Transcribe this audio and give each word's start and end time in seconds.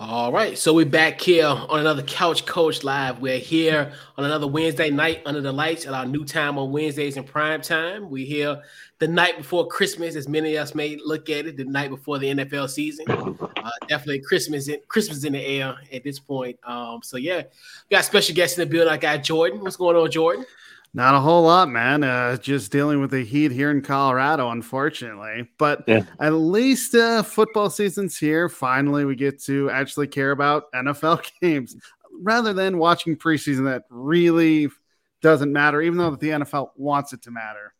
All 0.00 0.30
right, 0.30 0.56
so 0.56 0.72
we're 0.72 0.86
back 0.86 1.20
here 1.20 1.48
on 1.48 1.80
another 1.80 2.04
Couch 2.04 2.46
Coach 2.46 2.84
Live. 2.84 3.18
We're 3.18 3.40
here 3.40 3.92
on 4.16 4.24
another 4.24 4.46
Wednesday 4.46 4.90
night 4.90 5.22
under 5.26 5.40
the 5.40 5.50
lights 5.50 5.86
at 5.86 5.92
our 5.92 6.06
new 6.06 6.24
time 6.24 6.56
on 6.56 6.70
Wednesdays 6.70 7.16
in 7.16 7.24
prime 7.24 7.60
time. 7.62 8.08
We're 8.08 8.24
here 8.24 8.62
the 9.00 9.08
night 9.08 9.38
before 9.38 9.66
Christmas, 9.66 10.14
as 10.14 10.28
many 10.28 10.54
of 10.54 10.62
us 10.62 10.72
may 10.76 11.00
look 11.04 11.28
at 11.30 11.46
it, 11.46 11.56
the 11.56 11.64
night 11.64 11.90
before 11.90 12.20
the 12.20 12.28
NFL 12.32 12.70
season. 12.70 13.06
Uh, 13.58 13.70
definitely 13.88 14.20
Christmas 14.20 14.68
in 14.68 14.78
Christmas 14.86 15.24
in 15.24 15.32
the 15.34 15.44
air 15.44 15.74
at 15.92 16.02
this 16.02 16.18
point. 16.18 16.58
Um, 16.64 17.00
so 17.02 17.18
yeah, 17.18 17.42
we 17.42 17.96
got 17.96 18.04
special 18.04 18.34
guests 18.34 18.56
in 18.56 18.66
the 18.66 18.70
building. 18.70 18.90
I 18.90 18.96
got 18.96 19.22
Jordan. 19.22 19.60
What's 19.60 19.76
going 19.76 19.94
on, 19.94 20.10
Jordan? 20.10 20.46
Not 20.94 21.14
a 21.14 21.20
whole 21.20 21.42
lot, 21.42 21.68
man. 21.68 22.02
Uh, 22.02 22.36
just 22.38 22.72
dealing 22.72 23.00
with 23.00 23.10
the 23.10 23.22
heat 23.22 23.52
here 23.52 23.70
in 23.70 23.82
Colorado, 23.82 24.50
unfortunately. 24.50 25.48
But 25.58 25.84
yeah. 25.86 26.02
at 26.18 26.30
least 26.30 26.94
uh, 26.94 27.22
football 27.22 27.68
season's 27.70 28.16
here. 28.16 28.48
Finally, 28.48 29.04
we 29.04 29.14
get 29.14 29.42
to 29.44 29.70
actually 29.70 30.06
care 30.06 30.30
about 30.30 30.72
NFL 30.74 31.30
games 31.40 31.76
rather 32.20 32.52
than 32.52 32.78
watching 32.78 33.16
preseason 33.16 33.64
that 33.64 33.84
really 33.90 34.68
doesn't 35.20 35.52
matter, 35.52 35.82
even 35.82 35.98
though 35.98 36.16
the 36.16 36.30
NFL 36.30 36.70
wants 36.76 37.12
it 37.12 37.22
to 37.22 37.30
matter. 37.30 37.74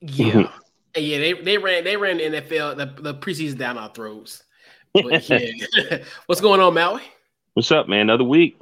Yeah, 0.00 0.50
yeah. 0.96 1.18
They, 1.18 1.32
they 1.32 1.58
ran 1.58 1.84
they 1.84 1.96
ran 1.96 2.18
the 2.18 2.24
NFL 2.24 2.76
the, 2.76 3.02
the 3.02 3.14
preseason 3.14 3.58
down 3.58 3.78
our 3.78 3.92
throats. 3.92 4.44
But, 4.92 5.28
yeah. 5.30 5.98
What's 6.26 6.40
going 6.40 6.60
on, 6.60 6.74
Maui? 6.74 7.02
What's 7.54 7.70
up, 7.70 7.88
man? 7.88 8.00
Another 8.02 8.24
week. 8.24 8.58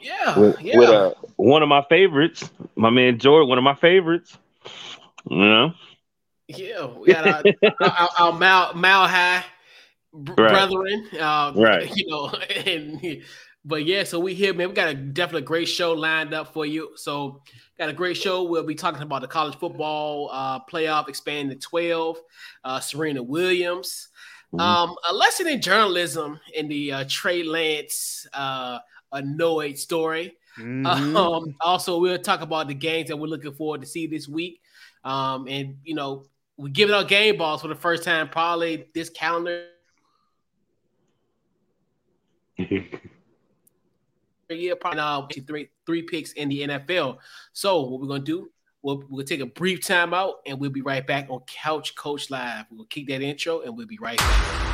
Yeah, 0.00 0.38
with, 0.38 0.60
yeah. 0.60 0.78
With 0.78 0.88
uh, 0.88 1.14
one 1.38 1.62
of 1.62 1.68
my 1.68 1.82
favorites, 1.88 2.50
my 2.76 2.90
man 2.90 3.18
George, 3.18 3.46
one 3.48 3.58
of 3.58 3.64
my 3.64 3.74
favorites. 3.74 4.36
You 5.30 5.38
know. 5.38 5.72
Yeah, 6.48 6.86
we 6.86 7.12
got 7.12 7.26
our, 7.26 7.70
our, 7.80 8.08
our 8.18 8.32
Mal, 8.38 8.74
Mal 8.74 9.06
High 9.06 9.44
right. 10.12 10.36
brethren. 10.36 11.08
Uh, 11.18 11.52
right. 11.54 11.90
You 11.96 12.06
know, 12.08 12.28
and 12.66 13.22
but 13.64 13.84
yeah, 13.84 14.04
so 14.04 14.18
we 14.18 14.34
here, 14.34 14.52
man. 14.54 14.68
We 14.68 14.74
got 14.74 14.88
a 14.88 14.94
definitely 14.94 15.42
great 15.42 15.68
show 15.68 15.92
lined 15.92 16.34
up 16.34 16.52
for 16.52 16.66
you. 16.66 16.90
So 16.96 17.42
got 17.78 17.88
a 17.88 17.92
great 17.92 18.16
show. 18.16 18.44
We'll 18.44 18.64
be 18.64 18.74
talking 18.74 19.02
about 19.02 19.20
the 19.20 19.28
college 19.28 19.56
football 19.56 20.30
uh, 20.32 20.60
playoff 20.64 21.08
expanding 21.08 21.58
to 21.58 21.66
twelve. 21.66 22.18
Uh, 22.64 22.80
Serena 22.80 23.22
Williams. 23.22 24.08
Mm-hmm. 24.52 24.60
Um, 24.60 24.96
a 25.08 25.12
lesson 25.12 25.46
in 25.46 25.60
journalism 25.60 26.40
in 26.54 26.68
the 26.68 26.92
uh, 26.92 27.04
Trey 27.06 27.42
Lance 27.42 28.26
uh, 28.32 28.78
annoyed 29.12 29.78
story. 29.78 30.37
Mm-hmm. 30.58 31.16
Um, 31.16 31.54
also, 31.60 31.98
we'll 31.98 32.18
talk 32.18 32.40
about 32.40 32.68
the 32.68 32.74
games 32.74 33.08
that 33.08 33.16
we're 33.16 33.26
looking 33.26 33.54
forward 33.54 33.80
to 33.80 33.86
see 33.86 34.06
this 34.06 34.28
week. 34.28 34.60
Um, 35.04 35.46
and 35.48 35.76
you 35.84 35.94
know, 35.94 36.24
we're 36.56 36.68
giving 36.68 36.94
out 36.94 37.08
game 37.08 37.36
balls 37.36 37.62
for 37.62 37.68
the 37.68 37.74
first 37.74 38.04
time 38.04 38.28
probably 38.28 38.86
this 38.94 39.10
calendar. 39.10 39.66
year, 44.50 44.76
probably 44.76 44.96
now 44.96 45.28
three 45.46 45.68
three 45.86 46.02
picks 46.02 46.32
in 46.32 46.48
the 46.48 46.62
NFL. 46.62 47.18
So 47.52 47.82
what 47.82 48.00
we're 48.00 48.08
gonna 48.08 48.24
do? 48.24 48.50
We'll, 48.80 49.02
we'll 49.08 49.26
take 49.26 49.40
a 49.40 49.46
brief 49.46 49.84
time 49.84 50.14
out 50.14 50.36
and 50.46 50.60
we'll 50.60 50.70
be 50.70 50.82
right 50.82 51.04
back 51.04 51.28
on 51.30 51.40
Couch 51.46 51.96
Coach 51.96 52.30
Live. 52.30 52.64
We'll 52.70 52.86
kick 52.86 53.08
that 53.08 53.22
intro 53.22 53.60
and 53.62 53.76
we'll 53.76 53.88
be 53.88 53.98
right 53.98 54.18
back. 54.18 54.67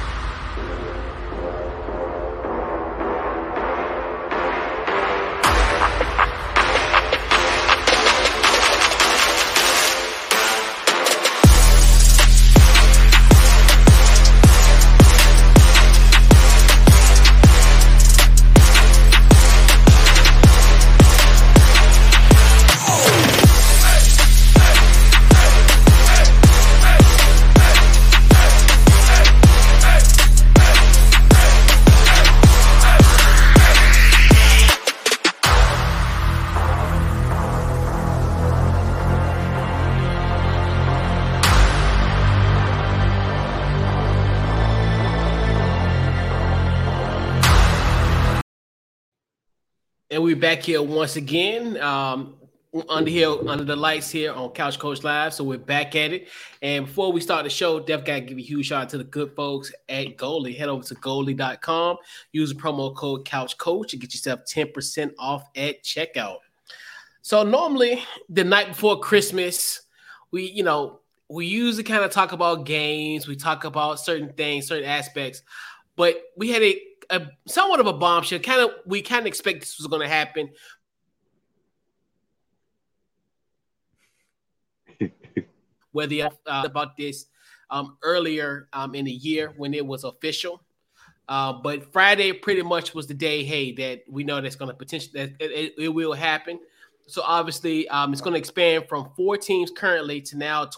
And 50.11 50.23
we're 50.23 50.37
back 50.37 50.63
here 50.63 50.83
once 50.83 51.17
again. 51.17 51.81
Um, 51.81 52.35
under 52.91 53.11
here, 53.11 53.31
under 53.49 53.65
the 53.65 53.75
lights 53.75 54.11
here 54.11 54.33
on 54.33 54.51
Couch 54.51 54.79
Coach 54.79 55.03
Live. 55.03 55.33
So 55.33 55.45
we're 55.45 55.57
back 55.57 55.97
at 55.97 56.13
it. 56.13 56.29
And 56.61 56.85
before 56.85 57.11
we 57.11 57.23
start 57.23 57.45
the 57.45 57.51
show, 57.51 57.81
Def 57.81 58.05
got 58.05 58.17
to 58.17 58.21
give 58.21 58.37
a 58.37 58.43
huge 58.43 58.67
shout 58.67 58.83
out 58.83 58.89
to 58.91 58.99
the 58.99 59.05
good 59.05 59.35
folks 59.35 59.73
at 59.89 60.19
Goalie. 60.19 60.57
Head 60.57 60.69
over 60.69 60.85
to 60.85 60.95
goalie.com, 60.97 61.97
use 62.33 62.53
the 62.53 62.61
promo 62.61 62.95
code 62.95 63.25
Couch 63.25 63.57
Coach 63.57 63.95
and 63.95 64.03
get 64.03 64.13
yourself 64.13 64.41
10% 64.45 65.13
off 65.19 65.49
at 65.57 65.83
checkout. 65.83 66.39
So 67.23 67.43
normally 67.43 68.03
the 68.29 68.45
night 68.45 68.69
before 68.69 69.01
Christmas, 69.01 69.83
we, 70.33 70.51
you 70.51 70.65
know, 70.65 71.01
we 71.31 71.47
usually 71.47 71.85
kind 71.85 72.05
of 72.05 72.11
talk 72.11 72.33
about 72.33 72.67
games, 72.67 73.27
we 73.27 73.37
talk 73.37 73.65
about 73.65 74.01
certain 74.01 74.35
things, 74.35 74.67
certain 74.67 74.89
aspects, 74.89 75.43
but 75.97 76.21
we 76.37 76.51
had 76.51 76.63
a 76.63 76.79
a 77.11 77.29
somewhat 77.47 77.81
of 77.81 77.87
a 77.87 77.93
bombshell. 77.93 78.39
Kind 78.39 78.61
of, 78.61 78.71
we 78.87 79.03
kind 79.03 79.21
of 79.21 79.27
expect 79.27 79.61
this 79.61 79.79
was 79.79 79.87
going 79.87 80.03
to 80.03 80.09
happen. 80.09 80.51
Whether 85.93 86.31
uh, 86.47 86.63
about 86.65 86.97
this 86.97 87.27
um, 87.71 87.97
earlier 88.03 88.69
um, 88.73 88.95
in 88.95 89.05
the 89.05 89.13
year 89.13 89.53
when 89.57 89.75
it 89.75 89.85
was 89.87 90.05
official, 90.05 90.63
uh, 91.29 91.53
but 91.53 91.93
Friday 91.93 92.33
pretty 92.33 92.63
much 92.63 92.95
was 92.95 93.07
the 93.07 93.15
day. 93.15 93.45
Hey, 93.45 93.73
that 93.73 94.03
we 94.09 94.25
know 94.25 94.41
that's 94.41 94.57
going 94.57 94.71
to 94.71 94.75
potentially 94.75 95.13
that 95.15 95.31
it, 95.41 95.51
it, 95.51 95.75
it, 95.79 95.89
will 95.89 96.13
happen. 96.13 96.59
So 97.07 97.23
obviously, 97.23 97.89
um, 97.89 98.13
it's 98.13 98.21
going 98.23 98.35
to 98.35 98.39
expand 98.39 98.87
from 98.89 99.11
four 99.17 99.37
teams 99.37 99.71
currently 99.71 100.21
to 100.23 100.37
now 100.37 100.69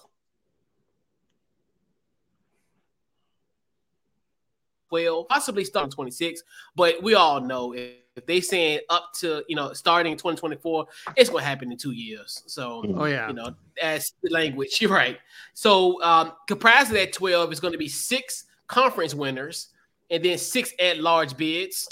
12, 4.88 5.28
possibly 5.28 5.64
starting 5.64 5.90
26. 5.90 6.42
But 6.74 7.02
we 7.02 7.14
all 7.14 7.40
know 7.40 7.72
if, 7.72 7.92
if 8.16 8.26
they 8.26 8.40
saying 8.40 8.80
up 8.88 9.10
to 9.16 9.44
you 9.48 9.56
know 9.56 9.72
starting 9.72 10.16
2024, 10.16 10.86
it's 11.16 11.30
gonna 11.30 11.42
happen 11.42 11.70
in 11.70 11.78
two 11.78 11.92
years. 11.92 12.42
So 12.46 12.82
oh 12.96 13.04
yeah, 13.04 13.28
you 13.28 13.34
know 13.34 13.54
that's 13.80 14.12
the 14.22 14.30
language. 14.30 14.76
You're 14.80 14.90
right. 14.90 15.18
So 15.54 16.02
um, 16.02 16.32
comprised 16.46 16.88
of 16.88 16.94
that 16.94 17.12
12 17.12 17.52
is 17.52 17.60
going 17.60 17.72
to 17.72 17.78
be 17.78 17.88
six 17.88 18.44
conference 18.66 19.14
winners 19.14 19.68
and 20.10 20.24
then 20.24 20.38
six 20.38 20.72
at 20.78 20.98
large 20.98 21.36
bids. 21.36 21.88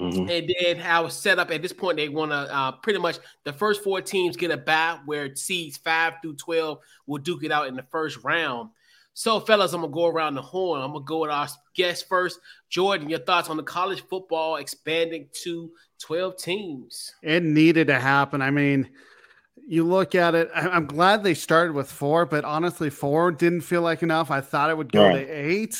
Mm-hmm. 0.00 0.28
And 0.28 0.54
then 0.60 0.76
how 0.76 1.06
it's 1.06 1.14
set 1.14 1.38
up 1.38 1.50
at 1.50 1.62
this 1.62 1.72
point, 1.72 1.96
they 1.96 2.10
want 2.10 2.30
to 2.30 2.36
uh, 2.36 2.72
pretty 2.72 2.98
much 2.98 3.18
the 3.44 3.52
first 3.52 3.82
four 3.82 4.02
teams 4.02 4.36
get 4.36 4.50
a 4.50 4.56
bye 4.56 4.98
where 5.06 5.34
seeds 5.34 5.78
five 5.78 6.14
through 6.20 6.36
12 6.36 6.78
will 7.06 7.18
duke 7.18 7.44
it 7.44 7.52
out 7.52 7.66
in 7.66 7.76
the 7.76 7.82
first 7.84 8.22
round. 8.22 8.70
So, 9.18 9.40
fellas, 9.40 9.72
I'm 9.72 9.80
gonna 9.80 9.94
go 9.94 10.08
around 10.08 10.34
the 10.34 10.42
horn. 10.42 10.82
I'm 10.82 10.92
gonna 10.92 11.02
go 11.02 11.20
with 11.20 11.30
our 11.30 11.48
guest 11.74 12.06
first. 12.06 12.38
Jordan, 12.68 13.08
your 13.08 13.20
thoughts 13.20 13.48
on 13.48 13.56
the 13.56 13.62
college 13.62 14.02
football 14.02 14.56
expanding 14.56 15.26
to 15.42 15.70
12 16.00 16.36
teams? 16.36 17.14
It 17.22 17.42
needed 17.42 17.86
to 17.86 17.98
happen. 17.98 18.42
I 18.42 18.50
mean, 18.50 18.90
you 19.66 19.84
look 19.84 20.14
at 20.14 20.34
it, 20.34 20.50
I'm 20.54 20.84
glad 20.84 21.24
they 21.24 21.32
started 21.32 21.72
with 21.72 21.90
four, 21.90 22.26
but 22.26 22.44
honestly, 22.44 22.90
four 22.90 23.32
didn't 23.32 23.62
feel 23.62 23.80
like 23.80 24.02
enough. 24.02 24.30
I 24.30 24.42
thought 24.42 24.68
it 24.68 24.76
would 24.76 24.92
go 24.92 25.08
right. 25.08 25.26
to 25.26 25.32
eight 25.32 25.78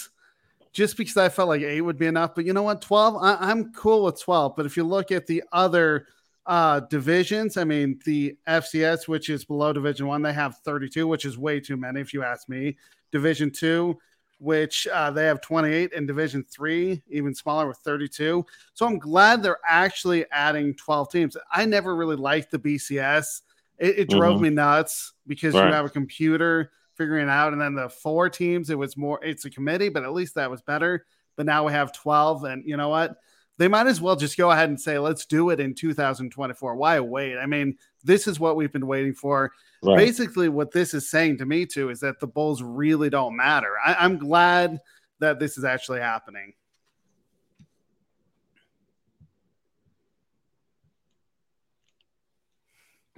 just 0.73 0.97
because 0.97 1.19
I 1.19 1.29
felt 1.29 1.51
like 1.51 1.61
eight 1.61 1.83
would 1.83 1.99
be 1.99 2.07
enough. 2.07 2.35
But 2.35 2.47
you 2.47 2.55
know 2.55 2.63
what? 2.63 2.81
12, 2.81 3.17
I, 3.23 3.51
am 3.51 3.71
cool 3.75 4.05
with 4.05 4.19
12. 4.19 4.57
But 4.57 4.65
if 4.65 4.79
you 4.79 4.85
look 4.85 5.13
at 5.13 5.27
the 5.27 5.43
other 5.53 6.07
uh, 6.47 6.81
divisions, 6.81 7.59
I 7.59 7.65
mean, 7.65 8.01
the 8.07 8.39
FCS, 8.49 9.09
which 9.09 9.29
is 9.29 9.45
below 9.45 9.75
Division 9.75 10.07
One, 10.07 10.23
they 10.23 10.33
have 10.33 10.57
32, 10.65 11.07
which 11.07 11.27
is 11.27 11.37
way 11.37 11.61
too 11.61 11.77
many, 11.77 12.01
if 12.01 12.15
you 12.15 12.23
ask 12.23 12.49
me. 12.49 12.79
Division 13.13 13.51
Two, 13.51 13.99
which 14.39 14.87
uh, 14.93 15.11
they 15.11 15.27
have 15.27 15.41
28, 15.41 15.93
and 15.95 16.07
Division 16.07 16.45
Three, 16.45 17.03
even 17.09 17.35
smaller 17.35 17.67
with 17.67 17.79
32. 17.79 18.45
So 18.75 18.87
I'm 18.87 18.99
glad 18.99 19.43
they're 19.43 19.59
actually 19.67 20.25
adding 20.31 20.75
12 20.75 21.11
teams. 21.11 21.37
I 21.51 21.65
never 21.65 21.97
really 21.97 22.17
liked 22.17 22.51
the 22.51 22.59
BCS. 22.59 23.43
It, 23.79 23.99
it 23.99 24.09
drove 24.11 24.37
mm-hmm. 24.37 24.45
me 24.45 24.51
nuts 24.51 25.13
because 25.27 25.55
right. 25.55 25.67
you 25.67 25.73
have 25.73 25.85
a 25.85 25.91
computer 25.91 26.71
figuring 26.95 27.29
it 27.29 27.31
out, 27.31 27.53
and 27.53 27.61
then 27.61 27.75
the 27.75 27.89
four 27.89 28.29
teams, 28.29 28.71
it 28.71 28.79
was 28.79 28.97
more. 28.97 29.23
It's 29.23 29.45
a 29.45 29.51
committee, 29.51 29.89
but 29.89 30.03
at 30.03 30.13
least 30.13 30.35
that 30.37 30.51
was 30.51 30.63
better. 30.63 31.07
But 31.37 31.47
now 31.47 31.67
we 31.67 31.73
have 31.73 31.93
12, 31.93 32.45
and 32.45 32.65
you 32.67 32.77
know 32.77 32.89
what? 32.89 33.17
they 33.59 33.69
might 33.69 33.87
as 33.87 34.01
well 34.01 34.17
just 34.17 34.37
go 34.37 34.51
ahead 34.51 34.69
and 34.69 34.81
say, 34.81 34.99
let's 34.99 35.25
do 35.25 35.51
it 35.51 35.61
in 35.61 35.75
2024. 35.75 36.77
Why 36.77 37.01
wait? 37.01 37.39
I 37.39 37.47
mean, 37.47 37.77
this 38.05 38.27
is 38.27 38.39
what 38.39 38.57
we've 38.57 38.73
been 38.73 38.87
waiting 38.87 39.15
for. 39.15 39.53
Right. 39.83 39.97
Basically, 39.97 40.49
what 40.49 40.73
this 40.73 40.95
is 40.95 41.09
saying 41.09 41.39
to 41.39 41.47
me, 41.47 41.65
too, 41.67 41.91
is 41.91 42.01
that 42.01 42.21
the 42.21 42.27
bowls 42.27 42.63
really 42.63 43.11
don't 43.11 43.37
matter. 43.37 43.75
I- 43.85 44.05
am 44.05 44.19
glad 44.19 44.81
that 45.21 45.39
this 45.39 45.57
is 45.57 45.65
actually 45.65 46.01
happening. 46.01 46.53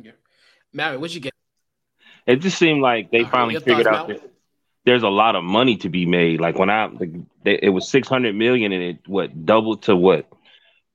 Yeah. 0.01 0.13
Mary, 0.73 0.97
what'd 0.97 1.15
you 1.15 1.21
get? 1.21 1.33
It 2.27 2.37
just 2.37 2.59
seemed 2.59 2.83
like 2.83 3.11
they 3.11 3.25
finally 3.25 3.59
figured 3.59 3.87
out 3.87 4.11
there's 4.89 5.03
a 5.03 5.09
lot 5.09 5.37
of 5.37 5.45
money 5.45 5.77
to 5.77 5.91
be 5.91 6.07
made. 6.07 6.41
Like 6.41 6.59
when 6.59 6.71
I, 6.71 6.89
they, 7.45 7.59
it 7.63 7.69
was 7.69 7.91
600 7.91 8.35
million 8.35 8.73
and 8.73 8.83
it 8.83 8.99
what 9.07 9.45
doubled 9.45 9.83
to 9.83 9.95
what 9.95 10.27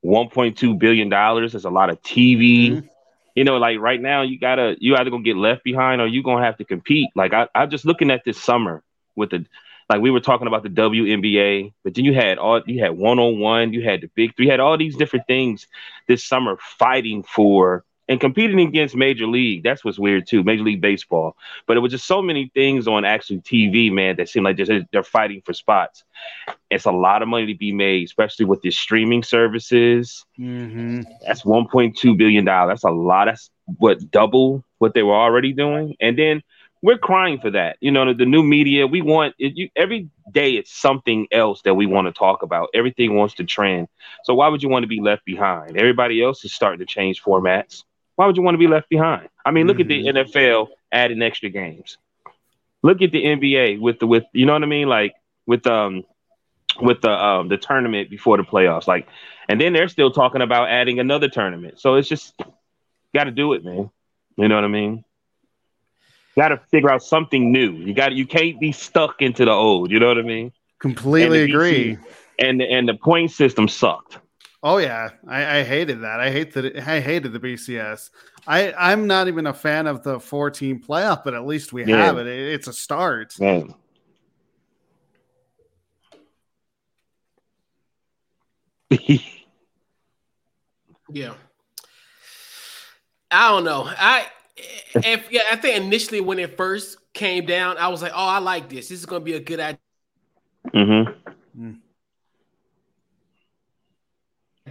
1.2 0.04 0.80
billion 0.80 1.10
dollars. 1.10 1.51
There's 1.51 1.66
a 1.66 1.69
lot 1.69 1.92
of 1.92 2.01
TV. 2.01 2.72
Mm-hmm. 2.72 2.88
You 3.36 3.44
know, 3.44 3.57
like 3.57 3.78
right 3.80 4.01
now, 4.01 4.24
you 4.24 4.40
gotta 4.40 4.75
you 4.80 4.95
either 4.95 5.12
gonna 5.12 5.22
get 5.22 5.38
left 5.38 5.63
behind 5.63 6.01
or 6.01 6.07
you 6.07 6.24
gonna 6.24 6.44
have 6.44 6.57
to 6.57 6.66
compete. 6.66 7.10
Like 7.16 7.34
I, 7.34 7.48
I'm 7.54 7.69
just 7.69 7.86
looking 7.86 8.10
at 8.10 8.25
this 8.25 8.42
summer 8.42 8.84
with 9.16 9.30
the 9.30 9.45
like 9.90 10.01
we 10.01 10.10
were 10.10 10.22
talking 10.22 10.48
about 10.48 10.63
the 10.63 10.69
WNBA, 10.69 11.74
but 11.84 11.94
then 11.94 12.04
you 12.04 12.16
had 12.16 12.40
all 12.40 12.63
you 12.66 12.84
had 12.84 12.98
one 12.98 13.19
on 13.19 13.38
one, 13.38 13.74
you 13.74 13.84
had 13.84 14.01
the 14.01 14.10
big 14.16 14.36
three, 14.36 14.45
you 14.45 14.51
had 14.51 14.60
all 14.60 14.75
these 14.75 14.95
different 14.95 15.28
things 15.28 15.68
this 16.07 16.24
summer 16.24 16.57
fighting 16.80 17.22
for 17.22 17.86
and 18.10 18.20
competing 18.20 18.60
against 18.60 18.96
Major 18.96 19.28
League. 19.28 19.64
That's 19.64 19.84
what's 19.84 20.00
weird 20.00 20.28
too, 20.28 20.44
Major 20.44 20.64
League 20.64 20.82
Baseball. 20.82 21.36
But 21.68 21.78
it 21.78 21.80
was 21.80 21.92
just 21.92 22.06
so 22.06 22.22
many 22.22 22.52
things 22.54 22.88
on 22.88 23.06
actually 23.06 23.40
TV, 23.40 23.92
man, 23.92 24.18
that 24.18 24.30
seemed 24.30 24.46
like 24.46 24.58
just 24.58 24.72
they're 24.92 25.04
fighting 25.04 25.42
for 25.46 25.54
spots. 25.54 26.04
It's 26.70 26.86
a 26.86 26.92
lot 26.92 27.22
of 27.22 27.28
money 27.28 27.48
to 27.48 27.58
be 27.58 27.72
made, 27.72 28.06
especially 28.06 28.46
with 28.46 28.62
the 28.62 28.72
streaming 28.72 29.24
services. 29.24 30.26
Mm-hmm. 30.40 31.02
That's 31.26 31.44
1.2 31.44 32.18
billion 32.18 32.46
dollars. 32.46 32.82
That's 32.82 32.84
a 32.84 32.92
lot. 32.92 33.26
That's 33.26 33.50
what 33.78 34.12
double 34.12 34.64
what 34.80 34.94
they 34.94 35.04
were 35.04 35.16
already 35.16 35.54
doing, 35.54 35.96
and 36.02 36.18
then 36.18 36.44
we're 36.84 36.98
crying 36.98 37.40
for 37.40 37.50
that. 37.52 37.78
You 37.80 37.92
know, 37.92 38.06
the, 38.08 38.14
the 38.14 38.26
new 38.26 38.44
media, 38.44 38.86
we 38.86 39.02
want 39.02 39.36
it, 39.40 39.56
you, 39.56 39.70
every 39.76 40.10
day 40.34 40.52
it's 40.52 40.72
something 40.72 41.28
else 41.32 41.62
that 41.62 41.76
we 41.76 41.86
want 41.86 42.08
to 42.08 42.12
talk 42.12 42.44
about. 42.44 42.70
Everything 42.74 43.16
wants 43.16 43.36
to 43.36 43.46
trend. 43.46 43.88
So 44.26 44.34
why 44.34 44.50
would 44.50 44.62
you 44.62 44.68
want 44.68 44.84
to 44.84 44.88
be 44.88 45.00
left 45.00 45.24
behind? 45.24 45.78
Everybody 45.78 46.22
else 46.22 46.44
is 46.44 46.54
starting 46.54 46.80
to 46.80 46.86
change 46.86 47.24
formats. 47.24 47.86
Why 48.15 48.27
would 48.27 48.38
you 48.38 48.44
want 48.44 48.56
to 48.56 48.60
be 48.60 48.68
left 48.68 48.89
behind? 48.89 49.30
I 49.45 49.51
mean, 49.51 49.68
look 49.68 49.77
mm-hmm. 49.77 49.81
at 49.81 49.88
the 49.88 50.21
mm-hmm. 50.21 50.39
NFL 50.39 50.68
adding 50.92 51.21
extra 51.21 51.50
games. 51.50 51.98
Look 52.81 53.01
at 53.01 53.12
the 53.12 53.24
NBA 53.24 53.80
with 53.80 54.00
the 54.00 54.07
with 54.07 54.24
you 54.33 54.45
know 54.45 54.54
what 54.54 54.63
I 54.63 54.68
mean, 54.68 54.88
like 54.88 55.15
with 55.45 55.65
um 55.68 56.04
with 56.81 57.01
the 57.01 57.12
um 57.12 57.48
the 57.48 57.57
tournament 57.57 58.10
before 58.10 58.38
the 58.38 58.44
playoffs, 58.44 58.88
like, 58.88 59.07
and 59.48 59.60
then 59.60 59.74
they're 59.74 59.88
still 59.88 60.12
talking 60.12 60.42
about 60.42 60.69
adding 60.69 61.00
another 61.00 61.30
tournament. 61.30 61.80
So 61.80 61.95
it's 61.95 62.10
just 62.10 62.33
got 63.13 63.25
to 63.25 63.31
do 63.31 63.54
it, 63.54 63.63
man. 63.63 63.89
You 64.36 64.48
know 64.48 64.56
what 64.56 64.63
I 64.63 64.69
mean? 64.69 65.04
Got 66.36 66.50
to 66.50 66.57
figure 66.71 66.89
out 66.89 67.04
something 67.04 67.51
new. 67.51 67.71
You 67.74 67.94
got 67.94 68.13
you 68.13 68.25
can't 68.25 68.59
be 68.59 68.71
stuck 68.71 69.21
into 69.21 69.45
the 69.45 69.51
old. 69.51 69.92
You 69.92 70.00
know 70.00 70.07
what 70.07 70.18
I 70.18 70.24
mean? 70.24 70.51
Completely 70.80 71.44
and 71.44 71.50
agree. 71.50 71.98
and 72.39 72.62
and 72.62 72.89
the 72.89 72.95
point 72.95 73.31
system 73.31 73.68
sucked. 73.68 74.18
Oh 74.65 74.77
yeah, 74.77 75.10
I, 75.27 75.60
I, 75.60 75.63
hated 75.63 76.04
that. 76.04 76.21
I 76.21 76.31
hate 76.31 76.54
that. 76.54 76.77
I 76.88 77.01
hated 77.01 77.33
the 77.33 77.39
BCS. 77.39 78.12
I 78.48 78.71
I'm 78.71 79.07
not 79.07 79.27
even 79.27 79.45
a 79.45 79.54
fan 79.54 79.88
of 79.88 80.04
the 80.04 80.21
four 80.21 80.50
team 80.50 80.80
playoff, 80.81 81.25
but 81.25 81.33
at 81.33 81.45
least 81.45 81.74
we 81.74 81.83
yeah. 81.83 81.98
have 81.98 82.18
it. 82.18 82.27
it. 82.27 82.54
It's 82.54 82.69
a 82.69 82.74
start. 82.74 83.36
Yeah. 83.38 83.63
yeah. 91.12 91.33
I 93.30 93.50
don't 93.50 93.66
know. 93.66 93.83
I 93.86 94.27
if 94.56 95.30
yeah, 95.30 95.42
I 95.51 95.57
think 95.57 95.83
initially 95.83 96.21
when 96.21 96.39
it 96.39 96.56
first 96.56 96.95
came 97.13 97.45
down, 97.45 97.77
I 97.77 97.89
was 97.89 98.01
like, 98.01 98.13
oh, 98.16 98.27
I 98.27 98.39
like 98.39 98.69
this. 98.69 98.88
This 98.88 99.00
is 99.00 99.06
gonna 99.06 99.25
be 99.25 99.33
a 99.33 99.42
good 99.42 99.59
idea. 99.59 99.80
Mm-hmm. 100.74 101.62
Mm 101.62 101.82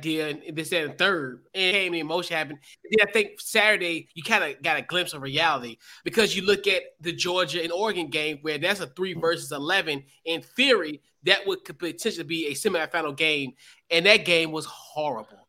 idea 0.02 0.28
and 0.28 0.56
this 0.56 0.72
and 0.72 0.98
third 0.98 1.44
and 1.54 1.74
came 1.74 1.92
the 1.92 2.00
emotion 2.00 2.36
happened. 2.36 2.58
And 2.84 2.94
then 2.98 3.08
I 3.08 3.12
think 3.12 3.40
Saturday 3.40 4.08
you 4.14 4.22
kind 4.22 4.42
of 4.42 4.60
got 4.62 4.78
a 4.78 4.82
glimpse 4.82 5.12
of 5.12 5.22
reality 5.22 5.76
because 6.04 6.34
you 6.36 6.42
look 6.42 6.66
at 6.66 6.82
the 7.00 7.12
Georgia 7.12 7.62
and 7.62 7.72
Oregon 7.72 8.08
game 8.08 8.38
where 8.42 8.58
that's 8.58 8.80
a 8.80 8.88
three 8.88 9.14
versus 9.14 9.52
eleven. 9.52 10.02
In 10.24 10.42
theory, 10.42 11.00
that 11.24 11.46
would 11.46 11.64
could 11.64 11.78
potentially 11.78 12.24
be 12.24 12.48
a 12.48 12.52
semifinal 12.52 13.16
game, 13.16 13.52
and 13.90 14.06
that 14.06 14.24
game 14.24 14.50
was 14.50 14.66
horrible. 14.66 15.46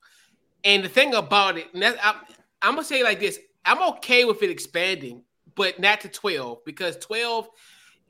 And 0.64 0.84
the 0.84 0.90
thing 0.90 1.14
about 1.14 1.58
it, 1.58 1.68
that, 1.74 1.98
I, 2.02 2.16
I'm 2.62 2.76
gonna 2.76 2.84
say 2.84 3.04
like 3.04 3.20
this: 3.20 3.40
I'm 3.66 3.82
okay 3.96 4.26
with 4.26 4.44
it 4.44 4.52
expanding, 4.52 5.24
but 5.56 5.80
not 5.80 6.02
to 6.02 6.10
twelve 6.10 6.64
because 6.66 6.98
twelve 6.98 7.50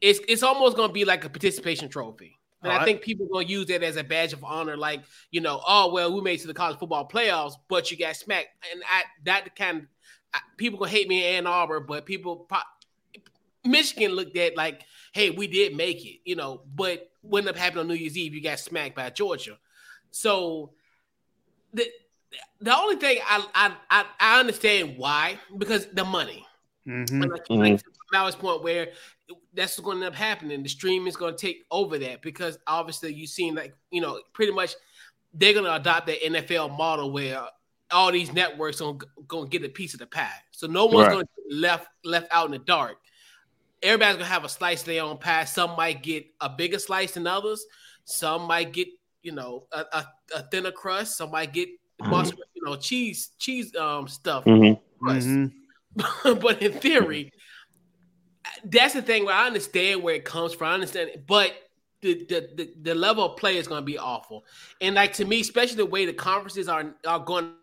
is 0.02 0.22
it's 0.28 0.44
almost 0.44 0.76
gonna 0.76 0.92
be 0.92 1.06
like 1.06 1.24
a 1.24 1.30
participation 1.30 1.88
trophy. 1.90 2.38
And 2.64 2.72
I 2.72 2.86
think 2.86 3.02
people 3.02 3.28
to 3.28 3.46
use 3.46 3.68
that 3.68 3.84
as 3.84 3.98
a 3.98 4.04
badge 4.04 4.34
of 4.34 4.44
honor, 4.44 4.78
like, 4.78 5.04
you 5.32 5.42
know, 5.42 5.62
oh, 5.68 5.92
well, 5.92 6.14
we 6.14 6.22
made 6.22 6.40
to 6.40 6.48
the 6.48 6.54
college 6.54 6.80
football 6.80 7.08
playoffs, 7.08 7.54
but 7.68 7.92
you 7.92 7.98
got 7.98 8.16
smacked. 8.16 8.48
And 8.72 8.82
I, 8.90 9.04
that 9.26 9.56
kind 9.56 9.80
of, 9.80 9.86
I, 10.34 10.40
people 10.58 10.80
going 10.80 10.90
to 10.92 10.98
hate 10.98 11.08
me 11.08 11.28
in 11.28 11.36
Ann 11.36 11.48
Arbor, 11.48 11.80
but 11.80 12.06
people, 12.06 12.48
Michigan 13.66 14.12
looked 14.12 14.38
at 14.38 14.56
like, 14.56 14.82
hey, 15.14 15.30
we 15.30 15.48
did 15.48 15.76
make 15.76 16.06
it, 16.06 16.22
you 16.26 16.36
know, 16.36 16.62
but 16.74 17.12
what 17.22 17.40
ended 17.40 17.56
up 17.56 17.60
happening 17.60 17.82
on 17.82 17.88
New 17.88 17.94
Year's 17.94 18.18
Eve, 18.18 18.34
you 18.34 18.42
got 18.42 18.60
smacked 18.60 18.96
by 18.96 19.10
Georgia. 19.10 19.58
So 20.12 20.72
the, 21.74 21.86
the 22.62 22.76
only 22.76 22.96
thing 22.96 23.20
I, 23.28 23.76
I, 23.90 24.06
I 24.20 24.40
understand 24.40 24.98
why, 24.98 25.40
because 25.58 25.88
the 25.88 26.04
money. 26.04 26.46
Mm-hmm. 26.88 27.22
Like, 27.22 27.48
mm-hmm. 27.48 27.54
like 27.54 27.82
Mallory's 28.12 28.36
point 28.36 28.64
where 28.64 28.90
that's 29.56 29.80
going 29.80 30.00
to 30.00 30.06
end 30.06 30.14
up 30.14 30.18
happening. 30.18 30.64
The 30.64 30.70
stream 30.70 31.08
is 31.08 31.16
going 31.16 31.36
to 31.36 31.40
take 31.40 31.66
over 31.72 31.98
that 32.00 32.22
because 32.22 32.58
obviously 32.68 33.14
you've 33.14 33.30
seen 33.30 33.56
like 33.56 33.76
you 33.92 34.02
know 34.02 34.20
pretty 34.34 34.52
much 34.52 34.76
they're 35.34 35.54
going 35.54 35.66
to 35.66 35.76
adopt 35.76 36.08
the 36.08 36.18
NFL 36.24 36.78
model 36.78 37.12
where 37.12 37.42
all 37.92 38.12
these 38.12 38.34
networks 38.34 38.82
are 38.82 38.96
going 39.28 39.50
to 39.50 39.60
get 39.60 39.68
a 39.68 39.72
piece 39.72 39.94
of 39.94 40.00
the 40.00 40.08
pie. 40.08 40.30
So 40.52 40.68
no 40.68 40.86
one's 40.86 41.08
right. 41.08 41.14
going 41.14 41.26
to 41.26 41.56
left 41.56 41.88
left 42.04 42.28
out 42.32 42.46
in 42.46 42.52
the 42.52 42.60
dark. 42.60 42.98
Everybody's 43.82 44.16
going 44.16 44.26
to 44.26 44.32
have 44.32 44.46
a 44.46 44.50
slice 44.50 44.82
of 44.82 44.88
their 44.88 45.04
own 45.04 45.18
pie. 45.18 45.46
Some 45.46 45.76
might 45.76 46.02
get 46.02 46.26
a 46.40 46.50
bigger 46.50 46.80
slice 46.80 47.14
than 47.14 47.28
others. 47.28 47.66
Some 48.06 48.44
might 48.44 48.74
get 48.74 48.88
you 49.22 49.32
know 49.32 49.66
a, 49.72 49.86
a, 49.92 50.08
a 50.36 50.44
thinner 50.52 50.72
crust. 50.72 51.18
Some 51.18 51.32
might 51.32 51.54
get 51.54 51.70
mm-hmm. 52.02 52.38
you 52.54 52.64
know 52.64 52.76
cheese 52.76 53.32
cheese 53.38 53.76
um 53.76 54.08
stuff. 54.08 54.46
Mm-hmm. 54.46 55.08
Mm-hmm. 55.08 56.34
but 56.40 56.62
in 56.62 56.74
theory, 56.74 57.32
that's 58.64 58.94
the 58.94 59.02
thing 59.02 59.26
where 59.26 59.36
I 59.36 59.48
understand 59.48 60.04
where 60.04 60.16
it 60.16 60.26
comes 60.26 60.54
from. 60.54 60.68
I 60.68 60.74
understand, 60.74 61.10
it, 61.10 61.28
but 61.28 61.54
the, 62.02 62.26
the, 62.26 62.50
the, 62.56 62.74
the 62.82 62.96
level 62.96 63.24
of 63.26 63.38
play 63.38 63.58
is 63.58 63.68
going 63.68 63.82
to 63.82 63.86
be 63.86 63.98
awful. 63.98 64.46
And 64.82 64.96
like 64.96 65.14
to 65.14 65.26
me, 65.26 65.42
especially 65.42 65.78
the 65.78 65.86
way 65.86 66.06
the 66.06 66.14
conferences 66.14 66.68
are 66.68 66.94
are 67.06 67.20
going 67.20 67.54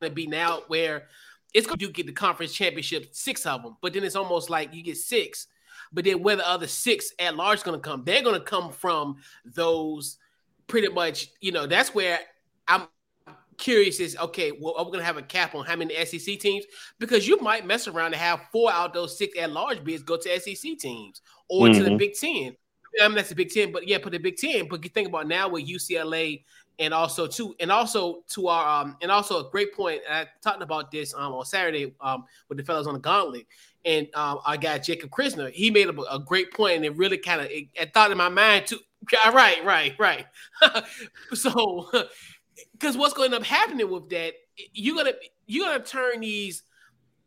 to 0.00 0.10
be 0.10 0.26
now, 0.26 0.62
where 0.68 1.08
it's 1.54 1.66
going 1.66 1.78
to 1.78 1.88
get 1.90 2.06
the 2.06 2.12
conference 2.12 2.52
championship, 2.52 3.08
six 3.12 3.44
of 3.46 3.62
them, 3.62 3.76
but 3.80 3.92
then 3.92 4.04
it's 4.04 4.16
almost 4.16 4.50
like 4.50 4.74
you 4.74 4.82
get 4.82 4.96
six. 4.96 5.46
But 5.92 6.04
then 6.04 6.22
where 6.22 6.36
the 6.36 6.48
other 6.48 6.68
six 6.68 7.12
at 7.18 7.36
large 7.36 7.64
going 7.64 7.80
to 7.80 7.88
come, 7.88 8.04
they're 8.04 8.22
going 8.22 8.38
to 8.38 8.44
come 8.44 8.70
from 8.70 9.16
those 9.44 10.18
pretty 10.68 10.88
much. 10.88 11.30
You 11.40 11.52
know, 11.52 11.66
that's 11.66 11.94
where 11.94 12.20
I'm 12.68 12.86
curious 13.60 14.00
is 14.00 14.16
okay, 14.16 14.50
well, 14.50 14.74
are 14.76 14.84
we 14.84 14.90
going 14.90 15.00
to 15.00 15.04
have 15.04 15.16
a 15.16 15.22
cap 15.22 15.54
on 15.54 15.64
how 15.64 15.76
many 15.76 15.94
SEC 16.04 16.38
teams? 16.40 16.64
Because 16.98 17.28
you 17.28 17.40
might 17.40 17.66
mess 17.66 17.86
around 17.86 18.06
and 18.06 18.16
have 18.16 18.40
four 18.50 18.72
out 18.72 18.88
of 18.88 18.92
those 18.92 19.16
six 19.16 19.38
at 19.38 19.52
large 19.52 19.84
bids 19.84 20.02
go 20.02 20.16
to 20.16 20.40
SEC 20.40 20.78
teams 20.78 21.20
or 21.48 21.66
mm-hmm. 21.66 21.78
to 21.78 21.84
the 21.84 21.90
mm-hmm. 21.90 21.98
Big 21.98 22.14
Ten. 22.14 22.56
I 23.00 23.06
mean, 23.06 23.16
that's 23.16 23.28
the 23.28 23.36
Big 23.36 23.50
Ten, 23.50 23.70
but 23.70 23.86
yeah, 23.86 23.98
put 23.98 24.12
the 24.12 24.18
Big 24.18 24.36
Ten. 24.36 24.66
But 24.68 24.82
you 24.82 24.90
think 24.90 25.06
about 25.06 25.28
now 25.28 25.48
with 25.48 25.68
UCLA 25.68 26.42
and 26.80 26.94
also 26.94 27.26
too, 27.26 27.54
and 27.60 27.70
also 27.70 28.24
to 28.30 28.48
our, 28.48 28.82
um, 28.82 28.96
and 29.02 29.12
also 29.12 29.46
a 29.46 29.50
great 29.50 29.74
point. 29.74 30.00
I 30.10 30.26
talked 30.42 30.62
about 30.62 30.90
this 30.90 31.14
um, 31.14 31.34
on 31.34 31.44
Saturday 31.44 31.94
um, 32.00 32.24
with 32.48 32.58
the 32.58 32.64
fellows 32.64 32.86
on 32.86 32.94
the 32.94 33.00
Gauntlet, 33.00 33.46
and 33.84 34.08
um, 34.14 34.40
I 34.46 34.56
got 34.56 34.82
Jacob 34.82 35.10
Krisner. 35.10 35.52
He 35.52 35.70
made 35.70 35.88
a, 35.88 36.00
a 36.10 36.18
great 36.18 36.52
point, 36.52 36.76
and 36.76 36.84
it 36.84 36.96
really 36.96 37.18
kind 37.18 37.42
of 37.42 37.48
it, 37.48 37.68
it 37.74 37.92
thought 37.92 38.10
in 38.10 38.18
my 38.18 38.28
mind 38.28 38.66
too. 38.66 38.78
Right, 39.32 39.64
right, 39.64 39.94
right. 39.98 40.26
so 41.32 41.90
because 42.72 42.96
what's 42.96 43.14
going 43.14 43.30
to 43.30 43.36
end 43.36 43.42
up 43.42 43.48
happening 43.48 43.90
with 43.90 44.08
that, 44.10 44.34
you're 44.72 44.96
gonna 44.96 45.12
you're 45.46 45.66
gonna 45.66 45.84
turn 45.84 46.20
these 46.20 46.62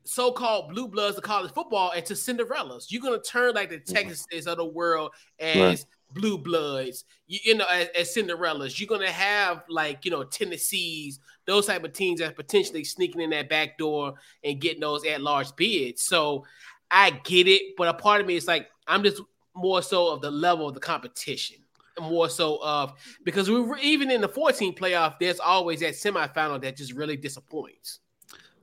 so-called 0.06 0.70
blue 0.74 0.88
bloods 0.88 1.18
of 1.18 1.24
college 1.24 1.52
football 1.54 1.92
into 1.92 2.14
Cinderellas. 2.14 2.86
You're 2.90 3.02
gonna 3.02 3.22
turn 3.22 3.56
like 3.56 3.70
the. 3.70 3.80
Texases 3.80 4.48
of 4.48 4.58
the 4.58 4.66
world 4.66 5.12
as 5.40 5.56
right. 5.56 5.86
blue 6.12 6.38
bloods, 6.38 7.06
you, 7.28 7.40
you 7.44 7.56
know, 7.56 7.66
as, 7.72 7.88
as, 7.98 8.16
Cinderellas. 8.16 8.80
You're 8.80 8.88
gonna 8.88 9.12
have 9.12 9.64
like 9.70 10.06
you 10.06 10.12
know 10.12 10.24
Tennessee's, 10.24 11.20
those 11.46 11.68
type 11.68 11.84
of 11.84 11.94
teams 11.94 12.20
that 12.20 12.36
potentially 12.36 12.84
sneaking 12.84 13.22
in 13.22 13.30
that 13.32 13.50
back 13.50 13.78
door 13.78 14.14
and 14.44 14.60
getting 14.60 14.82
those 14.82 15.06
at 15.06 15.22
large 15.22 15.56
bids. 15.56 16.04
So 16.04 16.46
I 16.92 17.12
get 17.24 17.48
it, 17.48 17.76
but 17.78 17.88
a 17.88 17.94
part 17.94 18.22
of 18.22 18.28
me 18.28 18.36
is 18.36 18.48
like 18.48 18.70
I'm 18.88 19.04
just 19.04 19.22
more 19.56 19.82
so 19.82 20.12
of 20.12 20.22
the 20.22 20.32
level 20.32 20.68
of 20.68 20.74
the 20.74 20.80
competition 20.80 21.58
more 22.00 22.30
so 22.30 22.60
of 22.64 22.94
because 23.24 23.50
we 23.50 23.60
were 23.60 23.78
even 23.80 24.10
in 24.12 24.22
the 24.22 24.28
14 24.28 24.76
playoff, 24.76 25.16
there's 25.20 25.40
always 25.40 25.80
that 25.82 25.94
semifinal 25.94 26.62
that 26.62 26.78
just 26.78 26.94
really 26.94 27.18
disappoints. 27.18 28.00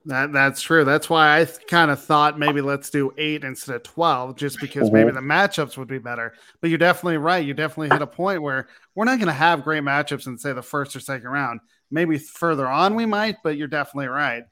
That 0.07 0.33
that's 0.33 0.63
true. 0.63 0.85
That's 0.85 1.11
why 1.11 1.41
I 1.41 1.45
th- 1.45 1.67
kind 1.67 1.91
of 1.91 2.03
thought 2.03 2.39
maybe 2.39 2.63
let's 2.63 2.89
do 2.89 3.13
eight 3.19 3.45
instead 3.45 3.77
of 3.77 3.83
twelve, 3.83 4.35
just 4.35 4.59
because 4.59 4.85
mm-hmm. 4.85 4.95
maybe 4.95 5.11
the 5.11 5.21
matchups 5.21 5.77
would 5.77 5.89
be 5.89 5.99
better. 5.99 6.33
But 6.61 6.71
you're 6.71 6.79
definitely 6.79 7.19
right. 7.19 7.45
You 7.45 7.53
definitely 7.53 7.95
hit 7.95 8.01
a 8.01 8.07
point 8.07 8.41
where 8.41 8.69
we're 8.95 9.05
not 9.05 9.19
going 9.19 9.27
to 9.27 9.33
have 9.35 9.63
great 9.63 9.83
matchups 9.83 10.27
in 10.27 10.39
say 10.39 10.55
the 10.55 10.63
first 10.63 10.97
or 10.97 11.01
second 11.01 11.29
round. 11.29 11.61
Maybe 11.91 12.17
further 12.17 12.67
on 12.67 12.95
we 12.95 13.05
might, 13.05 13.37
but 13.45 13.59
you're 13.59 13.69
definitely 13.69 14.09
right. 14.09 14.45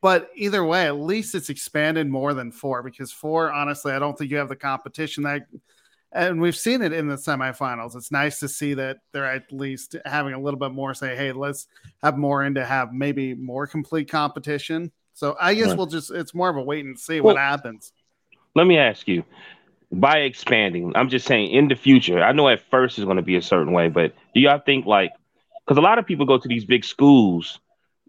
But 0.00 0.30
either 0.36 0.64
way, 0.64 0.86
at 0.86 0.96
least 0.96 1.34
it's 1.34 1.48
expanded 1.48 2.08
more 2.08 2.32
than 2.32 2.52
four 2.52 2.82
because 2.84 3.10
four, 3.10 3.52
honestly, 3.52 3.92
I 3.92 3.98
don't 3.98 4.16
think 4.16 4.30
you 4.30 4.36
have 4.36 4.48
the 4.48 4.56
competition 4.56 5.24
that 5.24 5.42
and 6.12 6.40
we've 6.40 6.56
seen 6.56 6.82
it 6.82 6.92
in 6.92 7.08
the 7.08 7.16
semifinals. 7.16 7.96
It's 7.96 8.10
nice 8.10 8.38
to 8.40 8.48
see 8.48 8.74
that 8.74 8.98
they're 9.12 9.24
at 9.24 9.52
least 9.52 9.96
having 10.04 10.34
a 10.34 10.40
little 10.40 10.58
bit 10.58 10.72
more 10.72 10.94
say, 10.94 11.16
hey, 11.16 11.32
let's 11.32 11.66
have 12.02 12.18
more 12.18 12.44
in 12.44 12.54
to 12.54 12.64
have 12.64 12.92
maybe 12.92 13.34
more 13.34 13.66
complete 13.66 14.10
competition. 14.10 14.92
So 15.14 15.36
I 15.40 15.54
guess 15.54 15.68
right. 15.68 15.76
we'll 15.76 15.86
just 15.86 16.10
it's 16.10 16.34
more 16.34 16.48
of 16.48 16.56
a 16.56 16.62
wait 16.62 16.84
and 16.84 16.98
see 16.98 17.20
well, 17.20 17.34
what 17.34 17.40
happens. 17.40 17.92
Let 18.54 18.66
me 18.66 18.78
ask 18.78 19.08
you, 19.08 19.24
by 19.90 20.18
expanding, 20.18 20.92
I'm 20.94 21.08
just 21.08 21.26
saying 21.26 21.50
in 21.50 21.68
the 21.68 21.76
future, 21.76 22.22
I 22.22 22.32
know 22.32 22.48
at 22.48 22.60
first 22.70 22.98
it's 22.98 23.04
going 23.04 23.16
to 23.16 23.22
be 23.22 23.36
a 23.36 23.42
certain 23.42 23.72
way, 23.72 23.88
but 23.88 24.14
do 24.34 24.40
y'all 24.40 24.60
think 24.64 24.86
like 24.86 25.12
because 25.66 25.78
a 25.78 25.82
lot 25.82 25.98
of 25.98 26.06
people 26.06 26.26
go 26.26 26.38
to 26.38 26.48
these 26.48 26.64
big 26.64 26.84
schools 26.84 27.60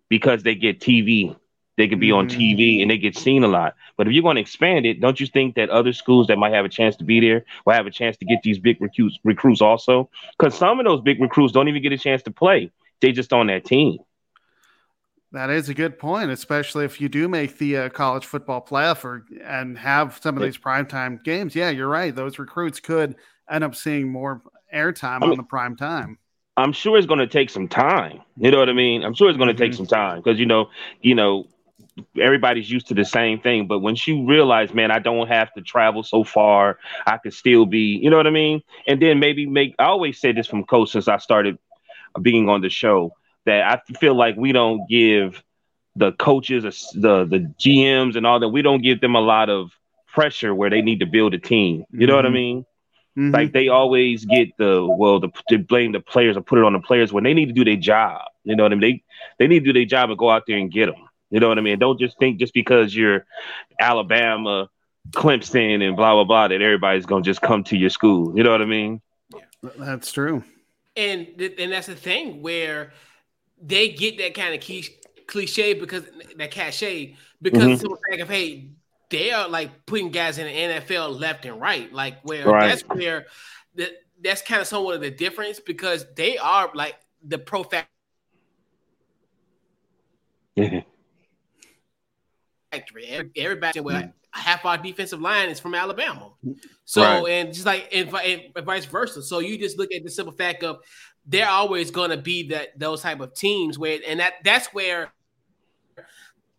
because 0.09 0.43
they 0.43 0.55
get 0.55 0.79
TV 0.79 1.35
they 1.77 1.87
could 1.87 1.99
be 1.99 2.09
mm-hmm. 2.09 2.17
on 2.17 2.29
TV 2.29 2.81
and 2.81 2.91
they 2.91 2.97
get 2.97 3.17
seen 3.17 3.43
a 3.43 3.47
lot. 3.47 3.75
But 3.97 4.07
if 4.07 4.13
you're 4.13 4.23
going 4.23 4.35
to 4.35 4.41
expand 4.41 4.85
it, 4.85 5.01
don't 5.01 5.19
you 5.19 5.27
think 5.27 5.55
that 5.55 5.69
other 5.69 5.93
schools 5.93 6.27
that 6.27 6.37
might 6.37 6.53
have 6.53 6.65
a 6.65 6.69
chance 6.69 6.95
to 6.97 7.03
be 7.03 7.19
there 7.19 7.45
will 7.65 7.73
have 7.73 7.87
a 7.87 7.91
chance 7.91 8.17
to 8.17 8.25
get 8.25 8.41
these 8.43 8.59
big 8.59 8.79
recruits 8.79 9.19
recruits 9.23 9.61
also? 9.61 10.09
Because 10.37 10.55
some 10.55 10.79
of 10.79 10.85
those 10.85 11.01
big 11.01 11.21
recruits 11.21 11.53
don't 11.53 11.67
even 11.67 11.81
get 11.81 11.91
a 11.91 11.97
chance 11.97 12.23
to 12.23 12.31
play. 12.31 12.71
They 13.01 13.11
just 13.11 13.33
on 13.33 13.47
that 13.47 13.65
team. 13.65 13.99
That 15.31 15.49
is 15.49 15.67
a 15.67 15.73
good 15.73 15.97
point, 15.97 16.29
especially 16.29 16.85
if 16.85 17.01
you 17.01 17.09
do 17.09 17.27
make 17.27 17.57
the 17.57 17.77
uh, 17.77 17.89
college 17.89 18.23
football 18.23 18.63
playoff 18.63 19.03
or, 19.03 19.25
and 19.43 19.75
have 19.79 20.19
some 20.21 20.37
of 20.37 20.43
these 20.43 20.59
primetime 20.59 21.23
games. 21.23 21.55
Yeah, 21.55 21.71
you're 21.71 21.87
right. 21.87 22.13
Those 22.13 22.37
recruits 22.37 22.79
could 22.79 23.15
end 23.49 23.63
up 23.63 23.73
seeing 23.73 24.11
more 24.11 24.43
airtime 24.73 25.17
I 25.17 25.19
mean, 25.21 25.31
on 25.31 25.37
the 25.37 25.43
prime 25.43 25.75
time. 25.75 26.19
I'm 26.55 26.71
sure 26.71 26.99
it's 26.99 27.07
going 27.07 27.19
to 27.19 27.27
take 27.27 27.49
some 27.49 27.67
time. 27.67 28.21
You 28.37 28.51
know 28.51 28.59
what 28.59 28.69
I 28.69 28.73
mean? 28.73 29.03
I'm 29.03 29.15
sure 29.15 29.27
it's 29.27 29.37
going 29.37 29.47
to 29.47 29.55
mm-hmm. 29.55 29.63
take 29.63 29.73
some 29.73 29.87
time 29.87 30.21
because 30.21 30.39
you 30.39 30.45
know, 30.45 30.69
you 31.01 31.15
know, 31.15 31.47
everybody's 32.19 32.69
used 32.69 32.87
to 32.87 32.93
the 32.93 33.05
same 33.05 33.39
thing. 33.39 33.67
But 33.67 33.79
once 33.79 34.07
you 34.07 34.27
realize, 34.27 34.73
man, 34.73 34.91
I 34.91 34.99
don't 34.99 35.27
have 35.27 35.53
to 35.53 35.61
travel 35.61 36.03
so 36.03 36.23
far, 36.23 36.79
I 37.05 37.17
could 37.17 37.33
still 37.33 37.65
be, 37.65 37.99
you 38.01 38.09
know 38.09 38.17
what 38.17 38.27
I 38.27 38.31
mean? 38.31 38.61
And 38.87 39.01
then 39.01 39.19
maybe 39.19 39.45
make, 39.45 39.75
I 39.79 39.85
always 39.85 40.19
say 40.19 40.31
this 40.31 40.47
from 40.47 40.63
coach 40.63 40.91
since 40.91 41.07
I 41.07 41.17
started 41.17 41.57
being 42.21 42.49
on 42.49 42.61
the 42.61 42.69
show 42.69 43.13
that 43.45 43.63
I 43.63 43.93
feel 43.95 44.15
like 44.15 44.35
we 44.37 44.51
don't 44.51 44.87
give 44.87 45.43
the 45.95 46.11
coaches, 46.13 46.63
the, 46.93 47.25
the 47.25 47.53
GMs 47.59 48.15
and 48.15 48.25
all 48.25 48.39
that, 48.39 48.49
we 48.49 48.61
don't 48.61 48.81
give 48.81 49.01
them 49.01 49.15
a 49.15 49.21
lot 49.21 49.49
of 49.49 49.71
pressure 50.13 50.53
where 50.55 50.69
they 50.69 50.81
need 50.81 50.99
to 50.99 51.05
build 51.05 51.33
a 51.33 51.39
team. 51.39 51.85
You 51.91 52.07
know 52.07 52.13
mm-hmm. 52.13 52.15
what 52.15 52.25
I 52.25 52.29
mm-hmm. 52.29 52.33
mean? 52.33 52.65
Mm-hmm. 53.17 53.31
Like 53.31 53.53
they 53.53 53.67
always 53.67 54.25
get 54.25 54.49
the 54.57 54.83
well, 54.83 55.19
the, 55.19 55.29
to 55.49 55.59
blame 55.59 55.91
the 55.91 55.99
players 55.99 56.35
or 56.35 56.41
put 56.41 56.57
it 56.57 56.65
on 56.65 56.73
the 56.73 56.79
players 56.79 57.13
when 57.13 57.23
they 57.23 57.35
need 57.35 57.45
to 57.45 57.53
do 57.53 57.63
their 57.63 57.75
job. 57.75 58.21
You 58.43 58.55
know 58.55 58.63
what 58.63 58.71
I 58.71 58.75
mean? 58.75 59.01
They 59.37 59.43
they 59.43 59.47
need 59.47 59.59
to 59.59 59.65
do 59.65 59.73
their 59.73 59.85
job 59.85 60.09
and 60.09 60.17
go 60.17 60.31
out 60.31 60.43
there 60.47 60.57
and 60.57 60.71
get 60.71 60.87
them. 60.87 61.07
You 61.33 61.39
know 61.39 61.47
what 61.47 61.57
I 61.57 61.61
mean? 61.61 61.79
Don't 61.79 61.99
just 61.99 62.19
think 62.19 62.37
just 62.37 62.53
because 62.53 62.95
you're 62.95 63.25
Alabama, 63.79 64.69
Clemson, 65.09 65.81
and 65.81 65.97
blah 65.97 66.13
blah 66.13 66.25
blah 66.25 66.47
that 66.49 66.61
everybody's 66.61 67.07
gonna 67.07 67.23
just 67.23 67.41
come 67.41 67.63
to 67.65 67.75
your 67.75 67.89
school. 67.89 68.37
You 68.37 68.43
know 68.43 68.51
what 68.51 68.61
I 68.61 68.65
mean? 68.65 69.01
That's 69.79 70.11
true. 70.11 70.43
And 70.95 71.27
and 71.57 71.71
that's 71.71 71.87
the 71.87 71.95
thing 71.95 72.43
where 72.43 72.93
they 73.59 73.89
get 73.89 74.19
that 74.19 74.35
kind 74.35 74.53
of 74.53 74.61
cliche 75.25 75.73
because 75.73 76.03
that 76.37 76.51
cachet 76.51 77.15
because 77.41 77.81
mm-hmm. 77.81 77.93
the 77.93 77.97
fact 78.11 78.21
of 78.21 78.29
hey 78.29 78.69
they 79.09 79.31
are 79.31 79.49
like 79.49 79.87
putting 79.87 80.11
guys 80.11 80.37
in 80.37 80.45
the 80.45 80.53
NFL 80.53 81.19
left 81.19 81.45
and 81.45 81.59
right, 81.59 81.91
like 81.91 82.21
where 82.21 82.45
right. 82.45 82.67
that's 82.67 82.83
where 82.83 83.25
the, 83.73 83.91
that's 84.21 84.43
kind 84.43 84.61
of 84.61 84.67
somewhat 84.67 84.93
of 84.93 85.01
the 85.01 85.09
difference 85.09 85.59
because 85.59 86.05
they 86.15 86.37
are 86.37 86.69
like 86.75 86.95
the 87.23 87.39
pro 87.39 87.63
factory. 87.63 87.87
Factory. 92.73 93.29
Everybody, 93.35 93.79
well, 93.79 94.01
mm. 94.01 94.13
half 94.31 94.65
our 94.65 94.77
defensive 94.77 95.21
line 95.21 95.49
is 95.49 95.59
from 95.59 95.75
Alabama. 95.75 96.31
So, 96.85 97.01
right. 97.01 97.31
and 97.31 97.53
just 97.53 97.65
like 97.65 97.89
and, 97.93 98.13
and, 98.13 98.65
vice 98.65 98.85
versa. 98.85 99.21
So 99.21 99.39
you 99.39 99.57
just 99.57 99.77
look 99.77 99.93
at 99.93 100.03
the 100.03 100.09
simple 100.09 100.33
fact 100.33 100.63
of 100.63 100.79
they're 101.25 101.49
always 101.49 101.91
going 101.91 102.09
to 102.09 102.17
be 102.17 102.49
that 102.49 102.77
those 102.77 103.01
type 103.01 103.19
of 103.19 103.33
teams 103.33 103.79
where, 103.79 103.99
and 104.07 104.19
that 104.19 104.33
that's 104.43 104.67
where 104.73 105.11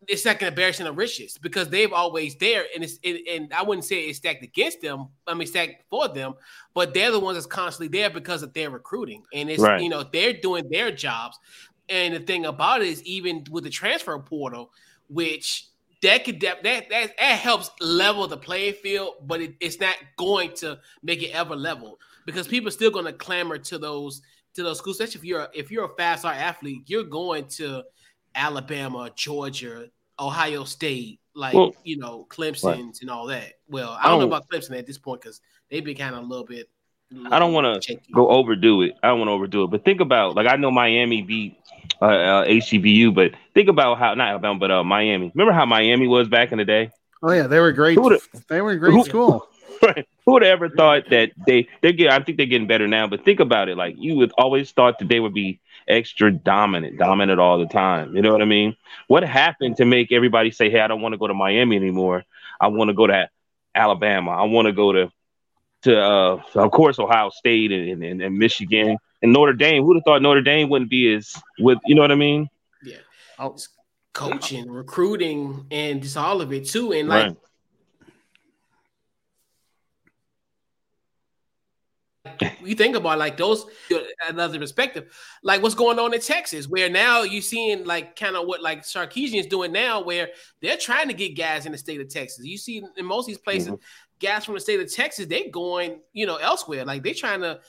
it's 0.08 0.24
like 0.24 0.42
an 0.42 0.48
embarrassing 0.48 0.86
of 0.86 0.96
riches 0.96 1.38
because 1.38 1.68
they've 1.68 1.92
always 1.92 2.36
there, 2.36 2.64
and 2.74 2.84
it's 2.84 2.98
it, 3.02 3.22
and 3.28 3.52
I 3.52 3.62
wouldn't 3.62 3.84
say 3.84 4.02
it's 4.02 4.18
stacked 4.18 4.42
against 4.42 4.80
them. 4.80 5.08
I 5.26 5.34
mean, 5.34 5.46
stacked 5.46 5.84
for 5.90 6.08
them, 6.08 6.34
but 6.74 6.94
they're 6.94 7.10
the 7.10 7.20
ones 7.20 7.36
that's 7.36 7.46
constantly 7.46 7.96
there 7.96 8.10
because 8.10 8.42
of 8.42 8.52
their 8.52 8.70
recruiting, 8.70 9.22
and 9.32 9.50
it's 9.50 9.62
right. 9.62 9.80
you 9.80 9.88
know 9.88 10.02
they're 10.02 10.32
doing 10.32 10.68
their 10.70 10.90
jobs. 10.90 11.38
And 11.88 12.14
the 12.14 12.20
thing 12.20 12.46
about 12.46 12.80
it 12.80 12.88
is, 12.88 13.02
even 13.02 13.44
with 13.50 13.64
the 13.64 13.70
transfer 13.70 14.18
portal, 14.18 14.70
which 15.08 15.66
that 16.04 16.24
could 16.24 16.40
that 16.40 16.62
that 16.62 16.88
that, 16.90 17.18
helps 17.18 17.70
level 17.80 18.26
the 18.28 18.36
playing 18.36 18.74
field, 18.74 19.14
but 19.22 19.40
it, 19.40 19.54
it's 19.60 19.80
not 19.80 19.96
going 20.16 20.52
to 20.56 20.78
make 21.02 21.22
it 21.22 21.30
ever 21.30 21.56
level 21.56 21.98
because 22.26 22.46
people 22.46 22.68
are 22.68 22.72
still 22.72 22.90
going 22.90 23.06
to 23.06 23.12
clamor 23.12 23.58
to 23.58 23.78
those 23.78 24.22
to 24.54 24.62
those 24.62 24.78
schools. 24.78 25.00
Especially 25.00 25.20
if 25.20 25.24
you're 25.24 25.48
if 25.54 25.70
you're 25.70 25.86
a 25.86 25.96
fast 25.96 26.20
star 26.20 26.32
athlete, 26.32 26.82
you're 26.86 27.04
going 27.04 27.46
to 27.48 27.82
Alabama, 28.34 29.10
Georgia, 29.14 29.88
Ohio 30.20 30.64
State, 30.64 31.20
like 31.34 31.54
well, 31.54 31.74
you 31.84 31.96
know 31.96 32.26
Clemson's 32.28 32.64
right. 32.64 33.00
and 33.00 33.10
all 33.10 33.26
that. 33.26 33.54
Well, 33.68 33.96
I 33.98 34.08
don't, 34.08 34.20
know 34.20 34.26
about 34.26 34.48
Clemson 34.48 34.78
at 34.78 34.86
this 34.86 34.98
point 34.98 35.22
because 35.22 35.40
they've 35.70 35.84
been 35.84 35.96
kind 35.96 36.14
of 36.14 36.22
a 36.22 36.26
little 36.26 36.46
bit. 36.46 36.68
I 37.30 37.38
don't 37.38 37.52
want 37.52 37.82
to 37.82 37.98
go 38.12 38.28
overdo 38.28 38.82
it. 38.82 38.96
I 39.02 39.08
don't 39.08 39.18
want 39.18 39.28
to 39.28 39.32
overdo 39.32 39.64
it, 39.64 39.70
but 39.70 39.84
think 39.84 40.00
about 40.00 40.34
like 40.34 40.46
I 40.46 40.56
know 40.56 40.70
Miami 40.70 41.22
beat 41.22 41.56
uh, 42.00 42.06
uh, 42.06 42.46
HBCU. 42.46 43.14
But 43.14 43.32
think 43.54 43.68
about 43.68 43.98
how 43.98 44.14
not 44.14 44.28
Alabama, 44.28 44.58
but 44.58 44.70
uh, 44.70 44.84
Miami. 44.84 45.32
Remember 45.34 45.52
how 45.52 45.66
Miami 45.66 46.06
was 46.06 46.28
back 46.28 46.52
in 46.52 46.58
the 46.58 46.64
day? 46.64 46.90
Oh 47.22 47.32
yeah, 47.32 47.46
they 47.46 47.60
were 47.60 47.72
great. 47.72 47.98
They 48.48 48.60
were 48.60 48.72
a 48.72 48.78
great 48.78 48.92
who, 48.92 49.04
school. 49.04 49.48
Right. 49.82 50.06
Who 50.24 50.32
would 50.32 50.44
ever 50.44 50.70
thought 50.70 51.10
that 51.10 51.32
they 51.46 51.68
they 51.82 51.92
get? 51.92 52.10
I 52.10 52.20
think 52.20 52.38
they're 52.38 52.46
getting 52.46 52.68
better 52.68 52.86
now. 52.86 53.06
But 53.06 53.24
think 53.24 53.40
about 53.40 53.68
it. 53.68 53.76
Like 53.76 53.96
you 53.98 54.14
would 54.16 54.32
always 54.38 54.70
thought 54.70 54.98
that 55.00 55.08
they 55.08 55.20
would 55.20 55.34
be 55.34 55.60
extra 55.88 56.30
dominant, 56.30 56.96
dominant 56.96 57.40
all 57.40 57.58
the 57.58 57.66
time. 57.66 58.14
You 58.14 58.22
know 58.22 58.32
what 58.32 58.40
I 58.40 58.46
mean? 58.46 58.76
What 59.08 59.24
happened 59.24 59.76
to 59.78 59.84
make 59.84 60.12
everybody 60.12 60.52
say, 60.52 60.70
"Hey, 60.70 60.80
I 60.80 60.86
don't 60.86 61.02
want 61.02 61.12
to 61.12 61.18
go 61.18 61.26
to 61.26 61.34
Miami 61.34 61.76
anymore. 61.76 62.24
I 62.60 62.68
want 62.68 62.88
to 62.88 62.94
go 62.94 63.06
to 63.08 63.28
Alabama. 63.74 64.30
I 64.30 64.44
want 64.44 64.66
to 64.66 64.72
go 64.72 64.92
to 64.92 65.12
to 65.84 65.98
uh, 66.00 66.42
of 66.54 66.70
course 66.70 66.98
Ohio 66.98 67.30
State 67.30 67.72
and, 67.72 68.02
and, 68.02 68.20
and 68.20 68.38
Michigan 68.38 68.98
and 69.22 69.32
Notre 69.32 69.52
Dame. 69.52 69.84
Who'd 69.84 69.96
have 69.96 70.04
thought 70.04 70.22
Notre 70.22 70.42
Dame 70.42 70.68
wouldn't 70.68 70.90
be 70.90 71.14
as 71.14 71.34
with 71.58 71.78
you 71.86 71.94
know 71.94 72.02
what 72.02 72.12
I 72.12 72.16
mean? 72.16 72.48
Yeah, 72.82 72.96
oh. 73.38 73.56
coaching, 74.12 74.70
recruiting, 74.70 75.66
and 75.70 76.02
just 76.02 76.16
all 76.16 76.40
of 76.40 76.52
it 76.52 76.66
too. 76.66 76.92
And 76.92 77.08
like, 77.08 77.26
right. 77.26 77.36
you 82.64 82.74
think 82.74 82.96
about 82.96 83.18
like 83.18 83.36
those 83.36 83.66
another 84.28 84.58
perspective, 84.58 85.14
like 85.42 85.62
what's 85.62 85.74
going 85.74 85.98
on 85.98 86.14
in 86.14 86.20
Texas, 86.20 86.68
where 86.68 86.88
now 86.88 87.22
you're 87.22 87.42
seeing 87.42 87.84
like 87.84 88.16
kind 88.16 88.36
of 88.36 88.46
what 88.46 88.62
like 88.62 88.82
Sarkisian 88.82 89.40
is 89.40 89.46
doing 89.46 89.72
now, 89.72 90.02
where 90.02 90.30
they're 90.60 90.76
trying 90.76 91.08
to 91.08 91.14
get 91.14 91.36
guys 91.36 91.66
in 91.66 91.72
the 91.72 91.78
state 91.78 92.00
of 92.00 92.08
Texas. 92.08 92.44
You 92.44 92.58
see 92.58 92.82
in 92.96 93.04
most 93.04 93.24
of 93.24 93.28
these 93.28 93.38
places, 93.38 93.68
mm-hmm. 93.68 93.82
Guys 94.24 94.44
from 94.44 94.54
the 94.54 94.60
state 94.60 94.80
of 94.80 94.92
Texas, 94.92 95.26
they 95.26 95.48
going 95.48 96.00
you 96.12 96.26
know 96.26 96.36
elsewhere, 96.36 96.84
like 96.84 97.02
they're 97.02 97.14
trying 97.14 97.40
to 97.40 97.60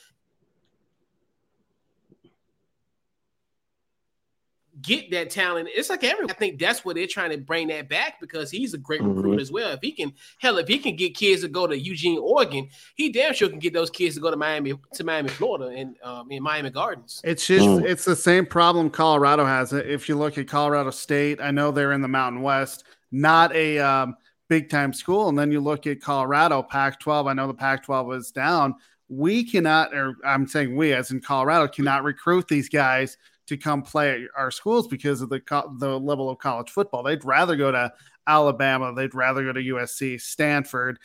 get 4.81 5.09
that 5.12 5.29
talent. 5.29 5.69
It's 5.74 5.89
like 5.89 6.03
everyone. 6.03 6.31
I 6.31 6.33
think 6.33 6.59
that's 6.59 6.85
what 6.85 6.95
they're 6.95 7.07
trying 7.07 7.31
to 7.31 7.38
bring 7.38 7.67
that 7.69 7.89
back 7.89 8.19
because 8.19 8.51
he's 8.51 8.74
a 8.74 8.77
great 8.77 9.01
mm-hmm. 9.01 9.13
recruiter 9.13 9.41
as 9.41 9.51
well. 9.51 9.71
If 9.71 9.79
he 9.81 9.91
can, 9.91 10.13
hell, 10.38 10.57
if 10.57 10.67
he 10.67 10.77
can 10.77 10.95
get 10.95 11.15
kids 11.15 11.41
to 11.41 11.47
go 11.47 11.67
to 11.67 11.77
Eugene, 11.77 12.19
Oregon, 12.19 12.69
he 12.95 13.12
damn 13.12 13.33
sure 13.33 13.50
can 13.50 13.59
get 13.59 13.74
those 13.74 13.89
kids 13.89 14.15
to 14.15 14.21
go 14.21 14.31
to 14.31 14.38
Miami, 14.38 14.74
to 14.93 15.03
Miami, 15.03 15.29
Florida, 15.29 15.75
and 15.75 15.95
um, 16.03 16.31
in 16.31 16.43
Miami 16.43 16.69
Gardens. 16.69 17.21
It's 17.24 17.47
just 17.47 17.65
mm. 17.65 17.83
it's 17.83 18.05
the 18.05 18.15
same 18.15 18.45
problem 18.45 18.89
Colorado 18.89 19.45
has. 19.45 19.74
If 19.74 20.07
you 20.09 20.17
look 20.17 20.38
at 20.38 20.47
Colorado 20.47 20.91
State, 20.91 21.41
I 21.41 21.51
know 21.51 21.71
they're 21.71 21.93
in 21.93 22.01
the 22.01 22.07
Mountain 22.07 22.41
West, 22.41 22.83
not 23.12 23.55
a 23.55 23.79
um, 23.79 24.15
big 24.47 24.69
time 24.69 24.93
school, 24.93 25.29
and 25.29 25.37
then 25.37 25.51
you 25.51 25.59
look 25.59 25.87
at 25.87 26.01
Colorado 26.01 26.61
Pac-12. 26.63 27.29
I 27.29 27.33
know 27.33 27.47
the 27.47 27.53
Pac-12 27.53 28.05
was 28.05 28.31
down. 28.31 28.75
We 29.07 29.43
cannot, 29.43 29.93
or 29.93 30.15
I'm 30.25 30.47
saying 30.47 30.75
we, 30.75 30.93
as 30.93 31.11
in 31.11 31.21
Colorado, 31.21 31.67
cannot 31.67 32.03
recruit 32.03 32.47
these 32.47 32.69
guys 32.69 33.17
to 33.47 33.57
come 33.57 33.83
play 33.83 34.23
at 34.23 34.29
our 34.35 34.49
schools 34.49 34.87
because 34.87 35.21
of 35.21 35.29
the 35.29 35.41
the 35.77 35.99
level 35.99 36.29
of 36.29 36.39
college 36.39 36.69
football. 36.69 37.03
They'd 37.03 37.23
rather 37.23 37.55
go 37.55 37.71
to 37.71 37.93
Alabama, 38.27 38.93
they'd 38.93 39.13
rather 39.13 39.43
go 39.43 39.53
to 39.53 39.59
USC, 39.59 40.19
Stanford, 40.19 40.99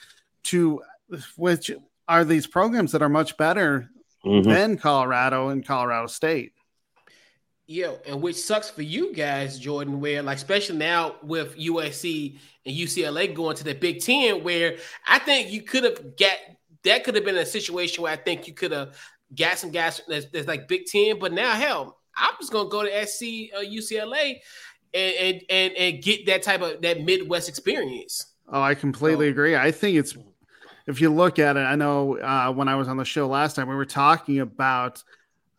to 0.45 0.81
which 1.37 1.71
are 2.09 2.25
these 2.25 2.47
programs 2.47 2.93
that 2.93 3.03
are 3.03 3.09
much 3.09 3.37
better 3.37 3.91
mm-hmm. 4.25 4.49
than 4.49 4.79
Colorado 4.79 5.49
and 5.49 5.67
Colorado 5.67 6.07
State. 6.07 6.53
Yeah, 7.71 7.93
and 8.05 8.21
which 8.21 8.35
sucks 8.35 8.69
for 8.69 8.83
you 8.83 9.15
guys, 9.15 9.57
Jordan, 9.57 10.01
where 10.01 10.25
like 10.25 10.39
especially 10.39 10.77
now 10.77 11.15
with 11.23 11.57
USC 11.57 12.37
and 12.67 12.77
UCLA 12.77 13.33
going 13.33 13.55
to 13.55 13.63
the 13.63 13.75
Big 13.75 14.01
Ten, 14.01 14.43
where 14.43 14.75
I 15.07 15.21
think 15.21 15.53
you 15.53 15.63
could 15.63 15.85
have 15.85 16.17
got 16.17 16.37
that 16.83 17.05
could 17.05 17.15
have 17.15 17.25
been 17.25 17.37
a 17.37 17.47
situation 17.47 18.03
where 18.03 18.13
I 18.13 18.17
think 18.17 18.49
you 18.49 18.55
could 18.55 18.73
have 18.73 18.97
got 19.39 19.57
some 19.57 19.71
guys 19.71 20.01
that's, 20.09 20.27
that's 20.33 20.49
like 20.49 20.67
Big 20.67 20.87
Ten, 20.87 21.21
but 21.21 21.33
now 21.33 21.53
hell, 21.53 22.01
I'm 22.17 22.35
just 22.41 22.51
gonna 22.51 22.69
go 22.69 22.83
to 22.83 23.07
SC 23.07 23.55
uh, 23.57 23.61
UCLA 23.61 24.41
and, 24.93 25.15
and 25.15 25.43
and 25.49 25.73
and 25.75 26.03
get 26.03 26.27
that 26.27 26.43
type 26.43 26.63
of 26.63 26.83
that 26.83 27.05
Midwest 27.05 27.49
experience. 27.49 28.35
Oh, 28.49 28.61
I 28.61 28.75
completely 28.75 29.27
so, 29.27 29.31
agree. 29.31 29.55
I 29.55 29.71
think 29.71 29.97
it's 29.97 30.17
if 30.89 31.01
you 31.01 31.09
look 31.09 31.39
at 31.39 31.57
it. 31.57 31.61
I 31.61 31.77
know 31.77 32.19
uh, 32.19 32.53
when 32.53 32.67
I 32.67 32.75
was 32.75 32.89
on 32.89 32.97
the 32.97 33.05
show 33.05 33.29
last 33.29 33.55
time, 33.55 33.69
we 33.69 33.77
were 33.77 33.85
talking 33.85 34.41
about 34.41 35.05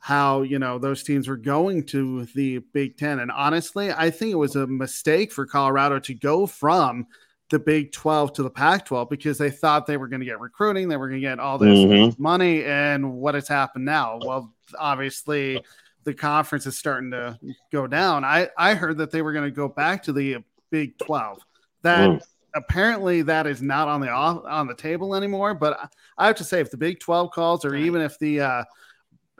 how 0.01 0.41
you 0.41 0.59
know 0.59 0.79
those 0.79 1.03
teams 1.03 1.27
were 1.27 1.37
going 1.37 1.85
to 1.85 2.25
the 2.35 2.57
Big 2.73 2.97
Ten, 2.97 3.19
and 3.19 3.31
honestly, 3.31 3.91
I 3.91 4.09
think 4.09 4.31
it 4.31 4.35
was 4.35 4.55
a 4.55 4.67
mistake 4.67 5.31
for 5.31 5.45
Colorado 5.45 5.99
to 5.99 6.13
go 6.13 6.45
from 6.45 7.07
the 7.51 7.59
Big 7.59 7.91
12 7.91 8.33
to 8.33 8.43
the 8.43 8.49
Pac 8.49 8.85
12 8.85 9.09
because 9.09 9.37
they 9.37 9.51
thought 9.51 9.85
they 9.85 9.97
were 9.97 10.07
going 10.07 10.21
to 10.21 10.25
get 10.25 10.39
recruiting, 10.39 10.87
they 10.87 10.97
were 10.97 11.07
going 11.07 11.21
to 11.21 11.27
get 11.27 11.39
all 11.39 11.57
this 11.57 11.77
mm-hmm. 11.77 12.21
money. 12.21 12.63
And 12.63 13.13
what 13.13 13.35
has 13.35 13.47
happened 13.47 13.85
now? 13.85 14.19
Well, 14.25 14.53
obviously, 14.79 15.61
the 16.03 16.13
conference 16.13 16.65
is 16.65 16.77
starting 16.77 17.11
to 17.11 17.37
go 17.71 17.85
down. 17.85 18.23
I, 18.23 18.49
I 18.57 18.73
heard 18.73 18.97
that 18.97 19.11
they 19.11 19.21
were 19.21 19.33
going 19.33 19.45
to 19.45 19.55
go 19.55 19.67
back 19.67 20.03
to 20.03 20.13
the 20.13 20.37
Big 20.71 20.97
12. 20.97 21.41
That 21.83 22.09
mm. 22.09 22.23
apparently 22.55 23.21
that 23.23 23.45
is 23.45 23.61
not 23.61 23.87
on 23.87 24.01
the 24.01 24.09
off, 24.09 24.43
on 24.45 24.65
the 24.65 24.75
table 24.75 25.13
anymore. 25.13 25.53
But 25.53 25.91
I 26.17 26.27
have 26.27 26.37
to 26.37 26.43
say, 26.43 26.61
if 26.61 26.71
the 26.71 26.77
Big 26.77 26.99
12 26.99 27.31
calls, 27.31 27.65
or 27.65 27.75
even 27.75 28.01
if 28.01 28.17
the 28.17 28.41
uh, 28.41 28.63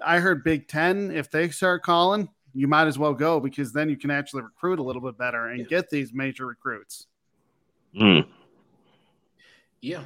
I 0.06 0.20
heard 0.20 0.44
Big 0.44 0.68
10, 0.68 1.12
if 1.12 1.30
they 1.30 1.50
start 1.50 1.84
calling, 1.84 2.30
you 2.54 2.68
might 2.68 2.88
as 2.88 3.00
well 3.00 3.14
go 3.14 3.40
because 3.40 3.72
then 3.72 3.90
you 3.90 3.98
can 3.98 4.12
actually 4.12 4.44
recruit 4.44 4.80
a 4.80 4.84
little 4.84 5.02
bit 5.02 5.18
better 5.18 5.48
and 5.48 5.68
get 5.68 5.90
these 5.90 6.14
major 6.14 6.46
recruits. 6.46 7.08
Mm. 7.96 8.28
Yeah, 9.82 10.04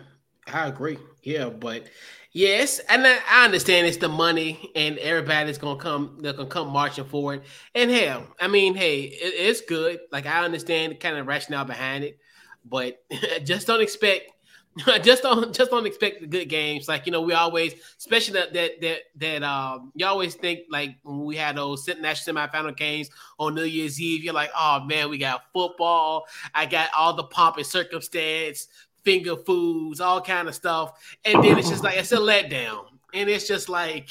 I 0.52 0.68
agree. 0.68 0.98
Yeah, 1.24 1.50
but 1.50 1.88
yes, 2.32 2.80
and 2.80 3.06
I, 3.06 3.18
I, 3.30 3.46
understand 3.46 3.88
it's 3.88 3.98
the 3.98 4.10
money, 4.10 4.72
and 4.76 4.98
everybody's 5.00 5.58
gonna 5.58 5.80
come. 5.80 6.18
They're 6.22 6.34
gonna 6.34 6.50
come 6.50 6.70
marching 6.70 7.06
forward. 7.06 7.44
And 7.74 7.92
hell, 7.92 8.26
I 8.40 8.48
mean, 8.48 8.76
hey, 8.76 9.02
it, 9.02 9.34
it's 9.36 9.62
good. 9.62 10.00
Like 10.12 10.26
I 10.26 10.46
understand 10.46 10.94
the 10.94 10.96
kind 10.96 11.18
of 11.18 11.28
rationale 11.28 11.66
behind 11.66 12.04
it, 12.04 12.20
but 12.64 13.04
just 13.44 13.68
don't 13.68 13.82
expect. 13.82 14.32
just 15.04 15.24
don't 15.24 15.56
just 15.56 15.72
don't 15.72 15.86
expect 15.86 16.20
the 16.20 16.28
good 16.28 16.50
games. 16.50 16.88
Like 16.90 17.06
you 17.06 17.12
know, 17.12 17.22
we 17.22 17.34
always, 17.34 17.76
especially 17.98 18.34
that 18.34 18.54
that 18.54 18.82
that 18.82 19.00
that 19.16 19.44
um, 19.44 19.92
you 19.96 20.06
always 20.06 20.36
think 20.36 20.62
like 20.70 20.98
when 21.04 21.24
we 21.24 21.38
had 21.38 21.56
those 21.56 21.88
national 22.02 22.36
semifinal 22.36 22.76
games 22.76 23.10
on 23.40 23.56
New 23.56 23.64
Year's 23.64 24.02
Eve, 24.02 24.24
you're 24.24 24.34
like, 24.34 24.50
oh 24.56 24.82
man, 24.82 25.10
we 25.10 25.18
got 25.18 25.46
football. 25.54 26.26
I 26.54 26.66
got 26.66 26.90
all 26.98 27.14
the 27.14 27.24
pomp 27.24 27.56
and 27.58 27.66
circumstance 27.66 28.68
finger 29.06 29.38
foods, 29.38 30.02
all 30.02 30.20
kind 30.20 30.50
of 30.50 30.56
stuff, 30.56 31.00
and 31.24 31.42
then 31.42 31.58
it's 31.58 31.70
just 31.70 31.84
like 31.84 31.96
it's 31.96 32.12
a 32.12 32.18
letdown, 32.18 32.86
and 33.14 33.30
it's 33.30 33.48
just 33.48 33.70
like, 33.70 34.10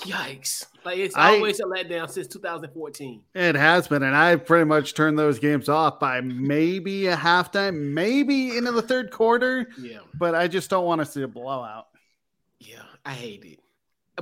yikes! 0.00 0.66
Like 0.84 0.98
it's 0.98 1.16
I, 1.16 1.34
always 1.34 1.60
a 1.60 1.64
letdown 1.64 2.10
since 2.10 2.26
2014. 2.28 3.22
It 3.34 3.54
has 3.54 3.88
been, 3.88 4.02
and 4.02 4.16
I 4.16 4.36
pretty 4.36 4.64
much 4.64 4.94
turned 4.94 5.18
those 5.18 5.38
games 5.38 5.68
off 5.68 5.98
by 5.98 6.20
maybe 6.20 7.06
a 7.06 7.16
halftime, 7.16 7.92
maybe 7.92 8.56
into 8.56 8.72
the 8.72 8.82
third 8.82 9.10
quarter. 9.10 9.68
Yeah, 9.78 10.00
but 10.14 10.34
I 10.34 10.48
just 10.48 10.70
don't 10.70 10.84
want 10.84 11.00
to 11.00 11.06
see 11.06 11.22
a 11.22 11.28
blowout. 11.28 11.86
Yeah, 12.58 12.82
I 13.04 13.12
hate 13.12 13.44
it, 13.44 13.60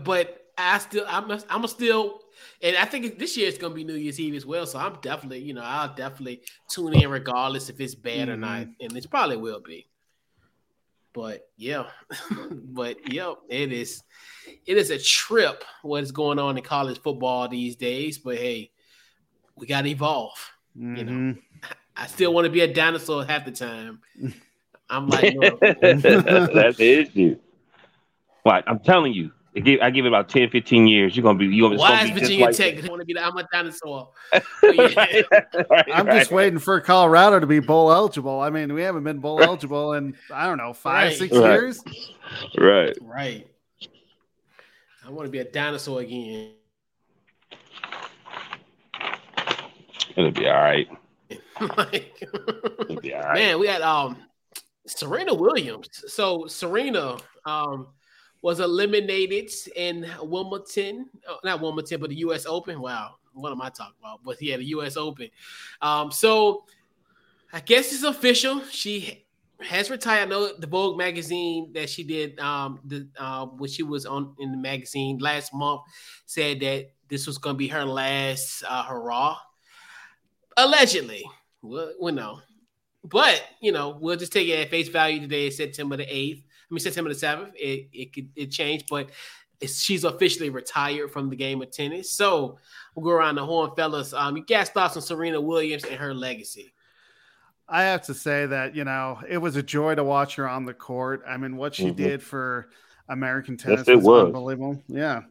but 0.03 0.43
I 0.57 0.79
still, 0.79 1.05
I'm, 1.09 1.31
a, 1.31 1.41
I'm 1.49 1.65
a 1.65 1.69
still, 1.69 2.21
and 2.63 2.77
I 2.77 2.85
think 2.85 3.19
this 3.19 3.37
year 3.37 3.49
it's 3.49 3.59
gonna 3.59 3.75
be 3.75 3.85
New 3.85 3.95
Year's 3.95 4.21
Eve 4.21 4.35
as 4.35 4.47
well. 4.47 4.67
So 4.67 4.79
I'm 4.79 4.99
definitely, 5.01 5.41
you 5.41 5.55
know, 5.55 5.63
I'll 5.65 5.95
definitely 5.95 6.43
tune 6.71 6.95
in 6.95 7.11
regardless 7.11 7.69
if 7.69 7.81
it's 7.81 7.95
bad 7.95 8.29
mm-hmm. 8.29 8.31
or 8.31 8.37
not, 8.37 8.61
mm-hmm. 8.61 8.87
and 8.87 8.97
it 8.97 9.11
probably 9.11 9.37
will 9.37 9.61
be. 9.61 9.87
But 11.13 11.49
yeah, 11.57 11.87
but 12.51 13.13
yep, 13.13 13.37
it 13.49 13.73
is, 13.73 14.03
it 14.67 14.77
is 14.77 14.91
a 14.91 14.99
trip 14.99 15.65
what's 15.83 16.11
going 16.11 16.39
on 16.39 16.57
in 16.57 16.65
college 16.65 17.01
football 17.01 17.49
these 17.49 17.77
days. 17.77 18.19
But 18.19 18.39
hey, 18.39 18.71
we 19.57 19.67
gotta 19.67 19.89
evolve. 19.89 20.51
Mm-hmm. 20.77 20.97
You 20.97 21.05
know, 21.05 21.13
mm-hmm. 21.13 21.73
I 21.97 22.07
still 22.07 22.33
want 22.33 22.47
to 22.47 22.51
be 22.51 22.61
a 22.61 22.73
dinosaur 22.73 23.25
half 23.25 23.45
the 23.45 23.53
time. 23.53 24.01
I'm 24.91 25.09
like, 25.09 25.35
no. 25.35 25.59
that's 25.61 26.77
the 26.77 27.07
issue. 27.09 27.39
What 28.43 28.65
I'm 28.67 28.81
telling 28.81 29.15
you, 29.15 29.31
I 29.31 29.42
give, 29.61 29.81
I 29.81 29.91
give 29.91 30.05
it 30.05 30.09
about 30.09 30.29
10, 30.29 30.51
15 30.51 30.87
years. 30.87 31.17
You're 31.17 31.23
gonna 31.23 31.39
be 31.39 31.47
you 31.47 31.63
gonna 31.63 31.77
Why 31.77 32.05
is 32.05 32.11
Virginia 32.11 32.47
like 32.47 32.57
Tech 32.57 32.89
want 32.89 33.01
to 33.01 33.05
be 33.05 33.13
the 33.13 33.25
I'm 33.25 33.37
a 33.37 33.47
dinosaur? 33.53 34.11
right, 34.63 35.25
I'm 35.93 36.07
right. 36.07 36.19
just 36.19 36.31
waiting 36.31 36.59
for 36.59 36.81
Colorado 36.81 37.39
to 37.39 37.47
be 37.47 37.61
bowl 37.61 37.93
eligible. 37.93 38.41
I 38.41 38.51
mean, 38.51 38.73
we 38.73 38.83
haven't 38.83 39.05
been 39.05 39.19
bowl 39.19 39.43
eligible 39.43 39.93
in 39.93 40.17
I 40.33 40.47
don't 40.47 40.59
know 40.59 40.73
five, 40.73 41.09
right. 41.09 41.17
six 41.17 41.35
years. 41.35 41.83
Right. 42.57 42.97
Right. 43.03 43.47
I 45.05 45.11
want 45.11 45.27
to 45.27 45.31
be 45.31 45.39
a 45.39 45.45
dinosaur 45.45 46.01
again. 46.01 46.53
It'll 50.17 50.31
be 50.31 50.47
all 50.47 50.55
right. 50.55 50.89
like, 51.77 52.17
It'll 52.81 53.01
be 53.01 53.15
all 53.15 53.23
right. 53.23 53.35
Man, 53.35 53.59
we 53.59 53.67
had 53.67 53.83
um 53.83 54.17
Serena 54.87 55.35
Williams. 55.35 55.89
So 56.07 56.47
Serena 56.47 57.17
um 57.45 57.89
was 58.43 58.59
eliminated 58.59 59.53
in 59.77 60.07
Wilmington, 60.21 61.09
oh, 61.29 61.39
not 61.45 61.61
Wilmington, 61.61 62.01
but 62.01 62.11
the 62.11 62.17
U.S. 62.17 62.45
Open. 62.45 62.81
Wow, 62.81 63.15
what 63.33 63.53
am 63.53 63.63
I 63.63 63.71
talking 63.71 63.95
about? 64.01 64.21
But 64.25 64.43
yeah, 64.43 64.57
the 64.57 64.65
U.S. 64.65 64.97
Open. 64.97 65.29
Um, 65.81 66.11
so 66.11 66.65
I 67.53 67.61
guess 67.61 67.93
it's 67.93 68.03
official. 68.03 68.63
She 68.65 69.25
has 69.61 69.91
retired. 69.91 70.23
I 70.23 70.25
know 70.25 70.53
the 70.53 70.67
Vogue 70.67 70.99
magazine 70.99 71.73
that 71.75 71.89
she 71.89 72.03
did, 72.03 72.39
um, 72.41 72.81
the 72.85 73.07
uh, 73.17 73.47
when 73.47 73.71
she 73.71 73.85
was 73.85 74.07
on 74.07 74.35
in 74.41 74.51
the 74.51 74.59
magazine 74.59 75.19
last 75.19 75.55
month, 75.55 75.83
said 76.27 76.61
that 76.61 76.91
this 77.09 77.27
was 77.29 77.39
going 77.39 77.55
to 77.55 77.59
be 77.59 77.69
her 77.69 77.85
last 77.85 78.65
uh, 78.69 78.83
hurrah. 78.83 79.39
Allegedly, 80.57 81.25
well, 81.63 81.93
we 82.01 82.11
know, 82.11 82.41
but 83.05 83.43
you 83.61 83.71
know, 83.71 83.97
we'll 84.01 84.17
just 84.17 84.33
take 84.33 84.49
it 84.49 84.59
at 84.59 84.71
face 84.71 84.89
value 84.89 85.21
today. 85.21 85.49
September 85.49 85.97
the 85.97 86.07
eighth. 86.13 86.43
I 86.73 86.75
mean 86.75 86.81
September 86.81 87.11
the 87.11 87.19
seventh. 87.19 87.55
It 87.55 87.89
it 87.93 88.15
could 88.15 88.31
it 88.35 88.51
changed, 88.51 88.87
but 88.89 89.11
she's 89.69 90.05
officially 90.05 90.49
retired 90.49 91.11
from 91.11 91.29
the 91.29 91.37
game 91.37 91.61
of 91.61 91.71
tennis. 91.71 92.11
So 92.11 92.59
we'll 92.95 93.05
go 93.05 93.11
around 93.11 93.35
the 93.35 93.45
horn, 93.45 93.73
fellas. 93.77 94.15
Um, 94.15 94.39
you 94.39 94.45
guys 94.45 94.71
thoughts 94.71 94.97
on 94.97 95.03
Serena 95.03 95.39
Williams 95.39 95.85
and 95.85 95.97
her 95.97 96.15
legacy? 96.15 96.73
I 97.69 97.83
have 97.83 98.03
to 98.03 98.15
say 98.15 98.47
that 98.47 98.75
you 98.75 98.85
know 98.85 99.21
it 99.29 99.37
was 99.37 99.57
a 99.57 99.63
joy 99.63 99.95
to 99.97 100.03
watch 100.03 100.37
her 100.37 100.49
on 100.49 100.65
the 100.65 100.73
court. 100.73 101.23
I 101.29 101.37
mean, 101.37 101.59
what 101.59 101.75
she 101.75 101.89
mm-hmm. 101.89 101.97
did 101.97 102.23
for 102.23 102.71
American 103.11 103.59
tennis 103.59 103.87
yes, 103.87 103.97
was, 103.97 104.05
was, 104.05 104.25
unbelievable. 104.25 104.83
Yeah. 104.89 105.23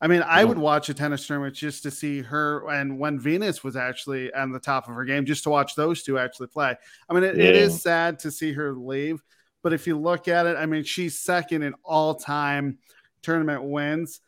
I 0.00 0.06
mean, 0.06 0.22
I 0.22 0.44
would 0.44 0.58
watch 0.58 0.88
a 0.88 0.94
tennis 0.94 1.26
tournament 1.26 1.56
just 1.56 1.82
to 1.82 1.90
see 1.90 2.22
her 2.22 2.68
and 2.70 3.00
when 3.00 3.18
Venus 3.18 3.64
was 3.64 3.74
actually 3.74 4.32
on 4.32 4.52
the 4.52 4.60
top 4.60 4.88
of 4.88 4.94
her 4.94 5.04
game, 5.04 5.24
just 5.24 5.42
to 5.44 5.50
watch 5.50 5.74
those 5.74 6.04
two 6.04 6.18
actually 6.18 6.46
play. 6.46 6.76
I 7.08 7.14
mean, 7.14 7.24
it, 7.24 7.36
yeah. 7.36 7.44
it 7.44 7.56
is 7.56 7.82
sad 7.82 8.20
to 8.20 8.30
see 8.30 8.52
her 8.52 8.74
leave, 8.74 9.24
but 9.62 9.72
if 9.72 9.86
you 9.86 9.98
look 9.98 10.28
at 10.28 10.46
it, 10.46 10.56
I 10.56 10.66
mean, 10.66 10.84
she's 10.84 11.18
second 11.18 11.62
in 11.62 11.74
all 11.84 12.14
time 12.14 12.78
tournament 13.22 13.64
wins. 13.64 14.20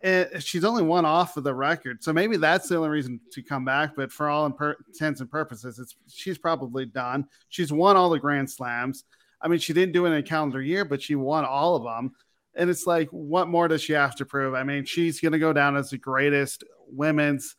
And 0.00 0.40
she's 0.40 0.64
only 0.64 0.84
one 0.84 1.04
off 1.04 1.36
of 1.36 1.42
the 1.42 1.54
record. 1.54 2.04
So 2.04 2.12
maybe 2.12 2.36
that's 2.36 2.68
the 2.68 2.76
only 2.76 2.88
reason 2.88 3.20
to 3.32 3.42
come 3.42 3.64
back. 3.64 3.96
But 3.96 4.12
for 4.12 4.28
all 4.28 4.46
intents 4.46 5.20
and 5.20 5.28
purposes, 5.28 5.80
it's 5.80 5.96
she's 6.06 6.38
probably 6.38 6.86
done. 6.86 7.26
She's 7.48 7.72
won 7.72 7.96
all 7.96 8.08
the 8.08 8.20
Grand 8.20 8.48
Slams. 8.48 9.04
I 9.42 9.48
mean, 9.48 9.58
she 9.58 9.72
didn't 9.72 9.92
do 9.92 10.06
it 10.06 10.10
in 10.10 10.14
a 10.14 10.22
calendar 10.22 10.62
year, 10.62 10.84
but 10.84 11.02
she 11.02 11.16
won 11.16 11.44
all 11.44 11.74
of 11.74 11.82
them. 11.82 12.12
And 12.54 12.70
it's 12.70 12.86
like, 12.86 13.08
what 13.10 13.48
more 13.48 13.66
does 13.66 13.82
she 13.82 13.92
have 13.92 14.14
to 14.16 14.24
prove? 14.24 14.54
I 14.54 14.62
mean, 14.62 14.84
she's 14.84 15.20
going 15.20 15.32
to 15.32 15.38
go 15.38 15.52
down 15.52 15.76
as 15.76 15.90
the 15.90 15.98
greatest 15.98 16.64
women's 16.86 17.56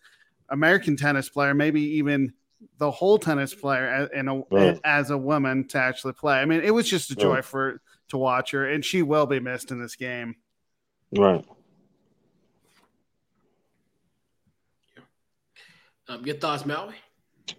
American 0.50 0.96
tennis 0.96 1.30
player, 1.30 1.54
maybe 1.54 1.82
even 1.98 2.34
the 2.78 2.92
whole 2.92 3.18
tennis 3.18 3.54
player 3.54 4.10
in 4.14 4.28
a, 4.28 4.42
right. 4.52 4.80
as 4.84 5.10
a 5.10 5.18
woman 5.18 5.68
to 5.70 5.78
actually 5.78 6.14
play. 6.14 6.40
I 6.40 6.46
mean, 6.46 6.62
it 6.62 6.72
was 6.72 6.90
just 6.90 7.12
a 7.12 7.16
joy 7.16 7.36
right. 7.36 7.46
for 7.46 7.82
to 8.10 8.18
watch 8.18 8.52
her, 8.52 8.68
and 8.68 8.84
she 8.84 9.02
will 9.02 9.26
be 9.26 9.40
missed 9.40 9.72
in 9.72 9.82
this 9.82 9.96
game. 9.96 10.36
Right. 11.16 11.46
Um, 16.08 16.26
your 16.26 16.36
thoughts, 16.36 16.66
Maui? 16.66 16.96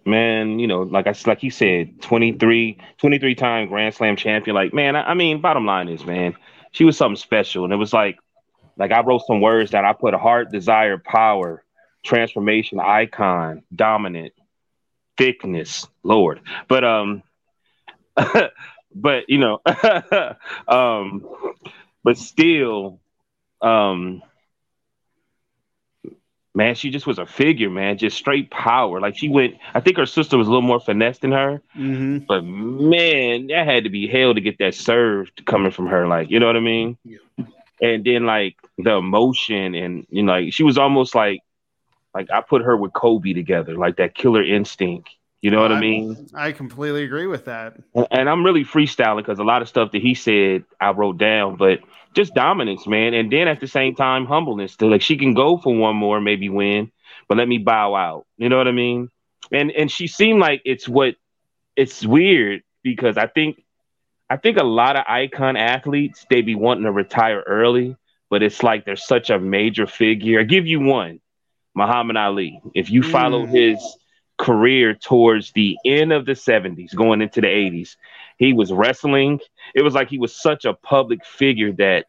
Man, 0.05 0.59
you 0.59 0.67
know, 0.67 0.81
like 0.81 1.07
I 1.07 1.15
like 1.25 1.39
he 1.39 1.49
said, 1.49 2.01
23, 2.01 2.77
23 2.97 3.35
time 3.35 3.67
Grand 3.67 3.93
Slam 3.93 4.15
champion. 4.15 4.55
Like, 4.55 4.73
man, 4.73 4.95
I, 4.95 5.11
I 5.11 5.13
mean, 5.13 5.41
bottom 5.41 5.65
line 5.65 5.89
is, 5.89 6.05
man, 6.05 6.35
she 6.71 6.83
was 6.83 6.97
something 6.97 7.17
special, 7.17 7.63
and 7.63 7.73
it 7.73 7.77
was 7.77 7.93
like, 7.93 8.17
like 8.77 8.91
I 8.91 9.01
wrote 9.01 9.23
some 9.25 9.41
words 9.41 9.71
that 9.71 9.85
I 9.85 9.93
put 9.93 10.13
heart, 10.13 10.51
desire, 10.51 10.97
power, 10.97 11.63
transformation, 12.03 12.79
icon, 12.79 13.63
dominant, 13.75 14.33
thickness, 15.21 15.87
Lord. 16.01 16.41
But 16.67 16.83
um, 16.83 17.23
but 18.95 19.29
you 19.29 19.37
know, 19.37 19.61
um, 20.67 21.25
but 22.03 22.17
still, 22.17 22.99
um, 23.61 24.23
man, 26.55 26.73
she 26.73 26.89
just 26.89 27.05
was 27.05 27.19
a 27.19 27.27
figure, 27.27 27.69
man, 27.69 27.99
just 27.99 28.17
straight 28.17 28.49
power. 28.49 28.99
Like 28.99 29.15
she 29.15 29.29
went, 29.29 29.57
I 29.75 29.79
think 29.79 29.97
her 29.97 30.07
sister 30.07 30.39
was 30.39 30.47
a 30.47 30.49
little 30.49 30.63
more 30.63 30.79
finesse 30.79 31.19
than 31.19 31.33
her, 31.33 31.61
mm-hmm. 31.77 32.25
but 32.27 32.41
man, 32.43 33.47
that 33.47 33.67
had 33.67 33.83
to 33.83 33.91
be 33.91 34.07
hell 34.07 34.33
to 34.33 34.41
get 34.41 34.57
that 34.57 34.73
served 34.73 35.45
coming 35.45 35.71
from 35.71 35.85
her. 35.87 36.07
Like, 36.07 36.31
you 36.31 36.39
know 36.39 36.47
what 36.47 36.57
I 36.57 36.61
mean? 36.61 36.97
Yeah. 37.03 37.17
And 37.79 38.03
then 38.03 38.25
like 38.25 38.55
the 38.77 38.91
emotion 38.91 39.75
and 39.75 40.07
you 40.09 40.23
know, 40.23 40.33
like 40.33 40.53
she 40.53 40.63
was 40.63 40.79
almost 40.79 41.13
like 41.13 41.41
Like 42.13 42.29
I 42.31 42.41
put 42.41 42.63
her 42.63 42.75
with 42.75 42.93
Kobe 42.93 43.33
together, 43.33 43.75
like 43.75 43.97
that 43.97 44.15
killer 44.15 44.43
instinct. 44.43 45.09
You 45.41 45.49
know 45.49 45.61
what 45.61 45.71
I, 45.71 45.77
I 45.77 45.79
mean? 45.79 46.27
I 46.35 46.51
completely 46.51 47.03
agree 47.03 47.25
with 47.25 47.45
that. 47.45 47.75
And 48.11 48.29
I'm 48.29 48.45
really 48.45 48.63
freestyling 48.63 49.17
because 49.17 49.39
a 49.39 49.43
lot 49.43 49.63
of 49.63 49.69
stuff 49.69 49.91
that 49.91 50.01
he 50.01 50.13
said 50.13 50.65
I 50.79 50.91
wrote 50.91 51.17
down, 51.17 51.55
but 51.55 51.79
just 52.13 52.35
dominance, 52.35 52.85
man. 52.85 53.13
And 53.13 53.31
then 53.31 53.47
at 53.47 53.59
the 53.59 53.67
same 53.67 53.95
time, 53.95 54.25
humbleness. 54.25 54.75
To 54.77 54.87
like 54.87 55.01
she 55.01 55.17
can 55.17 55.33
go 55.33 55.57
for 55.57 55.75
one 55.75 55.95
more, 55.95 56.21
maybe 56.21 56.49
win, 56.49 56.91
but 57.27 57.37
let 57.37 57.47
me 57.47 57.57
bow 57.57 57.95
out. 57.95 58.27
You 58.37 58.49
know 58.49 58.57
what 58.57 58.67
I 58.67 58.71
mean? 58.71 59.09
And 59.51 59.71
and 59.71 59.89
she 59.91 60.07
seemed 60.07 60.39
like 60.39 60.61
it's 60.63 60.87
what 60.87 61.15
it's 61.75 62.05
weird 62.05 62.61
because 62.83 63.17
I 63.17 63.27
think 63.27 63.63
I 64.29 64.37
think 64.37 64.57
a 64.57 64.63
lot 64.63 64.95
of 64.95 65.05
icon 65.07 65.57
athletes 65.57 66.25
they 66.29 66.41
be 66.41 66.55
wanting 66.55 66.83
to 66.83 66.91
retire 66.91 67.43
early, 67.47 67.97
but 68.29 68.43
it's 68.43 68.61
like 68.61 68.85
they're 68.85 68.95
such 68.95 69.29
a 69.29 69.39
major 69.39 69.87
figure. 69.87 70.39
I 70.39 70.43
give 70.43 70.67
you 70.67 70.79
one, 70.79 71.19
Muhammad 71.75 72.17
Ali. 72.17 72.61
If 72.73 72.89
you 72.89 73.03
follow 73.03 73.45
mm. 73.45 73.49
his 73.49 73.97
career 74.37 74.93
towards 74.95 75.51
the 75.51 75.77
end 75.85 76.11
of 76.11 76.25
the 76.25 76.33
70s, 76.33 76.95
going 76.95 77.21
into 77.21 77.41
the 77.41 77.47
80s, 77.47 77.95
he 78.37 78.53
was 78.53 78.71
wrestling. 78.71 79.39
It 79.75 79.83
was 79.83 79.93
like 79.93 80.09
he 80.09 80.17
was 80.17 80.35
such 80.35 80.65
a 80.65 80.73
public 80.73 81.25
figure 81.25 81.71
that 81.73 82.07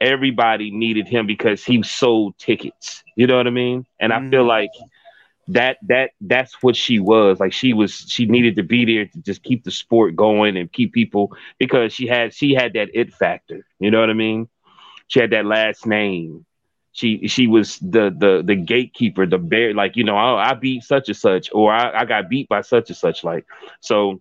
everybody 0.00 0.70
needed 0.70 1.06
him 1.06 1.26
because 1.26 1.64
he 1.64 1.82
sold 1.82 2.36
tickets. 2.38 3.04
You 3.16 3.26
know 3.26 3.36
what 3.36 3.46
I 3.46 3.50
mean? 3.50 3.86
And 4.00 4.12
mm. 4.12 4.26
I 4.26 4.30
feel 4.30 4.44
like 4.44 4.70
that 5.50 5.78
that 5.82 6.10
that's 6.20 6.62
what 6.62 6.76
she 6.76 7.00
was 7.00 7.40
like 7.40 7.52
she 7.52 7.72
was 7.72 7.92
she 8.08 8.26
needed 8.26 8.54
to 8.54 8.62
be 8.62 8.84
there 8.84 9.06
to 9.06 9.18
just 9.22 9.42
keep 9.42 9.64
the 9.64 9.70
sport 9.70 10.14
going 10.14 10.56
and 10.56 10.72
keep 10.72 10.92
people 10.92 11.36
because 11.58 11.92
she 11.92 12.06
had 12.06 12.32
she 12.32 12.54
had 12.54 12.74
that 12.74 12.88
it 12.94 13.12
factor 13.12 13.66
you 13.80 13.90
know 13.90 13.98
what 13.98 14.10
i 14.10 14.12
mean 14.14 14.48
she 15.08 15.18
had 15.18 15.30
that 15.30 15.44
last 15.44 15.86
name 15.86 16.46
she 16.92 17.28
she 17.28 17.46
was 17.46 17.78
the 17.78 18.14
the 18.16 18.42
the 18.44 18.56
gatekeeper 18.56 19.26
the 19.26 19.38
bear 19.38 19.74
like 19.74 19.96
you 19.96 20.04
know 20.04 20.16
i, 20.16 20.50
I 20.50 20.54
beat 20.54 20.82
such 20.82 21.08
and 21.08 21.16
such 21.16 21.50
or 21.52 21.72
I, 21.72 22.00
I 22.00 22.04
got 22.04 22.28
beat 22.28 22.48
by 22.48 22.62
such 22.62 22.90
and 22.90 22.96
such 22.96 23.22
like 23.22 23.46
so 23.80 24.20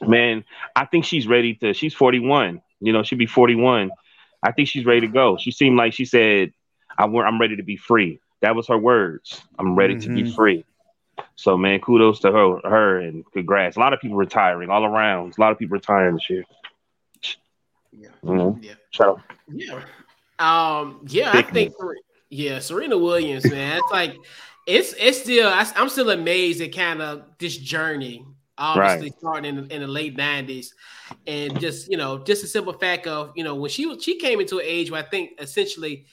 man 0.00 0.44
i 0.74 0.84
think 0.86 1.04
she's 1.04 1.26
ready 1.26 1.54
to 1.56 1.72
she's 1.72 1.94
41 1.94 2.60
you 2.80 2.92
know 2.92 3.02
she'll 3.04 3.18
be 3.18 3.26
41 3.26 3.90
i 4.42 4.50
think 4.50 4.68
she's 4.68 4.84
ready 4.84 5.02
to 5.02 5.08
go 5.08 5.36
she 5.36 5.52
seemed 5.52 5.76
like 5.76 5.92
she 5.92 6.04
said 6.04 6.52
I, 6.98 7.04
i'm 7.04 7.40
ready 7.40 7.56
to 7.56 7.62
be 7.62 7.76
free 7.76 8.20
that 8.44 8.54
was 8.54 8.68
her 8.68 8.76
words. 8.76 9.40
I'm 9.58 9.74
ready 9.74 9.94
mm-hmm. 9.94 10.10
to 10.10 10.14
be 10.14 10.22
mm-hmm. 10.24 10.34
free. 10.34 10.64
So 11.34 11.56
man, 11.56 11.80
kudos 11.80 12.20
to 12.20 12.30
her, 12.30 12.60
her, 12.62 13.00
and 13.00 13.24
congrats. 13.32 13.76
A 13.76 13.80
lot 13.80 13.94
of 13.94 14.00
people 14.00 14.18
retiring 14.18 14.68
all 14.68 14.84
around. 14.84 15.34
A 15.38 15.40
lot 15.40 15.50
of 15.50 15.58
people 15.58 15.72
retiring 15.72 16.16
this 16.16 16.28
year. 16.28 16.44
Yeah. 17.90 18.08
Mm-hmm. 18.22 18.62
Yeah. 18.62 18.74
Up. 19.00 19.20
Yeah. 19.48 19.80
Um. 20.38 21.04
Yeah. 21.08 21.30
I 21.32 21.42
think. 21.42 21.74
Yeah, 22.30 22.58
Serena 22.58 22.98
Williams, 22.98 23.48
man. 23.48 23.78
It's 23.78 23.92
like 23.92 24.16
it's 24.66 24.94
it's 24.98 25.20
still. 25.20 25.48
I, 25.48 25.70
am 25.76 25.88
still 25.88 26.10
amazed 26.10 26.60
at 26.60 26.74
kind 26.74 27.00
of 27.00 27.24
this 27.38 27.56
journey. 27.56 28.26
Obviously, 28.56 29.10
right. 29.10 29.18
starting 29.18 29.56
in, 29.56 29.70
in 29.70 29.82
the 29.82 29.86
late 29.86 30.16
'90s, 30.16 30.68
and 31.26 31.58
just 31.60 31.90
you 31.90 31.96
know, 31.96 32.18
just 32.18 32.44
a 32.44 32.46
simple 32.46 32.72
fact 32.72 33.06
of 33.06 33.32
you 33.36 33.44
know 33.44 33.54
when 33.54 33.70
she 33.70 33.86
was 33.86 34.02
she 34.02 34.18
came 34.18 34.40
into 34.40 34.58
an 34.58 34.64
age 34.64 34.90
where 34.90 35.02
I 35.02 35.06
think 35.06 35.32
essentially 35.38 36.06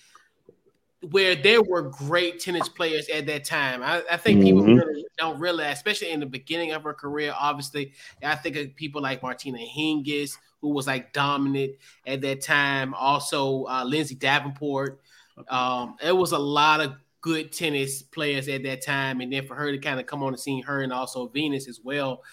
where 1.10 1.36
there 1.36 1.64
were 1.64 1.82
great 1.82 2.40
tennis 2.40 2.70
players 2.70 3.10
at 3.10 3.26
that 3.26 3.44
time. 3.44 3.82
I, 3.82 4.04
I 4.12 4.18
think 4.18 4.40
mm-hmm. 4.40 4.46
people 4.46 4.76
really 4.76 5.06
don't 5.18 5.40
realize, 5.40 5.78
especially 5.78 6.12
in 6.12 6.20
the 6.20 6.26
beginning 6.28 6.72
of 6.74 6.84
her 6.84 6.94
career. 6.94 7.34
Obviously, 7.38 7.94
I 8.22 8.36
think 8.36 8.56
of 8.56 8.76
people 8.76 9.02
like 9.02 9.24
Martina 9.24 9.58
Hingis, 9.58 10.38
who 10.62 10.70
was 10.70 10.88
like 10.88 11.14
dominant 11.14 11.74
at 12.06 12.22
that 12.22 12.42
time. 12.42 12.94
Also, 12.94 13.66
uh, 13.66 13.84
Lindsay 13.84 14.16
Davenport. 14.16 15.02
Um, 15.50 15.96
it 16.04 16.16
was 16.16 16.32
a 16.32 16.40
lot 16.40 16.82
of 16.82 16.94
good 17.22 17.52
tennis 17.52 18.02
players 18.02 18.48
at 18.48 18.64
that 18.64 18.84
time, 18.84 19.22
and 19.22 19.32
then 19.32 19.46
for 19.46 19.56
her 19.56 19.72
to 19.72 19.78
kind 19.78 20.00
of 20.00 20.06
come 20.06 20.24
on 20.24 20.32
the 20.32 20.38
scene, 20.38 20.64
her 20.64 20.82
and 20.82 20.94
also 20.94 21.28
Venus 21.28 21.68
as 21.68 21.80
well. 21.84 22.24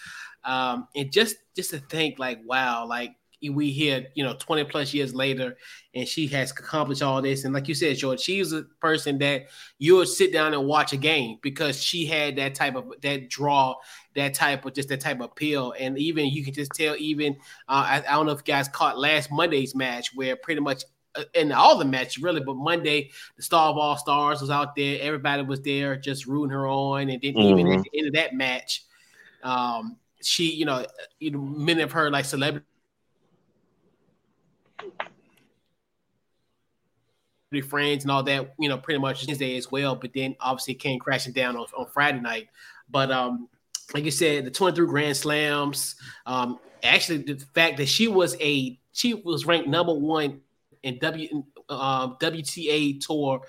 Um, 0.43 0.87
and 0.95 1.11
just 1.11 1.37
just 1.55 1.71
to 1.71 1.79
think, 1.79 2.19
like, 2.19 2.39
wow, 2.45 2.85
like 2.85 3.15
we 3.47 3.71
hear, 3.71 4.05
you 4.15 4.23
know, 4.23 4.35
20 4.37 4.65
plus 4.65 4.93
years 4.93 5.13
later, 5.15 5.55
and 5.95 6.05
she 6.05 6.27
has 6.27 6.51
accomplished 6.51 7.01
all 7.01 7.21
this. 7.21 7.45
And 7.45 7.53
like 7.53 7.69
you 7.69 7.75
said, 7.75 7.95
George, 7.95 8.19
she's 8.19 8.51
a 8.51 8.63
person 8.81 9.17
that 9.19 9.43
you 9.77 9.95
would 9.95 10.09
sit 10.09 10.33
down 10.33 10.53
and 10.53 10.65
watch 10.65 10.91
a 10.91 10.97
game 10.97 11.37
because 11.41 11.81
she 11.81 12.05
had 12.05 12.35
that 12.35 12.55
type 12.55 12.75
of 12.75 12.91
that 13.01 13.29
draw, 13.29 13.75
that 14.19 14.33
type 14.33 14.65
of 14.65 14.73
just 14.73 14.89
that 14.89 14.99
type 15.01 15.17
of 15.17 15.25
appeal. 15.25 15.73
And 15.79 15.97
even 15.97 16.27
you 16.27 16.43
can 16.43 16.53
just 16.53 16.71
tell, 16.71 16.95
even 16.97 17.33
uh, 17.67 17.85
I, 17.87 18.03
I 18.07 18.11
don't 18.11 18.25
know 18.25 18.33
if 18.33 18.39
you 18.39 18.53
guys 18.53 18.67
caught 18.67 18.99
last 18.99 19.31
Monday's 19.31 19.73
match 19.73 20.13
where 20.13 20.35
pretty 20.35 20.61
much 20.61 20.83
uh, 21.15 21.23
in 21.33 21.51
all 21.51 21.77
the 21.77 21.85
matches 21.85 22.21
really, 22.21 22.41
but 22.41 22.55
Monday 22.55 23.09
the 23.37 23.43
star 23.43 23.69
of 23.69 23.77
all 23.77 23.97
stars 23.97 24.41
was 24.41 24.49
out 24.49 24.75
there. 24.75 24.99
Everybody 25.01 25.43
was 25.43 25.61
there, 25.61 25.95
just 25.95 26.27
rooting 26.27 26.51
her 26.51 26.67
on, 26.67 27.09
and 27.09 27.21
then 27.21 27.33
mm-hmm. 27.33 27.59
even 27.59 27.67
at 27.67 27.79
mm-hmm. 27.79 27.81
the 27.91 27.97
end 27.97 28.07
of 28.07 28.13
that 28.13 28.33
match, 28.35 28.83
um, 29.43 29.97
she, 30.21 30.51
you 30.51 30.65
know, 30.65 30.85
you 31.19 31.31
know, 31.31 31.39
many 31.39 31.81
of 31.81 31.91
her 31.93 32.11
like 32.11 32.25
celebrity 32.25 32.65
friends 37.67 38.03
and 38.03 38.11
all 38.11 38.21
that, 38.23 38.53
you 38.59 38.69
know, 38.69 38.77
pretty 38.77 38.99
much 38.99 39.25
Wednesday 39.25 39.57
as 39.57 39.71
well. 39.71 39.95
But 39.95 40.13
then 40.13 40.35
obviously 40.39 40.75
came 40.75 40.99
crashing 40.99 41.33
down 41.33 41.55
on, 41.55 41.65
on 41.75 41.87
Friday 41.87 42.19
night. 42.19 42.49
But 42.91 43.11
um, 43.11 43.47
like 43.93 44.03
you 44.03 44.11
said, 44.11 44.45
the 44.45 44.51
23 44.51 44.87
Grand 44.87 45.17
Slams. 45.17 45.95
Um, 46.25 46.59
actually, 46.83 47.19
the 47.19 47.37
fact 47.53 47.77
that 47.77 47.87
she 47.87 48.07
was 48.07 48.35
a 48.39 48.79
she 48.93 49.13
was 49.13 49.45
ranked 49.45 49.67
number 49.67 49.93
one 49.93 50.41
in 50.83 50.97
W 50.99 51.43
uh, 51.69 52.09
WTA 52.15 52.99
tour 52.99 53.41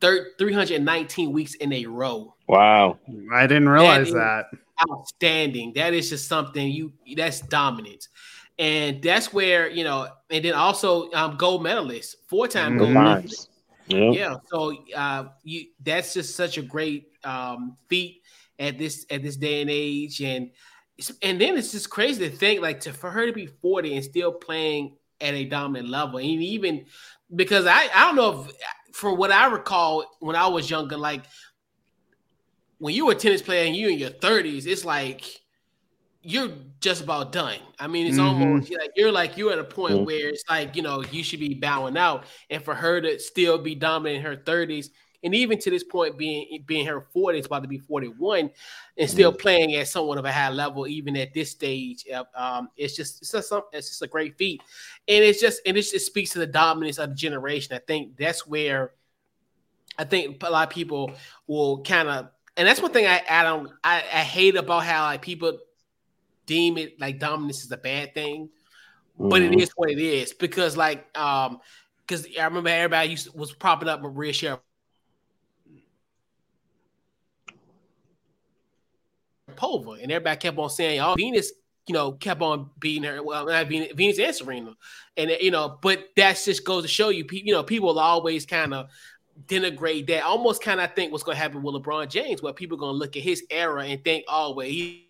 third 0.00 0.28
319 0.38 1.32
weeks 1.32 1.54
in 1.54 1.72
a 1.72 1.86
row. 1.86 2.34
Wow. 2.48 2.98
I 3.32 3.46
didn't 3.46 3.68
realize 3.68 4.12
that. 4.12 4.46
that. 4.50 4.58
Outstanding. 4.90 5.72
That 5.74 5.94
is 5.94 6.10
just 6.10 6.26
something 6.26 6.68
you 6.68 6.92
that's 7.14 7.40
dominance 7.40 8.08
and 8.58 9.02
that's 9.02 9.32
where 9.32 9.68
you 9.68 9.84
know, 9.84 10.08
and 10.30 10.44
then 10.44 10.54
also 10.54 11.10
um, 11.12 11.36
gold 11.36 11.62
medalist, 11.62 12.16
four 12.28 12.48
time 12.48 12.78
gold 12.78 12.90
medalist. 12.90 13.50
Yeah. 13.88 14.10
yeah. 14.10 14.36
So 14.46 14.76
uh, 14.94 15.24
you 15.42 15.66
that's 15.82 16.14
just 16.14 16.36
such 16.36 16.58
a 16.58 16.62
great 16.62 17.08
um, 17.24 17.76
feat 17.88 18.21
at 18.62 18.78
this 18.78 19.04
at 19.10 19.22
this 19.22 19.36
day 19.36 19.60
and 19.60 19.70
age, 19.70 20.20
and 20.20 20.50
and 21.20 21.40
then 21.40 21.56
it's 21.56 21.72
just 21.72 21.90
crazy 21.90 22.28
to 22.28 22.34
think 22.34 22.62
like 22.62 22.80
to 22.80 22.92
for 22.92 23.10
her 23.10 23.26
to 23.26 23.32
be 23.32 23.46
forty 23.46 23.96
and 23.96 24.04
still 24.04 24.32
playing 24.32 24.96
at 25.20 25.34
a 25.34 25.44
dominant 25.44 25.88
level, 25.88 26.18
and 26.18 26.26
even 26.26 26.86
because 27.34 27.66
I 27.66 27.88
I 27.94 28.06
don't 28.06 28.16
know 28.16 28.44
if 28.44 28.52
for 28.94 29.14
what 29.14 29.32
I 29.32 29.46
recall 29.46 30.04
when 30.20 30.36
I 30.36 30.46
was 30.46 30.70
younger, 30.70 30.96
like 30.96 31.24
when 32.78 32.94
you 32.94 33.06
were 33.06 33.12
a 33.12 33.16
tennis 33.16 33.42
player 33.42 33.66
and 33.66 33.74
you 33.74 33.88
in 33.88 33.98
your 33.98 34.10
thirties, 34.10 34.66
it's 34.66 34.84
like 34.84 35.40
you're 36.22 36.50
just 36.78 37.02
about 37.02 37.32
done. 37.32 37.58
I 37.80 37.88
mean, 37.88 38.06
it's 38.06 38.16
mm-hmm. 38.16 38.42
almost 38.42 38.70
like 38.70 38.92
you're 38.94 39.10
like 39.10 39.36
you're 39.36 39.52
at 39.52 39.58
a 39.58 39.64
point 39.64 39.94
mm-hmm. 39.94 40.04
where 40.04 40.28
it's 40.28 40.44
like 40.48 40.76
you 40.76 40.82
know 40.82 41.02
you 41.10 41.24
should 41.24 41.40
be 41.40 41.54
bowing 41.54 41.96
out, 41.96 42.24
and 42.48 42.62
for 42.62 42.74
her 42.74 43.00
to 43.00 43.18
still 43.18 43.58
be 43.58 43.74
dominant 43.74 44.18
in 44.18 44.22
her 44.22 44.36
30s, 44.36 44.90
and 45.24 45.34
even 45.34 45.58
to 45.58 45.70
this 45.70 45.84
point 45.84 46.18
being 46.18 46.62
being 46.66 46.86
her 46.86 47.06
40s, 47.14 47.46
about 47.46 47.62
to 47.62 47.68
be 47.68 47.78
41, 47.78 48.50
and 48.96 49.10
still 49.10 49.30
mm-hmm. 49.30 49.40
playing 49.40 49.74
at 49.76 49.88
somewhat 49.88 50.18
of 50.18 50.24
a 50.24 50.32
high 50.32 50.50
level, 50.50 50.86
even 50.86 51.16
at 51.16 51.32
this 51.32 51.50
stage, 51.50 52.04
um, 52.34 52.68
it's 52.76 52.96
just 52.96 53.22
it's 53.22 53.32
just 53.32 53.48
some, 53.48 53.62
it's 53.72 53.88
just 53.88 54.02
a 54.02 54.06
great 54.06 54.36
feat, 54.36 54.62
and 55.08 55.24
it's 55.24 55.40
just 55.40 55.60
and 55.64 55.76
it 55.76 55.82
just 55.82 56.06
speaks 56.06 56.30
to 56.30 56.38
the 56.38 56.46
dominance 56.46 56.98
of 56.98 57.10
the 57.10 57.14
generation. 57.14 57.74
I 57.74 57.80
think 57.80 58.16
that's 58.16 58.46
where 58.46 58.92
I 59.98 60.04
think 60.04 60.42
a 60.42 60.50
lot 60.50 60.68
of 60.68 60.74
people 60.74 61.12
will 61.46 61.82
kind 61.82 62.08
of, 62.08 62.28
and 62.56 62.66
that's 62.66 62.82
one 62.82 62.92
thing 62.92 63.06
I 63.06 63.22
I 63.28 63.42
don't 63.44 63.70
I, 63.84 63.98
I 63.98 64.22
hate 64.22 64.56
about 64.56 64.84
how 64.84 65.04
like 65.04 65.22
people 65.22 65.58
deem 66.46 66.78
it 66.78 67.00
like 67.00 67.20
dominance 67.20 67.64
is 67.64 67.70
a 67.70 67.76
bad 67.76 68.12
thing, 68.14 68.48
mm-hmm. 69.18 69.28
but 69.28 69.40
it 69.40 69.52
mm-hmm. 69.52 69.60
is 69.60 69.70
what 69.76 69.90
it 69.90 69.98
is 69.98 70.32
because 70.32 70.76
like 70.76 71.16
um 71.16 71.60
because 72.04 72.26
I 72.38 72.44
remember 72.44 72.68
everybody 72.68 73.10
used 73.10 73.30
to, 73.30 73.38
was 73.38 73.52
propping 73.52 73.88
up 73.88 74.02
Maria 74.02 74.58
Sharapova. 79.56 80.02
and 80.02 80.10
everybody 80.10 80.38
kept 80.38 80.58
on 80.58 80.70
saying, 80.70 81.00
"Oh, 81.00 81.14
Venus, 81.14 81.52
you 81.86 81.94
know, 81.94 82.12
kept 82.12 82.40
on 82.42 82.70
beating 82.78 83.04
her. 83.04 83.22
Well, 83.22 83.46
not 83.46 83.68
Venus, 83.68 83.92
Venus 83.94 84.18
and 84.18 84.34
Serena, 84.34 84.76
and 85.16 85.30
you 85.40 85.50
know, 85.50 85.78
but 85.82 86.08
that 86.16 86.40
just 86.44 86.64
goes 86.64 86.82
to 86.82 86.88
show 86.88 87.08
you, 87.08 87.26
you 87.30 87.52
know, 87.52 87.62
people 87.62 87.98
always 87.98 88.46
kind 88.46 88.74
of 88.74 88.88
denigrate 89.46 90.06
that. 90.08 90.24
Almost 90.24 90.62
kind 90.62 90.80
of 90.80 90.94
think 90.94 91.12
what's 91.12 91.24
going 91.24 91.36
to 91.36 91.42
happen 91.42 91.62
with 91.62 91.74
LeBron 91.74 92.08
James, 92.08 92.42
where 92.42 92.52
people 92.52 92.76
are 92.76 92.80
going 92.80 92.94
to 92.94 92.98
look 92.98 93.16
at 93.16 93.22
his 93.22 93.44
era 93.50 93.84
and 93.84 94.02
think, 94.04 94.24
"Oh, 94.28 94.54
well, 94.54 94.66
he 94.66 95.08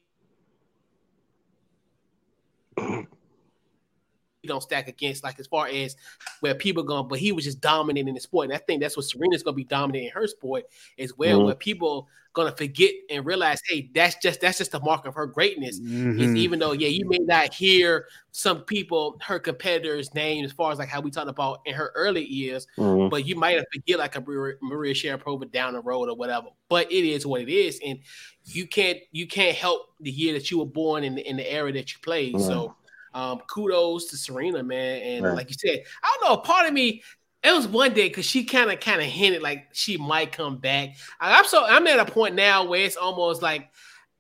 don't 4.49 4.63
stack 4.63 4.89
against, 4.89 5.25
like 5.25 5.39
as 5.39 5.47
far 5.47 5.69
as 5.69 5.97
where 6.41 6.55
people 6.55 6.83
going, 6.83 7.09
but 7.09 7.19
he 7.19 7.33
was 7.33 7.45
just 7.45 7.61
dominating 7.61 8.15
the 8.15 8.21
sport. 8.21 8.47
And 8.47 8.55
I 8.55 8.59
think 8.59 8.81
that's 8.81 8.97
what 8.97 9.07
Serena's 9.07 9.43
gonna 9.43 9.55
be 9.55 9.65
dominating 9.65 10.11
her 10.11 10.27
sport 10.27 10.65
as 10.99 11.17
well, 11.17 11.39
mm-hmm. 11.39 11.47
where 11.47 11.55
people 11.55 12.09
gonna 12.35 12.53
forget 12.53 12.93
and 13.11 13.27
realize, 13.27 13.61
hey, 13.69 13.91
that's 13.95 14.17
just 14.17 14.41
that's 14.41 14.59
just 14.59 14.73
the 14.73 14.81
mark 14.81 15.07
of 15.07 15.15
her 15.15 15.27
greatness. 15.27 15.79
Mm-hmm. 15.81 16.21
Is 16.21 16.35
even 16.35 16.59
though, 16.59 16.73
yeah, 16.73 16.89
you 16.89 17.09
may 17.09 17.19
not 17.19 17.53
hear 17.53 18.07
some 18.33 18.63
people, 18.63 19.19
her 19.23 19.39
competitors' 19.39 20.15
names 20.15 20.51
as 20.51 20.53
far 20.53 20.73
as 20.73 20.79
like 20.79 20.89
how 20.89 21.01
we 21.01 21.11
talked 21.11 21.29
about 21.29 21.61
in 21.67 21.75
her 21.75 21.93
early 21.95 22.25
years, 22.25 22.67
mm-hmm. 22.77 23.09
but 23.09 23.27
you 23.27 23.37
might 23.37 23.57
have 23.57 23.67
forget 23.73 23.99
like 23.99 24.17
a 24.17 24.21
Maria, 24.21 24.57
Maria 24.63 24.95
Sharapova 24.95 25.51
down 25.51 25.75
the 25.75 25.81
road 25.81 26.09
or 26.09 26.17
whatever. 26.17 26.49
But 26.69 26.91
it 26.91 27.05
is 27.05 27.27
what 27.27 27.43
it 27.43 27.51
is, 27.51 27.81
and 27.85 27.99
you 28.45 28.67
can't 28.67 28.99
you 29.13 29.27
can't 29.27 29.57
help 29.57 29.89
the 30.01 30.11
year 30.11 30.33
that 30.33 30.51
you 30.51 30.59
were 30.59 30.67
born 30.67 31.05
in 31.05 31.17
the, 31.17 31.29
in 31.29 31.37
the 31.37 31.51
era 31.51 31.73
that 31.73 31.93
you 31.93 31.99
played. 32.03 32.41
So 32.41 32.75
um, 33.15 33.41
kudos 33.49 34.07
to 34.07 34.17
Serena, 34.17 34.63
man. 34.63 35.03
And 35.03 35.25
right. 35.25 35.37
like 35.37 35.49
you 35.49 35.57
said, 35.59 35.83
I 36.03 36.17
don't 36.21 36.31
know. 36.31 36.37
Part 36.39 36.67
of 36.67 36.75
me, 36.75 37.03
it 37.43 37.53
was 37.53 37.67
one 37.67 37.93
day 37.93 38.09
because 38.09 38.25
she 38.25 38.45
kind 38.45 38.71
of 38.71 38.81
kind 38.81 39.01
of 39.01 39.07
hinted 39.07 39.43
like 39.43 39.67
she 39.73 39.97
might 39.97 40.33
come 40.33 40.59
back. 40.59 40.97
I'm 41.21 41.45
so 41.45 41.65
I'm 41.65 41.87
at 41.87 41.99
a 41.99 42.11
point 42.11 42.35
now 42.35 42.65
where 42.65 42.85
it's 42.85 42.97
almost 42.97 43.43
like 43.43 43.69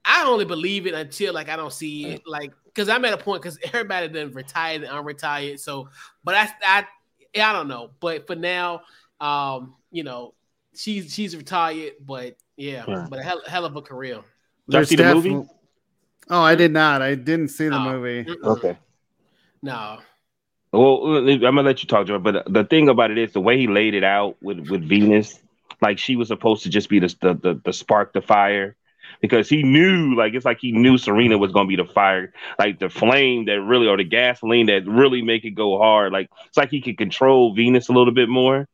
I 0.05 0.24
only 0.24 0.44
believe 0.44 0.87
it 0.87 0.94
until 0.94 1.33
like 1.33 1.48
I 1.48 1.57
don't 1.57 1.72
see 1.72 2.07
it. 2.07 2.22
Like 2.26 2.52
because 2.66 2.88
I'm 2.88 3.05
at 3.05 3.12
a 3.12 3.18
point 3.18 3.42
because 3.42 3.59
everybody 3.62 4.09
then 4.09 4.33
retired 4.33 4.83
and 4.83 4.90
unretired. 4.90 5.61
So, 5.61 5.88
but 6.24 6.35
I 6.35 6.48
I 6.64 6.87
I 7.40 7.52
don't 7.52 7.68
know. 7.68 7.90
But 8.00 8.26
for 8.26 8.35
now, 8.35 8.83
um, 9.20 9.74
you 9.90 10.02
know, 10.02 10.35
she's 10.74 11.14
she's 11.14 11.37
retired. 11.37 11.92
But 12.05 12.37
yeah, 12.57 12.85
right. 12.87 13.09
but 13.09 13.20
a 13.20 13.22
hell, 13.22 13.42
hell 13.46 13.64
of 13.64 13.76
a 13.76 13.83
career. 13.83 14.20
Did 14.68 14.78
you 14.78 14.85
see 14.85 14.96
the 14.96 15.14
movie? 15.14 15.48
Oh, 16.28 16.42
I 16.42 16.54
did 16.54 16.72
not. 16.72 17.02
I 17.02 17.14
didn't 17.14 17.48
see 17.48 17.64
the 17.64 17.78
no. 17.78 17.92
movie. 17.92 18.24
Mm-mm. 18.24 18.44
Okay. 18.44 18.78
No. 19.62 19.98
Well, 20.72 21.16
uh, 21.16 21.18
I'm 21.18 21.40
gonna 21.40 21.62
let 21.62 21.82
you 21.82 21.88
talk, 21.88 22.06
George. 22.06 22.22
But 22.22 22.52
the 22.52 22.64
thing 22.64 22.88
about 22.88 23.11
it 23.11 23.18
is 23.18 23.32
the 23.32 23.40
way 23.40 23.58
he 23.58 23.66
laid 23.66 23.94
it 23.94 24.04
out 24.04 24.37
with 24.42 24.68
with 24.70 24.88
Venus, 24.88 25.38
like 25.80 25.98
she 25.98 26.16
was 26.16 26.28
supposed 26.28 26.62
to 26.62 26.70
just 26.70 26.88
be 26.88 26.98
the 26.98 27.14
the 27.20 27.35
the, 27.35 27.61
the 27.64 27.72
spark, 27.72 28.12
the 28.14 28.22
fire, 28.22 28.76
because 29.20 29.48
he 29.48 29.62
knew, 29.62 30.14
like 30.16 30.32
it's 30.35 30.46
like 30.46 30.58
he 30.61 30.72
knew 30.72 30.96
Serena 30.96 31.37
was 31.37 31.52
gonna 31.52 31.68
be 31.68 31.76
the 31.76 31.85
fire, 31.85 32.32
like 32.58 32.78
the 32.78 32.88
flame 32.88 33.44
that 33.46 33.61
really, 33.61 33.87
or 33.87 33.98
the 33.98 34.04
gasoline 34.04 34.66
that 34.66 34.87
really 34.87 35.20
make 35.20 35.44
it 35.44 35.50
go 35.50 35.76
hard. 35.76 36.12
Like 36.12 36.30
it's 36.46 36.56
like 36.56 36.70
he 36.70 36.80
could 36.80 36.96
control 36.96 37.54
Venus 37.54 37.88
a 37.90 37.92
little 37.92 38.14
bit 38.14 38.30
more 38.30 38.66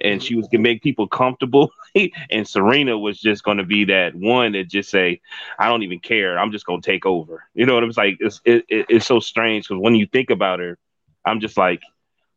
and 0.00 0.20
mm-hmm. 0.20 0.26
she 0.26 0.34
was 0.34 0.48
gonna 0.48 0.62
make 0.62 0.82
people 0.82 1.08
comfortable. 1.08 1.70
and 2.30 2.46
Serena 2.46 2.98
was 2.98 3.18
just 3.18 3.44
gonna 3.44 3.64
be 3.64 3.84
that 3.86 4.14
one 4.14 4.52
that 4.52 4.68
just 4.68 4.90
say, 4.90 5.20
"I 5.58 5.68
don't 5.68 5.82
even 5.82 6.00
care. 6.00 6.38
I'm 6.38 6.52
just 6.52 6.66
gonna 6.66 6.82
take 6.82 7.06
over." 7.06 7.44
You 7.54 7.66
know 7.66 7.74
what 7.74 7.84
I'm 7.84 7.92
saying? 7.92 8.18
It's 8.20 8.40
it, 8.44 8.64
it, 8.68 8.86
it's 8.88 9.06
so 9.06 9.20
strange 9.20 9.68
because 9.68 9.80
when 9.80 9.94
you 9.94 10.06
think 10.06 10.30
about 10.30 10.60
her, 10.60 10.78
I'm 11.24 11.40
just 11.40 11.56
like, 11.56 11.80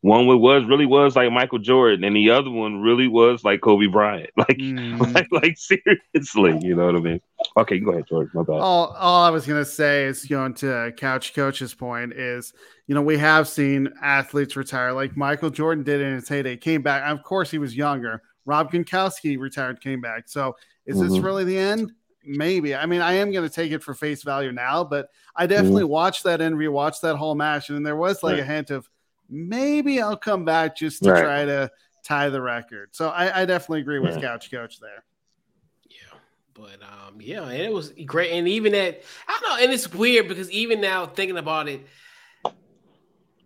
one 0.03 0.27
was 0.27 0.65
really 0.65 0.85
was 0.85 1.15
like 1.15 1.31
Michael 1.31 1.59
Jordan, 1.59 2.03
and 2.03 2.13
the 2.13 2.29
other 2.29 2.49
one 2.49 2.81
really 2.81 3.07
was 3.07 3.45
like 3.45 3.61
Kobe 3.61 3.87
Bryant. 3.87 4.29
Like, 4.37 4.57
mm. 4.57 4.99
like, 5.13 5.27
like, 5.31 5.57
seriously, 5.57 6.59
you 6.61 6.75
know 6.75 6.87
what 6.87 6.97
I 6.97 6.99
mean? 6.99 7.21
Okay, 7.55 7.79
go 7.79 7.91
ahead, 7.91 8.05
George. 8.09 8.27
My 8.33 8.43
bad. 8.43 8.59
All, 8.59 8.87
all 8.99 9.23
I 9.23 9.29
was 9.29 9.47
gonna 9.47 9.63
say 9.63 10.03
is 10.03 10.25
going 10.25 10.55
to 10.55 10.91
Couch 10.97 11.33
Coach's 11.33 11.73
point 11.73 12.11
is, 12.11 12.51
you 12.87 12.95
know, 12.95 13.01
we 13.01 13.17
have 13.17 13.47
seen 13.47 13.87
athletes 14.01 14.57
retire, 14.57 14.91
like 14.91 15.15
Michael 15.15 15.49
Jordan 15.49 15.85
did 15.85 16.01
in 16.01 16.15
his 16.15 16.27
heyday, 16.27 16.57
came 16.57 16.81
back. 16.81 17.09
Of 17.09 17.23
course, 17.23 17.49
he 17.49 17.57
was 17.57 17.73
younger. 17.73 18.21
Rob 18.45 18.71
Gronkowski 18.71 19.37
retired, 19.39 19.81
came 19.81 20.01
back. 20.01 20.23
So, 20.27 20.55
is 20.85 20.97
mm-hmm. 20.97 21.07
this 21.07 21.19
really 21.19 21.43
the 21.43 21.57
end? 21.57 21.93
Maybe. 22.25 22.73
I 22.73 22.85
mean, 22.85 23.01
I 23.01 23.13
am 23.13 23.31
going 23.31 23.47
to 23.47 23.53
take 23.53 23.71
it 23.71 23.83
for 23.83 23.93
face 23.93 24.23
value 24.23 24.51
now, 24.51 24.83
but 24.83 25.09
I 25.35 25.45
definitely 25.45 25.83
mm-hmm. 25.83 25.91
watched 25.91 26.23
that 26.23 26.41
and 26.41 26.55
rewatched 26.55 27.01
that 27.01 27.15
whole 27.15 27.35
match, 27.35 27.69
and 27.69 27.85
there 27.85 27.95
was 27.95 28.23
like 28.23 28.33
right. 28.33 28.41
a 28.41 28.45
hint 28.45 28.69
of 28.69 28.89
maybe 29.29 30.01
I'll 30.01 30.17
come 30.17 30.45
back 30.45 30.75
just 30.75 31.03
to 31.03 31.11
right. 31.11 31.23
try 31.23 31.45
to 31.45 31.71
tie 32.03 32.29
the 32.29 32.41
record. 32.41 32.89
So 32.95 33.09
I, 33.09 33.41
I 33.41 33.45
definitely 33.45 33.81
agree 33.81 33.99
with 33.99 34.15
yeah. 34.15 34.21
Couch 34.21 34.51
Coach 34.51 34.79
there. 34.79 35.03
Yeah, 35.89 36.17
but 36.53 36.81
um, 36.81 37.19
yeah, 37.19 37.43
and 37.43 37.61
it 37.61 37.73
was 37.73 37.91
great, 38.05 38.31
and 38.31 38.47
even 38.47 38.71
that 38.73 39.01
I 39.27 39.39
don't 39.41 39.49
know, 39.49 39.63
and 39.63 39.73
it's 39.73 39.91
weird 39.91 40.27
because 40.27 40.51
even 40.51 40.81
now 40.81 41.05
thinking 41.05 41.37
about 41.37 41.67
it, 41.67 41.85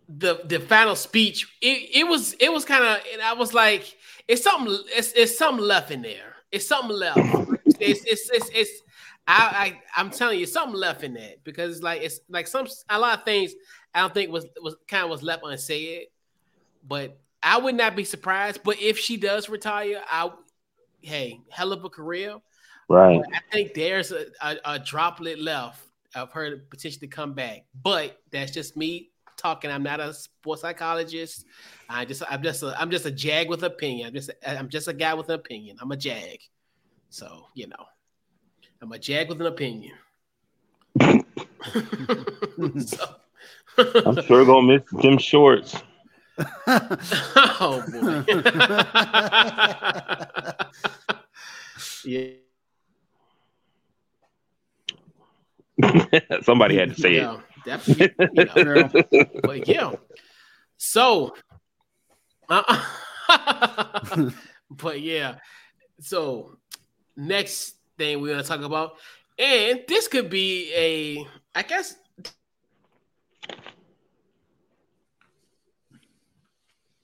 the 0.09 0.41
the 0.45 0.59
final 0.59 0.95
speech, 0.95 1.47
it, 1.61 1.89
it 1.93 2.07
was 2.07 2.33
it 2.33 2.51
was 2.51 2.65
kind 2.65 2.83
of, 2.83 3.03
and 3.13 3.21
I 3.21 3.33
was 3.33 3.53
like, 3.53 3.96
it's 4.27 4.43
something, 4.43 4.77
it's 4.95 5.11
it's 5.13 5.37
something 5.37 5.65
left 5.65 5.91
in 5.91 6.01
there. 6.01 6.35
It's 6.51 6.67
something 6.67 6.95
left. 6.95 7.17
it's 7.79 8.03
it's 8.05 8.29
it's, 8.29 8.49
it's 8.53 8.81
I, 9.27 9.79
I 9.95 10.01
I'm 10.01 10.09
telling 10.09 10.39
you, 10.39 10.45
something 10.45 10.79
left 10.79 11.03
in 11.03 11.13
that 11.13 11.43
because 11.43 11.81
like 11.81 12.01
it's 12.01 12.19
like 12.29 12.47
some 12.47 12.67
a 12.89 12.99
lot 12.99 13.19
of 13.19 13.25
things 13.25 13.53
I 13.93 14.01
don't 14.01 14.13
think 14.13 14.31
was 14.31 14.45
was 14.61 14.75
kind 14.87 15.03
of 15.03 15.09
was 15.09 15.23
left 15.23 15.43
unsaid, 15.45 16.07
but 16.87 17.17
I 17.43 17.57
would 17.57 17.75
not 17.75 17.95
be 17.95 18.03
surprised. 18.03 18.61
But 18.63 18.81
if 18.81 18.97
she 18.97 19.17
does 19.17 19.49
retire, 19.49 20.01
I 20.09 20.31
hey, 21.01 21.41
hell 21.49 21.71
of 21.71 21.83
a 21.83 21.89
career. 21.89 22.37
Right. 22.89 23.21
But 23.21 23.35
I 23.35 23.39
think 23.51 23.73
there's 23.73 24.11
a, 24.11 24.27
a, 24.41 24.55
a 24.65 24.79
droplet 24.79 25.39
left 25.39 25.81
of 26.15 26.31
her 26.31 26.57
potentially 26.69 27.07
to 27.07 27.13
come 27.13 27.33
back. 27.33 27.65
But 27.83 28.17
that's 28.31 28.51
just 28.51 28.77
me 28.77 29.09
talking. 29.37 29.71
I'm 29.71 29.83
not 29.83 29.99
a 29.99 30.13
sports 30.13 30.61
psychologist. 30.61 31.45
I 31.89 32.05
just 32.05 32.23
I'm 32.29 32.43
just 32.43 32.63
a 32.63 32.79
I'm 32.79 32.91
just 32.91 33.05
a 33.05 33.11
jag 33.11 33.49
with 33.49 33.63
opinion. 33.63 34.07
I'm 34.07 34.13
just 34.13 34.31
I'm 34.45 34.69
just 34.69 34.87
a 34.87 34.93
guy 34.93 35.13
with 35.13 35.29
an 35.29 35.35
opinion. 35.35 35.77
I'm 35.79 35.91
a 35.91 35.97
jag. 35.97 36.39
So, 37.09 37.45
you 37.53 37.67
know. 37.67 37.85
I'm 38.81 38.91
a 38.91 38.99
jag 38.99 39.29
with 39.29 39.41
an 39.41 39.47
opinion. 39.47 39.93
so, 42.85 43.15
I'm 43.77 44.21
sure 44.23 44.45
gonna 44.45 44.67
miss 44.67 44.83
Jim 45.01 45.17
Shorts. 45.17 45.75
oh 46.67 47.83
boy. 47.87 48.23
yeah. 52.05 52.27
Somebody 56.43 56.77
had 56.77 56.95
to 56.95 57.01
say 57.01 57.15
yeah, 57.15 57.35
it. 57.35 57.39
Definitely. 57.67 58.15
You 58.33 58.63
know, 58.63 58.89
but 59.43 59.67
yeah. 59.67 59.91
So, 60.77 61.35
uh, 62.47 62.85
but 64.69 65.01
yeah. 65.01 65.35
So 65.99 66.57
next 67.17 67.75
thing 67.97 68.21
we're 68.21 68.31
gonna 68.31 68.43
talk 68.43 68.61
about, 68.61 68.93
and 69.37 69.81
this 69.85 70.07
could 70.07 70.29
be 70.29 70.71
a, 70.73 71.27
I 71.53 71.63
guess 71.63 71.95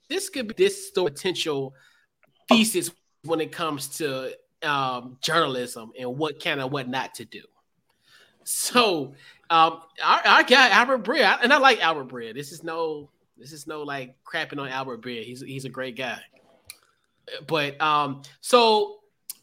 this 0.07 0.29
could 0.29 0.47
be 0.47 0.53
this 0.57 0.91
potential 0.91 1.73
thesis 2.47 2.89
when 3.25 3.41
it 3.41 3.51
comes 3.51 3.89
to 3.97 4.31
um, 4.61 5.17
journalism 5.19 5.91
and 5.99 6.17
what 6.17 6.39
can 6.39 6.61
and 6.61 6.71
what 6.71 6.87
not 6.87 7.15
to 7.15 7.25
do. 7.25 7.41
So, 8.45 9.15
um, 9.49 9.81
I, 10.03 10.37
our 10.37 10.43
guy 10.43 10.69
Albert 10.69 11.03
Breer, 11.03 11.37
and 11.41 11.51
I 11.51 11.57
like 11.57 11.81
Albert 11.81 12.07
Breer. 12.07 12.33
This 12.33 12.51
is 12.51 12.63
no, 12.63 13.09
this 13.37 13.51
is 13.51 13.67
no 13.67 13.83
like 13.83 14.15
crapping 14.23 14.59
on 14.59 14.69
Albert 14.69 15.01
Breer. 15.01 15.23
He's 15.23 15.41
he's 15.41 15.65
a 15.65 15.69
great 15.69 15.95
guy. 15.97 16.19
But 17.47 17.79
um, 17.81 18.21
so 18.41 18.99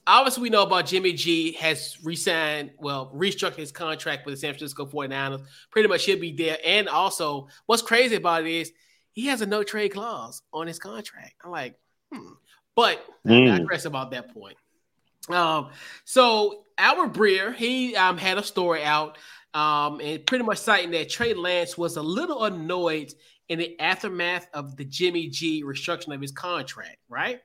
obviously 0.07 0.43
we 0.43 0.51
know 0.51 0.63
about 0.63 0.87
Jimmy 0.87 1.13
G 1.13 1.53
has 1.53 1.97
resigned, 2.03 2.73
well, 2.79 3.13
restructured 3.15 3.57
his 3.57 3.73
contract 3.73 4.27
with 4.27 4.35
the 4.35 4.41
San 4.41 4.53
Francisco 4.53 4.87
49ers. 4.87 5.45
Pretty 5.71 5.89
much 5.89 6.03
should 6.03 6.21
be 6.21 6.33
there. 6.33 6.59
And 6.65 6.89
also, 6.89 7.49
what's 7.67 7.83
crazy 7.83 8.17
about 8.17 8.47
it 8.47 8.51
is 8.51 8.73
he 9.13 9.27
has 9.27 9.41
a 9.41 9.47
no 9.47 9.63
trade 9.63 9.91
clause 9.91 10.43
on 10.53 10.67
his 10.67 10.79
contract. 10.79 11.35
I'm 11.45 11.51
like, 11.51 11.77
hmm. 12.13 12.33
But 12.75 13.05
mm. 13.27 13.51
I 13.51 13.59
digress 13.59 13.85
about 13.85 14.11
that 14.13 14.33
point. 14.33 14.57
Um, 15.29 15.71
so 16.05 16.65
Albert 16.79 17.13
Breer, 17.13 17.55
he 17.55 17.95
um, 17.95 18.17
had 18.17 18.39
a 18.39 18.43
story 18.43 18.83
out 18.83 19.19
um, 19.55 20.01
and 20.01 20.25
pretty 20.27 20.45
much 20.45 20.59
citing 20.59 20.91
that 20.93 21.09
Trey 21.11 21.35
Lance 21.35 21.77
was 21.77 21.97
a 21.97 22.03
little 22.03 22.45
annoyed 22.45 23.13
in 23.49 23.59
the 23.59 23.79
aftermath 23.81 24.49
of 24.55 24.77
the 24.77 24.85
Jimmy 24.85 25.29
G 25.29 25.65
restructuring 25.65 26.15
of 26.15 26.21
his 26.21 26.33
contract, 26.33 26.99
right? 27.09 27.41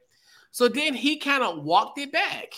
So 0.52 0.68
then 0.68 0.94
he 0.94 1.18
kind 1.18 1.44
of 1.44 1.64
walked 1.64 1.98
it 2.00 2.12
back 2.12 2.54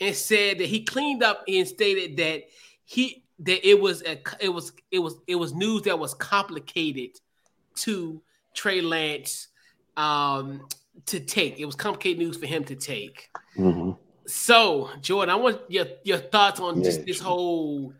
and 0.00 0.14
said 0.14 0.58
that 0.58 0.66
he 0.66 0.82
cleaned 0.82 1.22
up 1.22 1.44
and 1.46 1.68
stated 1.68 2.16
that 2.16 2.44
he 2.84 3.24
that 3.40 3.68
it 3.68 3.80
was 3.80 4.02
a 4.02 4.18
it 4.40 4.48
was 4.48 4.72
it 4.90 4.98
was 4.98 5.16
it 5.26 5.36
was 5.36 5.52
news 5.52 5.82
that 5.82 5.98
was 5.98 6.14
complicated 6.14 7.10
to 7.76 8.20
Trey 8.54 8.80
Lance 8.80 9.48
um, 9.96 10.66
to 11.06 11.20
take. 11.20 11.58
It 11.58 11.66
was 11.66 11.74
complicated 11.74 12.18
news 12.18 12.36
for 12.36 12.46
him 12.46 12.64
to 12.64 12.74
take. 12.74 13.28
Mm-hmm. 13.58 13.92
So, 14.26 14.90
Jordan, 15.00 15.30
I 15.30 15.36
want 15.36 15.60
your 15.68 15.86
your 16.02 16.18
thoughts 16.18 16.60
on 16.60 16.78
yeah. 16.78 16.84
just 16.84 17.04
this 17.04 17.20
whole 17.20 17.92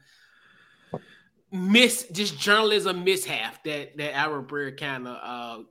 miss, 1.54 2.08
just 2.12 2.38
journalism 2.38 3.04
mishap 3.04 3.62
that 3.64 3.96
that 3.96 4.14
Albert 4.14 4.48
Breer 4.48 4.78
kind 4.78 5.06
of 5.06 5.66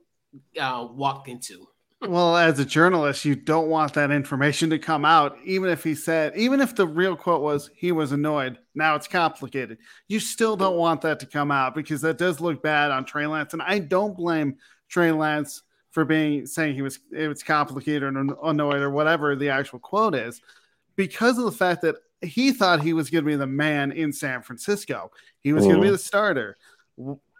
uh, 0.58 0.60
uh, 0.60 0.88
walked 0.90 1.28
into. 1.28 1.68
well, 2.00 2.36
as 2.36 2.58
a 2.58 2.64
journalist, 2.64 3.24
you 3.24 3.34
don't 3.34 3.68
want 3.68 3.94
that 3.94 4.10
information 4.10 4.70
to 4.70 4.78
come 4.78 5.04
out, 5.04 5.36
even 5.44 5.68
if 5.68 5.84
he 5.84 5.94
said, 5.94 6.32
even 6.36 6.60
if 6.60 6.74
the 6.74 6.86
real 6.86 7.16
quote 7.16 7.42
was 7.42 7.70
he 7.76 7.92
was 7.92 8.12
annoyed. 8.12 8.58
Now 8.74 8.94
it's 8.96 9.06
complicated. 9.06 9.78
You 10.08 10.20
still 10.20 10.56
don't 10.56 10.76
want 10.76 11.02
that 11.02 11.20
to 11.20 11.26
come 11.26 11.50
out 11.50 11.74
because 11.74 12.00
that 12.00 12.18
does 12.18 12.40
look 12.40 12.62
bad 12.62 12.90
on 12.90 13.04
Trey 13.04 13.26
Lance, 13.26 13.52
and 13.52 13.62
I 13.62 13.78
don't 13.78 14.16
blame 14.16 14.56
Trey 14.88 15.12
Lance 15.12 15.62
for 15.90 16.04
being 16.04 16.46
saying 16.46 16.74
he 16.74 16.82
was 16.82 16.98
it 17.12 17.28
was 17.28 17.42
complicated 17.42 18.02
or 18.02 18.48
annoyed 18.48 18.80
or 18.80 18.90
whatever 18.90 19.36
the 19.36 19.50
actual 19.50 19.78
quote 19.78 20.14
is, 20.14 20.40
because 20.96 21.38
of 21.38 21.44
the 21.44 21.52
fact 21.52 21.82
that 21.82 21.96
he 22.24 22.52
thought 22.52 22.82
he 22.82 22.92
was 22.92 23.10
going 23.10 23.24
to 23.24 23.30
be 23.30 23.36
the 23.36 23.46
man 23.46 23.92
in 23.92 24.12
San 24.12 24.42
Francisco. 24.42 25.10
He 25.40 25.52
was 25.52 25.62
mm-hmm. 25.62 25.72
going 25.72 25.82
to 25.82 25.86
be 25.88 25.92
the 25.92 25.98
starter. 25.98 26.56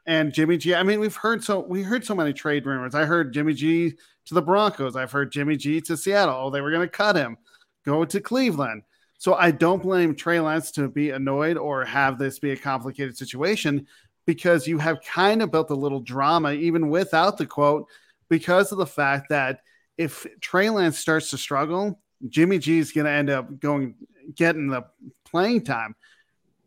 And 0.07 0.33
Jimmy 0.33 0.59
G. 0.59 0.75
I 0.75 0.83
mean, 0.83 1.01
we've 1.01 1.17
heard 1.17 1.43
so 1.43 1.61
we 1.61 1.83
heard 1.83 2.05
so 2.05 2.15
many 2.15 2.33
trade 2.33 2.67
rumors. 2.67 2.95
I 2.95 3.05
heard 3.05 3.33
Jimmy 3.33 3.55
G 3.55 3.95
to 4.27 4.35
the 4.35 4.43
Broncos. 4.43 4.97
I've 4.97 5.13
heard 5.13 5.33
Jimmy 5.33 5.57
G 5.57 5.81
to 5.83 5.97
Seattle. 5.97 6.37
Oh, 6.39 6.51
they 6.51 6.61
were 6.61 6.71
going 6.71 6.87
to 6.87 6.89
cut 6.89 7.17
him, 7.17 7.37
go 7.85 8.05
to 8.05 8.21
Cleveland. 8.21 8.83
So 9.19 9.35
I 9.35 9.51
don't 9.51 9.83
blame 9.83 10.15
Trey 10.15 10.41
Lance 10.41 10.71
to 10.73 10.89
be 10.89 11.11
annoyed 11.11 11.57
or 11.57 11.85
have 11.85 12.19
this 12.19 12.39
be 12.39 12.51
a 12.51 12.57
complicated 12.57 13.17
situation 13.17 13.87
because 14.27 14.67
you 14.67 14.79
have 14.79 15.01
kind 15.03 15.43
of 15.43 15.51
built 15.51 15.71
a 15.71 15.75
little 15.75 16.01
drama 16.01 16.53
even 16.53 16.89
without 16.89 17.39
the 17.39 17.47
quote 17.47 17.87
because 18.29 18.73
of 18.73 18.79
the 18.79 18.87
fact 18.87 19.29
that 19.31 19.61
if 19.97 20.27
Trey 20.41 20.71
Lance 20.71 20.99
starts 20.99 21.31
to 21.31 21.39
struggle, 21.39 22.01
Jimmy 22.29 22.59
G 22.59 22.79
is 22.79 22.93
going 22.93 23.05
to 23.07 23.11
end 23.11 23.31
up 23.31 23.61
going 23.61 23.95
getting 24.35 24.69
the 24.69 24.85
playing 25.25 25.65
time. 25.65 25.95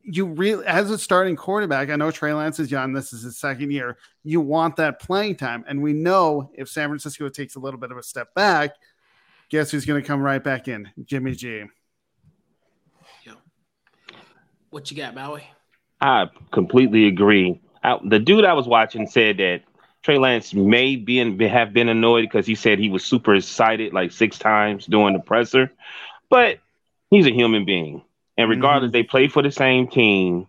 You 0.04 0.26
really, 0.26 0.66
as 0.66 0.90
a 0.90 0.98
starting 0.98 1.36
quarterback, 1.36 1.90
I 1.90 1.98
know 1.98 2.12
Trey 2.12 2.34
Lance 2.34 2.60
is 2.60 2.72
young. 2.72 2.94
This 2.94 3.12
is 3.12 3.24
his 3.24 3.38
second 3.38 3.72
year. 3.72 3.98
You 4.24 4.40
want 4.40 4.78
that 4.78 5.02
playing 5.02 5.36
time, 5.36 5.66
and 5.68 5.82
we 5.82 5.92
know 5.94 6.50
if 6.54 6.70
San 6.70 6.88
Francisco 6.88 7.28
takes 7.28 7.56
a 7.56 7.60
little 7.60 7.80
bit 7.80 7.92
of 7.92 7.98
a 7.98 8.04
step 8.04 8.34
back, 8.34 8.72
guess 9.50 9.70
who's 9.72 9.86
going 9.86 10.02
to 10.02 10.08
come 10.08 10.22
right 10.22 10.44
back 10.44 10.68
in? 10.68 10.90
Jimmy 11.04 11.34
G. 11.34 11.64
Yeah. 13.26 13.34
What 14.70 14.90
you 14.90 14.98
got, 14.98 15.14
Maui? 15.14 15.44
I 16.00 16.30
completely 16.52 17.08
agree. 17.08 17.60
I, 17.84 17.98
the 18.04 18.20
dude 18.20 18.46
I 18.46 18.54
was 18.54 18.68
watching 18.68 19.08
said 19.08 19.38
that 19.38 19.64
Trey 20.04 20.18
Lance 20.18 20.54
may 20.54 20.96
be 20.96 21.20
in, 21.20 21.40
have 21.40 21.74
been 21.74 21.90
annoyed 21.90 22.22
because 22.22 22.46
he 22.46 22.56
said 22.56 22.80
he 22.80 22.90
was 22.90 23.04
super 23.04 23.36
excited 23.36 23.94
like 23.94 24.12
six 24.12 24.38
times 24.38 24.86
during 24.86 25.14
the 25.14 25.20
presser, 25.20 25.72
but 26.30 26.60
he's 27.10 27.28
a 27.28 27.34
human 27.34 27.66
being, 27.66 28.04
and 28.38 28.50
regardless, 28.50 28.90
mm-hmm. 28.90 28.94
they 28.94 29.04
play 29.04 29.28
for 29.28 29.42
the 29.42 29.52
same 29.52 29.88
team. 29.88 30.48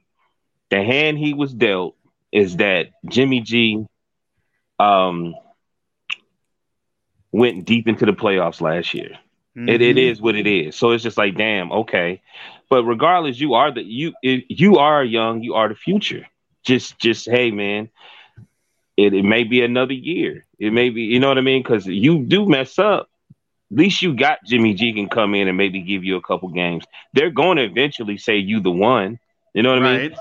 The 0.71 0.83
hand 0.83 1.19
he 1.19 1.33
was 1.35 1.53
dealt 1.53 1.97
is 2.31 2.57
that 2.57 2.89
Jimmy 3.07 3.41
G, 3.41 3.87
um, 4.79 5.35
went 7.33 7.65
deep 7.65 7.89
into 7.89 8.07
the 8.07 8.13
playoffs 8.13 8.61
last 8.61 8.95
year. 8.95 9.19
Mm-hmm. 9.57 9.69
It, 9.69 9.83
it 9.83 9.97
mm-hmm. 9.97 10.25
what 10.25 10.37
it 10.37 10.47
is. 10.47 10.77
So 10.77 10.93
it's 10.93 11.03
just 11.03 11.19
like, 11.19 11.37
damn, 11.37 11.73
okay. 11.73 12.23
But 12.71 12.85
regardless, 12.85 13.41
you 13.41 13.55
are 13.55 13.73
the 13.73 13.83
you 13.83 14.13
you 14.23 14.77
are 14.77 15.03
young, 15.03 15.43
you 15.43 15.55
are 15.55 15.69
the 15.69 15.75
future. 15.75 16.27
Just 16.65 16.99
just 16.99 17.27
hey 17.29 17.51
man, 17.51 17.89
it, 18.97 19.15
it 19.15 19.25
may 19.25 19.45
be 19.45 19.63
another 19.63 19.95
year. 19.95 20.45
It 20.59 20.73
may 20.73 20.91
be, 20.91 21.03
you 21.03 21.21
know 21.21 21.29
what 21.29 21.39
I 21.39 21.43
mean? 21.43 21.63
Because 21.63 21.87
you 21.87 22.25
do 22.25 22.47
mess 22.47 22.79
up. 22.79 23.09
At 23.71 23.77
least 23.77 24.03
you 24.03 24.15
got 24.15 24.39
Jimmy 24.45 24.75
G 24.75 24.93
can 24.93 25.09
come 25.09 25.35
in 25.35 25.49
and 25.49 25.57
maybe 25.57 25.83
give 25.83 26.05
you 26.05 26.17
a 26.17 26.23
couple 26.23 26.49
games. 26.49 26.85
They're 27.13 27.31
going 27.31 27.59
to 27.59 27.65
eventually 27.65 28.17
say 28.17 28.39
you 28.39 28.61
the 28.61 28.71
one. 28.71 29.19
You 29.55 29.63
know 29.63 29.75
what 29.75 29.83
right. 29.83 29.95
I 29.95 30.09
mean? 30.09 30.17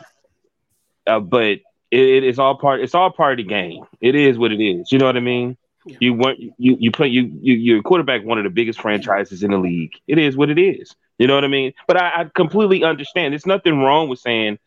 Uh, 1.05 1.19
but 1.21 1.43
it, 1.43 1.61
it 1.91 2.23
is 2.23 2.39
all 2.39 2.57
part. 2.57 2.81
It's 2.81 2.95
all 2.95 3.11
part 3.11 3.39
of 3.39 3.45
the 3.45 3.49
game. 3.49 3.83
It 4.01 4.15
is 4.15 4.37
what 4.37 4.51
it 4.51 4.61
is. 4.61 4.91
You 4.91 4.99
know 4.99 5.05
what 5.05 5.15
I 5.15 5.21
mean? 5.21 5.57
Yeah. 5.85 5.97
You 6.01 6.13
want 6.13 6.39
you 6.39 6.77
you 6.79 6.91
put 6.91 7.09
you 7.09 7.31
you 7.41 7.53
you're 7.53 7.81
quarterback 7.81 8.25
one 8.25 8.37
of 8.37 8.43
the 8.43 8.49
biggest 8.49 8.81
franchises 8.81 9.43
in 9.43 9.51
the 9.51 9.57
league. 9.57 9.93
It 10.07 10.17
is 10.17 10.35
what 10.35 10.49
it 10.49 10.59
is. 10.59 10.93
You 11.17 11.27
know 11.27 11.35
what 11.35 11.45
I 11.45 11.47
mean? 11.47 11.73
But 11.87 11.97
I, 11.97 12.21
I 12.21 12.23
completely 12.35 12.83
understand. 12.83 13.31
There's 13.31 13.45
nothing 13.45 13.79
wrong 13.79 14.09
with 14.09 14.19
saying 14.19 14.59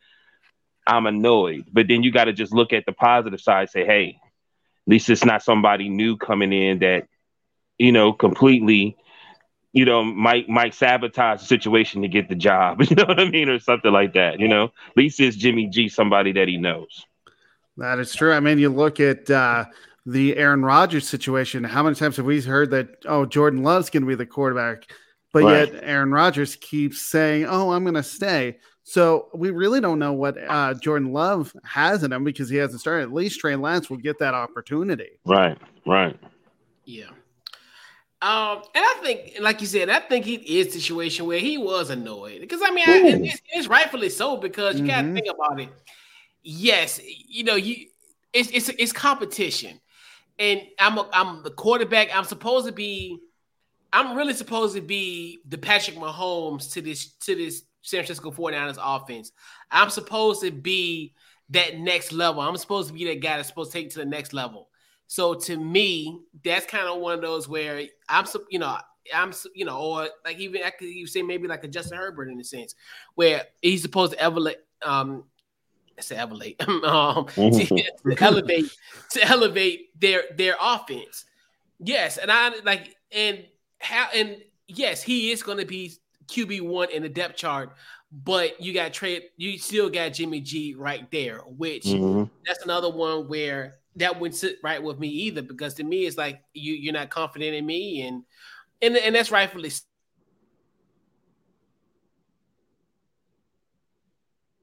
I'm 0.87 1.07
annoyed. 1.07 1.67
But 1.73 1.89
then 1.89 2.03
you 2.03 2.11
got 2.11 2.25
to 2.25 2.33
just 2.33 2.53
look 2.53 2.73
at 2.73 2.87
the 2.87 2.93
positive 2.93 3.41
side, 3.41 3.71
say, 3.71 3.85
hey, 3.85 4.19
at 4.19 4.91
least 4.91 5.11
it's 5.11 5.25
not 5.25 5.43
somebody 5.43 5.89
new 5.89 6.17
coming 6.17 6.53
in 6.53 6.81
that, 6.81 7.07
you 7.81 7.91
know, 7.91 8.13
completely, 8.13 8.97
you 9.73 9.87
know, 9.87 10.05
might 10.05 10.49
might 10.49 10.75
sabotage 10.75 11.41
the 11.41 11.47
situation 11.47 12.03
to 12.03 12.09
get 12.09 12.29
the 12.29 12.35
job. 12.35 12.83
You 12.91 12.95
know 12.95 13.07
what 13.07 13.19
I 13.19 13.29
mean? 13.29 13.49
Or 13.49 13.59
something 13.59 13.91
like 13.91 14.13
that. 14.15 14.39
You 14.39 14.49
know, 14.49 14.65
at 14.65 14.97
least 14.97 15.19
it's 15.19 15.37
Jimmy 15.37 15.67
G, 15.67 15.89
somebody 15.89 16.33
that 16.33 16.47
he 16.47 16.59
knows. 16.59 17.07
That 17.79 17.99
is 17.99 18.15
true. 18.15 18.35
I 18.35 18.41
mean, 18.41 18.59
you 18.59 18.69
look 18.69 19.01
at 19.01 19.31
uh 19.31 19.65
the 20.05 20.37
Aaron 20.37 20.63
Rodgers 20.63 21.09
situation. 21.09 21.65
How 21.65 21.83
many 21.83 21.95
times 21.95 22.17
have 22.17 22.27
we 22.27 22.41
heard 22.41 22.71
that, 22.71 22.89
oh, 23.07 23.27
Jordan 23.27 23.63
Love's 23.63 23.91
going 23.91 24.03
to 24.03 24.09
be 24.09 24.15
the 24.15 24.27
quarterback? 24.27 24.91
But 25.33 25.45
right. 25.45 25.73
yet 25.73 25.85
Aaron 25.85 26.11
Rodgers 26.11 26.57
keeps 26.57 27.03
saying, 27.03 27.47
oh, 27.47 27.71
I'm 27.73 27.85
going 27.85 27.95
to 27.95 28.03
stay. 28.03 28.59
So 28.83 29.29
we 29.35 29.51
really 29.51 29.81
don't 29.81 29.99
know 30.01 30.15
what 30.15 30.37
uh, 30.49 30.75
Jordan 30.75 31.13
Love 31.13 31.55
has 31.65 32.03
in 32.03 32.13
him 32.13 32.25
because 32.25 32.49
he 32.49 32.57
hasn't 32.57 32.81
started. 32.81 33.05
At 33.05 33.13
least 33.13 33.39
Trey 33.39 33.55
Lance 33.55 33.89
will 33.89 33.99
get 33.99 34.19
that 34.19 34.35
opportunity. 34.35 35.21
Right, 35.25 35.57
right. 35.87 36.19
Yeah. 36.87 37.11
Um, 38.23 38.59
and 38.75 38.85
I 38.85 38.99
think, 39.03 39.37
like 39.41 39.63
you 39.63 39.67
said, 39.67 39.89
I 39.89 40.01
think 40.01 40.27
he 40.27 40.35
is 40.35 40.67
a 40.69 40.73
situation 40.73 41.25
where 41.25 41.39
he 41.39 41.57
was 41.57 41.89
annoyed 41.89 42.43
because 42.43 42.61
I 42.63 42.71
mean, 42.71 42.85
I, 42.87 43.01
it's, 43.25 43.41
it's, 43.51 43.67
rightfully 43.67 44.11
so 44.11 44.37
because 44.37 44.75
you 44.75 44.83
mm-hmm. 44.83 44.89
got 44.89 45.03
to 45.03 45.13
think 45.15 45.27
about 45.35 45.59
it. 45.59 45.71
Yes, 46.43 47.01
you 47.03 47.45
know, 47.45 47.55
you 47.55 47.87
it's 48.35 48.51
it's 48.51 48.69
it's 48.69 48.93
competition, 48.93 49.81
and 50.39 50.61
I'm 50.79 50.99
a, 50.99 51.09
I'm 51.15 51.43
the 51.43 51.51
quarterback. 51.51 52.15
I'm 52.15 52.25
supposed 52.25 52.67
to 52.67 52.73
be, 52.73 53.21
I'm 53.91 54.15
really 54.15 54.35
supposed 54.35 54.75
to 54.75 54.83
be 54.83 55.41
the 55.49 55.57
Patrick 55.57 55.97
Mahomes 55.97 56.73
to 56.75 56.83
this 56.83 57.15
to 57.21 57.35
this 57.35 57.63
San 57.81 58.05
Francisco 58.05 58.31
49ers 58.31 58.79
offense. 58.79 59.33
I'm 59.71 59.89
supposed 59.89 60.43
to 60.43 60.51
be 60.51 61.15
that 61.51 61.79
next 61.79 62.13
level. 62.13 62.43
I'm 62.43 62.57
supposed 62.57 62.89
to 62.89 62.95
be 62.95 63.07
that 63.07 63.21
guy 63.21 63.37
that's 63.37 63.49
supposed 63.49 63.73
to 63.73 63.79
take 63.79 63.87
it 63.87 63.93
to 63.93 63.99
the 64.01 64.05
next 64.05 64.33
level. 64.33 64.70
So 65.11 65.35
to 65.35 65.57
me, 65.57 66.21
that's 66.45 66.67
kind 66.67 66.87
of 66.87 67.01
one 67.01 67.15
of 67.15 67.21
those 67.21 67.49
where 67.49 67.83
I'm, 68.09 68.27
you 68.49 68.61
know, 68.61 68.79
I'm, 69.13 69.33
you 69.57 69.65
know, 69.65 69.77
or 69.77 70.09
like 70.25 70.39
even 70.39 70.63
I 70.63 70.71
could 70.71 70.87
you 70.87 71.09
say 71.09 71.21
maybe 71.21 71.49
like 71.49 71.65
a 71.65 71.69
Justin 71.69 71.99
Herbert 71.99 72.29
in 72.29 72.39
a 72.39 72.45
sense, 72.45 72.77
where 73.17 73.43
he's 73.61 73.83
supposed 73.83 74.13
to 74.13 74.21
elevate, 74.21 74.59
um, 74.83 75.25
I 75.99 76.03
say 76.03 76.17
elevate, 76.17 76.63
um, 76.85 77.27
to, 77.27 77.51
to 77.51 78.17
elevate, 78.21 78.71
to 79.11 79.25
elevate 79.25 80.01
their 80.01 80.23
their 80.37 80.55
offense. 80.61 81.25
Yes, 81.81 82.17
and 82.17 82.31
I 82.31 82.61
like 82.61 82.95
and 83.11 83.45
how 83.81 84.11
and 84.15 84.37
yes, 84.69 85.03
he 85.03 85.33
is 85.33 85.43
going 85.43 85.59
to 85.59 85.67
be 85.67 85.93
QB 86.29 86.61
one 86.61 86.93
in 86.93 87.03
the 87.03 87.09
depth 87.09 87.35
chart, 87.35 87.73
but 88.13 88.61
you 88.61 88.73
got 88.73 88.93
trade. 88.93 89.25
You 89.37 89.59
still 89.59 89.91
got 89.91 90.11
Jimmy 90.11 90.41
G 90.41 90.77
right 90.79 91.11
there, 91.11 91.39
which 91.39 91.87
mm-hmm. 91.87 92.33
that's 92.47 92.63
another 92.63 92.91
one 92.91 93.27
where 93.27 93.80
that 94.01 94.19
wouldn't 94.19 94.37
sit 94.37 94.59
right 94.63 94.83
with 94.83 94.99
me 94.99 95.09
either. 95.09 95.43
Because 95.43 95.75
to 95.75 95.85
me, 95.85 96.07
it's 96.07 96.19
like 96.19 96.43
you 96.53 96.75
you're 96.75 96.93
not 96.93 97.11
confident 97.11 97.55
in 97.55 97.65
me, 97.65 98.03
and 98.03 98.25
and 98.83 98.97
and 98.97 99.15
that's 99.15 99.31
rightfully. 99.31 99.71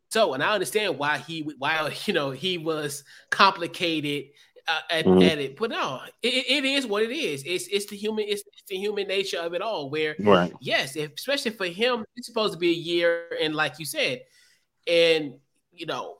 So, 0.09 0.33
and 0.33 0.41
I 0.41 0.53
understand 0.53 0.97
why 0.97 1.17
he, 1.17 1.41
why 1.57 1.93
you 2.05 2.13
know 2.13 2.31
he 2.31 2.57
was 2.57 3.03
complicated 3.29 4.25
uh, 4.67 4.79
at, 4.89 5.05
mm-hmm. 5.05 5.21
at, 5.21 5.39
it. 5.39 5.57
But 5.57 5.71
no, 5.71 6.01
it, 6.21 6.45
it 6.47 6.65
is 6.65 6.85
what 6.85 7.03
it 7.03 7.11
is. 7.11 7.43
It's 7.45 7.67
it's 7.67 7.85
the 7.85 7.95
human 7.95 8.25
it's, 8.27 8.43
it's 8.53 8.69
the 8.69 8.77
human 8.77 9.07
nature 9.07 9.39
of 9.39 9.53
it 9.53 9.61
all. 9.61 9.89
Where 9.89 10.15
right. 10.19 10.53
yes, 10.59 10.95
if, 10.95 11.13
especially 11.17 11.51
for 11.51 11.67
him, 11.67 12.05
it's 12.15 12.27
supposed 12.27 12.53
to 12.53 12.59
be 12.59 12.69
a 12.69 12.73
year, 12.73 13.25
and 13.41 13.55
like 13.55 13.79
you 13.79 13.85
said, 13.85 14.21
and 14.87 15.35
you 15.71 15.85
know, 15.85 16.17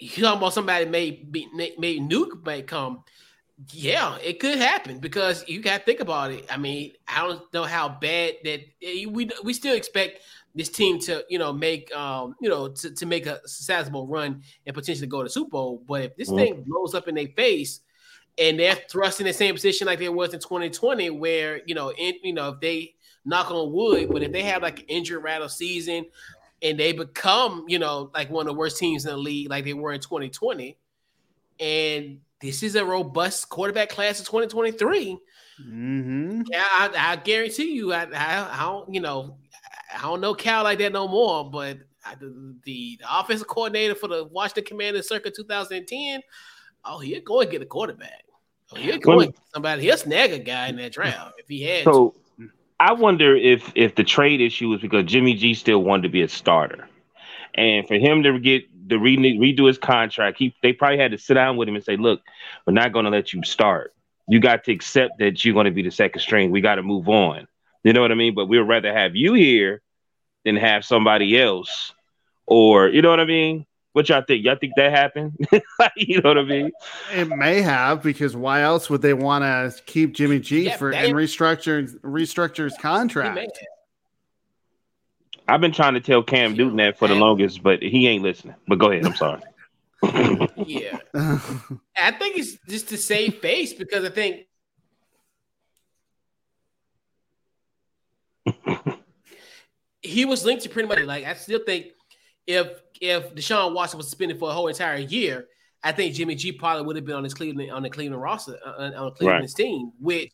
you 0.00 0.26
almost 0.26 0.54
somebody 0.54 0.86
may 0.86 1.10
be 1.10 1.46
may 1.54 1.98
nuke 1.98 2.44
may 2.44 2.62
come. 2.62 3.04
Yeah, 3.72 4.16
it 4.24 4.40
could 4.40 4.56
happen 4.56 4.98
because 4.98 5.44
you 5.46 5.60
got 5.60 5.80
to 5.80 5.84
think 5.84 6.00
about 6.00 6.32
it. 6.32 6.46
I 6.50 6.56
mean, 6.56 6.92
I 7.06 7.26
don't 7.26 7.52
know 7.52 7.64
how 7.64 7.90
bad 7.90 8.36
that 8.44 8.60
eh, 8.82 9.04
we 9.06 9.28
we 9.44 9.52
still 9.52 9.76
expect 9.76 10.22
this 10.54 10.70
team 10.70 10.98
to 10.98 11.24
you 11.28 11.38
know 11.38 11.52
make 11.52 11.94
um 11.94 12.34
you 12.40 12.48
know 12.48 12.68
to, 12.68 12.90
to 12.90 13.06
make 13.06 13.26
a 13.26 13.46
sizable 13.46 14.06
run 14.06 14.42
and 14.66 14.74
potentially 14.74 15.06
go 15.06 15.22
to 15.22 15.28
Super 15.28 15.50
Bowl. 15.50 15.82
But 15.86 16.02
if 16.02 16.16
this 16.16 16.28
mm-hmm. 16.28 16.38
thing 16.38 16.64
blows 16.66 16.94
up 16.94 17.06
in 17.06 17.14
their 17.14 17.28
face 17.28 17.80
and 18.38 18.58
they're 18.58 18.74
thrust 18.74 19.20
in 19.20 19.26
the 19.26 19.32
same 19.32 19.54
position 19.54 19.86
like 19.86 19.98
they 19.98 20.08
was 20.08 20.32
in 20.32 20.40
2020, 20.40 21.10
where 21.10 21.60
you 21.66 21.74
know 21.74 21.92
in 21.92 22.14
you 22.22 22.32
know 22.32 22.50
if 22.50 22.60
they 22.60 22.94
knock 23.26 23.50
on 23.50 23.70
wood, 23.72 24.08
but 24.10 24.22
if 24.22 24.32
they 24.32 24.42
have 24.42 24.62
like 24.62 24.80
an 24.80 24.86
injury 24.86 25.18
rattle 25.18 25.50
season 25.50 26.06
and 26.62 26.78
they 26.78 26.92
become 26.92 27.64
you 27.68 27.78
know 27.78 28.10
like 28.14 28.30
one 28.30 28.46
of 28.46 28.52
the 28.52 28.58
worst 28.58 28.78
teams 28.78 29.04
in 29.04 29.10
the 29.10 29.16
league 29.16 29.50
like 29.50 29.64
they 29.64 29.74
were 29.74 29.92
in 29.92 30.00
2020, 30.00 30.76
and 31.58 32.20
this 32.40 32.62
is 32.62 32.74
a 32.74 32.84
robust 32.84 33.48
quarterback 33.48 33.90
class 33.90 34.18
of 34.18 34.26
2023. 34.26 35.18
Mm-hmm. 35.60 36.42
Yeah, 36.46 36.58
I, 36.62 36.90
I, 36.96 37.16
guarantee 37.16 37.72
you, 37.74 37.92
I, 37.92 38.04
I, 38.04 38.48
I 38.50 38.62
don't, 38.62 38.94
you 38.94 39.00
know, 39.00 39.36
I 39.94 40.02
don't 40.02 40.20
know 40.20 40.34
Cal 40.34 40.64
like 40.64 40.78
that 40.78 40.92
no 40.92 41.06
more, 41.06 41.48
but 41.50 41.78
the, 42.18 42.56
the, 42.64 42.98
the 42.98 43.00
offensive 43.10 43.46
coordinator 43.46 43.94
for 43.94 44.08
the 44.08 44.24
Washington 44.24 44.64
Commanders 44.64 45.08
circa 45.08 45.30
2010, 45.30 46.22
oh, 46.84 46.98
he'll 46.98 47.22
go 47.22 47.40
and 47.40 47.50
get 47.50 47.62
a 47.62 47.66
quarterback. 47.66 48.24
Oh, 48.72 48.76
he'll 48.76 48.98
go 48.98 49.20
and 49.20 49.34
get 49.34 49.42
somebody. 49.52 49.82
He'll 49.82 49.96
snag 49.98 50.32
a 50.32 50.38
guy 50.38 50.68
in 50.68 50.76
that 50.76 50.92
draft 50.92 51.34
if 51.38 51.48
he 51.48 51.62
had. 51.62 51.84
So, 51.84 52.10
to. 52.10 52.14
I 52.80 52.94
wonder 52.94 53.36
if 53.36 53.70
if 53.74 53.94
the 53.94 54.04
trade 54.04 54.40
issue 54.40 54.70
was 54.70 54.80
because 54.80 55.04
Jimmy 55.04 55.34
G 55.34 55.52
still 55.52 55.82
wanted 55.84 56.04
to 56.04 56.08
be 56.08 56.22
a 56.22 56.28
starter, 56.28 56.88
and 57.54 57.86
for 57.86 57.96
him 57.96 58.22
to 58.22 58.38
get 58.38 58.64
to 58.88 58.98
re- 58.98 59.16
redo 59.18 59.66
his 59.66 59.76
contract, 59.76 60.38
he 60.38 60.54
they 60.62 60.72
probably 60.72 60.98
had 60.98 61.10
to 61.10 61.18
sit 61.18 61.34
down 61.34 61.58
with 61.58 61.68
him 61.68 61.74
and 61.74 61.84
say, 61.84 61.96
"Look, 61.96 62.22
we're 62.66 62.72
not 62.72 62.94
going 62.94 63.04
to 63.04 63.10
let 63.10 63.34
you 63.34 63.42
start. 63.44 63.92
You 64.28 64.40
got 64.40 64.64
to 64.64 64.72
accept 64.72 65.18
that 65.18 65.44
you're 65.44 65.52
going 65.52 65.66
to 65.66 65.70
be 65.70 65.82
the 65.82 65.90
second 65.90 66.22
string. 66.22 66.50
We 66.50 66.62
got 66.62 66.76
to 66.76 66.82
move 66.82 67.08
on." 67.10 67.46
You 67.84 67.92
know 67.92 68.00
what 68.00 68.12
I 68.12 68.14
mean? 68.14 68.34
But 68.34 68.46
we'd 68.46 68.58
rather 68.60 68.92
have 68.92 69.14
you 69.14 69.34
here 69.34 69.82
than 70.46 70.56
have 70.56 70.82
somebody 70.82 71.38
else, 71.38 71.92
or 72.46 72.88
you 72.88 73.02
know 73.02 73.10
what 73.10 73.20
I 73.20 73.26
mean? 73.26 73.66
What 73.92 74.08
y'all 74.08 74.22
think? 74.22 74.44
Y'all 74.44 74.56
think 74.56 74.74
that 74.76 74.92
happened? 74.92 75.36
you 75.96 76.20
know 76.20 76.30
what 76.30 76.38
I 76.38 76.44
mean? 76.44 76.70
It 77.12 77.28
may 77.28 77.60
have 77.60 78.02
because 78.02 78.36
why 78.36 78.62
else 78.62 78.88
would 78.88 79.02
they 79.02 79.14
want 79.14 79.42
to 79.42 79.82
keep 79.84 80.14
Jimmy 80.14 80.38
G 80.38 80.66
yeah, 80.66 80.76
for 80.76 80.92
and 80.92 81.12
restructure 81.12 81.88
restructure 82.02 82.64
his 82.64 82.76
contract? 82.76 83.58
I've 85.48 85.60
been 85.60 85.72
trying 85.72 85.94
to 85.94 86.00
tell 86.00 86.22
Cam 86.22 86.54
Newton 86.54 86.76
that 86.76 86.98
for 86.98 87.08
the 87.08 87.16
longest, 87.16 87.64
but 87.64 87.82
he 87.82 88.06
ain't 88.06 88.22
listening. 88.22 88.54
But 88.68 88.78
go 88.78 88.92
ahead. 88.92 89.04
I'm 89.04 89.16
sorry. 89.16 89.42
yeah, 90.56 90.98
I 91.96 92.12
think 92.12 92.38
it's 92.38 92.56
just 92.68 92.88
to 92.90 92.96
save 92.96 93.38
face 93.38 93.72
because 93.72 94.04
I 94.04 94.10
think 94.10 94.46
he 100.00 100.24
was 100.24 100.44
linked 100.44 100.62
to 100.62 100.68
pretty 100.68 100.88
much 100.88 101.00
like 101.00 101.24
I 101.24 101.34
still 101.34 101.60
think 101.66 101.88
if 102.46 102.68
if 103.00 103.34
Deshaun 103.34 103.74
Watson 103.74 103.96
was 103.96 104.06
suspended 104.06 104.38
for 104.38 104.50
a 104.50 104.52
whole 104.52 104.68
entire 104.68 104.98
year, 104.98 105.48
I 105.82 105.92
think 105.92 106.14
Jimmy 106.14 106.34
G 106.34 106.52
probably 106.52 106.84
would 106.84 106.96
have 106.96 107.04
been 107.04 107.16
on 107.16 107.24
his 107.24 107.34
Cleveland 107.34 107.70
on 107.70 107.82
the 107.82 107.90
Cleveland 107.90 108.22
roster 108.22 108.58
uh, 108.64 108.90
on 108.94 109.12
Cleveland's 109.12 109.54
right. 109.58 109.64
team. 109.64 109.92
Which 109.98 110.30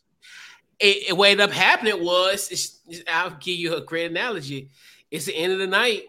it, 0.79 1.09
it, 1.09 1.17
what 1.17 1.29
ended 1.29 1.49
up 1.49 1.55
happening 1.55 2.03
was 2.03 2.81
I'll 3.07 3.31
give 3.31 3.57
you 3.57 3.75
a 3.75 3.81
great 3.81 4.11
analogy. 4.11 4.69
It's 5.09 5.25
the 5.25 5.35
end 5.35 5.53
of 5.53 5.59
the 5.59 5.67
night. 5.67 6.03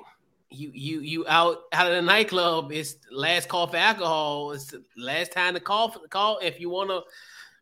You 0.51 0.71
you 0.75 1.01
you 1.01 1.25
out 1.29 1.63
out 1.73 1.87
of 1.87 1.93
the 1.93 2.03
nightclub. 2.03 2.73
It's 2.73 2.97
last 3.13 3.49
call 3.49 3.69
for 3.69 3.77
alcohol. 3.77 4.53
It's 4.53 4.67
the 4.67 4.83
last 4.97 5.33
time 5.33 5.55
to 5.55 5.61
call 5.61 5.91
for 5.91 6.01
the 6.01 6.09
call. 6.09 6.39
If 6.43 6.59
you 6.59 6.71
wanna 6.71 7.01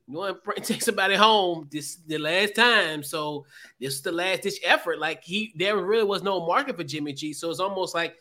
you 0.09 0.15
want 0.15 0.43
to 0.45 0.61
take 0.63 0.83
somebody 0.83 1.15
home 1.15 1.69
this 1.71 1.97
the 2.07 2.19
last 2.19 2.55
time 2.55 3.03
so 3.03 3.45
this 3.81 3.95
is 3.95 4.03
the 4.03 4.13
last 4.13 4.43
ditch 4.43 4.61
effort 4.65 4.99
like 4.99 5.23
he 5.25 5.53
there 5.57 5.77
really 5.77 6.05
was 6.05 6.23
no 6.23 6.47
market 6.47 6.77
for 6.77 6.85
jimmy 6.85 7.13
g 7.13 7.33
so 7.33 7.51
it's 7.51 7.61
almost 7.61 7.95
like 7.95 8.17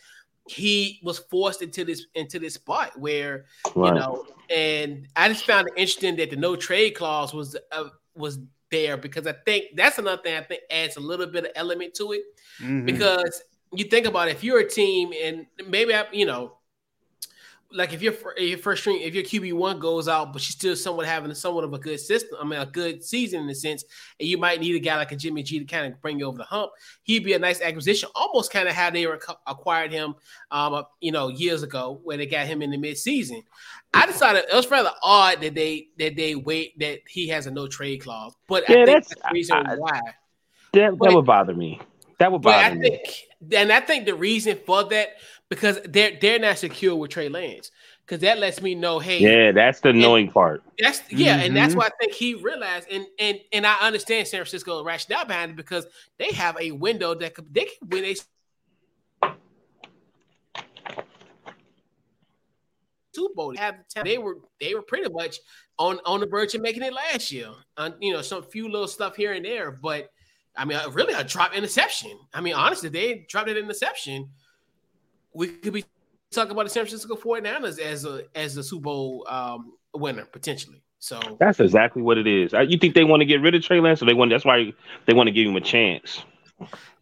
he 0.47 0.99
was 1.03 1.19
forced 1.19 1.61
into 1.61 1.83
this 1.83 2.05
into 2.15 2.39
this 2.39 2.53
spot 2.53 2.97
where 2.99 3.45
right. 3.75 3.93
you 3.93 3.99
know 3.99 4.25
and 4.49 5.07
i 5.15 5.27
just 5.27 5.45
found 5.45 5.67
it 5.67 5.73
interesting 5.75 6.15
that 6.15 6.29
the 6.29 6.35
no 6.35 6.55
trade 6.55 6.91
clause 6.91 7.33
was 7.33 7.55
uh, 7.71 7.85
was 8.15 8.39
there 8.69 8.95
because 8.95 9.25
i 9.25 9.33
think 9.45 9.65
that's 9.75 9.97
another 9.97 10.21
thing 10.21 10.37
i 10.37 10.41
think 10.41 10.61
adds 10.69 10.97
a 10.97 10.99
little 10.99 11.25
bit 11.25 11.45
of 11.45 11.51
element 11.55 11.93
to 11.95 12.11
it 12.11 12.21
mm-hmm. 12.61 12.85
because 12.85 13.41
you 13.73 13.85
think 13.85 14.05
about 14.05 14.27
it, 14.27 14.31
if 14.31 14.43
you're 14.43 14.59
a 14.59 14.69
team 14.69 15.11
and 15.23 15.45
maybe 15.67 15.93
I, 15.93 16.05
you 16.11 16.25
know 16.25 16.53
like 17.76 17.93
if 17.93 18.01
your 18.01 18.13
your 18.38 18.57
first 18.57 18.82
string, 18.82 18.99
if 19.01 19.13
your 19.13 19.23
QB 19.23 19.53
one 19.53 19.80
goes 19.80 20.07
out, 20.07 20.32
but 20.32 20.41
she's 20.41 20.55
still 20.55 20.76
somewhat 20.76 21.05
having 21.05 21.34
somewhat 21.34 21.65
of 21.65 21.73
a 21.73 21.78
good 21.78 21.99
system, 21.99 22.38
I 22.39 22.45
mean 22.45 22.59
a 22.59 22.65
good 22.65 23.03
season 23.03 23.43
in 23.43 23.49
a 23.49 23.55
sense, 23.55 23.84
and 24.19 24.28
you 24.28 24.38
might 24.38 24.61
need 24.61 24.76
a 24.76 24.80
guy 24.80 24.95
like 24.95 25.11
a 25.11 25.15
Jimmy 25.15 25.43
G 25.43 25.59
to 25.59 25.65
kind 25.65 25.91
of 25.91 26.01
bring 26.01 26.17
you 26.17 26.26
over 26.26 26.38
the 26.38 26.45
hump. 26.45 26.71
He'd 27.03 27.26
be 27.26 27.34
a 27.34 27.39
nice 27.39 27.61
acquisition, 27.61 28.09
almost 28.15 28.51
kind 28.51 28.69
of 28.69 28.73
how 28.73 28.89
they 28.89 29.05
were 29.05 29.19
acquired 29.45 29.91
him, 29.91 30.15
um, 30.51 30.84
you 31.01 31.11
know, 31.11 31.28
years 31.28 31.63
ago 31.63 31.99
when 32.03 32.17
they 32.17 32.26
got 32.26 32.47
him 32.47 32.61
in 32.61 32.71
the 32.71 32.78
midseason. 32.78 33.43
I 33.93 34.05
decided 34.05 34.45
it 34.49 34.55
was 34.55 34.71
rather 34.71 34.91
odd 35.03 35.41
that 35.41 35.53
they 35.53 35.89
that 35.99 36.15
they 36.15 36.36
wait 36.36 36.80
that 36.80 36.99
he 37.09 37.28
has 37.28 37.45
a 37.45 37.51
no 37.51 37.67
trade 37.67 38.01
clause, 38.01 38.36
but 38.47 38.63
yeah, 38.69 38.84
I 38.84 38.86
think 38.86 38.88
that's, 38.88 39.09
that's 39.09 39.21
the 39.21 39.34
reason 39.34 39.57
I, 39.57 39.76
why. 39.76 40.01
That, 40.73 40.97
that 40.99 41.13
would 41.13 41.26
bother 41.26 41.53
me. 41.53 41.82
That 42.19 42.32
would 42.32 42.41
bother 42.41 42.57
I 42.57 42.73
me. 42.73 42.89
Think, 42.89 43.53
and 43.53 43.71
I 43.71 43.82
think 43.82 44.05
the 44.05 44.15
reason 44.15 44.59
for 44.65 44.84
that 44.86 45.09
because 45.49 45.79
they're 45.85 46.17
they're 46.19 46.39
not 46.39 46.57
secure 46.57 46.95
with 46.95 47.11
Trey 47.11 47.29
Lance 47.29 47.71
because 48.05 48.21
that 48.21 48.37
lets 48.37 48.61
me 48.61 48.75
know, 48.75 48.99
hey, 48.99 49.19
yeah, 49.19 49.51
that's 49.51 49.79
the 49.79 49.89
annoying 49.89 50.31
part. 50.31 50.63
That's 50.79 51.01
yeah, 51.11 51.37
mm-hmm. 51.37 51.45
and 51.47 51.55
that's 51.55 51.71
mm-hmm. 51.71 51.79
why 51.79 51.87
I 51.87 51.89
think 51.99 52.13
he 52.13 52.35
realized, 52.35 52.87
and 52.91 53.05
and 53.19 53.39
and 53.51 53.65
I 53.65 53.75
understand 53.81 54.27
San 54.27 54.39
Francisco 54.39 54.83
rationale 54.83 55.25
behind 55.25 55.51
it 55.51 55.57
because 55.57 55.85
they 56.17 56.31
have 56.33 56.57
a 56.59 56.71
window 56.71 57.13
that 57.15 57.33
could 57.33 57.53
they 57.53 57.65
can 57.65 57.89
win 57.89 58.05
a 58.05 58.15
Super 63.13 63.33
Bowl. 63.33 63.53
They, 63.53 63.59
have, 63.59 63.75
they 64.03 64.17
were 64.17 64.39
they 64.59 64.75
were 64.75 64.81
pretty 64.81 65.09
much 65.11 65.37
on 65.79 65.99
on 66.05 66.19
the 66.19 66.27
verge 66.27 66.53
of 66.53 66.61
making 66.61 66.83
it 66.83 66.93
last 66.93 67.31
year. 67.31 67.49
On 67.77 67.95
you 67.99 68.13
know 68.13 68.21
some 68.21 68.43
few 68.43 68.69
little 68.69 68.87
stuff 68.87 69.15
here 69.15 69.33
and 69.33 69.45
there, 69.45 69.71
but 69.71 70.09
I 70.57 70.65
mean, 70.65 70.79
really 70.91 71.13
a 71.13 71.23
drop 71.23 71.55
interception. 71.55 72.17
I 72.33 72.41
mean, 72.41 72.53
honestly, 72.53 72.89
they 72.89 73.25
dropped 73.29 73.49
an 73.49 73.57
interception 73.57 74.29
we 75.36 75.47
could 75.49 75.73
be 75.73 75.86
talking 76.31 76.51
about 76.51 76.63
the 76.63 76.69
San 76.69 76.86
Francisco 76.86 77.15
49ers 77.15 77.79
as 77.79 78.05
a 78.05 78.23
as 78.33 78.57
a 78.57 78.63
Super 78.63 78.83
Bowl 78.83 79.27
um, 79.29 79.73
winner 79.93 80.25
potentially. 80.25 80.81
So 80.99 81.19
that's 81.39 81.59
exactly 81.59 82.01
what 82.01 82.17
it 82.17 82.25
is. 82.25 82.53
You 82.53 82.79
think 82.79 82.95
they 82.95 83.03
want 83.03 83.21
to 83.21 83.25
get 83.25 83.41
rid 83.41 83.53
of 83.53 83.61
Trey 83.61 83.79
Lance, 83.79 84.01
or 84.01 84.05
they 84.05 84.13
want? 84.13 84.31
That's 84.31 84.45
why 84.45 84.73
they 85.05 85.13
want 85.13 85.27
to 85.27 85.31
give 85.31 85.47
him 85.47 85.55
a 85.55 85.61
chance. 85.61 86.23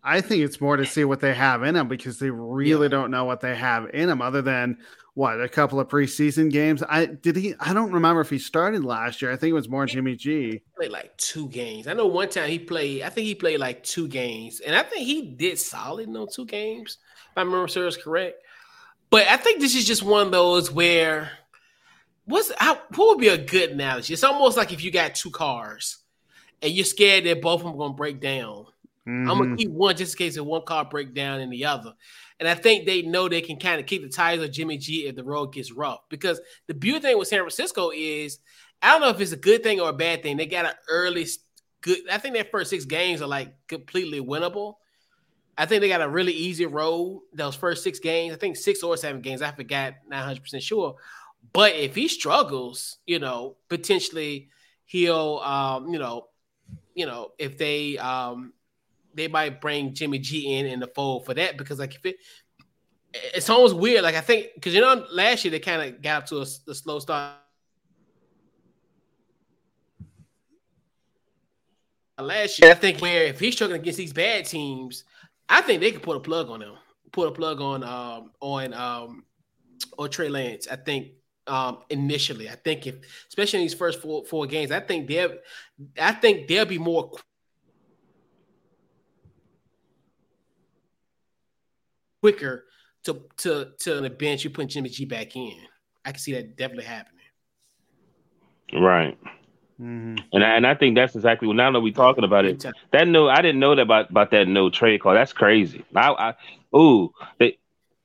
I 0.03 0.19
think 0.19 0.43
it's 0.43 0.59
more 0.59 0.75
to 0.75 0.85
see 0.85 1.05
what 1.05 1.21
they 1.21 1.33
have 1.33 1.63
in 1.63 1.75
him 1.75 1.87
because 1.87 2.19
they 2.19 2.29
really 2.29 2.87
yeah. 2.87 2.91
don't 2.91 3.11
know 3.11 3.23
what 3.23 3.39
they 3.39 3.55
have 3.55 3.89
in 3.93 4.09
him, 4.09 4.21
other 4.21 4.41
than 4.41 4.77
what 5.13 5.39
a 5.39 5.47
couple 5.47 5.79
of 5.79 5.87
preseason 5.87 6.51
games. 6.51 6.83
I 6.89 7.05
did 7.05 7.37
he. 7.37 7.53
I 7.59 7.73
don't 7.73 7.91
remember 7.91 8.19
if 8.19 8.29
he 8.29 8.39
started 8.39 8.83
last 8.83 9.21
year. 9.21 9.31
I 9.31 9.37
think 9.37 9.51
it 9.51 9.53
was 9.53 9.69
more 9.69 9.85
Jimmy 9.85 10.15
G. 10.15 10.61
played 10.75 10.91
like 10.91 11.15
two 11.15 11.47
games. 11.47 11.87
I 11.87 11.93
know 11.93 12.07
one 12.07 12.29
time 12.29 12.49
he 12.49 12.59
played. 12.59 13.03
I 13.03 13.09
think 13.09 13.27
he 13.27 13.35
played 13.35 13.59
like 13.59 13.83
two 13.83 14.09
games, 14.09 14.59
and 14.59 14.75
I 14.75 14.83
think 14.83 15.05
he 15.05 15.21
did 15.21 15.59
solid 15.59 16.07
in 16.07 16.13
those 16.13 16.35
two 16.35 16.45
games 16.45 16.97
if 17.33 17.37
I 17.37 17.41
remember 17.41 17.67
serves 17.67 17.97
correct. 17.97 18.37
But 19.09 19.27
I 19.27 19.37
think 19.37 19.59
this 19.59 19.75
is 19.75 19.85
just 19.85 20.03
one 20.03 20.27
of 20.27 20.31
those 20.31 20.71
where 20.71 21.31
what's 22.25 22.51
how, 22.57 22.75
what 22.95 23.09
would 23.09 23.19
be 23.19 23.29
a 23.29 23.37
good 23.37 23.71
analogy? 23.71 24.13
It's 24.13 24.23
almost 24.23 24.55
like 24.55 24.71
if 24.71 24.83
you 24.83 24.91
got 24.91 25.15
two 25.15 25.31
cars 25.31 25.97
and 26.61 26.71
you're 26.71 26.85
scared 26.85 27.25
that 27.25 27.41
both 27.41 27.61
of 27.61 27.65
them 27.65 27.73
are 27.73 27.77
gonna 27.77 27.93
break 27.95 28.21
down. 28.21 28.67
Mm-hmm. 29.07 29.29
I'm 29.29 29.37
gonna 29.39 29.55
keep 29.55 29.71
one 29.71 29.97
just 29.97 30.13
in 30.13 30.25
case 30.25 30.37
if 30.37 30.45
one 30.45 30.63
car 30.63 30.85
break 30.85 31.15
down 31.15 31.41
and 31.41 31.51
the 31.51 31.65
other. 31.65 31.93
And 32.39 32.47
I 32.47 32.53
think 32.53 32.85
they 32.85 33.01
know 33.01 33.27
they 33.27 33.41
can 33.41 33.57
kind 33.57 33.79
of 33.79 33.87
keep 33.87 34.03
the 34.03 34.09
tires 34.09 34.41
of 34.43 34.51
Jimmy 34.51 34.77
G 34.77 35.07
if 35.07 35.15
the 35.15 35.23
road 35.23 35.53
gets 35.53 35.71
rough. 35.71 36.01
Because 36.09 36.39
the 36.67 36.75
beauty 36.75 36.99
thing 36.99 37.17
with 37.17 37.27
San 37.27 37.39
Francisco 37.39 37.91
is 37.95 38.39
I 38.79 38.91
don't 38.91 39.01
know 39.01 39.09
if 39.09 39.19
it's 39.19 39.31
a 39.31 39.37
good 39.37 39.63
thing 39.63 39.79
or 39.79 39.89
a 39.89 39.93
bad 39.93 40.21
thing. 40.21 40.37
They 40.37 40.45
got 40.45 40.65
an 40.65 40.73
early 40.87 41.25
good. 41.81 41.99
I 42.11 42.19
think 42.19 42.35
their 42.35 42.45
first 42.45 42.69
six 42.69 42.85
games 42.85 43.21
are 43.21 43.27
like 43.27 43.53
completely 43.67 44.19
winnable. 44.21 44.75
I 45.57 45.65
think 45.65 45.81
they 45.81 45.87
got 45.87 46.01
a 46.01 46.09
really 46.09 46.33
easy 46.33 46.65
road 46.65 47.21
those 47.33 47.55
first 47.55 47.83
six 47.83 47.99
games. 47.99 48.33
I 48.33 48.37
think 48.37 48.57
six 48.57 48.81
or 48.81 48.97
seven 48.97 49.21
games. 49.21 49.41
I 49.41 49.51
forgot, 49.51 49.95
not 50.07 50.19
100 50.19 50.41
percent 50.41 50.63
sure. 50.63 50.95
But 51.51 51.75
if 51.75 51.93
he 51.95 52.07
struggles, 52.07 52.97
you 53.05 53.19
know, 53.19 53.57
potentially 53.69 54.49
he'll, 54.85 55.39
um, 55.43 55.93
you 55.93 55.99
know, 55.99 56.27
you 56.95 57.05
know, 57.05 57.31
if 57.37 57.57
they, 57.57 57.97
um, 57.97 58.53
they 59.13 59.27
might 59.27 59.61
bring 59.61 59.93
Jimmy 59.93 60.19
G 60.19 60.57
in 60.57 60.65
in 60.65 60.79
the 60.79 60.87
fold 60.87 61.25
for 61.25 61.33
that 61.33 61.57
because 61.57 61.79
like 61.79 61.95
if 61.95 62.05
it, 62.05 62.15
it's 63.13 63.49
almost 63.49 63.75
weird. 63.75 64.03
Like 64.03 64.15
I 64.15 64.21
think 64.21 64.47
because 64.55 64.73
you 64.73 64.81
know 64.81 65.05
last 65.11 65.45
year 65.45 65.51
they 65.51 65.59
kind 65.59 65.81
of 65.81 66.01
got 66.01 66.23
up 66.23 66.25
to 66.27 66.37
a, 66.37 66.41
a 66.41 66.75
slow 66.75 66.99
start. 66.99 67.33
Last 72.19 72.59
year, 72.59 72.71
I 72.71 72.75
think 72.75 73.01
where 73.01 73.23
if 73.25 73.39
he's 73.39 73.55
struggling 73.55 73.81
against 73.81 73.97
these 73.97 74.13
bad 74.13 74.45
teams, 74.45 75.03
I 75.49 75.61
think 75.61 75.81
they 75.81 75.91
could 75.91 76.03
put 76.03 76.17
a 76.17 76.19
plug 76.19 76.49
on 76.49 76.61
him. 76.61 76.73
Put 77.11 77.27
a 77.27 77.31
plug 77.31 77.61
on 77.61 77.83
um 77.83 78.31
on 78.39 78.73
um 78.73 79.25
or 79.97 80.07
Trey 80.07 80.29
Lance. 80.29 80.67
I 80.67 80.75
think 80.75 81.09
um 81.47 81.79
initially. 81.89 82.49
I 82.49 82.55
think 82.55 82.87
if 82.87 82.95
especially 83.27 83.59
in 83.59 83.65
these 83.65 83.73
first 83.73 84.01
four 84.01 84.25
four 84.25 84.45
games, 84.45 84.71
I 84.71 84.79
think 84.79 85.07
they'll 85.07 85.35
I 85.99 86.13
think 86.13 86.47
they'll 86.47 86.65
be 86.65 86.79
more 86.79 87.11
quicker 92.21 92.65
to 93.03 93.25
to 93.37 93.71
to 93.79 94.01
the 94.01 94.09
bench. 94.09 94.43
You 94.43 94.49
put 94.49 94.69
Jimmy 94.69 94.89
G 94.89 95.05
back 95.05 95.35
in. 95.35 95.57
I 96.05 96.11
can 96.11 96.19
see 96.19 96.33
that 96.33 96.57
definitely 96.57 96.85
happening. 96.85 97.19
Right. 98.73 99.17
Mm-hmm. 99.81 100.15
And 100.31 100.43
I, 100.43 100.55
and 100.55 100.67
I 100.67 100.75
think 100.75 100.95
that's 100.95 101.15
exactly 101.15 101.47
what 101.47 101.57
now 101.57 101.71
that 101.71 101.79
we're 101.81 101.93
talking 101.93 102.23
about 102.23 102.45
it. 102.45 102.65
That 102.91 103.07
no, 103.07 103.27
I 103.27 103.41
didn't 103.41 103.59
know 103.59 103.75
that 103.75 103.81
about, 103.81 104.09
about 104.09 104.31
that 104.31 104.47
no 104.47 104.69
trade 104.69 105.01
call. 105.01 105.13
That's 105.13 105.33
crazy. 105.33 105.83
I, 105.95 106.11
I 106.11 106.77
ooh, 106.77 107.11
they, 107.39 107.57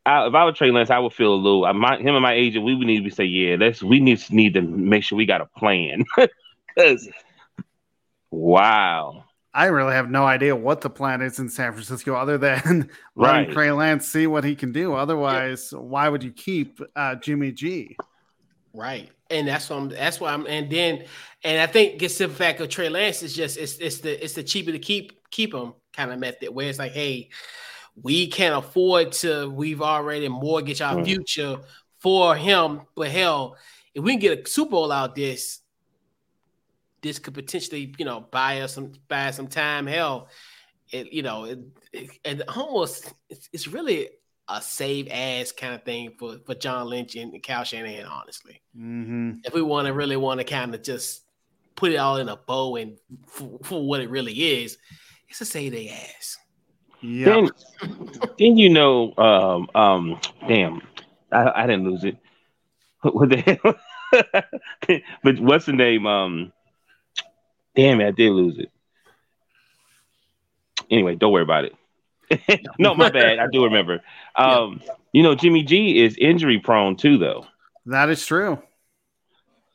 I, 0.09 0.27
if 0.27 0.35
I 0.35 0.45
were 0.45 0.53
Trey 0.53 0.71
Lance, 0.71 0.91
I 0.91 0.99
would 0.99 1.13
feel 1.13 1.35
a 1.35 1.37
little. 1.37 1.67
I, 1.67 1.73
my, 1.73 1.99
him 1.99 2.15
and 2.15 2.23
my 2.23 2.33
agent, 2.33 2.65
we 2.65 2.75
would 2.75 2.87
need 2.87 3.05
to 3.05 3.11
say, 3.11 3.25
yeah, 3.25 3.57
let's 3.61 3.83
we 3.83 4.01
need 4.01 4.19
need 4.31 4.55
to 4.55 4.63
make 4.63 5.05
sure 5.05 5.19
we 5.19 5.27
got 5.27 5.41
a 5.41 5.47
plan. 5.47 6.05
Because 6.77 7.09
wow, 8.31 9.25
I 9.53 9.67
really 9.67 9.95
have 9.95 10.09
no 10.09 10.25
idea 10.25 10.55
what 10.55 10.81
the 10.81 10.91
plan 10.91 11.23
is 11.23 11.41
in 11.41 11.49
San 11.49 11.73
Francisco, 11.73 12.15
other 12.15 12.39
than 12.39 12.89
letting 13.17 13.47
right. 13.47 13.51
Trey 13.51 13.73
Lance 13.73 14.07
see 14.07 14.29
what 14.29 14.45
he 14.45 14.55
can 14.55 14.71
do. 14.71 14.95
Otherwise, 14.95 15.71
yeah. 15.73 15.81
why 15.81 16.09
would 16.09 16.23
you 16.23 16.31
keep 16.31 16.81
uh, 16.95 17.17
Jimmy 17.17 17.51
G? 17.51 17.97
Right, 18.73 19.11
and 19.31 19.47
that's 19.47 19.69
what 19.69 19.77
I'm. 19.77 19.89
That's 19.89 20.21
why 20.21 20.33
I'm. 20.33 20.47
And 20.47 20.71
then, 20.71 21.05
and 21.45 21.61
I 21.61 21.67
think 21.67 21.99
gets 21.99 22.19
the 22.19 22.29
fact 22.29 22.61
of 22.61 22.69
Trey 22.69 22.89
Lance 22.89 23.23
is 23.23 23.35
just 23.35 23.59
it's 23.59 23.77
it's 23.77 24.01
the 24.01 24.23
it's 24.23 24.35
the 24.35 24.43
cheaper 24.43 24.73
to 24.73 24.79
keep 24.79 25.31
keep 25.31 25.55
him 25.55 25.75
kind 25.93 26.13
of 26.13 26.19
method 26.19 26.51
where 26.51 26.69
it's 26.69 26.79
like, 26.79 26.93
hey, 26.93 27.29
we 28.03 28.29
can't 28.29 28.57
afford 28.57 29.13
to. 29.13 29.51
We've 29.51 29.83
already 29.83 30.29
mortgaged 30.29 30.83
our 30.83 31.05
future 31.05 31.59
for 31.99 32.37
him, 32.37 32.83
but 32.95 33.09
hell, 33.09 33.57
if 33.95 34.03
we 34.03 34.13
can 34.13 34.21
get 34.21 34.47
a 34.47 34.51
Super 34.51 34.71
Bowl 34.71 34.93
out 34.93 35.15
this, 35.15 35.61
this 37.03 37.19
could 37.19 37.35
potentially 37.35 37.95
you 37.99 38.05
know 38.05 38.21
buy 38.31 38.61
us 38.63 38.75
some 38.75 38.93
buy 39.09 39.31
some 39.31 39.49
time. 39.49 39.87
Hell, 39.87 40.29
it 40.91 41.13
you 41.13 41.23
know 41.23 41.45
it, 41.45 41.59
it 41.93 42.11
and 42.25 42.43
almost 42.49 43.13
it's, 43.29 43.49
it's 43.53 43.69
really 43.69 44.09
a 44.49 44.63
save 44.63 45.09
ass 45.11 45.53
kind 45.53 45.75
of 45.75 45.83
thing 45.83 46.13
for, 46.19 46.39
for 46.47 46.55
John 46.55 46.89
Lynch 46.89 47.17
and 47.17 47.43
Kyle 47.43 47.65
Shanahan, 47.65 48.07
honestly. 48.07 48.61
Mm-hmm. 48.77 49.33
If 49.45 49.53
we 49.53 49.63
want 49.63 49.87
to 49.87 49.93
really 49.93 50.17
want 50.17 50.41
to 50.41 50.45
kind 50.45 50.75
of 50.75 50.83
just 50.83 51.23
put 51.77 51.93
it 51.93 51.97
all 51.97 52.17
in 52.17 52.29
a 52.29 52.37
bow 52.37 52.77
and 52.77 52.99
for, 53.27 53.59
for 53.63 53.87
what 53.87 54.01
it 54.01 54.11
really 54.11 54.63
is, 54.63 54.79
it's 55.29 55.41
a 55.41 55.45
save 55.45 55.73
their 55.73 55.93
ass. 55.93 56.39
Yeah. 57.01 57.27
Then, 57.27 57.51
then 58.39 58.57
you 58.57 58.71
know, 58.71 59.15
um, 59.17 59.69
um, 59.75 60.21
damn, 60.49 60.83
I, 61.31 61.63
I 61.63 61.67
didn't 61.67 61.85
lose 61.85 62.05
it. 62.05 62.17
What 63.03 63.29
the 63.29 63.37
hell? 63.37 63.77
but 65.23 65.39
what's 65.39 65.67
the 65.67 65.73
name? 65.73 66.05
Um, 66.05 66.53
damn 67.77 68.01
it, 68.01 68.09
I 68.09 68.11
did 68.11 68.33
lose 68.33 68.59
it. 68.59 68.73
Anyway, 70.91 71.15
don't 71.15 71.33
worry 71.33 71.45
about 71.45 71.65
it. 71.65 71.75
no, 72.79 72.95
my 72.95 73.11
bad. 73.11 73.39
I 73.39 73.47
do 73.51 73.65
remember. 73.65 74.03
Um, 74.37 74.81
yeah. 74.85 74.93
You 75.13 75.23
know, 75.25 75.35
Jimmy 75.35 75.65
G 75.65 76.01
is 76.05 76.17
injury 76.17 76.61
prone 76.61 76.95
too, 76.95 77.19
though. 77.19 77.45
That 77.87 78.09
is 78.09 78.25
true. 78.25 78.63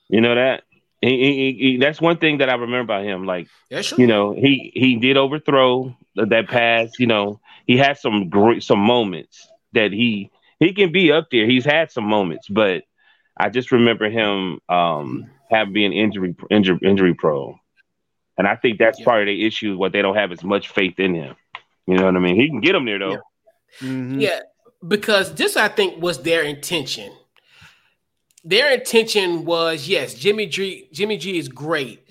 You 0.08 0.22
know 0.22 0.36
that. 0.36 0.64
He, 1.02 1.10
he, 1.18 1.58
he, 1.60 1.78
that's 1.78 2.00
one 2.00 2.18
thing 2.18 2.38
that 2.38 2.50
I 2.50 2.54
remember 2.54 2.80
about 2.80 3.04
him. 3.04 3.26
Like, 3.26 3.50
you 3.98 4.08
know, 4.08 4.32
he 4.32 4.72
he 4.74 4.96
did 4.96 5.18
overthrow 5.18 5.98
that 6.16 6.48
pass. 6.48 6.92
You 6.98 7.08
know, 7.08 7.42
he 7.68 7.76
had 7.76 7.98
some 7.98 8.30
great 8.30 8.64
some 8.64 8.80
moments 8.80 9.50
that 9.74 9.92
he 9.92 10.32
he 10.60 10.74
can 10.74 10.94
be 10.94 11.12
up 11.12 11.28
there. 11.30 11.46
He's 11.46 11.66
had 11.66 11.92
some 11.92 12.06
moments, 12.06 12.48
but 12.48 12.84
I 13.36 13.50
just 13.50 13.72
remember 13.74 14.10
him 14.10 14.60
um 14.70 15.30
having 15.50 15.74
being 15.74 15.94
injury 15.94 16.36
injury 16.50 16.80
injury 16.84 17.14
prone, 17.16 17.60
and 18.38 18.48
I 18.48 18.56
think 18.56 18.80
that's 18.80 19.00
yeah. 19.00 19.06
part 19.06 19.22
of 19.24 19.26
the 19.28 19.46
issue. 19.46 19.78
What 19.78 19.92
they 19.92 20.02
don't 20.02 20.16
have 20.16 20.32
as 20.32 20.44
much 20.44 20.70
faith 20.70 21.00
in 21.00 21.16
him. 21.16 21.36
You 21.88 21.96
know 21.96 22.06
what 22.06 22.16
I 22.16 22.20
mean? 22.20 22.36
He 22.36 22.48
can 22.48 22.62
get 22.62 22.74
them 22.74 22.86
there 22.86 23.00
though. 23.00 23.12
Yeah, 23.12 23.18
mm-hmm. 23.82 24.20
yeah 24.20 24.40
because 24.88 25.34
this 25.36 25.58
I 25.58 25.68
think 25.68 26.02
was 26.02 26.22
their 26.22 26.44
intention. 26.44 27.12
Their 28.44 28.74
intention 28.74 29.46
was 29.46 29.88
yes, 29.88 30.14
Jimmy 30.14 30.48
G. 30.48 30.90
Jimmy 30.92 31.18
G 31.18 31.38
is 31.38 31.48
great, 31.48 32.06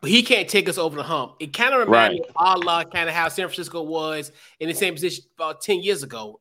but 0.00 0.10
he 0.10 0.22
can't 0.22 0.48
take 0.48 0.68
us 0.68 0.76
over 0.76 0.96
the 0.96 1.02
hump. 1.02 1.36
It 1.40 1.54
kind 1.54 1.72
of 1.72 1.80
reminds 1.80 2.12
right. 2.18 2.20
me 2.20 2.28
of 2.28 2.36
Allah, 2.36 2.84
kind 2.92 3.08
of 3.08 3.14
how 3.14 3.28
San 3.28 3.46
Francisco 3.46 3.82
was 3.82 4.30
in 4.60 4.68
the 4.68 4.74
same 4.74 4.94
position 4.94 5.24
about 5.36 5.62
ten 5.62 5.82
years 5.82 6.02
ago, 6.02 6.40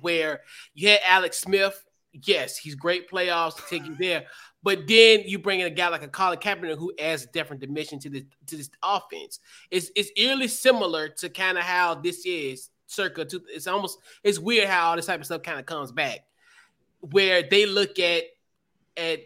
where 0.00 0.40
you 0.74 0.88
had 0.88 1.00
Alex 1.06 1.38
Smith. 1.38 1.82
Yes, 2.24 2.56
he's 2.56 2.74
great 2.74 3.10
playoffs 3.10 3.56
to 3.56 3.62
take 3.68 3.86
you 3.86 3.94
there, 3.94 4.24
but 4.62 4.86
then 4.86 5.22
you 5.26 5.38
bring 5.38 5.60
in 5.60 5.66
a 5.66 5.70
guy 5.70 5.88
like 5.88 6.02
a 6.02 6.08
Colin 6.08 6.38
Kaepernick 6.38 6.78
who 6.78 6.92
adds 6.98 7.24
a 7.24 7.26
different 7.28 7.60
dimension 7.60 7.98
to 8.00 8.10
this 8.10 8.24
to 8.46 8.56
this 8.56 8.70
offense. 8.82 9.40
It's 9.70 9.90
it's 9.94 10.10
eerily 10.16 10.48
similar 10.48 11.08
to 11.08 11.28
kind 11.28 11.58
of 11.58 11.64
how 11.64 11.94
this 11.94 12.24
is 12.24 12.70
circa. 12.86 13.24
Two, 13.24 13.42
it's 13.48 13.66
almost 13.66 13.98
it's 14.24 14.38
weird 14.38 14.68
how 14.68 14.90
all 14.90 14.96
this 14.96 15.06
type 15.06 15.20
of 15.20 15.26
stuff 15.26 15.42
kind 15.42 15.58
of 15.60 15.66
comes 15.66 15.92
back, 15.92 16.20
where 17.00 17.42
they 17.42 17.66
look 17.66 17.98
at 17.98 18.24
at 18.96 19.20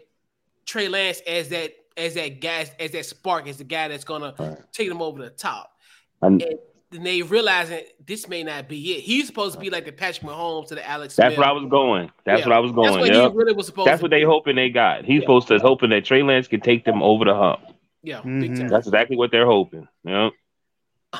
Trey 0.65 0.87
Lance 0.87 1.21
as 1.25 1.49
that 1.49 1.73
as 1.97 2.15
that 2.15 2.41
guy 2.41 2.69
as 2.79 2.91
that 2.91 3.05
spark 3.05 3.47
as 3.47 3.57
the 3.57 3.63
guy 3.63 3.87
that's 3.87 4.03
gonna 4.03 4.33
right. 4.37 4.57
take 4.71 4.89
them 4.89 5.01
over 5.01 5.21
the 5.21 5.29
top. 5.29 5.71
and 6.21 6.43
then 6.91 7.03
they 7.03 7.21
realizing 7.21 7.83
this 8.05 8.27
may 8.27 8.43
not 8.43 8.67
be 8.67 8.97
it. 8.97 9.01
He's 9.01 9.25
supposed 9.25 9.55
to 9.55 9.59
be 9.59 9.69
like 9.69 9.85
the 9.85 9.93
Patrick 9.93 10.29
Mahomes 10.29 10.67
to 10.67 10.75
the 10.75 10.87
Alex. 10.87 11.15
That's 11.15 11.35
Smith. 11.35 11.39
where 11.39 11.47
I 11.47 11.51
was 11.53 11.65
going. 11.69 12.11
That's 12.25 12.41
yeah. 12.41 12.47
what 12.47 12.55
I 12.55 12.59
was 12.59 12.71
going. 12.73 12.87
That's 12.87 12.97
what 12.97 13.13
yep. 13.13 13.31
really 13.33 13.53
was 13.53 13.65
supposed. 13.65 13.87
That's 13.87 14.01
what 14.01 14.11
be. 14.11 14.17
they 14.17 14.23
hoping 14.23 14.57
they 14.57 14.69
got. 14.69 15.05
He's 15.05 15.15
yeah. 15.15 15.19
supposed 15.21 15.47
to 15.47 15.59
hoping 15.59 15.89
that 15.91 16.03
Trey 16.03 16.21
Lance 16.21 16.47
can 16.47 16.59
take 16.59 16.83
them 16.83 17.01
over 17.01 17.23
the 17.23 17.33
hump. 17.33 17.61
Yeah, 18.03 18.21
mm-hmm. 18.21 18.67
that's 18.67 18.87
exactly 18.87 19.15
what 19.15 19.31
they're 19.31 19.45
hoping. 19.45 19.87
Yeah. 20.03 20.29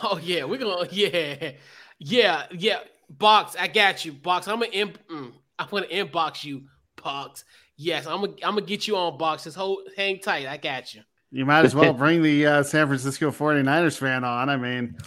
Oh 0.03 0.19
yeah, 0.21 0.43
we're 0.43 0.57
gonna 0.57 0.87
yeah, 0.91 1.51
yeah, 1.99 2.43
yeah. 2.51 2.79
Box, 3.09 3.55
I 3.57 3.67
got 3.67 4.03
you. 4.03 4.11
Box, 4.11 4.47
I'm 4.47 4.59
gonna 4.59 4.71
imp, 4.71 4.97
mm, 5.07 5.31
I'm 5.57 5.67
gonna 5.69 5.85
inbox 5.87 6.43
you. 6.43 6.63
Box, 7.01 7.45
yes, 7.77 8.07
I'm 8.07 8.21
gonna 8.21 8.33
I'm 8.43 8.55
gonna 8.55 8.61
get 8.61 8.87
you 8.87 8.97
on 8.97 9.17
box. 9.17 9.45
Just 9.45 9.55
hold, 9.55 9.87
hang 9.95 10.19
tight. 10.19 10.47
I 10.47 10.57
got 10.57 10.93
you. 10.93 11.01
You 11.31 11.45
might 11.45 11.63
as 11.63 11.73
well 11.73 11.93
bring 11.97 12.23
the 12.23 12.45
uh, 12.45 12.63
San 12.63 12.87
Francisco 12.87 13.31
49ers 13.31 13.97
fan 13.97 14.25
on. 14.25 14.49
I 14.49 14.57
mean 14.57 14.97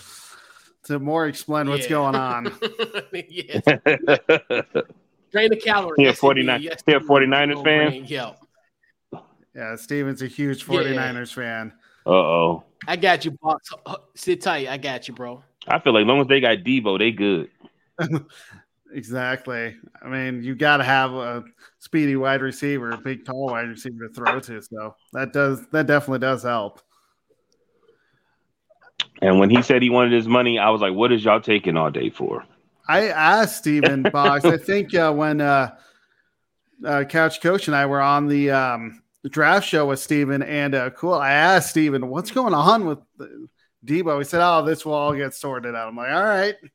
to 0.84 0.98
more 0.98 1.26
explain 1.26 1.68
what's 1.68 1.86
going 1.86 2.14
on. 2.14 2.44
yes. 3.12 3.62
Drain 5.32 5.50
the 5.50 5.60
calories. 5.62 5.96
Yeah, 5.98 6.12
49. 6.12 6.62
Yes, 6.62 6.82
yeah, 6.86 6.98
49ers 6.98 7.64
fan. 7.64 8.04
Yeah. 8.06 8.32
Yeah, 9.54 9.76
Steven's 9.76 10.22
a 10.22 10.26
huge 10.26 10.64
49ers 10.64 11.36
yeah. 11.36 11.42
fan. 11.42 11.72
Uh 12.06 12.10
oh. 12.10 12.64
I 12.86 12.96
got 12.96 13.24
you, 13.24 13.30
box. 13.30 13.70
Sit 14.14 14.42
tight. 14.42 14.68
I 14.68 14.76
got 14.76 15.08
you, 15.08 15.14
bro. 15.14 15.42
I 15.66 15.78
feel 15.78 15.94
like 15.94 16.02
as 16.02 16.06
long 16.06 16.20
as 16.20 16.26
they 16.26 16.40
got 16.40 16.58
Deebo, 16.58 16.98
they 16.98 17.10
good. 17.10 17.50
exactly. 18.92 19.74
I 20.02 20.08
mean, 20.08 20.42
you 20.42 20.54
got 20.54 20.78
to 20.78 20.84
have 20.84 21.14
a 21.14 21.44
speedy 21.78 22.16
wide 22.16 22.42
receiver, 22.42 22.90
a 22.90 22.98
big, 22.98 23.24
tall 23.24 23.46
wide 23.46 23.68
receiver 23.68 24.08
to 24.08 24.14
throw 24.14 24.40
to. 24.40 24.60
So 24.60 24.94
that 25.12 25.32
does 25.32 25.66
that 25.72 25.86
definitely 25.86 26.18
does 26.18 26.42
help. 26.42 26.82
And 29.24 29.38
when 29.38 29.48
he 29.48 29.62
said 29.62 29.80
he 29.80 29.88
wanted 29.88 30.12
his 30.12 30.28
money, 30.28 30.58
I 30.58 30.68
was 30.68 30.82
like, 30.82 30.92
"What 30.92 31.10
is 31.10 31.24
y'all 31.24 31.40
taking 31.40 31.78
all 31.78 31.90
day 31.90 32.10
for?" 32.10 32.44
I 32.86 33.08
asked 33.08 33.56
Stephen 33.56 34.02
Box. 34.12 34.44
I 34.44 34.58
think 34.58 34.94
uh, 34.94 35.12
when 35.12 35.40
uh, 35.40 35.74
uh, 36.84 37.04
Couch 37.04 37.40
Coach 37.40 37.66
and 37.66 37.74
I 37.74 37.86
were 37.86 38.02
on 38.02 38.28
the, 38.28 38.50
um, 38.50 39.02
draft 39.30 39.66
show 39.66 39.86
with 39.86 39.98
Stephen 39.98 40.42
and 40.42 40.74
uh, 40.74 40.90
Cool, 40.90 41.14
I 41.14 41.32
asked 41.32 41.70
Stephen, 41.70 42.08
"What's 42.08 42.30
going 42.32 42.52
on 42.52 42.84
with 42.84 42.98
Deebo?" 43.86 44.18
He 44.18 44.24
said, 44.24 44.42
"Oh, 44.42 44.62
this 44.62 44.84
will 44.84 44.92
all 44.92 45.14
get 45.14 45.32
sorted 45.32 45.74
out." 45.74 45.88
I'm 45.88 45.96
like, 45.96 46.12
"All 46.12 46.22
right." 46.22 46.56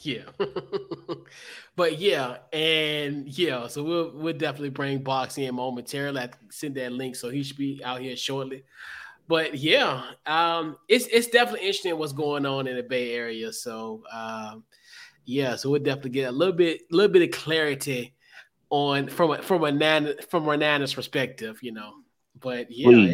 Yeah, 0.00 0.22
but 1.76 2.00
yeah, 2.00 2.38
and 2.52 3.28
yeah, 3.28 3.68
so 3.68 3.84
we'll 3.84 4.10
we'll 4.12 4.36
definitely 4.36 4.70
bring 4.70 5.04
Box 5.04 5.38
in 5.38 5.54
momentarily. 5.54 6.20
I 6.20 6.30
send 6.50 6.74
that 6.74 6.90
link, 6.90 7.14
so 7.14 7.30
he 7.30 7.44
should 7.44 7.56
be 7.56 7.80
out 7.84 8.00
here 8.00 8.16
shortly 8.16 8.64
but 9.28 9.54
yeah, 9.54 10.02
um, 10.26 10.78
it's 10.88 11.06
it's 11.06 11.28
definitely 11.28 11.66
interesting 11.66 11.98
what's 11.98 12.12
going 12.12 12.46
on 12.46 12.66
in 12.66 12.76
the 12.76 12.82
Bay 12.82 13.12
Area. 13.12 13.52
So 13.52 14.02
um, 14.10 14.64
yeah, 15.26 15.54
so 15.56 15.70
we'll 15.70 15.82
definitely 15.82 16.10
get 16.12 16.30
a 16.30 16.32
little 16.32 16.54
bit 16.54 16.80
a 16.90 16.96
little 16.96 17.12
bit 17.12 17.22
of 17.22 17.30
clarity 17.30 18.14
on 18.70 19.08
from 19.08 19.32
a 19.32 19.42
from 19.42 19.64
a 19.64 19.70
nan 19.70 20.14
from 20.30 20.48
a 20.48 20.56
Nana's 20.56 20.94
perspective, 20.94 21.58
you 21.62 21.72
know. 21.72 21.92
But 22.40 22.68
yeah, 22.70 23.12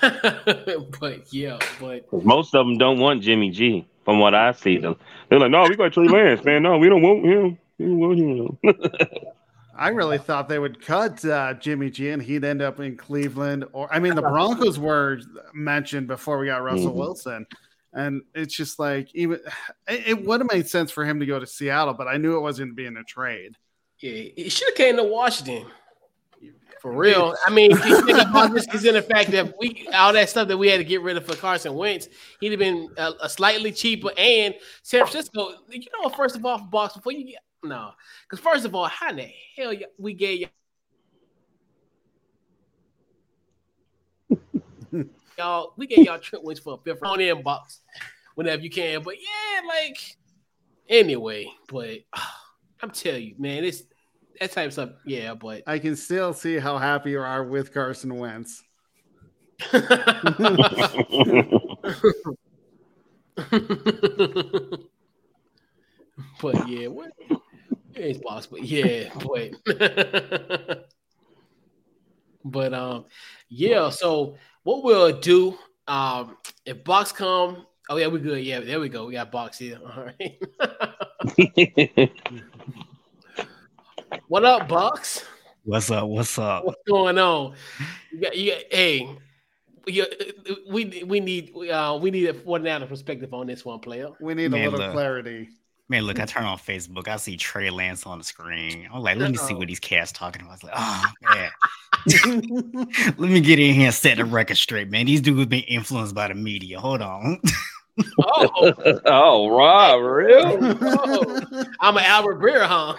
but 0.00 1.32
yeah, 1.32 1.58
but 1.78 2.10
most 2.24 2.54
of 2.54 2.66
them 2.66 2.78
don't 2.78 2.98
want 2.98 3.22
Jimmy 3.22 3.50
G. 3.50 3.86
From 4.06 4.20
what 4.20 4.34
I 4.34 4.52
see, 4.52 4.78
them 4.78 4.96
they're 5.28 5.38
like, 5.38 5.50
no, 5.50 5.64
we 5.64 5.76
got 5.76 5.92
Trey 5.92 6.08
Lance, 6.08 6.42
man. 6.42 6.62
No, 6.62 6.78
we 6.78 6.88
don't 6.88 7.02
want 7.02 7.26
him. 7.26 7.58
We 7.78 7.84
don't 7.84 7.98
want 7.98 8.18
him. 8.18 8.84
I 9.78 9.88
really 9.90 10.18
thought 10.18 10.48
they 10.48 10.58
would 10.58 10.84
cut 10.84 11.24
uh, 11.24 11.54
Jimmy 11.54 11.88
G 11.88 12.10
and 12.10 12.20
he'd 12.20 12.44
end 12.44 12.60
up 12.60 12.80
in 12.80 12.96
Cleveland. 12.96 13.64
Or 13.72 13.88
I 13.92 14.00
mean, 14.00 14.16
the 14.16 14.22
Broncos 14.28 14.78
were 14.78 15.20
mentioned 15.54 16.08
before 16.08 16.38
we 16.38 16.46
got 16.46 16.64
Russell 16.64 16.88
mm-hmm. 16.88 16.98
Wilson, 16.98 17.46
and 17.92 18.22
it's 18.34 18.54
just 18.54 18.80
like 18.80 19.14
even 19.14 19.38
it, 19.86 20.08
it 20.08 20.26
would 20.26 20.40
have 20.40 20.50
made 20.52 20.68
sense 20.68 20.90
for 20.90 21.04
him 21.04 21.20
to 21.20 21.26
go 21.26 21.38
to 21.38 21.46
Seattle, 21.46 21.94
but 21.94 22.08
I 22.08 22.16
knew 22.16 22.36
it 22.36 22.40
wasn't 22.40 22.74
being 22.74 22.96
a 22.96 23.04
trade. 23.04 23.56
Yeah, 24.00 24.30
he 24.36 24.48
should 24.48 24.68
have 24.68 24.74
came 24.74 24.96
to 24.96 25.04
Washington. 25.04 25.66
For 26.80 26.92
real, 26.92 27.34
I 27.44 27.50
mean, 27.50 27.76
think 27.76 28.08
about 28.10 28.54
this 28.54 28.66
is 28.72 28.84
in 28.84 28.94
the 28.94 29.02
fact 29.02 29.32
that 29.32 29.52
we 29.58 29.88
all 29.92 30.12
that 30.12 30.28
stuff 30.28 30.46
that 30.46 30.56
we 30.56 30.68
had 30.68 30.78
to 30.78 30.84
get 30.84 31.02
rid 31.02 31.16
of 31.16 31.26
for 31.26 31.34
Carson 31.34 31.74
Wentz, 31.74 32.08
he'd 32.40 32.52
have 32.52 32.60
been 32.60 32.88
a, 32.96 33.12
a 33.22 33.28
slightly 33.28 33.72
cheaper. 33.72 34.10
And 34.16 34.54
San 34.82 35.00
Francisco, 35.00 35.54
you 35.68 35.86
know, 36.00 36.08
first 36.10 36.36
of 36.36 36.44
all, 36.46 36.58
box 36.58 36.94
before 36.94 37.12
you 37.12 37.24
get 37.24 37.40
no, 37.62 37.90
because 38.22 38.42
first 38.42 38.64
of 38.64 38.74
all, 38.74 38.86
how 38.86 39.10
in 39.10 39.16
the 39.16 39.30
hell 39.56 39.74
we 39.98 40.14
gave 40.14 40.48
y'all 45.38 45.74
we 45.76 45.86
gave 45.86 46.04
y'all 46.04 46.18
Trent 46.18 46.44
Wentz 46.44 46.60
for 46.60 46.74
a 46.74 46.78
fifth 46.78 47.00
round 47.02 47.20
inbox 47.20 47.80
whenever 48.34 48.62
you 48.62 48.70
can. 48.70 49.02
But 49.02 49.16
yeah, 49.16 49.66
like 49.66 50.16
anyway, 50.88 51.50
but 51.68 51.98
I'm 52.82 52.90
telling 52.90 53.24
you, 53.24 53.34
man, 53.38 53.64
it's 53.64 53.82
that 54.40 54.52
type 54.52 54.68
of 54.68 54.72
stuff. 54.72 54.90
Yeah, 55.04 55.34
but 55.34 55.62
I 55.66 55.78
can 55.78 55.96
still 55.96 56.32
see 56.32 56.58
how 56.58 56.78
happy 56.78 57.10
you 57.10 57.20
are 57.20 57.44
with 57.44 57.74
Carson 57.74 58.16
Wentz. 58.16 58.62
but 59.72 59.88
yeah, 66.68 66.86
what 66.86 67.10
it's 68.00 68.20
possible. 68.20 68.58
Yeah, 68.58 69.12
boy. 69.14 69.52
But 72.44 72.74
um, 72.74 73.04
yeah. 73.48 73.90
So 73.90 74.36
what 74.62 74.82
we'll 74.84 75.18
do 75.18 75.58
um, 75.86 76.36
if 76.64 76.84
box 76.84 77.12
come, 77.12 77.66
oh 77.88 77.96
yeah, 77.96 78.06
we're 78.06 78.18
good. 78.18 78.42
Yeah, 78.44 78.60
there 78.60 78.80
we 78.80 78.88
go. 78.88 79.06
We 79.06 79.14
got 79.14 79.30
box 79.30 79.58
here. 79.58 79.78
All 79.96 80.04
right. 80.04 80.40
what 84.28 84.44
up, 84.44 84.68
box? 84.68 85.24
What's 85.64 85.90
up? 85.90 86.08
What's 86.08 86.38
up? 86.38 86.64
What's 86.64 86.82
going 86.86 87.18
on? 87.18 87.54
You 88.12 88.20
got, 88.20 88.36
you 88.36 88.52
got, 88.52 88.62
hey, 88.70 89.16
you, 89.86 90.06
we 90.70 91.04
we 91.06 91.20
need 91.20 91.52
uh, 91.70 91.98
we 92.00 92.10
need 92.10 92.26
a 92.28 92.34
49 92.34 92.88
perspective 92.88 93.34
on 93.34 93.46
this 93.46 93.64
one 93.64 93.80
player. 93.80 94.08
We 94.20 94.34
need 94.34 94.50
Man, 94.50 94.62
a 94.62 94.70
little 94.70 94.86
look. 94.86 94.92
clarity. 94.92 95.48
Man, 95.90 96.02
look, 96.02 96.18
I 96.18 96.22
mm-hmm. 96.22 96.38
turn 96.38 96.44
on 96.44 96.58
Facebook. 96.58 97.08
I 97.08 97.16
see 97.16 97.36
Trey 97.36 97.70
Lance 97.70 98.06
on 98.06 98.18
the 98.18 98.24
screen. 98.24 98.88
I'm 98.92 99.00
like, 99.00 99.16
let 99.16 99.30
me 99.30 99.38
see 99.38 99.54
what 99.54 99.68
these 99.68 99.80
cats 99.80 100.12
talking 100.12 100.42
about. 100.42 100.50
I 100.50 100.54
was 100.54 100.64
like, 100.64 100.74
oh 100.76 101.12
man. 101.30 101.50
let 103.16 103.30
me 103.30 103.40
get 103.40 103.58
in 103.58 103.74
here 103.74 103.86
and 103.86 103.94
set 103.94 104.18
the 104.18 104.24
record 104.24 104.58
straight, 104.58 104.90
man. 104.90 105.06
These 105.06 105.22
dudes 105.22 105.46
been 105.46 105.60
influenced 105.60 106.14
by 106.14 106.28
the 106.28 106.34
media. 106.34 106.78
Hold 106.78 107.00
on. 107.00 107.40
oh, 108.20 109.00
oh, 109.06 109.48
Rob, 109.48 110.02
real? 110.02 110.58
Oh, 110.80 111.64
I'm 111.80 111.96
an 111.96 112.04
Albert 112.04 112.38
Breer, 112.38 112.66
huh? 112.66 112.94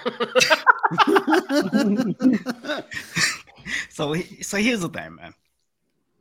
so, 3.89 4.15
so 4.41 4.57
here's 4.57 4.81
the 4.81 4.89
thing, 4.89 5.15
man. 5.15 5.33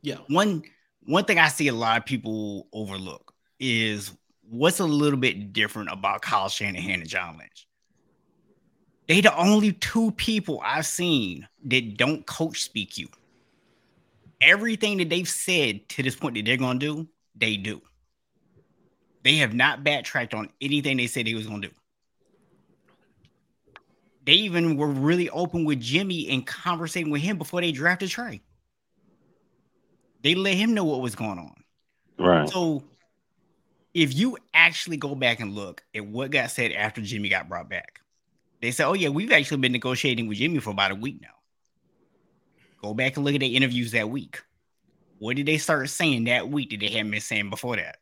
Yeah. 0.01 0.17
One 0.27 0.63
one 1.05 1.25
thing 1.25 1.39
I 1.39 1.47
see 1.47 1.67
a 1.67 1.73
lot 1.73 1.97
of 1.97 2.05
people 2.05 2.67
overlook 2.71 3.33
is 3.59 4.11
what's 4.49 4.79
a 4.79 4.85
little 4.85 5.19
bit 5.19 5.53
different 5.53 5.91
about 5.91 6.21
Kyle 6.21 6.49
Shanahan 6.49 7.01
and 7.01 7.09
John 7.09 7.37
Lynch? 7.37 7.67
They 9.07 9.21
the 9.21 9.35
only 9.35 9.73
two 9.73 10.11
people 10.11 10.61
I've 10.63 10.85
seen 10.85 11.47
that 11.65 11.97
don't 11.97 12.25
coach 12.25 12.61
speak 12.63 12.97
you. 12.97 13.07
Everything 14.41 14.97
that 14.97 15.09
they've 15.09 15.27
said 15.27 15.87
to 15.89 16.03
this 16.03 16.15
point 16.15 16.35
that 16.35 16.45
they're 16.45 16.57
gonna 16.57 16.79
do, 16.79 17.07
they 17.35 17.57
do. 17.57 17.81
They 19.23 19.37
have 19.37 19.53
not 19.53 19.83
backtracked 19.83 20.33
on 20.33 20.49
anything 20.61 20.97
they 20.97 21.07
said 21.07 21.25
they 21.25 21.33
was 21.33 21.47
gonna 21.47 21.67
do. 21.67 21.73
They 24.25 24.33
even 24.33 24.77
were 24.77 24.87
really 24.87 25.29
open 25.31 25.65
with 25.65 25.79
Jimmy 25.79 26.29
and 26.29 26.45
conversating 26.45 27.11
with 27.11 27.21
him 27.21 27.37
before 27.37 27.61
they 27.61 27.71
drafted 27.71 28.09
Trey. 28.09 28.41
They 30.21 30.35
let 30.35 30.55
him 30.55 30.73
know 30.73 30.83
what 30.83 31.01
was 31.01 31.15
going 31.15 31.39
on. 31.39 31.63
Right. 32.19 32.47
So 32.47 32.83
if 33.93 34.13
you 34.13 34.37
actually 34.53 34.97
go 34.97 35.15
back 35.15 35.39
and 35.39 35.55
look 35.55 35.83
at 35.95 36.05
what 36.05 36.31
got 36.31 36.51
said 36.51 36.71
after 36.71 37.01
Jimmy 37.01 37.29
got 37.29 37.49
brought 37.49 37.69
back, 37.69 38.01
they 38.61 38.71
said, 38.71 38.87
"Oh 38.87 38.93
yeah, 38.93 39.09
we've 39.09 39.31
actually 39.31 39.57
been 39.57 39.71
negotiating 39.71 40.27
with 40.27 40.37
Jimmy 40.37 40.59
for 40.59 40.71
about 40.71 40.91
a 40.91 40.95
week 40.95 41.21
now." 41.21 41.29
Go 42.81 42.93
back 42.93 43.15
and 43.15 43.25
look 43.25 43.35
at 43.35 43.39
the 43.39 43.55
interviews 43.55 43.91
that 43.91 44.09
week. 44.09 44.41
What 45.17 45.35
did 45.35 45.47
they 45.47 45.57
start 45.57 45.89
saying 45.89 46.25
that 46.25 46.49
week 46.49 46.69
that 46.69 46.79
they 46.79 46.89
hadn't 46.89 47.11
been 47.11 47.19
saying 47.19 47.49
before 47.49 47.75
that? 47.75 47.97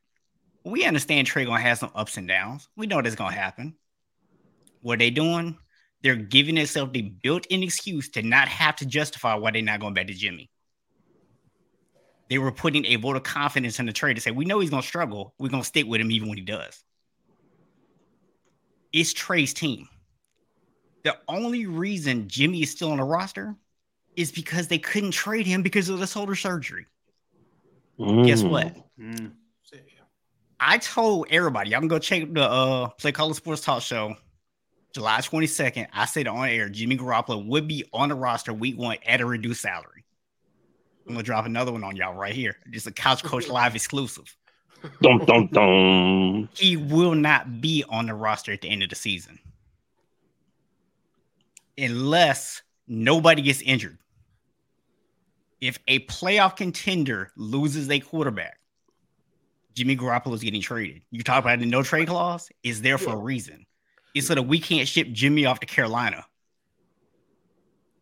We 0.64 0.86
understand 0.86 1.28
Trey 1.28 1.46
gonna 1.46 1.62
have 1.62 1.80
some 1.80 1.92
ups 1.96 2.18
and 2.18 2.28
downs. 2.28 2.68
We 2.76 2.88
know 2.88 3.02
that's 3.02 3.16
gonna 3.16 3.34
happen. 3.34 3.76
What 4.82 4.96
are 4.96 4.98
they 4.98 5.10
doing? 5.10 5.58
They're 6.04 6.16
giving 6.16 6.56
themselves 6.56 6.92
the 6.92 7.02
built-in 7.02 7.64
excuse 7.64 8.10
to 8.10 8.22
not 8.22 8.48
have 8.48 8.76
to 8.78 8.86
justify 8.86 9.34
why 9.36 9.52
they're 9.52 9.62
not 9.62 9.80
going 9.80 9.96
back 9.96 10.08
to 10.08 10.14
Jimmy 10.14 10.52
they 12.30 12.38
were 12.38 12.52
putting 12.52 12.86
a 12.86 12.96
vote 12.98 13.16
of 13.16 13.24
confidence 13.24 13.80
in 13.80 13.86
the 13.86 13.94
trade 13.94 14.16
to 14.16 14.22
say, 14.22 14.32
we 14.32 14.46
know 14.46 14.60
he's 14.60 14.70
going 14.70 14.82
to 14.82 14.88
struggle. 14.88 15.34
We're 15.40 15.50
going 15.50 15.64
to 15.64 15.68
stick 15.68 15.86
with 15.88 16.02
him 16.02 16.12
even 16.12 16.30
when 16.30 16.38
he 16.38 16.44
does. 16.44 16.84
It's 18.92 19.14
Trey's 19.14 19.54
team. 19.54 19.88
The 21.04 21.18
only 21.28 21.66
reason 21.68 22.28
Jimmy 22.28 22.64
is 22.64 22.72
still 22.72 22.92
on 22.92 22.98
the 22.98 23.04
roster 23.04 23.56
is 24.16 24.32
because 24.32 24.68
they 24.68 24.80
couldn't 24.80 25.12
trade 25.12 25.46
him 25.46 25.62
because 25.62 25.90
of 25.90 26.00
the 26.00 26.08
shoulder 26.08 26.36
surgery. 26.36 26.86
Mm. 28.00 28.26
Guess 28.26 28.44
what? 28.44 28.76
Mm. 29.00 29.32
I 30.60 30.80
told 30.80 31.28
everybody, 31.30 31.76
I'm 31.76 31.82
gonna 31.82 31.90
go 31.90 32.00
check 32.00 32.34
the 32.34 32.42
uh, 32.42 32.88
Play 32.90 33.12
Caller 33.12 33.36
Sports 33.36 33.62
Talk 33.62 33.84
Show, 33.84 34.16
July 34.92 35.20
22nd. 35.20 35.88
I 35.94 36.06
said 36.06 36.28
on 36.28 36.48
air, 36.48 36.68
Jimmy 36.68 36.98
Garoppolo 36.98 37.46
would 37.46 37.68
be 37.68 37.86
on 37.94 38.10
the 38.10 38.16
roster 38.16 38.54
week 38.54 38.78
one 38.78 38.98
at 39.06 39.22
a 39.22 39.26
reduced 39.26 39.62
salary. 39.62 40.04
I'm 41.08 41.14
gonna 41.14 41.24
drop 41.24 41.46
another 41.46 41.72
one 41.72 41.84
on 41.84 41.96
y'all 41.96 42.14
right 42.14 42.34
here. 42.34 42.58
Just 42.70 42.88
a 42.88 42.92
Couch 42.92 43.24
Coach 43.24 43.48
Live 43.50 43.76
exclusive. 43.76 44.36
Dun, 45.02 45.26
dun, 45.26 45.48
dun. 45.52 46.50
He 46.54 46.78
will 46.78 47.16
not 47.16 47.62
be 47.62 47.84
on 47.90 48.06
the 48.08 48.14
roster 48.14 48.52
at 48.52 48.62
the 48.62 48.70
end 48.70 48.84
of 48.84 48.90
the 48.90 48.96
season 48.96 49.40
unless 51.78 52.62
nobody 52.88 53.42
gets 53.42 53.62
injured. 53.62 53.98
If 55.62 55.80
a 55.88 56.00
playoff 56.02 56.56
contender 56.56 57.32
loses 57.36 57.90
a 57.90 58.00
quarterback, 58.00 58.60
Jimmy 59.74 59.96
Garoppolo 59.96 60.34
is 60.34 60.44
getting 60.44 60.62
traded. 60.62 61.02
You 61.12 61.24
talk 61.24 61.44
about 61.44 61.60
the 61.60 61.66
no 61.66 61.84
trade 61.84 62.08
clause 62.08 62.50
is 62.64 62.82
there 62.82 62.98
for 62.98 63.14
a 63.14 63.18
reason. 63.18 63.66
It's 64.14 64.28
so 64.28 64.36
that 64.36 64.44
we 64.44 64.60
can't 64.60 64.88
ship 64.88 65.08
Jimmy 65.12 65.46
off 65.46 65.60
to 65.60 65.66
Carolina 65.66 66.26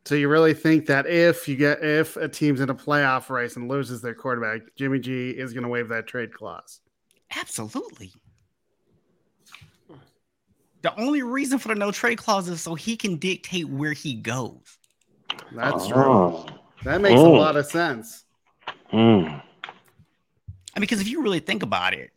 so 0.06 0.14
you 0.14 0.30
really 0.30 0.54
think 0.54 0.86
that 0.86 1.08
if 1.08 1.48
you 1.48 1.56
get 1.56 1.84
if 1.84 2.16
a 2.16 2.30
team's 2.30 2.62
in 2.62 2.70
a 2.70 2.76
playoff 2.76 3.30
race 3.30 3.56
and 3.56 3.68
loses 3.68 4.02
their 4.02 4.14
quarterback, 4.14 4.62
Jimmy 4.76 5.00
G 5.00 5.32
is 5.32 5.52
going 5.52 5.64
to 5.64 5.70
waive 5.70 5.90
that 5.90 6.06
trade 6.06 6.32
clause? 6.32 6.80
Absolutely. 7.36 8.12
The 10.84 10.96
only 11.00 11.24
reason 11.24 11.58
for 11.58 11.70
the 11.70 11.76
no 11.76 11.92
trade 11.92 12.20
clause 12.20 12.48
is 12.48 12.62
so 12.62 12.76
he 12.76 12.96
can 12.96 13.18
dictate 13.18 13.68
where 13.68 13.94
he 13.94 14.14
goes. 14.14 14.78
That's 15.52 15.86
oh. 15.92 16.46
true. 16.46 16.56
That 16.84 17.02
makes 17.02 17.20
oh. 17.20 17.36
a 17.36 17.40
lot 17.40 17.58
of 17.58 17.66
sense. 17.66 18.24
Mm. 18.94 19.26
I 19.26 20.80
mean, 20.80 20.82
because 20.82 21.02
if 21.02 21.08
you 21.08 21.24
really 21.24 21.40
think 21.40 21.64
about 21.64 21.96
it, 21.96 22.12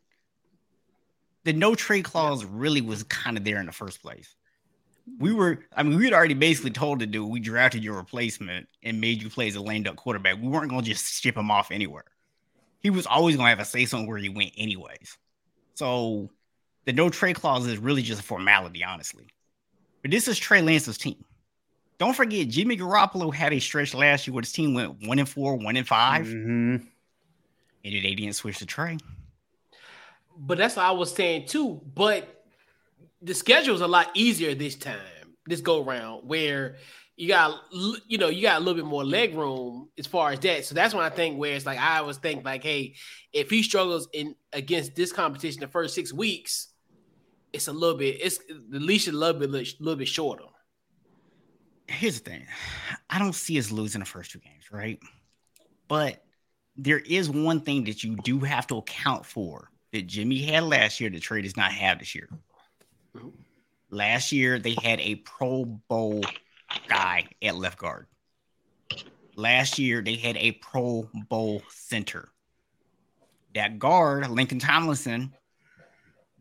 the 1.45 1.55
no 1.55 1.75
trade 1.75 2.05
clause 2.05 2.45
really 2.45 2.83
was 2.83 3.05
kind 3.05 3.39
of 3.39 3.45
there 3.45 3.61
in 3.61 3.65
the 3.65 3.73
first 3.73 4.03
place 4.03 4.35
we 5.19 5.33
were, 5.33 5.65
I 5.75 5.83
mean, 5.83 5.99
we 5.99 6.05
had 6.05 6.13
already 6.13 6.35
basically 6.35 6.71
told 6.71 7.01
the 7.01 7.07
dude 7.07 7.29
we 7.29 7.41
drafted 7.41 7.83
your 7.83 7.97
replacement 7.97 8.69
and 8.83 9.01
made 9.01 9.23
you 9.23 9.31
play 9.31 9.49
as 9.49 9.57
a 9.57 9.61
lame 9.61 9.83
duck 9.83 9.97
quarterback. 9.97 10.37
We 10.41 10.49
weren't 10.49 10.71
going 10.71 10.83
to 10.83 10.91
just 10.91 11.23
ship 11.23 11.37
him 11.37 11.51
off 11.51 11.71
anywhere. 11.71 12.05
He 12.81 12.91
was 12.91 13.07
always 13.07 13.37
going 13.37 13.47
to 13.47 13.51
have 13.51 13.61
a 13.61 13.65
say 13.65 13.85
something 13.85 14.09
where 14.09 14.19
he 14.19 14.29
went, 14.29 14.53
anyways. 14.57 15.17
So 15.75 16.31
the 16.85 16.93
no 16.93 17.11
trade 17.11 17.37
clause 17.37 17.67
is 17.67 17.79
really 17.79 18.03
just 18.03 18.21
a 18.21 18.25
formality, 18.25 18.85
honestly. 18.85 19.27
But 20.03 20.11
this 20.11 20.29
is 20.29 20.39
Trey 20.39 20.63
Lance's 20.63 20.99
team. 20.99 21.25
Don't 21.99 22.15
forget, 22.15 22.49
Jimmy 22.49 22.77
Garoppolo 22.77 23.35
had 23.35 23.53
a 23.53 23.59
stretch 23.59 23.93
last 23.93 24.27
year 24.27 24.35
where 24.35 24.43
his 24.43 24.53
team 24.53 24.75
went 24.75 25.07
one 25.07 25.19
and 25.19 25.29
four, 25.29 25.57
one 25.57 25.77
and 25.77 25.87
5 25.87 26.27
mm-hmm. 26.27 26.77
and 26.77 26.85
they 27.83 28.15
didn't 28.15 28.35
switch 28.35 28.59
to 28.59 28.67
Trey. 28.67 28.99
But 30.37 30.59
that's 30.59 30.77
what 30.77 30.87
I 30.87 30.93
was 30.93 31.13
saying 31.13 31.47
too. 31.47 31.81
But 31.95 32.38
the 33.23 33.35
schedule 33.35 33.75
is 33.75 33.81
a 33.81 33.87
lot 33.87 34.11
easier 34.15 34.55
this 34.55 34.77
time, 34.77 34.99
this 35.47 35.61
go 35.61 35.83
round, 35.83 36.29
where 36.29 36.77
you 37.17 37.27
got 37.27 37.61
you 37.73 38.17
know 38.17 38.29
you 38.29 38.43
got 38.43 38.59
a 38.59 38.65
little 38.65 38.75
bit 38.75 38.85
more 38.85 39.05
leg 39.05 39.35
room 39.35 39.89
as 39.99 40.07
far 40.07 40.31
as 40.31 40.39
that. 40.41 40.65
So 40.65 40.75
that's 40.75 40.95
when 40.95 41.05
I 41.05 41.11
think 41.11 41.39
where 41.39 41.55
it's 41.55 41.67
like 41.67 41.79
I 41.79 41.99
always 41.99 42.17
think 42.19 42.45
like, 42.45 42.63
hey, 42.63 42.95
if 43.33 43.51
he 43.51 43.63
struggles 43.63 44.09
in 44.13 44.37
against 44.53 44.95
this 44.95 45.13
competition 45.13 45.61
the 45.61 45.69
first 45.69 45.95
six 45.95 46.13
weeks, 46.13 46.69
it's 47.53 47.69
a 47.69 47.73
little 47.73 47.99
bit 47.99 48.19
it's 48.21 48.39
the 48.49 48.79
leash 48.79 49.09
is 49.09 49.15
a 49.15 49.17
little 49.17 49.41
bit 49.41 49.51
little 49.51 49.97
bit 49.97 50.09
shorter. 50.09 50.45
Here's 51.89 52.21
the 52.21 52.31
thing, 52.31 52.47
I 53.09 53.19
don't 53.19 53.35
see 53.35 53.59
us 53.59 53.73
losing 53.73 54.01
the 54.01 54.05
first 54.05 54.31
two 54.31 54.41
games, 54.41 54.71
right? 54.71 55.01
But 55.89 56.23
there 56.77 56.99
is 56.99 57.31
one 57.31 57.63
thing 57.63 57.85
that 57.85 58.05
you 58.05 58.17
do 58.17 58.41
have 58.41 58.67
to 58.69 58.77
account 58.77 59.25
for 59.25 59.71
that 59.93 60.07
Jimmy 60.07 60.43
had 60.43 60.65
last 60.65 61.01
year 61.01 61.09
that 61.11 61.23
Trey 61.23 61.41
does 61.41 61.57
not 61.57 61.73
have 61.73 61.99
this 61.99 62.15
year. 62.15 62.29
Last 63.91 64.33
year, 64.33 64.59
they 64.59 64.77
had 64.83 65.01
a 65.01 65.17
Pro 65.17 65.65
Bowl 65.65 66.23
guy 66.89 67.27
at 67.43 67.57
left 67.57 67.79
guard. 67.79 68.07
Last 69.35 69.79
year, 69.79 70.03
they 70.03 70.17
had 70.17 70.37
a 70.37 70.53
Pro 70.53 71.09
Bowl 71.29 71.63
center. 71.71 72.29
That 73.55 73.79
guard, 73.79 74.25
Laken 74.25 74.61
Tomlinson, 74.61 75.33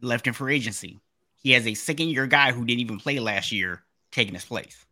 left 0.02 0.28
in 0.28 0.34
for 0.34 0.50
agency. 0.50 1.00
He 1.42 1.52
has 1.52 1.66
a 1.66 1.74
second 1.74 2.10
year 2.10 2.28
guy 2.28 2.52
who 2.52 2.66
didn't 2.66 2.82
even 2.82 3.00
play 3.00 3.20
last 3.20 3.52
year 3.52 3.84
taking 4.12 4.34
his 4.34 4.46
place. 4.46 4.86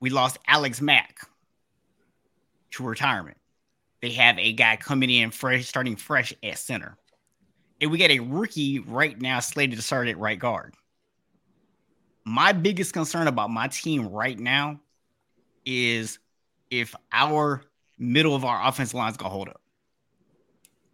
We 0.00 0.10
lost 0.10 0.38
Alex 0.46 0.80
Mack 0.80 1.28
to 2.72 2.82
retirement. 2.84 3.36
They 4.00 4.10
have 4.12 4.38
a 4.38 4.52
guy 4.52 4.76
coming 4.76 5.10
in 5.10 5.30
fresh, 5.30 5.66
starting 5.66 5.96
fresh 5.96 6.32
at 6.42 6.58
center 6.58 6.96
and 7.82 7.90
we 7.90 7.98
got 7.98 8.12
a 8.12 8.20
rookie 8.20 8.78
right 8.78 9.20
now 9.20 9.40
slated 9.40 9.76
to 9.76 9.82
start 9.82 10.06
at 10.06 10.16
right 10.16 10.38
guard. 10.38 10.74
My 12.24 12.52
biggest 12.52 12.92
concern 12.92 13.26
about 13.26 13.50
my 13.50 13.66
team 13.66 14.06
right 14.06 14.38
now 14.38 14.80
is 15.66 16.20
if 16.70 16.94
our 17.12 17.62
middle 17.98 18.36
of 18.36 18.44
our 18.44 18.68
offensive 18.68 18.94
line 18.94 19.10
is 19.10 19.16
gonna 19.16 19.30
hold 19.30 19.48
up. 19.48 19.60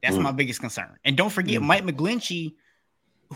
That's 0.02 0.16
mm. 0.16 0.22
my 0.22 0.32
biggest 0.32 0.60
concern. 0.60 0.96
And 1.04 1.16
don't 1.16 1.30
forget, 1.30 1.60
mm. 1.60 1.64
Mike 1.64 1.84
McGlinchey, 1.84 2.54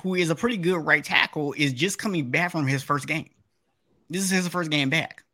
who 0.03 0.14
is 0.14 0.30
a 0.30 0.34
pretty 0.34 0.57
good 0.57 0.78
right 0.78 1.05
tackle, 1.05 1.55
is 1.57 1.74
just 1.74 1.98
coming 1.98 2.30
back 2.30 2.53
from 2.53 2.66
his 2.66 2.82
first 2.82 3.07
game. 3.07 3.28
This 4.09 4.22
is 4.22 4.30
his 4.30 4.48
first 4.48 4.70
game 4.70 4.88
back. 4.88 5.24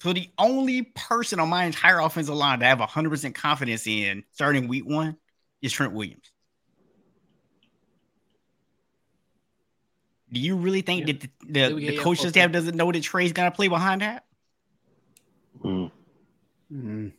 So 0.00 0.14
the 0.14 0.30
only 0.38 0.82
person 0.82 1.40
on 1.40 1.50
my 1.50 1.64
entire 1.64 1.98
offensive 1.98 2.34
line 2.34 2.60
that 2.60 2.66
I 2.66 2.68
have 2.68 2.78
100% 2.78 3.34
confidence 3.34 3.86
in 3.86 4.24
starting 4.32 4.66
week 4.66 4.86
one 4.86 5.16
is 5.60 5.72
Trent 5.72 5.92
Williams. 5.92 6.33
Do 10.34 10.40
you 10.40 10.56
really 10.56 10.82
think 10.82 11.06
yeah. 11.06 11.12
that 11.12 11.20
the, 11.20 11.28
the, 11.68 11.74
the 11.92 11.98
coaching 11.98 12.28
staff 12.28 12.50
doesn't 12.50 12.76
know 12.76 12.90
that 12.90 13.02
Trey's 13.02 13.32
gonna 13.32 13.52
play 13.52 13.68
behind 13.68 14.02
that? 14.02 14.24
Mm. 15.62 15.90
Mm. 16.72 17.12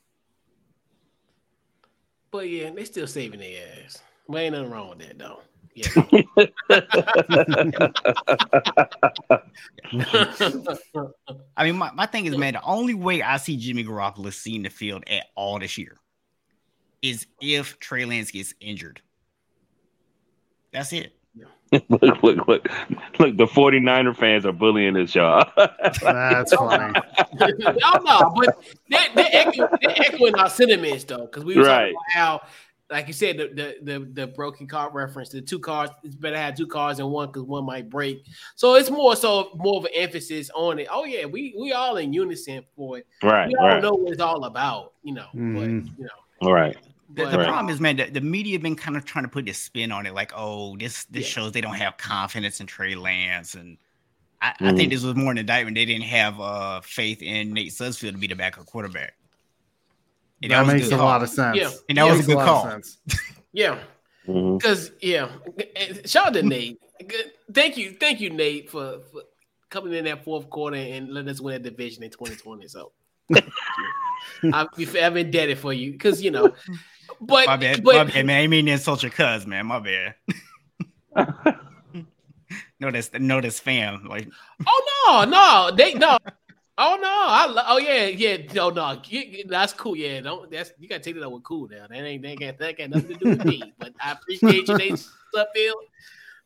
But 2.30 2.50
yeah, 2.50 2.72
they're 2.72 2.86
still 2.86 3.08
saving 3.08 3.40
their 3.40 3.66
ass. 3.86 4.02
Well, 4.28 4.42
ain't 4.42 4.54
nothing 4.54 4.70
wrong 4.70 4.90
with 4.90 5.00
that 5.00 5.18
though. 5.18 5.40
Yeah. 5.74 5.88
I 11.58 11.66
mean, 11.66 11.78
my, 11.78 11.92
my 11.92 12.06
thing 12.06 12.26
is, 12.26 12.38
man, 12.38 12.54
the 12.54 12.64
only 12.64 12.94
way 12.94 13.22
I 13.22 13.38
see 13.38 13.58
Jimmy 13.58 13.84
Garoppolo 13.84 14.34
seeing 14.34 14.64
the 14.64 14.70
field 14.70 15.04
at 15.08 15.26
all 15.36 15.60
this 15.60 15.78
year 15.78 15.98
is 17.02 17.28
if 17.42 17.80
Trey 17.80 18.06
Lance 18.06 18.32
gets 18.32 18.54
injured. 18.60 19.02
That's 20.72 20.92
it. 20.92 21.14
look, 21.90 22.24
look, 22.24 22.48
look, 22.48 22.68
look, 23.20 23.38
the 23.38 23.46
49er 23.46 24.16
fans 24.16 24.46
are 24.46 24.52
bullying 24.52 24.94
this, 24.94 25.16
y'all. 25.16 25.50
That's 25.58 26.54
funny. 26.54 27.00
y'all 27.80 28.04
know, 28.04 28.34
but 28.36 28.64
they're, 28.90 29.08
they're, 29.16 29.30
echoing, 29.32 29.70
they're 29.82 30.02
echoing 30.02 30.36
our 30.36 30.50
sentiments, 30.50 31.04
though, 31.06 31.26
because 31.26 31.44
we 31.44 31.58
were 31.58 31.64
right. 31.64 31.94
talking 31.94 31.96
about 32.14 32.42
how 32.42 32.42
like 32.90 33.08
you 33.08 33.14
said, 33.14 33.38
the, 33.38 33.48
the 33.48 33.76
the 33.82 34.06
the, 34.14 34.28
broken 34.28 34.68
car 34.68 34.92
reference, 34.92 35.30
the 35.30 35.42
two 35.42 35.60
cars, 35.60 35.90
it's 36.04 36.16
better 36.16 36.38
have 36.38 36.56
two 36.56 36.68
cars 36.68 36.98
than 36.98 37.08
one 37.08 37.28
because 37.28 37.44
one 37.44 37.66
might 37.66 37.90
break. 37.90 38.26
So 38.56 38.76
it's 38.76 38.92
more 38.92 39.16
so 39.16 39.52
more 39.56 39.78
of 39.78 39.86
an 39.86 39.92
emphasis 39.96 40.52
on 40.54 40.80
it. 40.80 40.88
Oh 40.92 41.04
yeah, 41.04 41.26
we 41.26 41.56
we 41.60 41.74
all 41.74 41.98
in 41.98 42.14
unison 42.14 42.64
for 42.76 43.00
it. 43.00 43.08
Right. 43.24 43.48
We 43.48 43.56
all 43.56 43.68
right. 43.68 43.82
know 43.82 43.94
what 43.94 44.12
it's 44.12 44.22
all 44.22 44.46
about, 44.46 44.94
you 45.04 45.14
know. 45.14 45.28
Mm-hmm. 45.34 45.56
But 45.56 45.64
you 45.98 46.04
know. 46.04 46.10
All 46.42 46.54
right. 46.54 46.78
The, 47.16 47.26
the 47.30 47.38
right. 47.38 47.48
problem 47.48 47.70
is, 47.70 47.80
man, 47.80 47.96
the, 47.96 48.10
the 48.10 48.20
media 48.20 48.54
have 48.54 48.62
been 48.62 48.76
kind 48.76 48.98
of 48.98 49.06
trying 49.06 49.24
to 49.24 49.30
put 49.30 49.46
this 49.46 49.58
spin 49.58 49.92
on 49.92 50.06
it, 50.06 50.14
like, 50.14 50.34
oh, 50.36 50.76
this 50.76 51.06
this 51.06 51.24
yeah. 51.24 51.30
shows 51.30 51.52
they 51.54 51.62
don't 51.62 51.76
have 51.76 51.96
confidence 51.96 52.60
in 52.60 52.68
Trey 52.68 52.94
Lance, 52.94 53.56
and 53.56 53.78
I, 54.42 54.50
mm-hmm. 54.50 54.66
I, 54.66 54.68
think 54.70 54.80
mm-hmm. 54.80 54.90
this 54.90 55.04
was 55.04 55.16
more 55.16 55.32
an 55.32 55.38
indictment. 55.38 55.76
They 55.76 55.86
didn't 55.86 56.04
have 56.04 56.40
uh, 56.42 56.82
faith 56.82 57.22
in 57.22 57.54
Nate 57.54 57.72
Sudfeld 57.72 58.12
to 58.12 58.18
be 58.18 58.28
the 58.28 58.36
backup 58.36 58.66
quarterback. 58.66 59.14
And 60.44 60.52
that, 60.52 60.66
that 60.66 60.74
makes 60.74 60.88
a 60.88 60.98
call. 60.98 61.06
lot 61.06 61.24
of 61.24 61.30
sense. 61.30 61.58
Yeah, 61.58 61.70
and 61.88 61.98
that 61.98 62.06
yeah, 62.06 62.12
was 62.12 62.20
a 62.20 62.24
good 62.24 62.38
a 62.38 62.46
call. 62.46 62.82
yeah, 63.54 63.80
because 64.26 64.90
mm-hmm. 64.90 64.96
yeah, 65.02 65.30
shout 66.06 66.28
out 66.28 66.34
to 66.34 66.44
Nate. 66.44 66.82
Thank 67.54 67.78
you, 67.78 67.96
thank 67.98 68.20
you, 68.20 68.30
Nate, 68.30 68.70
for, 68.70 69.00
for 69.12 69.22
coming 69.70 69.94
in 69.94 70.04
that 70.06 70.26
fourth 70.26 70.50
quarter 70.50 70.76
and 70.76 71.14
letting 71.14 71.30
us 71.30 71.40
win 71.40 71.56
a 71.56 71.60
division 71.60 72.04
in 72.04 72.10
2020. 72.10 72.68
So 72.68 72.92
I'll 74.54 74.70
be 74.76 74.84
forever 74.84 75.20
indebted 75.20 75.60
for 75.60 75.72
you 75.72 75.94
because 75.94 76.22
you 76.22 76.32
know. 76.32 76.54
But 77.22 77.48
my 77.48 77.58
bad, 77.58 77.84
but, 77.84 77.96
my 77.96 78.04
bad, 78.12 78.26
man. 78.26 78.44
I 78.44 78.48
mean 78.48 78.68
insult 78.68 79.04
your 79.04 79.12
cuz, 79.12 79.46
man. 79.48 79.66
My 79.66 79.80
bad. 79.80 80.16
notice, 82.80 83.10
that's 83.10 83.24
no, 83.24 83.42
fam. 83.42 84.06
Like, 84.06 84.30
oh 84.68 85.26
no, 85.28 85.30
no, 85.30 85.76
they 85.76 85.94
no. 85.94 86.18
Oh 86.78 86.98
no! 87.02 87.08
I 87.08 87.66
oh 87.70 87.78
yeah, 87.78 88.08
yeah. 88.08 88.38
No, 88.54 88.70
no, 88.70 89.02
that's 89.48 89.72
cool. 89.72 89.96
Yeah, 89.96 90.20
don't. 90.20 90.52
That's 90.52 90.74
you 90.78 90.90
gotta 90.90 91.02
take 91.02 91.16
it 91.16 91.24
up 91.24 91.32
with 91.32 91.44
cool 91.44 91.70
now. 91.70 91.88
That 91.88 92.04
ain't 92.04 92.22
that 92.22 92.38
got 92.38 92.58
that 92.58 92.78
got 92.78 92.90
nothing 92.90 93.08
to 93.08 93.16
do 93.16 93.30
with 93.30 93.46
me. 93.46 93.74
But 93.80 93.94
I 94.04 94.12
appreciate 94.12 94.68
you, 94.68 94.78
Nate 94.78 94.94
Sudfeld. 95.36 95.74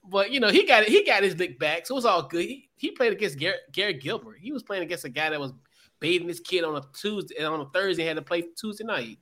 But 0.07 0.29
you 0.29 0.39
know 0.39 0.49
he 0.49 0.67
got 0.67 0.83
it. 0.83 0.89
He 0.89 1.03
got 1.03 1.23
his 1.23 1.35
lick 1.37 1.57
back, 1.57 1.87
so 1.87 1.95
it 1.95 1.97
was 1.97 2.05
all 2.05 2.21
good. 2.21 2.45
He, 2.45 2.69
he 2.75 2.91
played 2.91 3.11
against 3.11 3.39
Garrett, 3.39 3.71
Garrett 3.71 4.01
Gilbert. 4.01 4.37
He 4.39 4.51
was 4.51 4.61
playing 4.61 4.83
against 4.83 5.03
a 5.03 5.09
guy 5.09 5.31
that 5.31 5.39
was 5.39 5.53
bathing 5.99 6.27
his 6.27 6.39
kid 6.39 6.63
on 6.63 6.75
a 6.75 6.83
Tuesday 6.93 7.35
and 7.37 7.47
on 7.47 7.61
a 7.61 7.65
Thursday 7.69 8.05
had 8.05 8.17
to 8.17 8.21
play 8.21 8.43
Tuesday 8.55 8.83
night. 8.83 9.17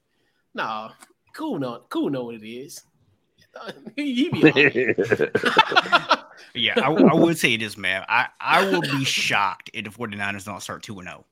Nah, 0.54 0.92
cool. 1.38 1.60
No, 1.60 1.84
cool. 1.90 2.10
Know 2.10 2.26
what 2.26 2.36
it 2.36 2.48
is. 2.48 2.84
he 3.96 4.30
be 4.30 4.42
yeah, 6.54 6.74
I, 6.78 6.92
I, 6.92 7.14
would 7.14 7.38
say 7.38 7.56
this, 7.56 7.78
man. 7.78 8.04
I, 8.10 8.28
I 8.40 8.70
will 8.70 8.82
be 8.82 9.06
shocked 9.06 9.70
if 9.74 9.86
the 9.86 9.90
49ers 9.90 10.46
don't 10.46 10.62
start 10.62 10.84
2 10.84 11.02
0. 11.02 11.26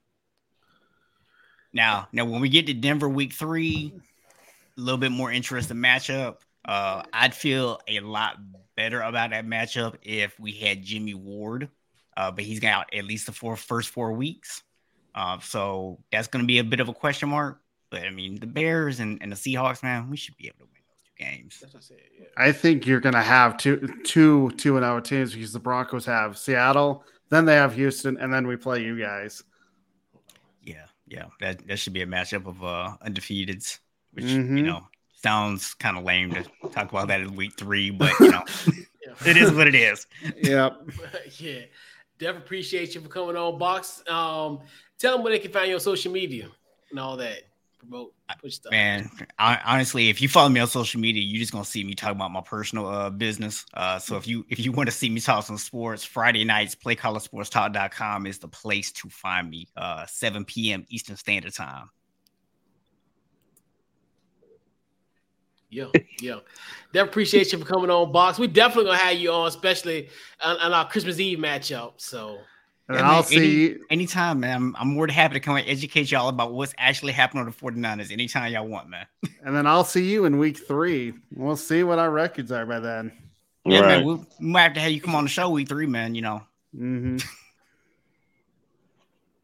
Now, 1.73 2.07
now 2.13 2.25
when 2.25 2.39
we 2.39 2.49
get 2.49 2.67
to 2.67 2.73
Denver 2.73 3.09
week 3.09 3.33
three, 3.33 3.93
a 4.77 4.81
little 4.81 4.97
bit 4.97 5.11
more 5.11 5.31
interesting 5.31 5.77
matchup. 5.77 6.37
Uh, 6.63 7.03
I'd 7.13 7.35
feel 7.35 7.79
a 7.87 7.99
lot 7.99 8.37
better 8.75 9.01
about 9.01 9.29
that 9.29 9.45
matchup 9.45 9.95
if 10.01 10.39
we 10.39 10.51
had 10.51 10.83
Jimmy 10.83 11.13
Ward, 11.13 11.69
uh, 12.17 12.31
but 12.31 12.43
he's 12.43 12.59
got 12.59 12.91
at 12.93 13.05
least 13.05 13.27
the 13.27 13.31
four 13.31 13.55
first 13.55 13.89
four 13.89 14.13
weeks. 14.13 14.63
Uh, 15.13 15.39
so 15.39 15.99
that's 16.11 16.27
going 16.27 16.43
to 16.43 16.47
be 16.47 16.57
a 16.57 16.63
bit 16.63 16.79
of 16.79 16.89
a 16.89 16.93
question 16.93 17.29
mark. 17.29 17.61
But 17.95 18.03
I 18.03 18.09
mean, 18.09 18.35
the 18.41 18.45
Bears 18.45 18.99
and, 18.99 19.17
and 19.21 19.31
the 19.31 19.37
Seahawks, 19.37 19.81
man, 19.81 20.09
we 20.09 20.17
should 20.17 20.35
be 20.35 20.47
able 20.47 20.65
to 20.65 20.75
games. 21.17 21.63
I, 21.63 21.79
said, 21.79 21.97
yeah. 22.19 22.25
I 22.35 22.51
think 22.51 22.85
you're 22.85 22.99
going 22.99 23.15
to 23.15 23.21
have 23.21 23.55
two, 23.55 23.87
two, 24.03 24.51
two 24.57 24.75
and 24.75 24.85
out 24.85 25.05
teams 25.05 25.33
because 25.33 25.53
the 25.53 25.59
Broncos 25.59 26.05
have 26.05 26.37
Seattle, 26.37 27.05
then 27.29 27.45
they 27.45 27.55
have 27.55 27.73
Houston, 27.73 28.17
and 28.17 28.33
then 28.33 28.47
we 28.47 28.57
play 28.57 28.83
you 28.83 28.99
guys. 28.99 29.43
Yeah, 30.61 30.85
yeah, 31.07 31.25
that 31.39 31.65
that 31.67 31.77
should 31.79 31.93
be 31.93 32.01
a 32.01 32.05
matchup 32.05 32.45
of 32.47 32.61
uh 32.63 32.97
undefeateds, 33.05 33.79
which 34.11 34.25
mm-hmm. 34.25 34.57
you 34.57 34.63
know 34.63 34.87
sounds 35.23 35.73
kind 35.75 35.97
of 35.97 36.03
lame 36.03 36.31
to 36.33 36.43
talk 36.69 36.89
about 36.91 37.07
that 37.07 37.21
in 37.21 37.33
week 37.35 37.53
three, 37.57 37.91
but 37.91 38.11
you 38.19 38.31
know 38.31 38.43
it 39.25 39.37
is 39.37 39.53
what 39.53 39.67
it 39.67 39.75
is. 39.75 40.05
Yep. 40.41 40.89
yeah, 41.39 41.61
definitely 42.19 42.43
appreciate 42.43 42.93
you 42.93 42.99
for 42.99 43.07
coming 43.07 43.37
on, 43.37 43.57
Box. 43.57 44.03
Um, 44.09 44.59
tell 44.99 45.13
them 45.13 45.23
where 45.23 45.31
they 45.31 45.39
can 45.39 45.51
find 45.51 45.69
you 45.69 45.75
on 45.75 45.79
social 45.79 46.11
media 46.11 46.49
and 46.91 46.99
all 46.99 47.17
that 47.17 47.43
promote 47.87 48.13
push 48.41 48.55
stuff. 48.55 48.71
Man, 48.71 49.09
I, 49.39 49.59
honestly, 49.65 50.09
if 50.09 50.21
you 50.21 50.29
follow 50.29 50.49
me 50.49 50.59
on 50.59 50.67
social 50.67 50.99
media, 50.99 51.23
you're 51.23 51.39
just 51.39 51.51
gonna 51.51 51.65
see 51.65 51.83
me 51.83 51.95
talk 51.95 52.11
about 52.11 52.31
my 52.31 52.41
personal 52.41 52.87
uh, 52.87 53.09
business. 53.09 53.65
Uh, 53.73 53.99
so 53.99 54.17
if 54.17 54.27
you 54.27 54.45
if 54.49 54.59
you 54.59 54.71
want 54.71 54.87
to 54.87 54.95
see 54.95 55.09
me 55.09 55.19
talk 55.19 55.45
some 55.45 55.57
sports, 55.57 56.03
Friday 56.03 56.43
nights, 56.43 56.75
playcollegesportstalk.com 56.75 58.25
is 58.27 58.39
the 58.39 58.47
place 58.47 58.91
to 58.93 59.09
find 59.09 59.49
me. 59.49 59.67
Uh, 59.75 60.05
7 60.05 60.45
p.m. 60.45 60.85
Eastern 60.89 61.15
Standard 61.15 61.53
Time. 61.53 61.89
Yeah, 65.69 65.87
yeah. 66.21 67.01
Appreciate 67.01 67.51
you 67.51 67.59
for 67.59 67.65
coming 67.65 67.89
on, 67.89 68.11
Box. 68.11 68.39
We 68.39 68.47
definitely 68.47 68.85
gonna 68.85 68.97
have 68.97 69.17
you 69.17 69.31
on, 69.31 69.47
especially 69.47 70.09
on, 70.41 70.57
on 70.57 70.73
our 70.73 70.87
Christmas 70.87 71.19
Eve 71.19 71.39
matchup. 71.39 71.93
So 71.97 72.39
and 72.87 72.99
I'll 72.99 73.23
see 73.23 73.71
any, 73.71 73.79
anytime, 73.89 74.41
man. 74.41 74.55
I'm, 74.55 74.75
I'm 74.77 74.87
more 74.89 75.07
than 75.07 75.15
happy 75.15 75.33
to 75.35 75.39
come 75.39 75.55
and 75.55 75.67
educate 75.67 76.11
y'all 76.11 76.29
about 76.29 76.53
what's 76.53 76.73
actually 76.77 77.13
happening 77.13 77.45
on 77.45 77.49
the 77.49 77.55
49ers 77.55 78.11
anytime 78.11 78.51
y'all 78.51 78.67
want, 78.67 78.89
man. 78.89 79.07
and 79.43 79.55
then 79.55 79.65
I'll 79.65 79.83
see 79.83 80.05
you 80.11 80.25
in 80.25 80.37
week 80.37 80.57
three. 80.57 81.13
We'll 81.33 81.57
see 81.57 81.83
what 81.83 81.99
our 81.99 82.11
records 82.11 82.51
are 82.51 82.65
by 82.65 82.79
then. 82.79 83.11
Yeah, 83.65 83.79
right. 83.79 83.87
man. 83.87 84.05
we 84.05 84.13
we 84.13 84.47
might 84.47 84.61
have 84.61 84.73
to 84.73 84.79
have 84.79 84.91
you 84.91 85.01
come 85.01 85.15
on 85.15 85.23
the 85.23 85.29
show 85.29 85.49
week 85.49 85.67
three, 85.67 85.87
man. 85.87 86.13
You 86.13 86.21
know. 86.21 86.43
Mm-hmm. 86.75 87.17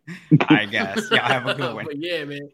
All 0.49 0.57
right, 0.57 0.71
guys. 0.71 1.09
Y'all 1.09 1.19
have 1.19 1.47
a 1.47 1.55
good 1.55 1.73
one. 1.73 1.85
but 1.85 1.97
yeah, 1.97 2.25
man. 2.25 2.49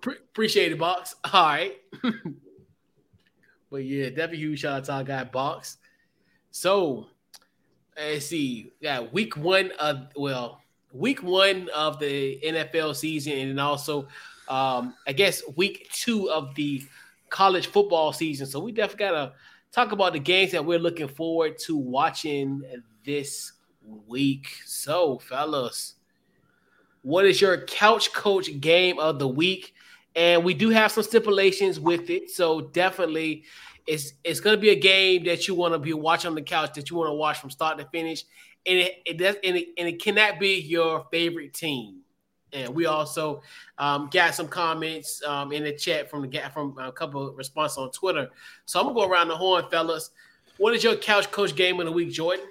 Pre- 0.00 0.16
appreciate 0.16 0.72
it, 0.72 0.78
Box. 0.78 1.14
All 1.32 1.46
right. 1.46 1.76
but 3.70 3.84
yeah, 3.84 4.08
definitely 4.08 4.38
huge 4.38 4.60
shout 4.60 4.78
out 4.78 4.84
to 4.84 4.92
our 4.92 5.04
guy, 5.04 5.24
Box. 5.24 5.78
So 6.50 7.06
let's 7.96 8.26
see, 8.26 8.72
yeah, 8.80 9.00
week 9.00 9.36
one 9.36 9.70
of 9.78 10.08
well, 10.16 10.60
week 10.92 11.22
one 11.22 11.68
of 11.74 11.98
the 11.98 12.38
NFL 12.44 12.96
season, 12.96 13.32
and 13.32 13.60
also, 13.60 14.08
um, 14.48 14.94
I 15.06 15.12
guess 15.12 15.42
week 15.56 15.88
two 15.92 16.30
of 16.30 16.54
the 16.54 16.82
college 17.30 17.66
football 17.66 18.12
season. 18.12 18.46
So 18.46 18.60
we 18.60 18.72
definitely 18.72 19.06
gotta 19.06 19.32
talk 19.72 19.92
about 19.92 20.12
the 20.12 20.18
games 20.18 20.52
that 20.52 20.64
we're 20.64 20.78
looking 20.78 21.08
forward 21.08 21.58
to 21.60 21.76
watching 21.76 22.62
this 23.04 23.52
week. 24.06 24.48
So, 24.66 25.18
fellas, 25.18 25.94
what 27.02 27.26
is 27.26 27.40
your 27.40 27.64
couch 27.64 28.12
coach 28.12 28.60
game 28.60 28.98
of 28.98 29.18
the 29.18 29.28
week? 29.28 29.74
And 30.14 30.44
we 30.44 30.54
do 30.54 30.68
have 30.70 30.92
some 30.92 31.02
stipulations 31.02 31.80
with 31.80 32.10
it. 32.10 32.30
So 32.30 32.60
definitely 32.60 33.44
it's 33.86 34.12
it's 34.24 34.40
to 34.40 34.56
be 34.56 34.70
a 34.70 34.78
game 34.78 35.24
that 35.24 35.48
you 35.48 35.54
want 35.54 35.74
to 35.74 35.78
be 35.78 35.92
watching 35.92 36.28
on 36.28 36.34
the 36.34 36.42
couch 36.42 36.74
that 36.74 36.90
you 36.90 36.96
want 36.96 37.08
to 37.08 37.14
watch 37.14 37.38
from 37.38 37.50
start 37.50 37.78
to 37.78 37.84
finish, 37.86 38.24
and 38.66 38.78
it, 38.78 39.02
it 39.04 39.18
does 39.18 39.36
and 39.42 39.56
it, 39.56 39.68
and 39.78 39.88
it 39.88 40.02
cannot 40.02 40.38
be 40.38 40.60
your 40.60 41.06
favorite 41.10 41.54
team. 41.54 42.00
And 42.52 42.74
we 42.74 42.84
also 42.84 43.42
um, 43.78 44.10
got 44.12 44.34
some 44.34 44.46
comments 44.46 45.22
um, 45.26 45.52
in 45.52 45.64
the 45.64 45.72
chat 45.72 46.10
from 46.10 46.28
the 46.28 46.40
from 46.52 46.76
a 46.78 46.92
couple 46.92 47.28
of 47.28 47.36
responses 47.36 47.78
on 47.78 47.90
Twitter. 47.90 48.28
So 48.66 48.78
I'm 48.78 48.86
gonna 48.86 48.94
go 48.94 49.10
around 49.10 49.28
the 49.28 49.36
horn, 49.36 49.64
fellas. 49.70 50.10
What 50.58 50.74
is 50.74 50.84
your 50.84 50.96
couch 50.96 51.30
coach 51.30 51.56
game 51.56 51.80
of 51.80 51.86
the 51.86 51.92
week, 51.92 52.12
Jordan? 52.12 52.44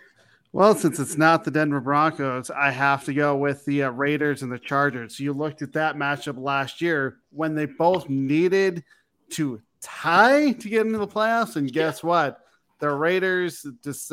Well, 0.54 0.76
since 0.76 1.00
it's 1.00 1.18
not 1.18 1.46
the 1.46 1.52
Denver 1.52 1.80
Broncos, 1.80 2.50
I 2.50 2.72
have 2.72 3.06
to 3.06 3.14
go 3.14 3.38
with 3.38 3.64
the 3.64 3.84
uh, 3.84 3.92
Raiders 3.92 4.42
and 4.42 4.52
the 4.52 4.60
Chargers. 4.60 5.18
You 5.18 5.32
looked 5.32 5.62
at 5.62 5.72
that 5.74 5.96
matchup 5.96 6.38
last 6.38 6.82
year 6.82 7.20
when 7.32 7.56
they 7.56 7.68
both 7.68 8.10
needed 8.10 8.84
to 9.32 9.62
tie 9.82 10.52
to 10.52 10.70
get 10.70 10.86
into 10.86 11.00
the 11.00 11.08
playoffs. 11.08 11.56
And 11.56 11.72
guess 11.72 12.02
yeah. 12.04 12.10
what? 12.10 12.40
The 12.80 12.90
Raiders, 12.90 13.66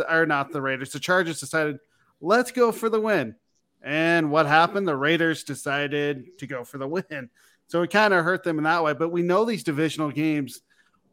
are 0.06 0.26
not 0.26 0.52
the 0.52 0.60
Raiders, 0.60 0.92
the 0.92 1.00
Chargers 1.00 1.40
decided, 1.40 1.78
let's 2.20 2.50
go 2.50 2.70
for 2.72 2.88
the 2.88 3.00
win. 3.00 3.34
And 3.82 4.30
what 4.30 4.46
happened? 4.46 4.86
The 4.86 4.96
Raiders 4.96 5.44
decided 5.44 6.38
to 6.38 6.46
go 6.46 6.64
for 6.64 6.78
the 6.78 6.88
win. 6.88 7.30
So 7.68 7.82
it 7.82 7.90
kind 7.90 8.12
of 8.12 8.24
hurt 8.24 8.42
them 8.42 8.58
in 8.58 8.64
that 8.64 8.82
way. 8.82 8.94
But 8.94 9.10
we 9.10 9.22
know 9.22 9.44
these 9.44 9.62
divisional 9.62 10.10
games 10.10 10.60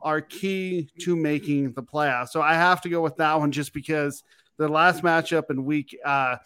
are 0.02 0.22
key 0.22 0.90
to 1.02 1.16
making 1.16 1.74
the 1.74 1.84
playoffs. 1.84 2.30
So 2.30 2.42
I 2.42 2.54
have 2.54 2.82
to 2.82 2.90
go 2.90 3.02
with 3.02 3.18
that 3.18 3.40
one 3.40 3.52
just 3.52 3.74
because 3.74 4.24
the 4.58 4.68
last 4.68 5.04
matchup 5.04 5.50
in 5.50 5.66
week, 5.66 5.98
uh, 6.04 6.38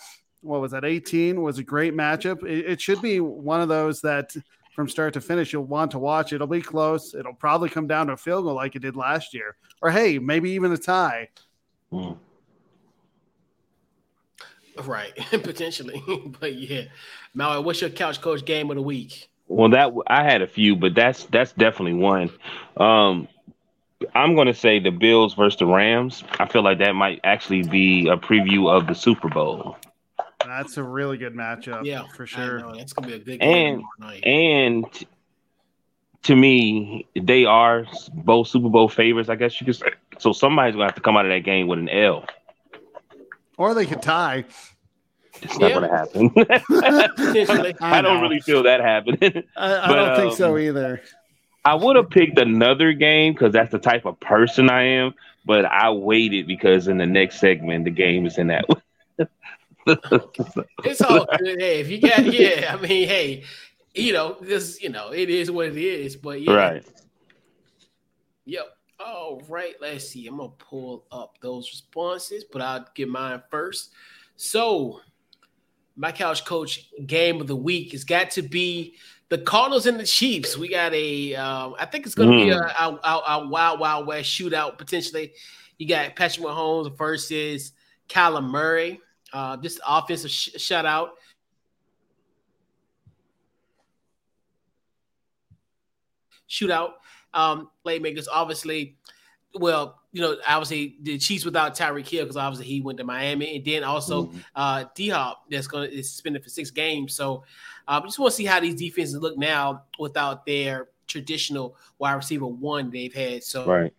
what 0.41 0.61
was 0.61 0.71
that, 0.71 0.85
18 0.85 1.41
was 1.41 1.59
a 1.59 1.63
great 1.63 1.93
matchup. 1.93 2.43
It, 2.43 2.65
it 2.65 2.81
should 2.81 3.01
be 3.01 3.19
one 3.19 3.61
of 3.61 3.69
those 3.69 4.01
that 4.01 4.35
from 4.79 4.87
start 4.87 5.13
to 5.13 5.19
finish 5.19 5.51
you'll 5.51 5.65
want 5.65 5.91
to 5.91 5.99
watch. 5.99 6.31
It'll 6.31 6.47
be 6.47 6.61
close. 6.61 7.13
It'll 7.13 7.33
probably 7.33 7.67
come 7.67 7.85
down 7.85 8.07
to 8.07 8.13
a 8.13 8.17
field 8.17 8.45
goal 8.45 8.53
like 8.53 8.77
it 8.77 8.79
did 8.79 8.95
last 8.95 9.33
year, 9.33 9.57
or 9.81 9.91
hey, 9.91 10.19
maybe 10.19 10.51
even 10.51 10.71
a 10.71 10.77
tie. 10.77 11.27
Mm. 11.91 12.15
Right, 14.85 15.13
potentially, 15.31 16.01
but 16.39 16.55
yeah, 16.55 16.83
Maui, 17.33 17.61
what's 17.61 17.81
your 17.81 17.89
couch 17.89 18.21
coach 18.21 18.45
game 18.45 18.69
of 18.69 18.77
the 18.77 18.81
week? 18.81 19.29
Well, 19.49 19.67
that 19.71 19.91
I 20.07 20.23
had 20.23 20.41
a 20.41 20.47
few, 20.47 20.77
but 20.77 20.95
that's 20.95 21.25
that's 21.25 21.51
definitely 21.51 21.95
one. 21.95 22.29
Um, 22.77 23.27
I'm 24.15 24.33
going 24.33 24.47
to 24.47 24.53
say 24.53 24.79
the 24.79 24.91
Bills 24.91 25.33
versus 25.33 25.59
the 25.59 25.65
Rams. 25.65 26.23
I 26.39 26.47
feel 26.47 26.63
like 26.63 26.79
that 26.79 26.93
might 26.93 27.19
actually 27.25 27.63
be 27.63 28.07
a 28.07 28.15
preview 28.15 28.71
of 28.73 28.87
the 28.87 28.95
Super 28.95 29.27
Bowl. 29.27 29.75
That's 30.49 30.77
a 30.77 30.83
really 30.83 31.17
good 31.17 31.35
matchup. 31.35 31.85
Yeah, 31.85 32.07
for 32.15 32.25
sure. 32.25 32.59
It's 32.75 32.93
going 32.93 33.09
to 33.09 33.17
be 33.17 33.21
a 33.21 33.25
big 33.25 33.43
and, 33.43 33.83
And 34.23 34.85
to 36.23 36.35
me, 36.35 37.07
they 37.15 37.45
are 37.45 37.85
both 38.13 38.47
Super 38.47 38.69
Bowl 38.69 38.89
favorites, 38.89 39.29
I 39.29 39.35
guess 39.35 39.59
you 39.61 39.65
could 39.65 39.75
say. 39.75 39.91
So 40.17 40.33
somebody's 40.33 40.75
going 40.75 40.87
to 40.87 40.91
have 40.91 40.95
to 40.95 41.01
come 41.01 41.15
out 41.15 41.25
of 41.25 41.31
that 41.31 41.43
game 41.43 41.67
with 41.67 41.79
an 41.79 41.89
L. 41.89 42.25
Or 43.57 43.73
they 43.73 43.85
could 43.85 44.01
tie. 44.01 44.45
It's 45.41 45.57
not 45.57 45.69
yeah. 45.69 45.79
going 45.79 45.89
to 45.89 45.97
happen. 45.97 46.31
I, 46.69 47.73
I, 47.97 48.01
don't 48.01 48.21
really 48.21 48.41
feel 48.41 48.63
that 48.63 48.81
happening. 48.81 49.43
I, 49.55 49.75
I 49.75 49.87
but, 49.87 49.95
don't 49.95 50.15
think 50.15 50.31
um, 50.31 50.37
so 50.37 50.57
either. 50.57 51.01
I 51.63 51.75
would 51.75 51.95
have 51.95 52.09
picked 52.09 52.39
another 52.39 52.93
game 52.93 53.33
because 53.33 53.53
that's 53.53 53.71
the 53.71 53.79
type 53.79 54.05
of 54.05 54.19
person 54.19 54.69
I 54.69 54.83
am, 54.83 55.13
but 55.45 55.65
I 55.65 55.91
waited 55.91 56.47
because 56.47 56.87
in 56.87 56.97
the 56.97 57.05
next 57.05 57.39
segment 57.39 57.85
the 57.85 57.91
game 57.91 58.25
is 58.25 58.37
in 58.37 58.47
that. 58.47 58.65
it's 60.83 61.01
all 61.01 61.25
good. 61.37 61.59
Hey, 61.59 61.79
if 61.79 61.89
you 61.89 62.01
got 62.01 62.25
yeah, 62.25 62.75
I 62.77 62.81
mean, 62.81 63.07
hey, 63.07 63.43
you 63.93 64.13
know, 64.13 64.37
this, 64.41 64.81
you 64.81 64.89
know, 64.89 65.11
it 65.11 65.29
is 65.29 65.49
what 65.49 65.67
it 65.67 65.77
is. 65.77 66.15
But 66.15 66.41
yeah, 66.41 66.53
right. 66.53 66.85
Yep. 68.45 68.65
All 68.99 69.41
right. 69.47 69.75
Let's 69.79 70.09
see. 70.09 70.27
I'm 70.27 70.37
gonna 70.37 70.49
pull 70.57 71.05
up 71.11 71.37
those 71.41 71.69
responses, 71.69 72.43
but 72.43 72.61
I'll 72.61 72.85
get 72.93 73.07
mine 73.07 73.41
first. 73.49 73.91
So, 74.35 75.01
my 75.95 76.11
couch 76.11 76.45
coach 76.45 76.89
game 77.05 77.41
of 77.41 77.47
the 77.47 77.55
week 77.55 77.91
has 77.91 78.03
got 78.03 78.31
to 78.31 78.41
be 78.41 78.95
the 79.29 79.37
Cardinals 79.37 79.85
and 79.85 79.99
the 79.99 80.05
Chiefs. 80.05 80.57
We 80.57 80.69
got 80.69 80.93
a, 80.93 81.35
um, 81.35 81.75
I 81.79 81.85
think 81.85 82.05
it's 82.05 82.15
going 82.15 82.29
to 82.29 82.35
mm. 82.35 82.45
be 82.45 82.49
a, 82.49 82.59
a, 82.59 83.41
a, 83.43 83.47
wild, 83.47 83.79
wild 83.79 84.07
west 84.07 84.29
shootout 84.29 84.77
potentially. 84.77 85.33
You 85.77 85.87
got 85.87 86.15
Patrick 86.15 86.45
Mahomes 86.45 86.97
versus 86.97 87.73
Kyler 88.09 88.43
Murray. 88.43 88.99
Uh, 89.31 89.55
this 89.55 89.79
offensive 89.87 90.31
sh- 90.31 90.49
shutout. 90.57 91.09
Shootout. 96.49 96.91
Um, 97.33 97.69
playmakers, 97.85 98.25
obviously. 98.31 98.97
Well, 99.53 99.99
you 100.11 100.21
know, 100.21 100.37
obviously 100.47 100.97
the 101.01 101.17
Chiefs 101.17 101.45
without 101.45 101.75
Tyreek 101.75 102.07
Hill 102.07 102.23
because 102.23 102.37
obviously 102.37 102.65
he 102.65 102.81
went 102.81 102.97
to 102.97 103.03
Miami, 103.03 103.55
and 103.55 103.65
then 103.65 103.83
also 103.83 104.25
mm-hmm. 104.25 104.39
uh, 104.55 104.85
D 104.95 105.09
Hop 105.09 105.43
that's 105.49 105.67
going 105.67 105.89
to 105.89 106.03
suspended 106.03 106.43
for 106.43 106.49
six 106.49 106.71
games. 106.71 107.15
So 107.15 107.43
um, 107.87 108.03
just 108.03 108.17
want 108.17 108.31
to 108.31 108.37
see 108.37 108.45
how 108.45 108.59
these 108.59 108.75
defenses 108.75 109.19
look 109.19 109.37
now 109.37 109.83
without 109.99 110.45
their 110.45 110.89
traditional 111.07 111.75
wide 111.97 112.13
receiver 112.13 112.47
one 112.47 112.89
they've 112.89 113.13
had. 113.13 113.43
So 113.43 113.65
right. 113.65 113.93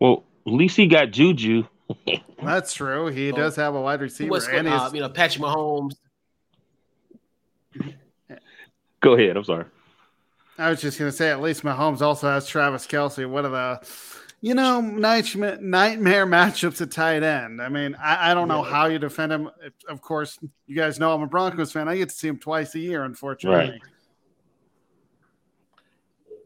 Well, 0.00 0.24
at 0.46 0.52
least 0.52 0.76
he 0.76 0.86
got 0.86 1.10
Juju. 1.10 1.64
That's 2.42 2.74
true. 2.74 3.06
He 3.06 3.32
does 3.32 3.56
have 3.56 3.74
a 3.74 3.80
wide 3.80 4.00
receiver, 4.00 4.38
and 4.50 4.68
uh, 4.68 4.90
you 4.92 5.00
know 5.00 5.08
Patrick 5.08 5.44
Mahomes. 5.44 5.94
Go 9.00 9.14
ahead. 9.14 9.36
I'm 9.36 9.44
sorry. 9.44 9.64
I 10.58 10.70
was 10.70 10.80
just 10.80 10.98
going 10.98 11.10
to 11.10 11.16
say, 11.16 11.30
at 11.30 11.40
least 11.40 11.62
Mahomes 11.62 12.00
also 12.00 12.28
has 12.28 12.48
Travis 12.48 12.84
Kelce, 12.86 13.28
One 13.28 13.44
of 13.44 13.52
the 13.52 13.80
you 14.40 14.54
know, 14.54 14.80
nightmare, 14.80 15.58
nightmare 15.60 16.26
matchups 16.26 16.80
at 16.80 16.90
tight 16.90 17.22
end. 17.22 17.60
I 17.60 17.68
mean, 17.68 17.96
I, 17.96 18.30
I 18.30 18.34
don't 18.34 18.48
know 18.48 18.62
how 18.62 18.86
you 18.86 18.98
defend 18.98 19.32
him. 19.32 19.50
Of 19.88 20.00
course, 20.00 20.38
you 20.66 20.76
guys 20.76 20.98
know 20.98 21.12
I'm 21.12 21.22
a 21.22 21.26
Broncos 21.26 21.72
fan. 21.72 21.88
I 21.88 21.96
get 21.96 22.10
to 22.10 22.14
see 22.14 22.28
him 22.28 22.38
twice 22.38 22.74
a 22.74 22.78
year, 22.78 23.04
unfortunately. 23.04 23.72
Right. 23.72 23.80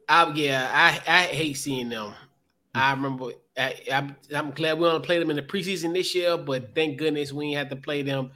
I, 0.08 0.32
yeah, 0.34 0.70
I, 0.72 1.12
I 1.12 1.22
hate 1.24 1.56
seeing 1.56 1.88
them. 1.88 2.14
I 2.74 2.90
remember 2.92 3.32
I, 3.56 3.76
I, 3.92 4.14
am 4.32 4.50
glad 4.52 4.78
we 4.78 4.86
only 4.86 5.04
played 5.04 5.20
them 5.20 5.30
in 5.30 5.36
the 5.36 5.42
preseason 5.42 5.92
this 5.92 6.14
year, 6.14 6.36
but 6.36 6.74
thank 6.74 6.98
goodness 6.98 7.32
we 7.32 7.52
had 7.52 7.68
to 7.70 7.76
play 7.76 8.02
them 8.02 8.30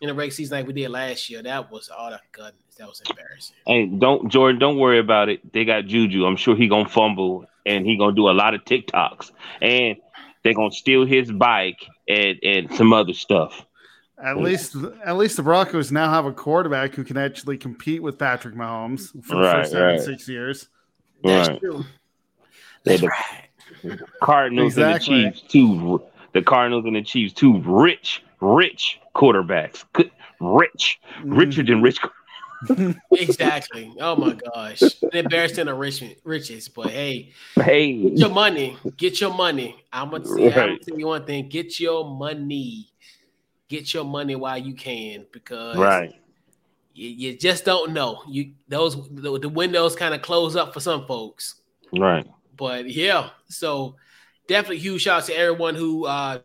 in 0.00 0.08
the 0.08 0.14
regular 0.14 0.30
season 0.30 0.58
like 0.58 0.66
we 0.66 0.72
did 0.72 0.90
last 0.90 1.28
year. 1.28 1.42
That 1.42 1.70
was 1.70 1.88
all 1.88 2.08
oh, 2.08 2.10
that 2.10 2.22
goodness. 2.32 2.54
That 2.78 2.88
was 2.88 3.02
embarrassing. 3.08 3.56
Hey, 3.66 3.86
don't 3.86 4.30
Jordan, 4.30 4.58
don't 4.58 4.78
worry 4.78 4.98
about 4.98 5.28
it. 5.28 5.52
They 5.52 5.64
got 5.64 5.86
Juju. 5.86 6.24
I'm 6.24 6.36
sure 6.36 6.56
he 6.56 6.68
gonna 6.68 6.88
fumble 6.88 7.44
and 7.66 7.84
he 7.84 7.98
gonna 7.98 8.14
do 8.14 8.30
a 8.30 8.32
lot 8.32 8.54
of 8.54 8.64
TikToks, 8.64 9.32
and 9.60 9.96
they're 10.42 10.54
gonna 10.54 10.70
steal 10.70 11.04
his 11.04 11.30
bike 11.30 11.86
and 12.08 12.38
and 12.42 12.74
some 12.74 12.92
other 12.92 13.12
stuff. 13.12 13.66
At 14.22 14.36
least, 14.36 14.76
at 15.04 15.16
least 15.16 15.36
the 15.36 15.42
Broncos 15.42 15.90
now 15.90 16.10
have 16.10 16.26
a 16.26 16.32
quarterback 16.32 16.94
who 16.94 17.04
can 17.04 17.16
actually 17.16 17.56
compete 17.56 18.02
with 18.02 18.18
Patrick 18.18 18.54
Mahomes 18.54 19.10
for 19.24 19.36
the 19.36 19.50
first 19.50 19.72
time 19.72 19.82
right. 19.82 19.94
in 19.96 20.02
six 20.02 20.28
years. 20.28 20.68
That's 21.24 21.48
right. 21.48 21.60
true. 21.60 21.84
That's 22.84 23.00
the 23.00 23.08
right. 23.08 23.49
Cardinals 24.22 24.74
exactly. 24.74 25.24
and 25.24 25.34
the 25.34 25.38
Chiefs, 25.38 25.52
two. 25.52 26.02
The 26.32 26.42
Cardinals 26.42 26.84
and 26.84 26.94
the 26.94 27.02
Chiefs, 27.02 27.32
two 27.32 27.60
rich, 27.62 28.22
rich 28.40 29.00
quarterbacks, 29.14 29.84
rich, 30.40 31.00
mm-hmm. 31.18 31.34
richer 31.34 31.62
than 31.62 31.82
rich 31.82 31.98
exactly. 33.12 33.92
Oh 34.00 34.16
my 34.16 34.34
gosh. 34.34 34.82
Embarrassing 35.12 35.66
the 35.66 35.74
rich, 35.74 36.04
riches. 36.24 36.68
But 36.68 36.90
hey, 36.90 37.32
hey, 37.56 38.02
get 38.02 38.18
your 38.18 38.30
money. 38.30 38.76
Get 38.96 39.20
your 39.20 39.32
money. 39.32 39.82
I'm 39.92 40.10
gonna, 40.10 40.24
say, 40.24 40.48
right. 40.48 40.58
I'm 40.58 40.68
gonna 40.68 40.78
tell 40.78 40.98
you 40.98 41.06
one 41.06 41.24
thing. 41.24 41.48
Get 41.48 41.80
your 41.80 42.04
money. 42.04 42.92
Get 43.68 43.94
your 43.94 44.04
money 44.04 44.36
while 44.36 44.58
you 44.58 44.74
can 44.74 45.26
because 45.32 45.76
right. 45.76 46.12
You, 46.92 47.08
you 47.08 47.38
just 47.38 47.64
don't 47.64 47.92
know. 47.92 48.22
You 48.28 48.52
those 48.68 49.08
the, 49.10 49.38
the 49.38 49.48
windows 49.48 49.96
kind 49.96 50.14
of 50.14 50.22
close 50.22 50.56
up 50.56 50.74
for 50.74 50.80
some 50.80 51.06
folks. 51.06 51.62
Right. 51.96 52.26
But 52.60 52.90
yeah, 52.90 53.30
so 53.48 53.96
definitely 54.46 54.78
huge 54.78 55.00
shout 55.00 55.22
out 55.22 55.26
to 55.28 55.34
everyone 55.34 55.74
who 55.74 56.04
uh 56.04 56.40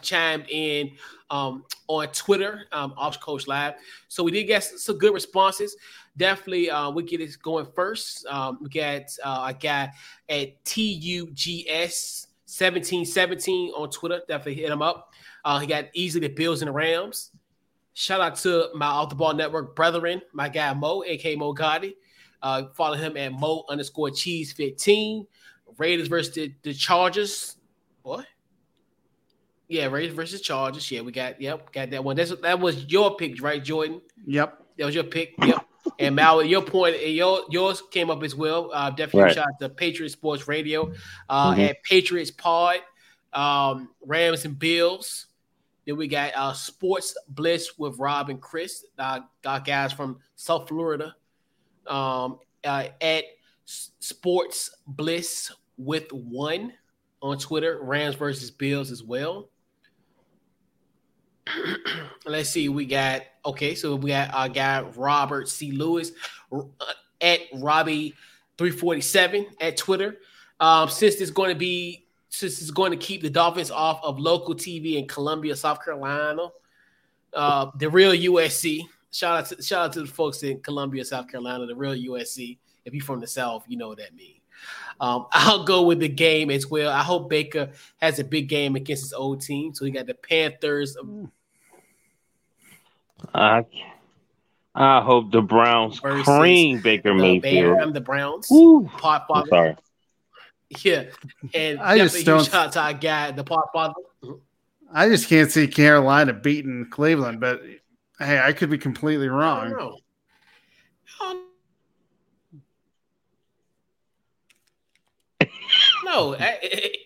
chimed 0.00 0.46
in 0.48 0.92
um, 1.28 1.64
on 1.86 2.08
Twitter, 2.08 2.64
um, 2.72 2.94
Coach 3.20 3.46
Live. 3.46 3.74
So 4.08 4.24
we 4.24 4.30
did 4.30 4.44
get 4.44 4.64
some 4.64 4.96
good 4.96 5.12
responses. 5.12 5.76
Definitely, 6.16 6.70
uh, 6.70 6.90
we 6.90 7.02
get 7.02 7.20
it 7.20 7.36
going 7.42 7.66
first. 7.76 8.24
Um, 8.26 8.58
we 8.62 8.70
got 8.70 9.02
uh, 9.22 9.48
a 9.48 9.54
guy 9.54 9.92
at 10.30 10.64
TUGS 10.64 12.28
1717 12.46 13.72
on 13.76 13.90
Twitter. 13.90 14.22
Definitely 14.26 14.62
hit 14.62 14.70
him 14.70 14.80
up. 14.80 15.12
Uh, 15.44 15.58
he 15.58 15.66
got 15.66 15.88
easily 15.92 16.26
the 16.26 16.34
Bills 16.34 16.62
and 16.62 16.68
the 16.68 16.72
Rams. 16.72 17.32
Shout 17.98 18.20
out 18.20 18.36
to 18.36 18.68
my 18.76 18.86
Off 18.86 19.08
the 19.08 19.16
Ball 19.16 19.34
Network 19.34 19.74
brethren, 19.74 20.22
my 20.32 20.48
guy 20.48 20.72
Mo, 20.72 21.02
aka 21.04 21.34
Mo 21.34 21.52
Gotti. 21.52 21.96
Uh, 22.40 22.66
follow 22.72 22.96
him 22.96 23.16
at 23.16 23.32
Mo 23.32 23.64
underscore 23.68 24.12
Cheese 24.12 24.52
15. 24.52 25.26
Raiders 25.78 26.06
versus 26.06 26.32
the, 26.32 26.54
the 26.62 26.72
Chargers. 26.72 27.56
What? 28.02 28.24
Yeah, 29.66 29.86
Raiders 29.86 30.14
versus 30.14 30.40
Chargers. 30.42 30.88
Yeah, 30.92 31.00
we 31.00 31.10
got 31.10 31.40
yep, 31.40 31.72
got 31.72 31.90
that 31.90 32.04
one. 32.04 32.14
That's 32.14 32.32
that 32.36 32.60
was 32.60 32.84
your 32.84 33.16
pick, 33.16 33.42
right, 33.42 33.62
Jordan? 33.62 34.00
Yep, 34.26 34.62
that 34.76 34.84
was 34.86 34.94
your 34.94 35.02
pick. 35.02 35.34
Yep. 35.44 35.66
and 35.98 36.14
Mal, 36.14 36.44
your 36.44 36.62
point, 36.62 37.04
your 37.04 37.40
yours 37.50 37.82
came 37.90 38.10
up 38.10 38.22
as 38.22 38.36
well. 38.36 38.70
Uh, 38.72 38.90
definitely 38.90 39.22
right. 39.22 39.34
shout 39.34 39.48
out 39.48 39.58
to 39.60 39.68
Patriot 39.68 40.10
Sports 40.10 40.46
Radio 40.46 40.92
uh, 41.28 41.50
mm-hmm. 41.50 41.62
at 41.62 41.82
Patriots 41.82 42.30
Pod, 42.30 42.78
um, 43.32 43.88
Rams 44.06 44.44
and 44.44 44.56
Bills. 44.56 45.26
Then 45.88 45.96
we 45.96 46.06
got 46.06 46.32
uh, 46.36 46.52
Sports 46.52 47.16
Bliss 47.30 47.78
with 47.78 47.98
Rob 47.98 48.28
and 48.28 48.42
Chris, 48.42 48.84
uh, 48.98 49.20
got 49.40 49.64
guys 49.64 49.90
from 49.90 50.18
South 50.36 50.68
Florida. 50.68 51.16
Um, 51.86 52.40
uh, 52.62 52.88
at 53.00 53.24
Sports 53.64 54.68
Bliss 54.86 55.50
with 55.78 56.12
one 56.12 56.74
on 57.22 57.38
Twitter, 57.38 57.78
Rams 57.80 58.16
versus 58.16 58.50
Bills 58.50 58.90
as 58.90 59.02
well. 59.02 59.48
let's 62.26 62.50
see. 62.50 62.68
We 62.68 62.84
got 62.84 63.22
okay. 63.46 63.74
So 63.74 63.96
we 63.96 64.10
got 64.10 64.34
our 64.34 64.50
guy 64.50 64.82
Robert 64.94 65.48
C. 65.48 65.72
Lewis 65.72 66.12
uh, 66.52 66.64
at 67.22 67.40
Robbie 67.54 68.12
three 68.58 68.72
forty 68.72 69.00
seven 69.00 69.46
at 69.58 69.78
Twitter. 69.78 70.18
Um, 70.60 70.90
since 70.90 71.16
there's 71.16 71.30
going 71.30 71.48
to 71.48 71.58
be 71.58 72.07
since 72.28 72.60
it's 72.60 72.70
going 72.70 72.90
to 72.90 72.96
keep 72.96 73.22
the 73.22 73.30
Dolphins 73.30 73.70
off 73.70 74.00
of 74.02 74.18
local 74.18 74.54
TV 74.54 74.96
in 74.96 75.06
Columbia, 75.06 75.56
South 75.56 75.84
Carolina. 75.84 76.48
Uh, 77.32 77.70
the 77.76 77.88
real 77.88 78.12
USC. 78.12 78.82
Shout 79.10 79.38
out 79.38 79.46
to 79.46 79.62
shout 79.62 79.86
out 79.86 79.92
to 79.94 80.00
the 80.00 80.06
folks 80.06 80.42
in 80.42 80.60
Columbia, 80.60 81.04
South 81.04 81.28
Carolina, 81.28 81.66
the 81.66 81.74
real 81.74 81.94
USC. 81.94 82.58
If 82.84 82.94
you're 82.94 83.04
from 83.04 83.20
the 83.20 83.26
South, 83.26 83.64
you 83.68 83.76
know 83.76 83.88
what 83.88 83.98
that 83.98 84.14
means. 84.14 84.38
Um, 85.00 85.26
I'll 85.32 85.64
go 85.64 85.82
with 85.82 86.00
the 86.00 86.08
game 86.08 86.50
as 86.50 86.66
well. 86.66 86.90
I 86.90 87.02
hope 87.02 87.30
Baker 87.30 87.70
has 87.98 88.18
a 88.18 88.24
big 88.24 88.48
game 88.48 88.76
against 88.76 89.04
his 89.04 89.12
old 89.12 89.40
team. 89.40 89.74
So 89.74 89.84
he 89.84 89.90
got 89.90 90.06
the 90.06 90.14
Panthers. 90.14 90.96
I, 93.34 93.64
I 94.74 95.00
hope 95.00 95.32
the 95.32 95.42
Browns 95.42 96.00
cream 96.00 96.80
Baker 96.80 97.14
Mayfield. 97.14 97.78
I'm 97.78 97.92
the 97.92 98.00
Browns. 98.00 98.50
Ooh, 98.52 98.88
father. 98.98 99.48
sorry. 99.48 99.76
Yeah, 100.84 101.04
and 101.54 101.80
I 101.80 101.96
just 101.96 102.26
don't. 102.26 102.44
Shout 102.44 102.66
out 102.66 102.72
to 102.72 102.80
our 102.80 102.92
guy, 102.92 103.30
the 103.30 103.42
pot 103.42 103.70
father. 103.72 103.94
I 104.92 105.08
just 105.08 105.28
can't 105.28 105.50
see 105.50 105.66
Carolina 105.66 106.34
beating 106.34 106.88
Cleveland, 106.90 107.40
but 107.40 107.62
hey, 108.18 108.38
I 108.38 108.52
could 108.52 108.70
be 108.70 108.78
completely 108.78 109.28
wrong. 109.28 109.98
No, 116.04 116.34
I, 116.34 116.58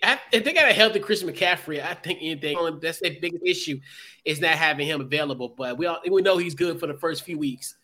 I, 0.04 0.20
if 0.30 0.44
they 0.44 0.52
got 0.52 0.68
a 0.68 0.72
healthy 0.72 1.00
Christian 1.00 1.28
McCaffrey, 1.28 1.84
I 1.84 1.94
think 1.94 2.20
anything 2.22 2.78
that's 2.80 3.00
the 3.00 3.18
biggest 3.18 3.42
issue 3.44 3.80
is 4.24 4.40
not 4.40 4.52
having 4.52 4.86
him 4.86 5.00
available. 5.00 5.54
But 5.56 5.76
we 5.76 5.86
all, 5.86 5.98
we 6.08 6.22
know 6.22 6.38
he's 6.38 6.54
good 6.54 6.78
for 6.78 6.86
the 6.86 6.94
first 6.94 7.24
few 7.24 7.36
weeks. 7.36 7.74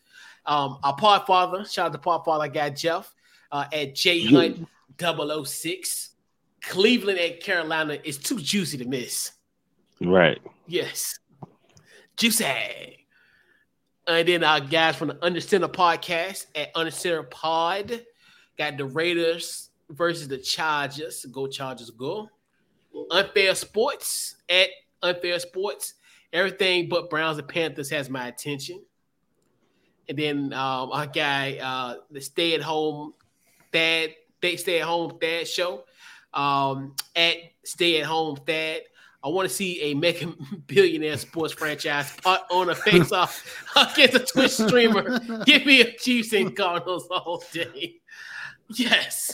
Um, 0.45 0.77
our 0.81 0.95
part 0.95 1.27
father, 1.27 1.65
shout 1.65 1.87
out 1.87 1.91
to 1.91 1.97
part 1.97 2.23
father, 2.23 2.45
I 2.45 2.47
got 2.47 2.75
Jeff 2.75 3.13
uh, 3.51 3.65
at 3.73 3.95
J 3.95 4.25
Hunt 4.27 4.67
006. 4.99 6.09
Cleveland 6.61 7.19
at 7.19 7.41
Carolina 7.41 7.97
is 8.03 8.17
too 8.17 8.39
juicy 8.39 8.77
to 8.77 8.85
miss. 8.85 9.31
Right. 10.01 10.39
Yes. 10.67 11.19
Juicy. 12.17 13.07
And 14.07 14.27
then 14.27 14.43
our 14.43 14.59
guys 14.59 14.95
from 14.95 15.09
the 15.09 15.15
Undercenter 15.15 15.71
podcast 15.71 16.47
at 16.55 16.73
Undercenter 16.73 17.29
Pod 17.29 18.01
got 18.57 18.77
the 18.77 18.85
Raiders 18.85 19.69
versus 19.89 20.27
the 20.27 20.37
Chargers. 20.37 21.25
Go 21.31 21.47
Chargers, 21.47 21.91
go. 21.91 22.29
Unfair 23.11 23.55
Sports 23.55 24.35
at 24.49 24.69
Unfair 25.01 25.39
Sports. 25.39 25.93
Everything 26.33 26.89
but 26.89 27.09
Browns 27.09 27.37
and 27.37 27.47
Panthers 27.47 27.89
has 27.89 28.09
my 28.09 28.27
attention. 28.27 28.81
And 30.07 30.17
then 30.17 30.53
um, 30.53 30.91
our 30.91 31.05
guy, 31.05 31.57
uh, 31.61 32.01
the 32.09 32.19
Stay 32.19 32.55
at 32.55 32.61
Home 32.61 33.13
Dad, 33.71 34.15
Stay 34.41 34.79
at 34.79 34.87
Home 34.87 35.17
Thad 35.19 35.47
show 35.47 35.83
um, 36.33 36.95
at 37.15 37.35
Stay 37.63 37.99
at 37.99 38.05
Home 38.05 38.35
Thad. 38.37 38.81
I 39.21 39.27
want 39.27 39.49
to 39.49 39.53
see 39.53 39.81
a 39.81 39.93
mega 39.95 40.33
billionaire 40.67 41.17
sports 41.17 41.53
franchise 41.53 42.13
put 42.23 42.41
on 42.51 42.69
a 42.69 42.75
face 42.75 43.11
off 43.11 43.65
against 43.75 44.15
a 44.15 44.19
Twitch 44.19 44.51
streamer. 44.51 45.19
Give 45.45 45.65
me 45.65 45.81
a 45.81 45.91
Chiefs 45.93 46.33
and 46.33 46.55
Cardinals 46.55 47.07
all 47.11 47.43
day. 47.51 47.95
Yes. 48.75 49.33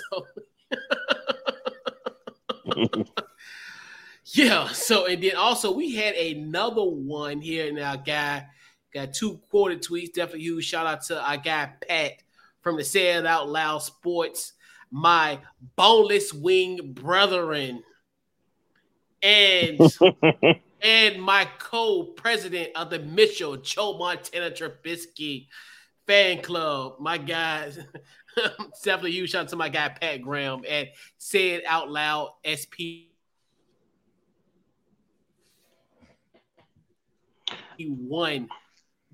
yeah. 4.25 4.69
So 4.69 5.05
and 5.05 5.21
then 5.21 5.35
also 5.35 5.71
we 5.71 5.93
had 5.93 6.15
another 6.15 6.83
one 6.83 7.41
here. 7.41 7.71
Now, 7.71 7.95
guy 7.95 8.47
got 8.93 9.13
two 9.13 9.39
quarter 9.51 9.75
tweets. 9.75 10.13
Definitely 10.13 10.41
huge 10.41 10.65
shout 10.65 10.87
out 10.87 11.03
to 11.03 11.21
our 11.21 11.37
guy 11.37 11.73
Pat 11.87 12.13
from 12.61 12.77
the 12.77 12.83
Say 12.83 13.11
It 13.11 13.25
Out 13.25 13.49
Loud 13.49 13.79
Sports. 13.79 14.53
My 14.91 15.39
boneless 15.75 16.33
wing 16.33 16.93
brethren. 16.93 17.83
And 19.21 19.79
and 20.81 21.21
my 21.21 21.47
co-president 21.57 22.69
of 22.75 22.89
the 22.89 22.99
Mitchell 22.99 23.57
Joe 23.57 23.97
Montana 23.97 24.51
Trubisky 24.51 25.47
fan 26.05 26.41
club, 26.41 26.95
my 26.99 27.17
guys, 27.17 27.79
definitely 28.83 29.11
huge 29.11 29.31
shout 29.31 29.43
out 29.43 29.49
to 29.49 29.55
my 29.55 29.69
guy 29.69 29.89
Pat 29.89 30.21
Graham 30.21 30.63
and 30.67 30.89
say 31.17 31.51
it 31.51 31.63
out 31.65 31.89
loud 31.89 32.33
SP 32.45 33.09
he 37.77 37.89
won 37.89 38.49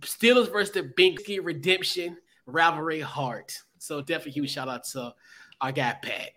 Steelers 0.01 0.51
versus 0.51 0.73
the 0.73 0.83
Binky 0.83 1.39
Redemption 1.41 2.17
rivalry 2.45 3.01
heart. 3.01 3.55
So 3.77 4.01
definitely 4.01 4.33
huge 4.33 4.51
shout 4.51 4.67
out 4.67 4.83
to 4.85 5.13
our 5.61 5.71
got 5.71 6.01
Pat. 6.01 6.31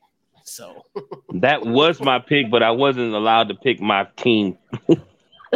So 0.44 0.82
that 1.34 1.64
was 1.64 2.00
my 2.00 2.18
pick, 2.18 2.50
but 2.50 2.62
I 2.62 2.70
wasn't 2.70 3.14
allowed 3.14 3.48
to 3.48 3.54
pick 3.54 3.80
my 3.80 4.06
team. 4.16 4.58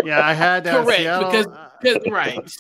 yeah, 0.03 0.27
I 0.27 0.33
had 0.33 0.65
that. 0.65 0.85
Correct, 0.85 1.01
Seattle. 1.01 1.31
because, 1.31 1.47
because 1.83 2.11
right. 2.11 2.51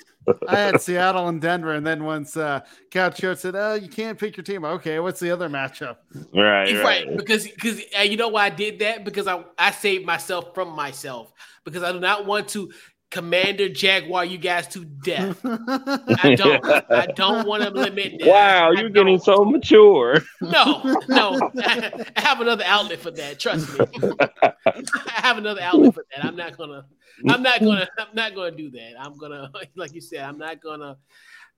I 0.46 0.58
had 0.58 0.80
Seattle 0.80 1.28
and 1.28 1.40
Denver, 1.40 1.72
and 1.72 1.86
then 1.86 2.04
once 2.04 2.36
uh, 2.36 2.60
Couch 2.90 3.18
Show 3.18 3.34
said, 3.34 3.56
"Oh, 3.56 3.74
you 3.74 3.88
can't 3.88 4.18
pick 4.18 4.36
your 4.36 4.44
team." 4.44 4.64
Okay, 4.64 5.00
what's 5.00 5.20
the 5.20 5.30
other 5.30 5.48
matchup? 5.48 5.96
Right, 6.34 6.74
right. 6.74 6.84
right. 6.84 7.16
Because 7.16 7.48
because 7.48 7.80
uh, 7.98 8.02
you 8.02 8.18
know 8.18 8.28
why 8.28 8.44
I 8.46 8.50
did 8.50 8.78
that 8.80 9.04
because 9.04 9.26
I 9.26 9.42
I 9.56 9.70
saved 9.70 10.04
myself 10.04 10.54
from 10.54 10.74
myself 10.76 11.32
because 11.64 11.82
I 11.82 11.92
do 11.92 12.00
not 12.00 12.26
want 12.26 12.48
to 12.48 12.70
Commander 13.10 13.70
Jaguar 13.70 14.26
you 14.26 14.36
guys 14.36 14.68
to 14.68 14.84
death. 14.84 15.40
I 15.44 16.34
don't. 16.36 16.64
I 16.90 17.06
don't 17.06 17.46
want 17.46 17.62
to 17.62 17.70
limit. 17.70 18.18
That. 18.20 18.28
Wow, 18.28 18.72
you're 18.72 18.90
getting 18.90 19.18
so 19.18 19.44
mature. 19.46 20.20
No, 20.42 21.00
no. 21.08 21.50
I 21.64 22.02
have 22.16 22.40
another 22.42 22.64
outlet 22.66 22.98
for 22.98 23.10
that. 23.12 23.38
Trust 23.38 23.78
me. 23.78 23.86
I 24.44 25.20
have 25.22 25.38
another 25.38 25.62
outlet 25.62 25.94
for 25.94 26.04
that. 26.10 26.24
I'm 26.24 26.36
not 26.36 26.58
gonna. 26.58 26.84
I'm 27.28 27.42
not 27.42 27.60
gonna. 27.60 27.88
I'm 27.98 28.14
not 28.14 28.34
gonna 28.34 28.50
do 28.50 28.70
that. 28.72 28.92
I'm 29.00 29.16
gonna, 29.16 29.50
like 29.74 29.94
you 29.94 30.02
said, 30.02 30.20
I'm 30.20 30.36
not 30.36 30.60
gonna. 30.60 30.98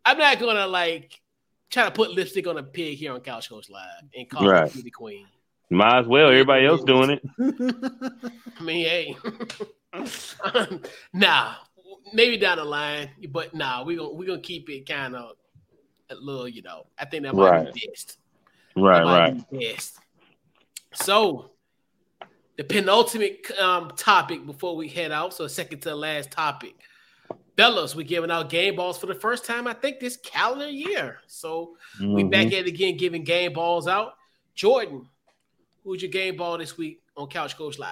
I'm 0.05 0.19
not 0.19 0.39
gonna 0.39 0.69
like 0.69 1.21
try 1.69 1.85
to 1.85 1.91
put 1.91 2.13
lipstick 2.13 2.47
on 2.47 2.59
a 2.59 2.63
pig 2.63 2.97
here 2.97 3.13
on 3.13 3.21
Couch 3.21 3.49
Coach 3.49 3.69
Live 3.69 4.05
and 4.17 4.31
call 4.31 4.49
right. 4.49 4.71
the 4.71 4.91
Queen. 4.91 5.27
Might 5.69 6.01
as 6.01 6.07
well. 6.07 6.29
Everybody 6.29 6.67
else 6.67 6.85
doing 6.85 7.11
it. 7.11 7.23
I 7.41 8.63
mean, 8.63 8.85
hey. 8.87 9.17
nah, 11.13 11.55
maybe 12.13 12.37
down 12.37 12.59
the 12.59 12.65
line, 12.65 13.11
but 13.29 13.55
nah, 13.55 13.85
we're 13.85 13.99
gonna 13.99 14.13
we're 14.13 14.27
gonna 14.27 14.41
keep 14.41 14.69
it 14.71 14.89
kind 14.89 15.17
of 15.17 15.37
a 16.11 16.15
little, 16.15 16.49
you 16.49 16.63
know. 16.63 16.87
I 16.99 17.05
think 17.05 17.25
that 17.25 17.35
might 17.35 17.51
right. 17.51 17.75
be 17.75 17.89
best. 17.89 18.19
Right, 18.77 19.03
right. 19.05 19.51
best. 19.51 19.99
So 20.93 21.51
the 22.57 22.65
penultimate 22.65 23.51
um, 23.59 23.93
topic 23.97 24.45
before 24.47 24.77
we 24.77 24.89
head 24.89 25.13
out, 25.13 25.35
so 25.35 25.47
second 25.47 25.81
to 25.81 25.95
last 25.95 26.31
topic. 26.31 26.75
Bellows, 27.57 27.95
we're 27.95 28.07
giving 28.07 28.31
out 28.31 28.49
game 28.49 28.77
balls 28.77 28.97
for 28.97 29.07
the 29.07 29.15
first 29.15 29.45
time, 29.45 29.67
I 29.67 29.75
think, 29.75 30.01
this 30.01 30.17
calendar 30.17 30.69
year. 30.69 31.19
So 31.27 31.77
mm-hmm. 32.01 32.15
we 32.15 32.25
back 32.25 32.47
at 32.47 32.53
it 32.53 32.67
again, 32.69 32.97
giving 32.97 33.23
game 33.23 33.53
balls 33.53 33.87
out. 33.87 34.15
Jordan, 34.55 35.07
who's 35.85 36.01
your 36.01 36.11
game 36.11 36.37
ball 36.37 36.59
this 36.59 36.79
week 36.79 37.03
on 37.17 37.29
Couch 37.29 37.57
Coach 37.57 37.79
Live? 37.79 37.91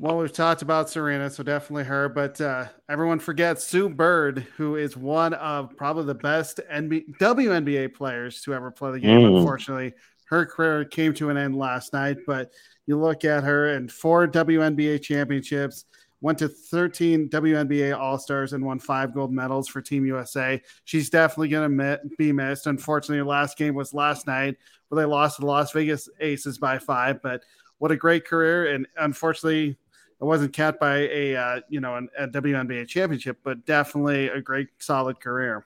Well, 0.00 0.16
we've 0.16 0.32
talked 0.32 0.62
about 0.62 0.88
Serena, 0.88 1.28
so 1.28 1.42
definitely 1.42 1.84
her. 1.84 2.08
But 2.08 2.40
uh, 2.40 2.66
everyone 2.88 3.18
forgets 3.18 3.64
Sue 3.64 3.88
Bird, 3.88 4.46
who 4.56 4.76
is 4.76 4.96
one 4.96 5.34
of 5.34 5.76
probably 5.76 6.04
the 6.04 6.14
best 6.14 6.60
NBA, 6.72 7.16
WNBA 7.18 7.94
players 7.94 8.40
to 8.42 8.54
ever 8.54 8.70
play 8.70 8.92
the 8.92 9.00
game. 9.00 9.22
Mm. 9.22 9.38
Unfortunately, 9.38 9.92
her 10.26 10.46
career 10.46 10.84
came 10.84 11.14
to 11.14 11.30
an 11.30 11.36
end 11.36 11.56
last 11.56 11.92
night. 11.92 12.18
But 12.26 12.52
you 12.86 12.96
look 12.96 13.24
at 13.24 13.42
her 13.42 13.74
and 13.74 13.90
four 13.90 14.28
WNBA 14.28 15.02
championships, 15.02 15.84
went 16.20 16.38
to 16.38 16.48
13 16.48 17.28
WNBA 17.28 17.98
All 17.98 18.18
Stars, 18.18 18.52
and 18.52 18.64
won 18.64 18.78
five 18.78 19.12
gold 19.12 19.32
medals 19.32 19.66
for 19.66 19.82
Team 19.82 20.06
USA. 20.06 20.62
She's 20.84 21.10
definitely 21.10 21.48
going 21.48 21.76
to 21.76 22.00
be 22.16 22.30
missed. 22.30 22.68
Unfortunately, 22.68 23.18
her 23.18 23.24
last 23.24 23.58
game 23.58 23.74
was 23.74 23.92
last 23.92 24.28
night 24.28 24.56
where 24.88 25.02
they 25.02 25.10
lost 25.10 25.36
to 25.36 25.40
the 25.40 25.46
Las 25.48 25.72
Vegas 25.72 26.08
Aces 26.20 26.56
by 26.56 26.78
five. 26.78 27.20
But 27.20 27.42
what 27.78 27.90
a 27.90 27.96
great 27.96 28.24
career. 28.24 28.72
And 28.74 28.86
unfortunately, 28.96 29.76
it 30.20 30.24
wasn't 30.24 30.52
capped 30.52 30.80
by 30.80 30.96
a 30.96 31.36
uh, 31.36 31.60
you 31.68 31.80
know 31.80 31.96
an, 31.96 32.08
a 32.18 32.26
WNBA 32.26 32.88
championship, 32.88 33.38
but 33.44 33.64
definitely 33.64 34.28
a 34.28 34.40
great 34.40 34.68
solid 34.78 35.20
career. 35.20 35.64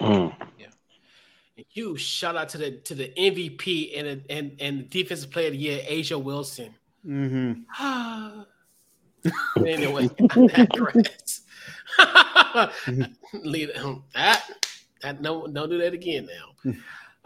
Mm. 0.00 0.34
Yeah. 0.58 0.66
And 1.56 1.66
huge 1.68 2.00
shout 2.00 2.36
out 2.36 2.48
to 2.50 2.58
the 2.58 2.72
to 2.72 2.94
the 2.94 3.12
MVP 3.16 3.98
and 3.98 4.22
and 4.30 4.56
and 4.60 4.90
defensive 4.90 5.30
player 5.30 5.48
of 5.48 5.52
the 5.52 5.58
year, 5.58 5.82
A'ja 5.88 6.22
Wilson. 6.22 6.74
Mm-hmm. 7.06 8.42
anyway, 9.66 10.08
that 10.18 10.70
Leave 13.42 13.70
that. 14.14 14.44
That 15.02 15.20
no, 15.20 15.46
don't 15.46 15.68
do 15.68 15.78
that 15.78 15.92
again 15.92 16.26
now. 16.26 16.72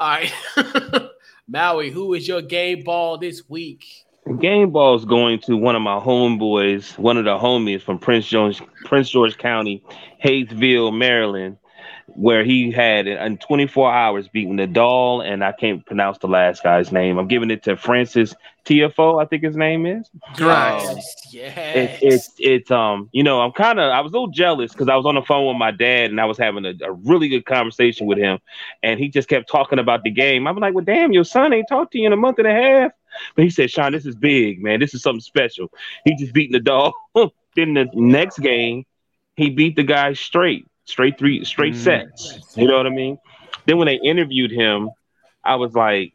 All 0.01 0.09
right, 0.09 0.33
Maui, 1.49 1.91
who 1.91 2.15
is 2.15 2.27
your 2.27 2.43
game 2.43 2.83
ball 2.83 3.19
this 3.19 3.49
week? 3.49 4.05
Game 4.37 4.71
ball 4.71 4.95
is 4.95 5.05
going 5.05 5.41
to 5.41 5.57
one 5.57 5.75
of 5.75 5.83
my 5.83 5.99
homeboys, 5.99 6.97
one 6.99 7.17
of 7.17 7.25
the 7.25 7.39
homies 7.39 7.83
from 7.83 7.99
Prince 7.99 8.27
George, 8.27 8.61
Prince 8.85 9.11
George 9.11 9.39
County, 9.39 9.83
Hyattsville, 10.23 10.97
Maryland. 10.97 11.57
where 12.07 12.43
he 12.43 12.71
had 12.71 13.07
in 13.07 13.37
24 13.39 13.93
hours 13.93 14.29
beaten 14.29 14.57
Nadal, 14.57 15.25
and 15.25 15.45
I 15.45 15.53
can't 15.53 15.85
pronounce 15.85 16.19
the 16.19 16.27
last 16.27 16.63
guy's 16.63 16.91
name. 16.91 17.19
I'm 17.19 17.29
giving 17.29 17.51
it 17.51 17.63
to 17.65 17.77
Frances 17.77 18.35
Tiafoe, 18.65 19.23
I 19.23 19.27
think 19.27 19.43
his 19.43 19.57
name 19.57 19.87
is. 19.87 20.11
Right. 20.39 20.85
Um, 20.85 20.99
yes. 21.31 21.99
It's 22.03 22.35
it's 22.39 22.69
it, 22.69 22.71
um 22.71 23.09
you 23.13 23.23
know 23.23 23.41
I'm 23.41 23.53
kind 23.53 23.79
of 23.79 23.91
I 23.91 24.01
was 24.01 24.13
a 24.13 24.15
little 24.15 24.29
jealous 24.29 24.73
because 24.73 24.89
I 24.89 24.97
was 24.97 25.07
on 25.07 25.15
the 25.15 25.23
phone 25.23 25.47
with 25.47 25.57
my 25.57 25.71
dad 25.71 26.11
and 26.11 26.21
I 26.21 26.27
was 26.27 26.37
having 26.37 26.67
a, 26.67 26.75
a, 26.83 26.93
really 26.93 27.29
good 27.29 27.47
conversation 27.47 28.07
with 28.07 28.19
him, 28.19 28.39
and 28.83 29.01
he 29.01 29.09
just 29.09 29.29
kept 29.29 29.49
talking 29.49 29.79
about 29.79 30.03
the 30.03 30.11
game. 30.11 30.47
I'm 30.47 30.57
like, 30.57 30.75
well, 30.75 30.85
damn, 30.85 31.13
your 31.13 31.25
son 31.25 31.53
ain't 31.53 31.69
talked 31.69 31.93
to 31.93 31.99
you 31.99 32.07
in 32.07 32.13
a 32.13 32.17
month 32.17 32.39
and 32.39 32.47
a 32.47 32.53
half. 32.53 32.93
But 33.35 33.45
he 33.45 33.51
said, 33.51 33.71
Sean, 33.71 33.93
this 33.93 34.07
is 34.07 34.15
big, 34.15 34.63
man. 34.63 34.81
This 34.81 34.95
is 34.95 35.03
something 35.03 35.21
special. 35.21 35.71
He 36.05 36.17
just 36.17 36.33
beating 36.33 36.53
the 36.53 36.61
dog. 36.61 36.93
then 37.15 37.75
the 37.75 37.89
next 37.95 38.39
game, 38.39 38.85
he 39.37 39.51
beat 39.51 39.77
the 39.77 39.85
guy 39.85 40.13
straight 40.15 40.67
straight 40.89 41.19
three 41.19 41.45
straight 41.45 41.75
mm. 41.75 41.77
sets. 41.77 42.57
You 42.57 42.67
know 42.67 42.77
what 42.77 42.87
I 42.87 42.91
mean? 42.91 43.19
Then 43.67 43.77
when 43.77 43.87
they 43.87 44.01
interviewed 44.03 44.51
him, 44.51 44.91
I 45.45 45.57
was 45.57 45.75
like, 45.75 46.15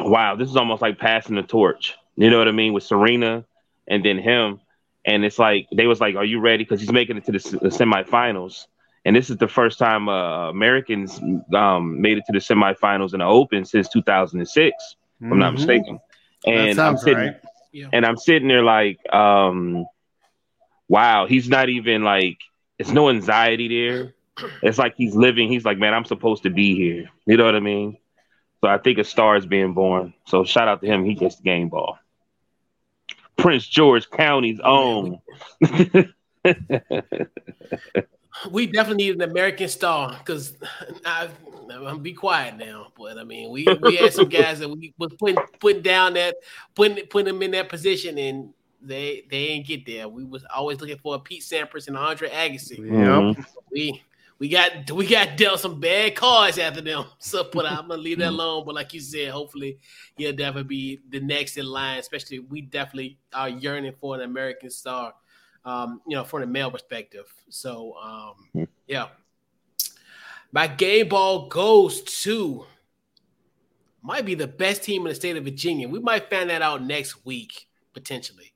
wow, 0.00 0.36
this 0.36 0.48
is 0.48 0.56
almost 0.56 0.82
like 0.82 0.98
passing 0.98 1.36
the 1.36 1.42
torch. 1.42 1.94
You 2.16 2.30
know 2.30 2.38
what 2.38 2.48
I 2.48 2.52
mean? 2.52 2.72
With 2.72 2.82
Serena 2.82 3.44
and 3.86 4.04
then 4.04 4.18
him. 4.18 4.60
And 5.04 5.24
it's 5.24 5.38
like 5.38 5.68
they 5.74 5.86
was 5.86 6.00
like, 6.00 6.16
"Are 6.16 6.24
you 6.24 6.40
ready?" 6.40 6.64
Because 6.64 6.80
he's 6.80 6.92
making 6.92 7.16
it 7.16 7.24
to 7.26 7.32
the, 7.32 7.38
the, 7.38 7.68
semifinals, 7.68 8.66
and 9.06 9.16
this 9.16 9.30
is 9.30 9.38
the 9.38 9.48
first 9.48 9.78
time 9.78 10.06
uh, 10.08 10.50
Americans 10.50 11.18
um, 11.54 12.02
made 12.02 12.18
it 12.18 12.24
to 12.26 12.32
the 12.32 12.40
semifinals 12.40 13.14
in 13.14 13.20
the 13.20 13.24
Open 13.24 13.64
since 13.64 13.88
2006, 13.88 14.96
mm-hmm. 15.22 15.32
I'm 15.32 15.38
not 15.38 15.54
mm-hmm. 15.54 15.66
mistaken. 15.66 16.00
And 16.46 16.78
I'm 16.78 16.96
sitting, 16.96 17.18
right. 17.18 17.40
yeah. 17.72 17.88
and 17.92 18.06
I'm 18.06 18.16
sitting 18.16 18.48
there 18.48 18.62
like, 18.62 18.98
um, 19.12 19.86
wow, 20.88 21.26
he's 21.26 21.48
not 21.48 21.68
even 21.68 22.02
like 22.04 22.38
it's 22.78 22.90
no 22.90 23.10
anxiety 23.10 23.68
there. 23.68 24.14
It's 24.62 24.78
like 24.78 24.94
he's 24.96 25.16
living. 25.16 25.48
He's 25.48 25.64
like, 25.64 25.78
man, 25.78 25.94
I'm 25.94 26.04
supposed 26.04 26.44
to 26.44 26.50
be 26.50 26.76
here. 26.76 27.08
You 27.26 27.36
know 27.36 27.44
what 27.44 27.56
I 27.56 27.60
mean? 27.60 27.98
So 28.60 28.68
I 28.68 28.78
think 28.78 28.98
a 28.98 29.04
star 29.04 29.36
is 29.36 29.46
being 29.46 29.74
born. 29.74 30.14
So 30.26 30.44
shout 30.44 30.68
out 30.68 30.80
to 30.82 30.86
him. 30.86 31.04
He 31.04 31.14
gets 31.14 31.36
the 31.36 31.42
game 31.42 31.68
ball. 31.68 31.98
Prince 33.36 33.66
George 33.66 34.08
County's 34.10 34.60
own. 34.62 35.20
we 38.50 38.66
definitely 38.66 39.04
need 39.04 39.14
an 39.16 39.30
American 39.30 39.68
star 39.68 40.16
because 40.18 40.56
I'm 41.04 41.30
gonna 41.68 41.98
be 41.98 42.12
quiet 42.12 42.56
now. 42.56 42.88
But 42.96 43.18
I 43.18 43.24
mean, 43.24 43.50
we 43.50 43.66
we 43.82 43.96
had 43.96 44.12
some 44.12 44.28
guys 44.28 44.58
that 44.60 44.68
we 44.68 44.94
was 44.98 45.12
putting 45.14 45.36
putting 45.60 45.82
down 45.82 46.14
that 46.14 46.36
putting 46.74 47.04
putting 47.06 47.32
them 47.32 47.42
in 47.42 47.50
that 47.52 47.68
position, 47.68 48.18
and 48.18 48.52
they 48.80 49.24
they 49.30 49.48
ain't 49.48 49.66
get 49.66 49.86
there. 49.86 50.08
We 50.08 50.24
was 50.24 50.44
always 50.54 50.80
looking 50.80 50.98
for 50.98 51.14
a 51.14 51.18
Pete 51.18 51.42
Sampras 51.42 51.88
and 51.88 51.96
Andre 51.96 52.28
Agassi. 52.30 52.78
Yep. 52.78 53.46
We 53.70 54.02
we 54.38 54.48
got 54.48 54.90
we 54.92 55.06
got 55.06 55.36
dealt 55.36 55.60
some 55.60 55.80
bad 55.80 56.14
cards 56.14 56.58
after 56.58 56.80
them. 56.80 57.06
So 57.18 57.48
but 57.52 57.66
I'm 57.66 57.88
gonna 57.88 57.96
leave 57.96 58.18
that 58.18 58.28
alone. 58.28 58.64
But 58.64 58.76
like 58.76 58.94
you 58.94 59.00
said, 59.00 59.30
hopefully 59.30 59.78
he'll 60.16 60.32
definitely 60.32 60.68
be 60.68 61.00
the 61.10 61.20
next 61.20 61.56
in 61.56 61.66
line, 61.66 61.98
especially 61.98 62.38
we 62.38 62.60
definitely 62.60 63.18
are 63.32 63.48
yearning 63.48 63.94
for 64.00 64.14
an 64.14 64.22
American 64.22 64.70
star. 64.70 65.14
Um, 65.68 66.00
you 66.06 66.16
know, 66.16 66.24
from 66.24 66.40
the 66.40 66.46
male 66.46 66.70
perspective. 66.70 67.26
So 67.50 67.94
um, 68.02 68.34
hmm. 68.52 68.64
yeah. 68.86 69.08
My 70.50 70.66
game 70.66 71.08
ball 71.08 71.48
goes 71.48 72.00
to 72.22 72.64
might 74.02 74.24
be 74.24 74.34
the 74.34 74.46
best 74.46 74.82
team 74.82 75.02
in 75.02 75.10
the 75.10 75.14
state 75.14 75.36
of 75.36 75.44
Virginia. 75.44 75.88
We 75.88 75.98
might 75.98 76.30
find 76.30 76.48
that 76.48 76.62
out 76.62 76.82
next 76.82 77.26
week, 77.26 77.68
potentially 77.92 78.54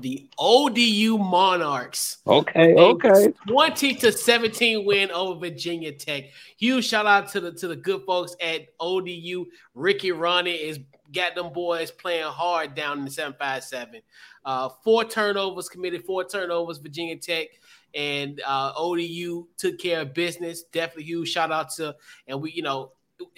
the 0.00 0.28
ODU 0.38 1.18
Monarchs. 1.18 2.18
Okay, 2.26 2.74
okay. 2.74 3.32
20 3.48 3.94
to 3.96 4.12
17 4.12 4.86
win 4.86 5.10
over 5.10 5.38
Virginia 5.38 5.92
Tech. 5.92 6.24
Huge 6.56 6.86
shout 6.86 7.06
out 7.06 7.28
to 7.32 7.40
the 7.40 7.52
to 7.52 7.68
the 7.68 7.76
good 7.76 8.02
folks 8.06 8.34
at 8.40 8.68
ODU. 8.80 9.46
Ricky 9.74 10.10
Rahne 10.10 10.58
is 10.58 10.80
got 11.12 11.34
them 11.34 11.52
boys 11.52 11.90
playing 11.90 12.24
hard 12.24 12.74
down 12.74 12.98
in 12.98 13.04
the 13.04 13.10
757. 13.10 14.00
Uh, 14.44 14.68
four 14.82 15.04
turnovers 15.04 15.68
committed, 15.68 16.04
four 16.04 16.24
turnovers, 16.24 16.78
Virginia 16.78 17.16
Tech. 17.16 17.48
And 17.94 18.40
uh, 18.46 18.72
ODU 18.76 19.46
took 19.58 19.78
care 19.78 20.00
of 20.00 20.14
business. 20.14 20.62
Definitely 20.62 21.04
huge 21.04 21.28
shout 21.28 21.52
out 21.52 21.70
to, 21.74 21.94
and 22.26 22.40
we, 22.40 22.52
you 22.52 22.62
know, 22.62 22.92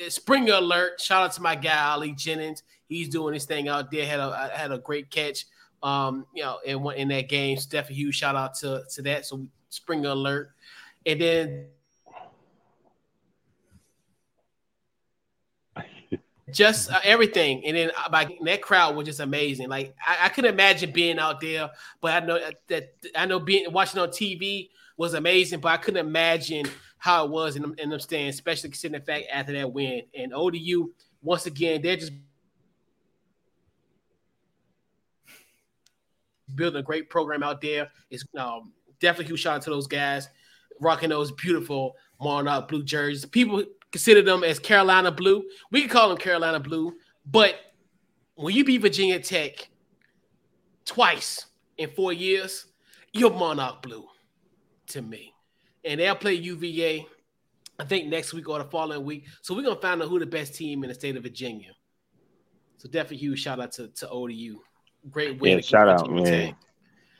Springer 0.08 0.54
alert. 0.54 1.00
Shout 1.00 1.24
out 1.24 1.32
to 1.32 1.42
my 1.42 1.56
guy 1.56 1.90
Ali 1.90 2.12
Jennings. 2.12 2.62
He's 2.88 3.08
doing 3.08 3.34
his 3.34 3.44
thing 3.44 3.68
out 3.68 3.90
there. 3.90 4.06
Had 4.06 4.20
a 4.20 4.50
had 4.54 4.72
a 4.72 4.78
great 4.78 5.10
catch 5.10 5.44
um, 5.84 6.26
you 6.34 6.42
know, 6.42 6.58
in 6.64 6.84
in 6.96 7.08
that 7.08 7.28
game. 7.28 7.58
Steph, 7.58 7.90
a 7.90 7.92
huge 7.92 8.16
shout 8.16 8.34
out 8.34 8.54
to 8.56 8.82
to 8.94 9.02
that. 9.02 9.26
So 9.26 9.46
Springer 9.68 10.08
alert, 10.08 10.50
and 11.04 11.20
then 11.20 11.66
just 16.54 16.90
uh, 16.90 17.00
everything. 17.04 17.64
And 17.66 17.76
then 17.76 17.90
uh, 17.96 18.08
like 18.10 18.38
that 18.44 18.62
crowd 18.62 18.96
was 18.96 19.06
just 19.06 19.20
amazing. 19.20 19.68
Like 19.68 19.94
I, 20.06 20.26
I 20.26 20.28
could 20.28 20.44
imagine 20.44 20.92
being 20.92 21.18
out 21.18 21.40
there, 21.40 21.70
but 22.00 22.22
I 22.22 22.26
know 22.26 22.38
that 22.68 22.94
I 23.14 23.26
know 23.26 23.40
being 23.40 23.70
watching 23.72 24.00
on 24.00 24.08
TV 24.08 24.70
was 24.96 25.14
amazing, 25.14 25.60
but 25.60 25.68
I 25.68 25.76
couldn't 25.76 26.06
imagine 26.06 26.66
how 26.98 27.24
it 27.24 27.30
was 27.30 27.56
in 27.56 27.74
in 27.78 27.90
them 27.90 28.00
stands, 28.00 28.36
especially 28.36 28.70
considering 28.70 29.00
the 29.00 29.06
fact 29.06 29.26
after 29.32 29.52
that 29.52 29.72
win. 29.72 30.02
And 30.14 30.32
ODU 30.32 30.92
once 31.22 31.46
again, 31.46 31.82
they're 31.82 31.96
just 31.96 32.12
building 36.54 36.80
a 36.80 36.82
great 36.82 37.10
program 37.10 37.42
out 37.42 37.60
there. 37.60 37.90
It's 38.10 38.24
um, 38.38 38.72
definitely 39.00 39.32
huge 39.32 39.40
shout 39.40 39.56
out 39.56 39.62
to 39.62 39.70
those 39.70 39.86
guys 39.86 40.28
rocking 40.80 41.10
those 41.10 41.32
beautiful 41.32 41.96
Monarch 42.20 42.68
blue 42.68 42.82
jerseys. 42.82 43.24
People 43.24 43.64
consider 43.94 44.22
them 44.22 44.42
as 44.42 44.58
Carolina 44.58 45.12
blue. 45.12 45.44
We 45.70 45.82
can 45.82 45.88
call 45.88 46.08
them 46.08 46.18
Carolina 46.18 46.58
blue, 46.58 46.96
but 47.24 47.54
when 48.34 48.52
you 48.52 48.64
beat 48.64 48.82
Virginia 48.82 49.20
Tech 49.20 49.68
twice 50.84 51.46
in 51.78 51.88
four 51.90 52.12
years, 52.12 52.66
you're 53.12 53.30
Monarch 53.30 53.82
blue 53.82 54.04
to 54.88 55.00
me. 55.00 55.32
And 55.84 56.00
they'll 56.00 56.16
play 56.16 56.34
UVA, 56.34 57.06
I 57.78 57.84
think 57.84 58.08
next 58.08 58.32
week 58.32 58.48
or 58.48 58.58
the 58.58 58.64
following 58.64 59.04
week. 59.04 59.28
So 59.42 59.54
we're 59.54 59.62
gonna 59.62 59.80
find 59.80 60.02
out 60.02 60.08
who 60.08 60.18
the 60.18 60.26
best 60.26 60.56
team 60.56 60.82
in 60.82 60.88
the 60.88 60.94
state 60.94 61.16
of 61.16 61.22
Virginia. 61.22 61.70
So 62.78 62.88
definitely 62.88 63.18
huge 63.18 63.42
shout 63.42 63.60
out 63.60 63.70
to, 63.72 63.86
to 63.86 64.08
ODU 64.08 64.58
great 65.08 65.40
win. 65.40 65.58
Yeah, 65.58 65.60
shout 65.60 65.88
out, 65.88 66.10
man. 66.10 66.56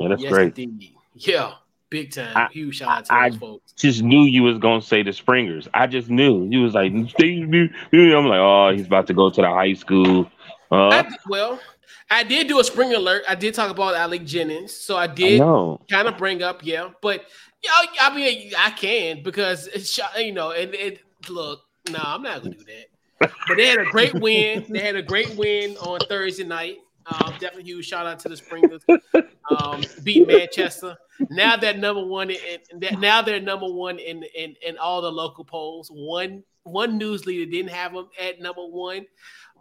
Yeah, 0.00 0.08
that's 0.08 0.22
yes, 0.22 0.32
great. 0.32 0.58
Indeed. 0.58 0.96
Yeah, 1.14 1.52
big 1.94 2.10
time. 2.10 2.36
I, 2.36 2.48
Huge 2.50 2.76
shout 2.76 2.88
out 2.88 3.04
to 3.04 3.14
I, 3.14 3.30
those 3.30 3.38
folks. 3.38 3.72
Just 3.74 4.02
knew 4.02 4.22
you 4.22 4.42
was 4.42 4.58
gonna 4.58 4.82
say 4.82 5.04
the 5.04 5.12
Springers. 5.12 5.68
I 5.72 5.86
just 5.86 6.10
knew 6.10 6.48
you 6.50 6.62
was 6.62 6.74
like, 6.74 6.90
I'm 6.92 7.06
like, 7.12 8.40
oh, 8.40 8.72
he's 8.74 8.86
about 8.86 9.06
to 9.06 9.14
go 9.14 9.30
to 9.30 9.40
the 9.40 9.48
high 9.48 9.74
school. 9.74 10.28
Uh, 10.72 10.88
I, 10.88 11.08
well, 11.28 11.60
I 12.10 12.24
did 12.24 12.48
do 12.48 12.58
a 12.58 12.64
spring 12.64 12.92
alert. 12.94 13.22
I 13.28 13.36
did 13.36 13.54
talk 13.54 13.70
about 13.70 13.94
Alec 13.94 14.24
Jennings, 14.24 14.72
so 14.72 14.96
I 14.96 15.06
did 15.06 15.40
kind 15.88 16.08
of 16.08 16.18
bring 16.18 16.42
up, 16.42 16.64
yeah. 16.64 16.90
But 17.00 17.26
yeah, 17.62 17.70
I 18.00 18.14
mean, 18.14 18.52
I 18.58 18.70
can 18.70 19.22
because 19.22 19.68
it's 19.68 19.96
you 20.18 20.32
know, 20.32 20.50
and 20.50 20.74
it 20.74 21.00
look, 21.28 21.60
no, 21.90 22.00
I'm 22.02 22.22
not 22.22 22.42
gonna 22.42 22.56
do 22.56 22.64
that. 22.64 23.30
But 23.46 23.56
they 23.56 23.66
had 23.66 23.78
a 23.78 23.84
great 23.84 24.14
win. 24.14 24.66
They 24.68 24.80
had 24.80 24.96
a 24.96 25.02
great 25.02 25.36
win 25.36 25.76
on 25.76 26.00
Thursday 26.08 26.44
night. 26.44 26.78
Um, 27.06 27.32
definitely 27.32 27.64
huge 27.64 27.86
shout 27.86 28.06
out 28.06 28.18
to 28.20 28.28
the 28.28 28.36
Springers. 28.36 28.82
Um, 29.50 29.84
beat 30.02 30.26
Manchester. 30.26 30.96
Now 31.30 31.56
they're 31.56 31.76
number 31.76 32.04
one. 32.04 32.30
In, 32.30 32.38
in, 32.80 33.00
now 33.00 33.20
they're 33.20 33.40
number 33.40 33.66
one 33.66 33.98
in, 33.98 34.24
in 34.34 34.56
in 34.66 34.78
all 34.78 35.02
the 35.02 35.12
local 35.12 35.44
polls. 35.44 35.90
One 35.92 36.44
one 36.62 36.96
news 36.96 37.26
leader 37.26 37.50
didn't 37.50 37.70
have 37.70 37.92
them 37.92 38.08
at 38.20 38.40
number 38.40 38.64
one, 38.66 39.06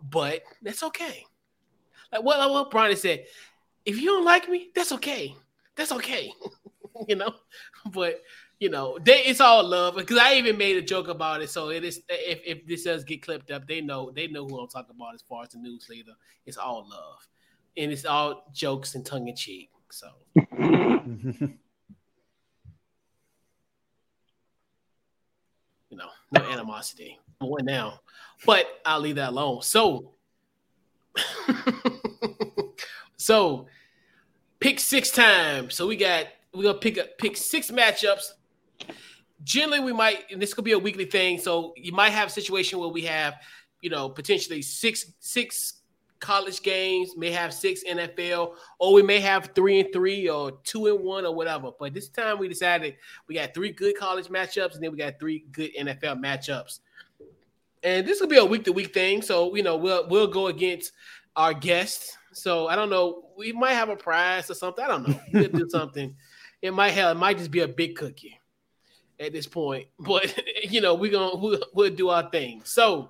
but 0.10 0.42
that's 0.62 0.84
okay. 0.84 1.26
Like 2.12 2.24
what 2.24 2.50
what 2.50 2.72
Brian 2.72 2.96
said, 2.96 3.26
if 3.86 4.00
you 4.00 4.06
don't 4.06 4.26
like 4.26 4.48
me, 4.48 4.70
that's 4.74 4.94
okay. 4.94 5.36
That's 5.76 5.92
okay. 5.92 6.32
you 7.08 7.18
know, 7.18 7.34
but 7.92 8.22
you 8.60 8.70
know, 8.70 8.98
they 9.04 9.26
it's 9.26 9.42
all 9.42 9.68
love 9.68 9.96
because 9.96 10.18
I 10.18 10.36
even 10.36 10.58
made 10.58 10.78
a 10.78 10.82
joke 10.82 11.10
about 11.10 11.42
it. 11.42 11.50
So 11.50 11.72
it 11.72 11.84
is 11.84 12.02
if, 12.08 12.40
if 12.46 12.66
this 12.66 12.86
does 12.86 13.04
get 13.04 13.22
clipped 13.22 13.52
up, 13.52 13.68
they 13.68 13.82
know 13.82 14.12
they 14.12 14.28
know 14.28 14.48
who 14.48 14.60
I'm 14.60 14.70
talking 14.70 14.96
about 14.96 15.14
as 15.14 15.22
far 15.22 15.44
as 15.44 15.50
the 15.50 15.58
news 15.58 15.88
leader. 15.90 16.14
It's 16.46 16.58
all 16.58 16.88
love 16.90 17.28
and 17.78 17.92
it's 17.92 18.06
all 18.06 18.46
jokes 18.54 18.96
and 18.96 19.06
tongue 19.06 19.28
in 19.28 19.36
cheek. 19.36 19.70
So. 19.92 20.08
you 25.94 26.00
know, 26.00 26.10
no 26.32 26.42
animosity. 26.50 27.20
What 27.40 27.66
now? 27.66 28.00
But 28.46 28.66
I'll 28.86 29.00
leave 29.00 29.16
that 29.16 29.30
alone. 29.30 29.62
So, 29.62 30.12
so 33.18 33.68
pick 34.60 34.80
six 34.80 35.12
times. 35.12 35.76
So 35.76 35.88
we 35.88 35.96
got 35.96 36.26
we're 36.54 36.64
gonna 36.64 36.78
pick 36.78 36.98
up 36.98 37.18
pick 37.18 37.38
six 37.38 37.70
matchups. 37.70 38.32
Generally, 39.44 39.82
we 39.82 39.94
might, 39.94 40.24
and 40.32 40.42
this 40.42 40.54
could 40.54 40.64
be 40.64 40.72
a 40.72 40.80
weekly 40.80 41.06
thing. 41.06 41.38
So 41.38 41.74
you 41.76 41.92
might 41.92 42.12
have 42.12 42.30
a 42.30 42.32
situation 42.32 42.80
where 42.80 42.88
we 42.88 43.02
have, 43.02 43.36
you 43.82 43.90
know, 43.90 44.10
potentially 44.10 44.62
six 44.62 45.12
six 45.20 45.82
college 46.24 46.64
games, 46.64 47.18
may 47.18 47.30
have 47.32 47.54
six 47.54 47.84
NFL, 47.84 48.56
or 48.80 48.94
we 48.94 49.04
may 49.04 49.20
have 49.20 49.52
three 49.54 49.82
and 49.82 49.92
three 49.92 50.30
or 50.30 50.54
two 50.64 50.88
and 50.88 51.04
one 51.04 51.26
or 51.26 51.36
whatever. 51.36 51.72
But 51.78 51.94
this 51.94 52.08
time 52.08 52.40
we 52.40 52.48
decided 52.48 52.96
we 53.28 53.36
got 53.36 53.54
three 53.54 53.72
good 53.72 53.98
college 53.98 54.28
matchups 54.28 54.76
and 54.76 54.84
then 54.84 54.92
we 54.92 54.98
got 54.98 55.20
three 55.20 55.46
good 55.52 55.72
NFL 55.78 56.24
matchups. 56.24 56.80
And 57.84 58.08
this 58.08 58.22
will 58.22 58.30
be 58.30 58.38
a 58.38 58.46
week 58.46 58.64
to 58.64 58.72
week 58.72 58.94
thing. 58.94 59.22
So, 59.22 59.54
you 59.54 59.64
know, 59.64 59.76
we'll 59.76 60.08
we'll 60.08 60.28
go 60.28 60.48
against 60.48 60.94
our 61.36 61.54
guests. 61.54 62.18
So 62.32 62.68
I 62.68 62.78
don't 62.78 62.90
know. 62.90 63.26
We 63.38 63.52
might 63.52 63.74
have 63.74 63.90
a 63.90 63.96
prize 63.98 64.50
or 64.50 64.54
something. 64.54 64.84
I 64.84 64.88
don't 64.88 65.08
know. 65.08 65.20
We'll 65.34 65.50
do 65.50 65.70
something. 65.70 66.16
It 66.62 66.74
might 66.74 66.92
have 66.92 67.18
it 67.18 67.20
might 67.20 67.38
just 67.38 67.52
be 67.52 67.60
a 67.60 67.68
big 67.68 67.96
cookie 67.96 68.40
at 69.20 69.34
this 69.34 69.46
point. 69.46 69.88
But 70.00 70.34
you 70.64 70.80
know, 70.80 70.96
we're 70.96 71.12
gonna 71.12 71.36
we'll, 71.36 71.60
we'll 71.74 71.94
do 71.94 72.08
our 72.08 72.30
thing. 72.30 72.62
So 72.64 73.10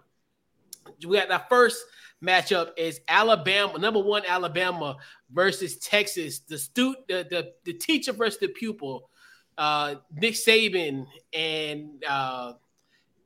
we 1.07 1.18
got 1.18 1.30
our 1.30 1.45
first 1.48 1.85
matchup 2.24 2.72
is 2.78 3.02
Alabama, 3.08 3.78
number 3.78 4.00
one 4.00 4.24
Alabama 4.28 4.98
versus 5.32 5.78
Texas. 5.78 6.40
The 6.40 6.58
stu 6.58 6.95
the, 7.08 7.28
the, 7.30 7.54
the 7.66 7.74
teacher 7.74 8.14
versus 8.14 8.40
the 8.40 8.48
pupil. 8.48 9.10
Uh, 9.58 9.95
Nick 10.16 10.34
Saban 10.34 11.06
and 11.34 12.04
uh, 12.08 12.54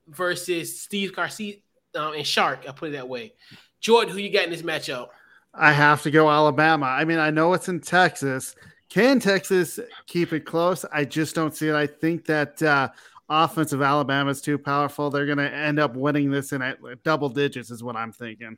versus 0.09 0.81
Steve 0.81 1.15
Garcia 1.15 1.55
um, 1.95 2.13
and 2.13 2.27
Shark. 2.27 2.63
I'll 2.67 2.73
put 2.73 2.89
it 2.89 2.93
that 2.93 3.07
way. 3.07 3.33
Jordan, 3.79 4.13
who 4.13 4.19
you 4.19 4.31
got 4.31 4.45
in 4.45 4.51
this 4.51 4.61
matchup? 4.61 5.09
I 5.53 5.71
have 5.71 6.03
to 6.03 6.11
go 6.11 6.29
Alabama. 6.29 6.87
I 6.87 7.05
mean, 7.05 7.19
I 7.19 7.29
know 7.29 7.53
it's 7.53 7.69
in 7.69 7.79
Texas. 7.79 8.55
Can 8.89 9.19
Texas 9.19 9.79
keep 10.05 10.33
it 10.33 10.41
close? 10.41 10.85
I 10.91 11.05
just 11.05 11.35
don't 11.35 11.55
see 11.55 11.69
it. 11.69 11.75
I 11.75 11.87
think 11.87 12.25
that 12.25 12.61
uh, 12.61 12.89
offensive 13.29 13.81
Alabama 13.81 14.29
is 14.29 14.41
too 14.41 14.57
powerful. 14.57 15.09
They're 15.09 15.25
going 15.25 15.37
to 15.39 15.51
end 15.51 15.79
up 15.79 15.95
winning 15.95 16.29
this 16.31 16.51
in 16.53 16.63
double 17.03 17.29
digits, 17.29 17.71
is 17.71 17.83
what 17.83 17.95
I'm 17.95 18.11
thinking. 18.11 18.57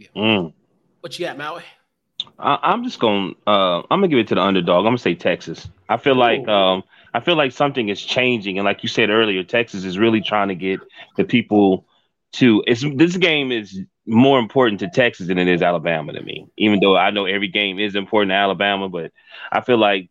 Yeah. 0.00 0.08
Mm. 0.16 0.52
What 1.00 1.18
you 1.18 1.26
got, 1.26 1.36
Maui? 1.36 1.62
I, 2.38 2.72
am 2.72 2.84
just 2.84 2.98
going. 2.98 3.34
Uh, 3.46 3.78
I'm 3.78 4.00
gonna 4.00 4.08
give 4.08 4.18
it 4.18 4.28
to 4.28 4.34
the 4.34 4.40
underdog. 4.40 4.80
I'm 4.80 4.92
gonna 4.92 4.98
say 4.98 5.14
Texas. 5.14 5.68
I 5.88 5.98
feel 5.98 6.16
Ooh. 6.16 6.20
like 6.20 6.48
um, 6.48 6.82
I 7.12 7.20
feel 7.20 7.36
like 7.36 7.52
something 7.52 7.88
is 7.88 8.00
changing, 8.00 8.58
and 8.58 8.64
like 8.64 8.82
you 8.82 8.88
said 8.88 9.10
earlier, 9.10 9.42
Texas 9.44 9.84
is 9.84 9.98
really 9.98 10.22
trying 10.22 10.48
to 10.48 10.54
get 10.54 10.80
the 11.16 11.24
people 11.24 11.86
to. 12.32 12.64
It's 12.66 12.84
this 12.96 13.16
game 13.18 13.52
is 13.52 13.78
more 14.06 14.38
important 14.38 14.80
to 14.80 14.88
Texas 14.88 15.28
than 15.28 15.38
it 15.38 15.48
is 15.48 15.62
Alabama 15.62 16.14
to 16.14 16.22
me. 16.22 16.48
Even 16.56 16.80
though 16.80 16.96
I 16.96 17.10
know 17.10 17.26
every 17.26 17.48
game 17.48 17.78
is 17.78 17.94
important 17.94 18.30
to 18.30 18.36
Alabama, 18.36 18.88
but 18.88 19.12
I 19.52 19.60
feel 19.60 19.78
like 19.78 20.08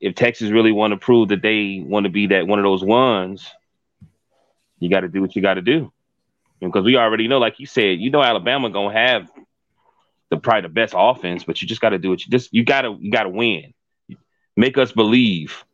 if 0.00 0.14
Texas 0.14 0.50
really 0.50 0.72
want 0.72 0.92
to 0.92 0.98
prove 0.98 1.28
that 1.28 1.42
they 1.42 1.82
want 1.84 2.04
to 2.04 2.10
be 2.10 2.26
that 2.28 2.46
one 2.46 2.58
of 2.58 2.62
those 2.62 2.84
ones, 2.84 3.50
you 4.78 4.90
got 4.90 5.00
to 5.00 5.08
do 5.08 5.22
what 5.22 5.34
you 5.34 5.42
got 5.42 5.54
to 5.54 5.62
do. 5.62 5.92
Because 6.60 6.84
we 6.84 6.96
already 6.96 7.28
know, 7.28 7.38
like 7.38 7.60
you 7.60 7.66
said, 7.66 7.98
you 8.00 8.10
know 8.10 8.22
Alabama 8.22 8.70
gonna 8.70 8.92
have 8.92 9.30
the 10.30 10.36
probably 10.36 10.62
the 10.62 10.68
best 10.68 10.94
offense, 10.96 11.44
but 11.44 11.62
you 11.62 11.68
just 11.68 11.80
got 11.80 11.90
to 11.90 11.98
do 11.98 12.12
it. 12.12 12.24
You 12.24 12.30
just 12.30 12.52
you 12.52 12.64
gotta 12.64 12.96
you 13.00 13.10
gotta 13.10 13.28
win. 13.28 13.72
Make 14.56 14.76
us 14.76 14.92
believe. 14.92 15.64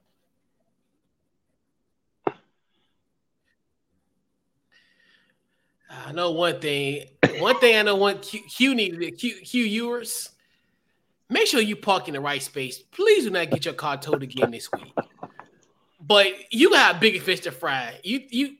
I 6.06 6.12
know 6.12 6.32
one 6.32 6.60
thing. 6.60 7.06
One 7.38 7.58
thing 7.58 7.76
I 7.76 7.82
know 7.82 7.96
one 7.96 8.18
Q, 8.18 8.42
Q 8.42 8.74
needed 8.74 9.18
Q 9.18 9.40
Q. 9.40 10.02
Make 11.30 11.46
sure 11.46 11.60
you 11.60 11.76
park 11.76 12.08
in 12.08 12.14
the 12.14 12.20
right 12.20 12.42
space. 12.42 12.78
Please 12.78 13.24
do 13.24 13.30
not 13.30 13.50
get 13.50 13.64
your 13.64 13.74
car 13.74 13.96
towed 13.96 14.22
again 14.22 14.50
this 14.50 14.70
week. 14.70 14.94
But 15.98 16.28
you 16.52 16.70
got 16.70 16.96
a 16.96 16.98
bigger 16.98 17.20
fish 17.20 17.40
to 17.40 17.50
fry. 17.50 17.98
You 18.04 18.22
you 18.28 18.56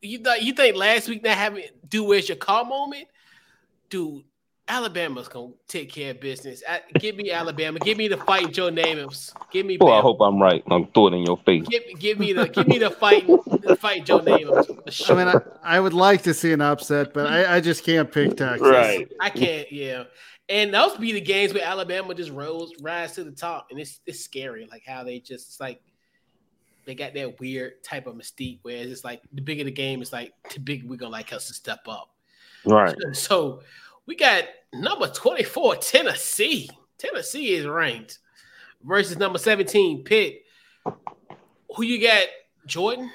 you 0.00 0.18
thought 0.18 0.42
you 0.42 0.52
think 0.52 0.76
last 0.76 1.08
week 1.08 1.22
not 1.22 1.36
having 1.36 1.64
do 1.88 2.04
where's 2.04 2.28
your 2.28 2.36
car 2.36 2.64
moment, 2.64 3.08
dude. 3.90 4.24
Alabama's 4.68 5.28
gonna 5.28 5.52
take 5.66 5.90
care 5.90 6.12
of 6.12 6.20
business. 6.20 6.62
give 6.94 7.16
me 7.16 7.32
Alabama. 7.32 7.78
Give 7.80 7.98
me 7.98 8.06
the 8.06 8.16
fight 8.16 8.52
Joe 8.52 8.70
Namaths. 8.70 9.32
Give 9.50 9.66
me. 9.66 9.76
Oh, 9.80 9.88
I 9.88 10.00
hope 10.00 10.20
I'm 10.20 10.40
right. 10.40 10.62
I'm 10.70 10.86
throwing 10.88 11.14
in 11.14 11.26
your 11.26 11.36
face. 11.38 11.66
Give, 11.66 11.82
give 11.98 12.18
me 12.18 12.32
the 12.32 12.48
give 12.48 12.68
me 12.68 12.78
the 12.78 12.90
fight 12.90 13.26
the 13.26 13.76
fight 13.78 14.06
Joe 14.06 14.20
Namath. 14.20 14.92
Sure. 14.92 15.16
I 15.16 15.24
mean, 15.24 15.34
I, 15.62 15.76
I, 15.76 15.80
would 15.80 15.92
like 15.92 16.22
to 16.22 16.32
see 16.32 16.52
an 16.52 16.60
upset, 16.60 17.12
but 17.12 17.26
I, 17.26 17.56
I 17.56 17.60
just 17.60 17.84
can't 17.84 18.10
pick 18.10 18.36
Texas. 18.36 18.66
Right. 18.66 19.10
I 19.20 19.30
can't. 19.30 19.70
Yeah. 19.70 20.04
And 20.48 20.72
those 20.72 20.96
be 20.96 21.12
the 21.12 21.20
games 21.20 21.52
where 21.52 21.64
Alabama 21.64 22.14
just 22.14 22.30
rose 22.30 22.72
rise 22.80 23.12
to 23.12 23.24
the 23.24 23.32
top, 23.32 23.66
and 23.70 23.80
it's 23.80 24.00
it's 24.06 24.20
scary, 24.20 24.68
like 24.70 24.84
how 24.86 25.02
they 25.02 25.18
just 25.18 25.48
it's 25.48 25.60
like 25.60 25.82
they 26.84 26.94
got 26.94 27.14
that 27.14 27.40
weird 27.40 27.82
type 27.82 28.06
of 28.06 28.14
mystique 28.14 28.58
where 28.62 28.76
it's 28.76 29.04
like 29.04 29.22
the 29.32 29.42
bigger 29.42 29.64
the 29.64 29.70
game, 29.70 30.02
it's 30.02 30.12
like 30.12 30.32
the 30.52 30.60
big 30.60 30.88
we're 30.88 30.96
gonna 30.96 31.12
like 31.12 31.32
us 31.32 31.48
to 31.48 31.54
step 31.54 31.80
up. 31.88 32.10
Right. 32.64 32.94
So 33.12 33.62
we 34.06 34.16
got 34.16 34.44
number 34.72 35.08
24, 35.08 35.76
Tennessee. 35.76 36.68
Tennessee 36.98 37.54
is 37.54 37.66
ranked 37.66 38.18
versus 38.82 39.16
number 39.16 39.38
17, 39.38 40.04
Pitt. 40.04 40.42
Who 41.76 41.82
you 41.82 42.00
got, 42.00 42.26
Jordan? 42.66 43.10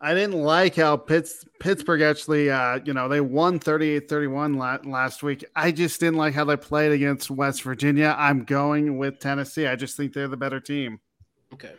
I 0.00 0.12
didn't 0.12 0.42
like 0.42 0.76
how 0.76 0.98
Pitts, 0.98 1.46
Pittsburgh 1.60 2.02
actually, 2.02 2.50
uh, 2.50 2.80
you 2.84 2.92
know, 2.92 3.08
they 3.08 3.22
won 3.22 3.58
38 3.58 4.08
31 4.08 4.58
last 4.58 5.22
week. 5.22 5.44
I 5.56 5.70
just 5.72 5.98
didn't 5.98 6.18
like 6.18 6.34
how 6.34 6.44
they 6.44 6.56
played 6.56 6.92
against 6.92 7.30
West 7.30 7.62
Virginia. 7.62 8.14
I'm 8.18 8.44
going 8.44 8.98
with 8.98 9.18
Tennessee. 9.18 9.66
I 9.66 9.76
just 9.76 9.96
think 9.96 10.12
they're 10.12 10.28
the 10.28 10.36
better 10.36 10.60
team. 10.60 11.00
Okay. 11.54 11.72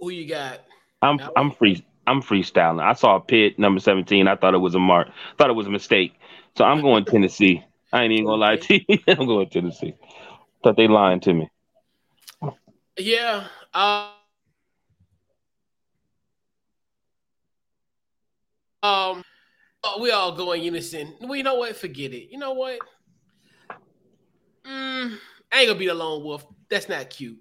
Who 0.00 0.10
you 0.10 0.28
got? 0.28 0.60
I'm 1.02 1.20
I'm 1.36 1.50
free. 1.50 1.84
I'm 2.06 2.22
freestyling. 2.22 2.82
I 2.82 2.94
saw 2.94 3.16
a 3.16 3.20
pit 3.20 3.58
number 3.58 3.80
17. 3.80 4.26
I 4.26 4.36
thought 4.36 4.54
it 4.54 4.58
was 4.58 4.74
a 4.74 4.78
mark. 4.78 5.08
Thought 5.36 5.50
it 5.50 5.54
was 5.54 5.66
a 5.66 5.70
mistake. 5.70 6.14
So 6.56 6.64
I'm 6.64 6.80
going 6.80 7.04
Tennessee. 7.06 7.62
I 7.92 8.02
ain't 8.04 8.12
even 8.12 8.26
gonna 8.26 8.36
lie 8.36 8.56
to 8.56 8.74
you. 8.74 8.98
I'm 9.08 9.26
going 9.26 9.48
Tennessee. 9.48 9.94
Thought 10.62 10.76
they 10.76 10.88
lying 10.88 11.20
to 11.20 11.34
me. 11.34 11.50
Yeah. 12.96 13.46
Uh, 13.74 14.10
um. 18.82 19.22
We 20.00 20.10
all 20.10 20.32
going 20.32 20.62
unison. 20.62 21.14
Well, 21.20 21.36
you 21.36 21.42
know 21.42 21.54
what? 21.54 21.76
Forget 21.76 22.12
it. 22.12 22.30
You 22.30 22.38
know 22.38 22.52
what? 22.52 22.78
Mm, 24.64 25.18
I 25.52 25.60
ain't 25.60 25.68
gonna 25.68 25.78
be 25.78 25.86
the 25.86 25.94
lone 25.94 26.22
wolf. 26.24 26.44
That's 26.68 26.88
not 26.88 27.08
cute. 27.08 27.38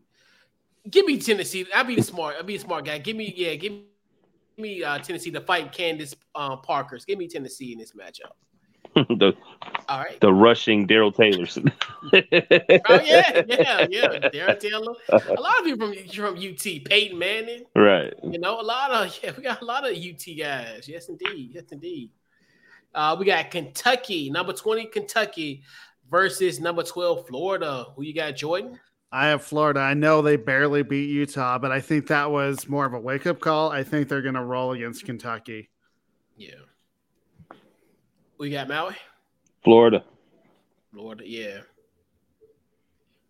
Give 0.90 1.06
me 1.06 1.20
Tennessee. 1.20 1.66
I'll 1.74 1.84
be 1.84 1.96
the 1.96 2.04
smart. 2.04 2.36
I'll 2.38 2.44
be 2.44 2.56
a 2.56 2.60
smart 2.60 2.86
guy. 2.86 2.98
Give 3.00 3.16
me, 3.16 3.34
yeah, 3.36 3.56
give 3.56 3.74
me 4.58 4.84
uh, 4.84 5.00
Tennessee 5.00 5.32
to 5.32 5.42
fight 5.42 5.72
Candace 5.72 6.16
um, 6.36 6.62
Parker's. 6.62 7.06
Give 7.06 7.18
me 7.18 7.28
Tennessee 7.28 7.74
in 7.74 7.80
this 7.80 7.94
matchup. 7.94 8.32
the 9.20 9.34
all 9.90 10.00
right, 10.00 10.20
the 10.22 10.34
rushing 10.34 10.88
Darrell 10.88 11.12
Taylors. 11.12 11.58
oh 11.62 11.70
yeah, 12.12 13.44
yeah, 13.48 13.86
yeah. 13.90 14.30
Darrell 14.30 14.56
Taylor. 14.56 14.94
A 15.10 15.34
lot 15.34 15.60
of 15.60 15.66
people 15.66 15.94
from 15.94 16.08
from 16.08 16.38
UT. 16.38 16.84
Peyton 16.86 17.18
Manning. 17.18 17.66
Right. 17.76 18.14
You 18.24 18.40
know, 18.40 18.60
a 18.60 18.64
lot 18.64 18.92
of 18.92 19.20
yeah, 19.22 19.34
we 19.38 19.44
got 19.44 19.62
a 19.62 19.66
lot 19.66 19.86
of 19.86 19.96
UT 19.96 20.26
guys. 20.38 20.88
Yes, 20.88 21.10
indeed. 21.10 21.52
Yes, 21.54 21.66
indeed. 21.72 22.10
Uh, 22.96 23.16
we 23.20 23.26
got 23.26 23.52
Kentucky, 23.52 24.32
number 24.32 24.54
twenty, 24.54 24.86
Kentucky 24.86 25.64
versus 26.10 26.60
number 26.60 26.82
twelve, 26.82 27.28
Florida. 27.28 27.86
Who 27.96 28.04
you 28.04 28.16
got, 28.16 28.36
Jordan? 28.36 28.80
I 29.12 29.28
have 29.28 29.44
Florida. 29.44 29.80
I 29.80 29.94
know 29.94 30.22
they 30.22 30.36
barely 30.36 30.84
beat 30.84 31.10
Utah, 31.10 31.58
but 31.58 31.72
I 31.72 31.80
think 31.80 32.08
that 32.08 32.30
was 32.30 32.68
more 32.68 32.86
of 32.86 32.94
a 32.94 33.00
wake 33.00 33.26
up 33.26 33.40
call. 33.40 33.72
I 33.72 33.84
think 33.84 34.10
they're 34.10 34.22
going 34.22 34.36
to 34.36 34.44
roll 34.44 34.74
against 34.74 35.06
Kentucky. 35.06 35.70
Yeah. 36.36 36.56
We 38.38 38.50
got 38.50 38.68
Maui? 38.68 38.96
Florida. 39.64 40.04
Florida, 40.94 41.24
yeah. 41.26 41.60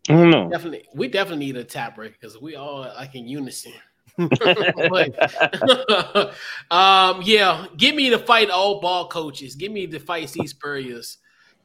I 0.09 0.13
don't 0.13 0.29
know. 0.29 0.49
Definitely, 0.49 0.85
we 0.93 1.09
definitely 1.09 1.45
need 1.45 1.57
a 1.57 1.65
tiebreaker 1.65 2.13
because 2.13 2.41
we 2.41 2.55
all 2.55 2.79
like 2.79 3.13
in 3.15 3.27
unison. 3.27 3.73
but, 4.17 4.31
um, 6.71 7.21
yeah, 7.23 7.65
give 7.75 7.93
me 7.93 8.09
the 8.09 8.19
fight 8.19 8.49
all 8.49 8.79
ball 8.79 9.09
coaches. 9.09 9.55
Give 9.55 9.71
me 9.71 9.85
the 9.85 9.99
fight 9.99 10.29
Steve 10.29 10.49
Spurriers 10.49 11.17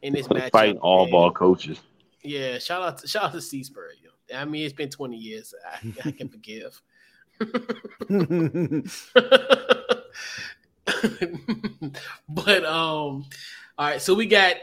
in 0.02 0.12
this 0.12 0.28
match. 0.28 0.50
Fight 0.50 0.76
all 0.78 1.08
ball 1.08 1.30
coaches. 1.30 1.80
Yeah, 2.22 2.58
shout 2.58 2.82
out 2.82 2.98
to 2.98 3.08
shout 3.08 3.24
out 3.24 3.32
to 3.32 3.40
Steve 3.40 3.66
Spurrier. 3.66 3.96
I 4.34 4.44
mean, 4.44 4.64
it's 4.64 4.74
been 4.74 4.88
20 4.88 5.16
years. 5.16 5.54
I, 5.66 5.92
I 6.04 6.10
can 6.12 6.28
forgive. 6.30 6.80
but 12.28 12.64
um, 12.64 13.26
all 13.78 13.86
right. 13.86 14.00
So 14.00 14.14
we 14.14 14.26
got 14.26 14.56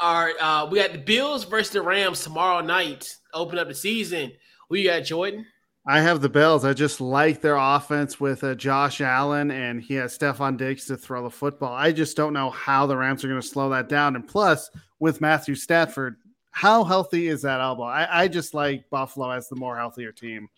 our 0.00 0.32
uh, 0.40 0.66
we 0.66 0.78
got 0.78 0.92
the 0.92 0.98
Bills 0.98 1.44
versus 1.44 1.72
the 1.72 1.82
Rams 1.82 2.22
tomorrow 2.22 2.60
night. 2.60 3.16
Open 3.32 3.58
up 3.58 3.68
the 3.68 3.74
season. 3.74 4.32
We 4.68 4.84
got 4.84 5.00
Jordan. 5.00 5.46
I 5.86 6.00
have 6.00 6.20
the 6.20 6.28
Bills. 6.28 6.64
I 6.64 6.74
just 6.74 7.00
like 7.00 7.40
their 7.40 7.56
offense 7.56 8.20
with 8.20 8.44
uh, 8.44 8.54
Josh 8.54 9.00
Allen 9.00 9.50
and 9.50 9.82
he 9.82 9.94
has 9.94 10.16
Stefon 10.16 10.56
Diggs 10.56 10.86
to 10.86 10.96
throw 10.96 11.24
the 11.24 11.30
football. 11.30 11.72
I 11.72 11.90
just 11.90 12.16
don't 12.16 12.32
know 12.32 12.50
how 12.50 12.86
the 12.86 12.96
Rams 12.96 13.24
are 13.24 13.28
going 13.28 13.40
to 13.40 13.46
slow 13.46 13.68
that 13.70 13.88
down. 13.88 14.14
And 14.14 14.26
plus, 14.26 14.70
with 15.00 15.20
Matthew 15.20 15.56
Stafford, 15.56 16.16
how 16.52 16.84
healthy 16.84 17.26
is 17.26 17.42
that 17.42 17.60
elbow? 17.60 17.84
I, 17.84 18.22
I 18.22 18.28
just 18.28 18.54
like 18.54 18.88
Buffalo 18.90 19.30
as 19.30 19.48
the 19.48 19.56
more 19.56 19.76
healthier 19.76 20.12
team. 20.12 20.48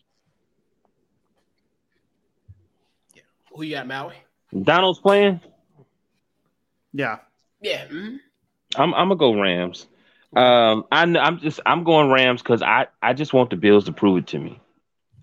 Yeah. 3.14 3.22
Who 3.54 3.62
you 3.62 3.76
got, 3.76 3.86
Maui? 3.86 4.16
Donald's 4.62 4.98
playing. 4.98 5.40
Yeah. 6.92 7.18
Yeah. 7.60 7.86
Mm-hmm. 7.86 8.16
I'm 8.76 8.92
I'm 8.94 9.08
gonna 9.08 9.16
go 9.16 9.40
Rams. 9.40 9.86
Um, 10.34 10.84
I, 10.90 11.02
I'm 11.02 11.38
just 11.38 11.60
I'm 11.64 11.84
going 11.84 12.10
Rams 12.10 12.42
because 12.42 12.60
I 12.60 12.88
I 13.00 13.14
just 13.14 13.32
want 13.32 13.50
the 13.50 13.56
Bills 13.56 13.84
to 13.84 13.92
prove 13.92 14.18
it 14.18 14.26
to 14.28 14.38
me. 14.38 14.60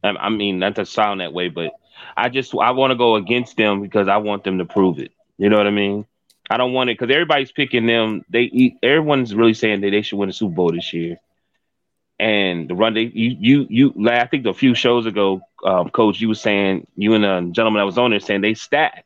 I, 0.04 0.10
I 0.10 0.30
mean, 0.30 0.60
not 0.60 0.76
to 0.76 0.86
sound 0.86 1.20
that 1.20 1.34
way, 1.34 1.50
but 1.50 1.74
I 2.16 2.30
just 2.30 2.56
I 2.56 2.72
want 2.72 2.92
to 2.92 2.96
go 2.96 3.16
against 3.16 3.58
them 3.58 3.82
because 3.82 4.08
I 4.08 4.18
want 4.18 4.46
them 4.46 4.58
to 4.60 4.66
prove 4.66 5.00
it. 5.00 5.12
You 5.38 5.50
know 5.50 5.58
what 5.58 5.68
I 5.68 5.72
mean? 5.72 6.06
I 6.52 6.58
don't 6.58 6.74
want 6.74 6.90
it 6.90 7.00
because 7.00 7.14
everybody's 7.14 7.52
picking 7.52 7.86
them. 7.86 8.26
They 8.30 8.76
everyone's 8.84 9.34
really 9.34 9.54
saying 9.54 9.80
that 9.82 9.92
they 9.92 10.02
should 10.02 10.20
win 10.20 10.28
the 10.28 10.34
Super 10.34 10.54
Bowl 10.54 10.74
this 10.74 10.92
year. 10.92 11.18
And 12.20 12.70
the 12.70 12.76
run, 12.76 12.94
they 12.94 13.04
you 13.14 13.38
you 13.40 13.68
you. 13.70 14.10
I 14.10 14.28
think 14.28 14.46
a 14.46 14.54
few 14.54 14.76
shows 14.76 15.06
ago, 15.06 15.42
um, 15.66 15.90
Coach, 15.90 16.20
you 16.20 16.28
were 16.28 16.36
saying 16.36 16.88
you 16.98 17.14
and 17.14 17.24
a 17.24 17.42
gentleman 17.54 17.80
that 17.80 17.86
was 17.86 17.98
on 17.98 18.12
there 18.12 18.20
saying 18.20 18.42
they 18.42 18.54
stacked. 18.54 19.06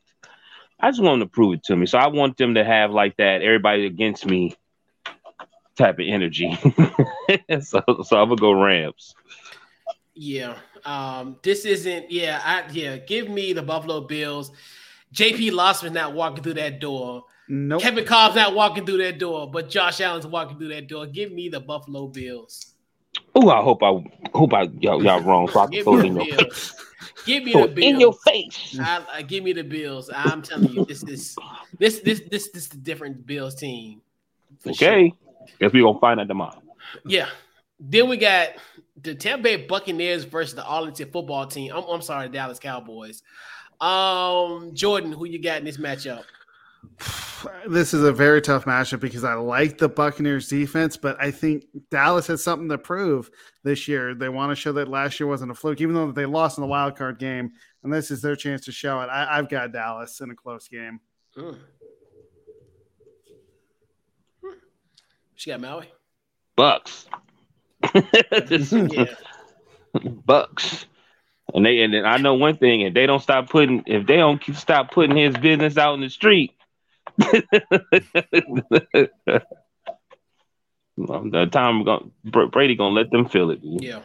I 0.80 0.90
just 0.90 1.04
want 1.04 1.20
them 1.20 1.30
to 1.30 1.32
prove 1.32 1.54
it 1.54 1.64
to 1.66 1.76
me. 1.76 1.86
So 1.86 2.00
I 2.00 2.08
want 2.08 2.36
them 2.38 2.56
to 2.56 2.64
have 2.64 2.92
like 2.92 3.16
that 3.18 3.44
everybody 3.44 3.86
against 3.86 4.26
me 4.26 4.56
type 5.78 6.00
of 6.00 6.06
energy. 6.08 6.52
so 7.62 7.84
so 8.04 8.22
I'm 8.22 8.30
gonna 8.30 8.36
go 8.38 8.54
Rams. 8.54 9.14
Yeah. 10.16 10.58
Um, 10.84 11.38
this 11.44 11.64
isn't 11.66 12.10
yeah, 12.10 12.42
I 12.44 12.72
yeah, 12.72 12.98
give 12.98 13.30
me 13.30 13.54
the 13.54 13.62
Buffalo 13.62 14.02
Bills. 14.02 14.52
JP 15.14 15.52
Losman's 15.52 15.94
not 15.94 16.14
walking 16.14 16.44
through 16.44 16.56
that 16.56 16.80
door. 16.80 17.26
Nope. 17.48 17.82
Kevin 17.82 18.06
Kolb's 18.06 18.36
not 18.36 18.56
walking 18.56 18.86
through 18.86 18.98
that 19.00 19.20
door, 19.20 19.50
but 19.50 19.70
Josh 19.70 20.02
Allen's 20.02 20.26
walking 20.26 20.58
through 20.58 20.70
that 20.70 20.88
door. 20.88 21.06
Give 21.06 21.32
me 21.32 21.50
the 21.50 21.60
Buffalo 21.60 22.08
Bills. 22.08 22.74
Oh, 23.36 23.50
I 23.50 23.62
hope 23.62 23.84
I 23.84 24.04
hope 24.34 24.54
I 24.54 24.64
y'all, 24.80 25.04
y'all 25.04 25.22
wrong. 25.22 25.48
So 25.50 25.60
I 25.60 25.68
can 25.68 25.84
throw 25.84 26.00
it 26.00 26.06
in 26.06 26.16
your 26.16 26.26
face. 26.26 26.76
Give 27.26 27.44
me 27.44 27.54
the 27.54 27.68
Bills. 27.68 27.78
In 27.80 28.00
your 28.00 28.14
face. 28.14 28.78
I, 28.80 29.06
I, 29.14 29.22
give 29.22 29.44
me 29.44 29.54
the 29.54 29.64
Bills. 29.64 30.10
I'm 30.14 30.42
telling 30.42 30.72
you, 30.72 30.86
this 30.86 31.04
is 31.04 31.36
this 31.78 32.00
this 32.00 32.22
this 32.22 32.50
this 32.52 32.64
is 32.64 32.70
the 32.70 32.78
different 32.78 33.26
Bills 33.26 33.56
team. 33.56 34.02
Okay. 34.66 35.10
Sure. 35.10 35.48
Guess 35.60 35.74
we 35.74 35.82
gonna 35.82 36.00
find 36.00 36.20
out 36.20 36.28
tomorrow. 36.28 36.62
Yeah. 37.06 37.28
Then 37.80 38.10
we 38.10 38.18
got 38.18 38.50
the 39.02 39.14
Tampa 39.16 39.44
Bay 39.44 39.56
Buccaneers 39.58 40.24
versus 40.24 40.56
the 40.56 40.64
Arlington 40.64 41.12
football 41.12 41.46
team. 41.46 41.72
I'm, 41.76 41.84
I'm 41.84 42.02
sorry, 42.02 42.30
Dallas 42.30 42.60
Cowboys. 42.60 43.22
Um, 43.82 44.72
Jordan, 44.74 45.12
who 45.12 45.26
you 45.26 45.42
got 45.42 45.58
in 45.58 45.66
this 45.66 45.78
matchup? 45.78 46.24
This 47.68 47.94
is 47.94 48.04
a 48.04 48.12
very 48.12 48.42
tough 48.42 48.66
matchup 48.66 49.00
because 49.00 49.24
I 49.24 49.34
like 49.36 49.78
the 49.78 49.90
Buccaneers 49.90 50.48
defense, 50.48 50.98
but 50.98 51.16
I 51.22 51.32
think 51.32 51.66
Dallas 51.92 52.28
has 52.28 52.44
something 52.44 52.70
to 52.70 52.78
prove 52.78 53.30
this 53.64 53.88
year. 53.88 54.16
They 54.16 54.30
want 54.30 54.52
to 54.52 54.56
show 54.56 54.72
that 54.74 54.88
last 54.88 55.20
year 55.20 55.28
wasn't 55.28 55.52
a 55.52 55.56
fluke, 55.56 55.82
even 55.82 55.94
though 55.94 56.12
they 56.12 56.26
lost 56.26 56.58
in 56.58 56.62
the 56.62 56.68
wild 56.68 56.98
card 56.98 57.20
game, 57.20 57.52
and 57.84 57.94
this 57.94 58.12
is 58.12 58.22
their 58.22 58.36
chance 58.36 58.66
to 58.66 58.72
show 58.72 59.02
it. 59.02 59.10
I, 59.10 59.36
have 59.36 59.50
got 59.50 59.72
Dallas 59.72 60.20
in 60.22 60.32
a 60.32 60.36
close 60.36 60.68
game. 60.68 61.00
Hmm. 61.36 61.52
She 65.36 65.50
got 65.50 65.60
Maui. 65.60 65.92
Bucks. 66.56 67.08
yeah. 67.94 69.06
Bucks. 70.26 70.86
And 71.54 71.66
they 71.66 71.82
and 71.82 71.96
I 72.08 72.18
know 72.18 72.34
one 72.34 72.58
thing: 72.58 72.82
if 72.82 72.94
they 72.94 73.06
don't 73.06 73.22
stop 73.22 73.50
putting, 73.50 73.84
if 73.86 74.08
they 74.08 74.16
don't 74.18 74.42
stop 74.56 74.92
putting 74.92 75.16
his 75.16 75.38
business 75.38 75.78
out 75.78 75.94
in 75.94 76.02
the 76.02 76.10
street, 76.10 76.54
the 80.98 81.50
time 81.52 81.84
going 81.84 82.12
Brady 82.24 82.76
gonna 82.76 82.96
let 82.96 83.12
them 83.12 83.28
feel 83.28 83.52
it. 83.52 83.60
Yeah. 83.62 84.02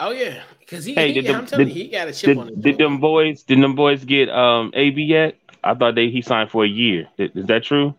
Oh 0.00 0.10
yeah, 0.10 0.42
because 0.58 0.84
he, 0.84 0.94
hey, 0.94 1.12
he, 1.12 1.28
I'm 1.28 1.46
telling 1.46 1.68
did, 1.68 1.76
you, 1.76 1.84
he 1.84 1.88
got 1.88 2.08
a 2.08 2.12
chip 2.12 2.30
did, 2.30 2.38
on 2.38 2.48
it. 2.48 2.60
Did 2.60 2.78
them 2.78 2.98
boys? 2.98 3.44
Did 3.44 3.62
them 3.62 3.76
boys 3.76 4.04
get 4.04 4.28
um 4.28 4.72
AB 4.74 5.00
yet? 5.00 5.36
I 5.62 5.74
thought 5.74 5.94
they 5.94 6.10
he 6.10 6.22
signed 6.22 6.50
for 6.50 6.64
a 6.64 6.68
year. 6.68 7.06
Is, 7.18 7.30
is 7.36 7.46
that 7.46 7.62
true? 7.62 7.94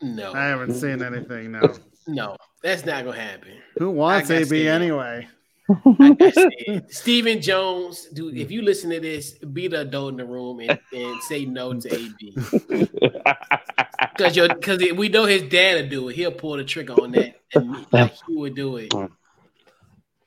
No, 0.00 0.32
I 0.32 0.44
haven't 0.44 0.74
seen 0.74 1.02
anything. 1.02 1.50
No, 1.50 1.74
no, 2.06 2.36
that's 2.62 2.86
not 2.86 3.04
gonna 3.04 3.18
happen. 3.18 3.54
Who 3.78 3.90
wants 3.90 4.30
AB 4.30 4.68
anyway? 4.68 5.26
Stephen 6.88 7.42
Jones, 7.42 8.06
dude, 8.06 8.38
if 8.38 8.50
you 8.50 8.62
listen 8.62 8.90
to 8.90 9.00
this, 9.00 9.32
be 9.32 9.68
the 9.68 9.82
adult 9.82 10.12
in 10.12 10.16
the 10.16 10.24
room 10.24 10.60
and, 10.60 10.78
and 10.92 11.22
say 11.22 11.44
no 11.44 11.74
to 11.74 11.94
AB. 11.94 12.34
Because 14.16 14.36
because 14.48 14.92
we 14.92 15.08
know 15.08 15.26
his 15.26 15.42
dad 15.42 15.82
will 15.82 15.90
do 15.90 16.08
it. 16.08 16.16
He'll 16.16 16.32
pull 16.32 16.56
the 16.56 16.64
trigger 16.64 16.94
on 16.94 17.12
that, 17.12 17.40
and 17.54 17.86
like 17.92 18.14
he 18.26 18.36
would 18.36 18.54
do 18.54 18.76
it. 18.78 18.92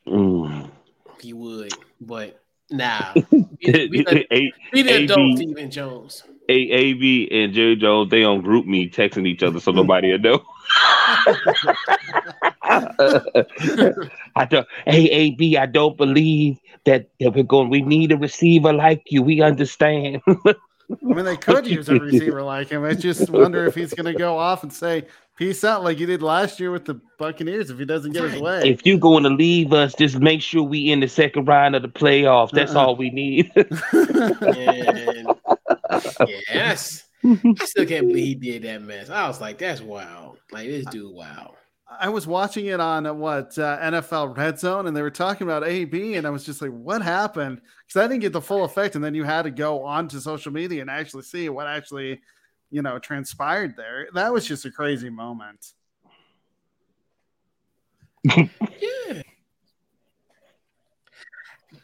Mm. 0.07 0.69
He 1.19 1.33
would, 1.33 1.73
but 1.99 2.39
nah. 2.69 3.13
Be, 3.13 3.21
be 3.31 4.03
the, 4.03 4.51
be 4.71 4.81
the 4.81 5.03
adult, 5.03 5.37
Stephen 5.37 5.71
Jones. 5.71 6.23
AB 6.51 7.29
and 7.31 7.53
Jerry 7.53 7.75
Jones, 7.75 8.09
they 8.09 8.23
on 8.23 8.41
GroupMe 8.41 8.93
texting 8.93 9.27
each 9.27 9.43
other 9.43 9.59
so 9.59 9.71
nobody 9.71 10.11
will 10.11 10.19
know. 10.19 10.43
I 14.35 14.45
don't 14.49 14.67
hey 14.85 15.09
AB, 15.09 15.57
I 15.57 15.65
don't 15.65 15.97
believe 15.97 16.57
that, 16.85 17.09
that 17.19 17.31
we're 17.31 17.43
going 17.43 17.69
we 17.69 17.81
need 17.81 18.11
a 18.11 18.17
receiver 18.17 18.73
like 18.73 19.03
you. 19.07 19.23
We 19.23 19.41
understand. 19.41 20.21
I 20.27 20.55
mean 21.01 21.25
they 21.25 21.37
could 21.37 21.67
use 21.67 21.89
a 21.89 21.95
receiver 21.95 22.43
like 22.43 22.69
him. 22.69 22.83
I 22.83 22.93
just 22.93 23.29
wonder 23.29 23.65
if 23.65 23.75
he's 23.75 23.93
gonna 23.93 24.13
go 24.13 24.37
off 24.37 24.63
and 24.63 24.71
say 24.71 25.05
peace 25.41 25.63
out 25.63 25.83
like 25.83 25.97
he 25.97 26.05
did 26.05 26.21
last 26.21 26.59
year 26.59 26.71
with 26.71 26.85
the 26.85 27.01
Buccaneers 27.17 27.71
if 27.71 27.79
he 27.79 27.85
doesn't 27.85 28.11
get 28.11 28.29
his 28.29 28.41
way. 28.41 28.61
If 28.63 28.85
you're 28.85 28.99
going 28.99 29.23
to 29.23 29.29
leave 29.29 29.73
us, 29.73 29.95
just 29.95 30.19
make 30.19 30.41
sure 30.41 30.61
we 30.61 30.91
in 30.91 30.99
the 30.99 31.07
second 31.07 31.45
round 31.45 31.75
of 31.75 31.81
the 31.81 31.87
playoffs. 31.87 32.51
That's 32.51 32.75
uh-uh. 32.75 32.85
all 32.85 32.95
we 32.95 33.09
need. 33.09 33.51
yes. 36.53 37.03
I 37.23 37.65
still 37.65 37.85
can't 37.85 38.07
believe 38.07 38.41
he 38.41 38.59
did 38.59 38.63
that 38.63 38.81
mess. 38.81 39.09
I 39.09 39.27
was 39.27 39.39
like, 39.39 39.59
that's 39.59 39.81
wild. 39.81 40.39
Like 40.51 40.67
this 40.67 40.85
dude, 40.87 41.13
wow. 41.13 41.55
I 41.99 42.09
was 42.09 42.25
watching 42.25 42.67
it 42.67 42.79
on 42.79 43.05
uh, 43.05 43.13
what 43.13 43.57
uh, 43.57 43.77
NFL 43.79 44.37
Red 44.37 44.59
Zone, 44.59 44.87
and 44.87 44.95
they 44.95 45.01
were 45.01 45.11
talking 45.11 45.45
about 45.45 45.67
AB, 45.67 46.15
and 46.15 46.25
I 46.25 46.29
was 46.29 46.45
just 46.45 46.61
like, 46.61 46.71
"What 46.71 47.01
happened?" 47.01 47.61
Because 47.85 48.01
I 48.01 48.07
didn't 48.07 48.21
get 48.21 48.33
the 48.33 48.41
full 48.41 48.63
effect, 48.63 48.95
and 48.95 49.03
then 49.03 49.13
you 49.13 49.23
had 49.23 49.41
to 49.43 49.51
go 49.51 49.83
onto 49.83 50.19
social 50.19 50.53
media 50.53 50.81
and 50.81 50.89
actually 50.89 51.23
see 51.23 51.49
what 51.49 51.67
actually, 51.67 52.21
you 52.69 52.81
know, 52.81 52.97
transpired 52.97 53.75
there. 53.75 54.07
That 54.13 54.31
was 54.31 54.47
just 54.47 54.65
a 54.65 54.71
crazy 54.71 55.09
moment. 55.09 55.73
yeah, 58.35 59.21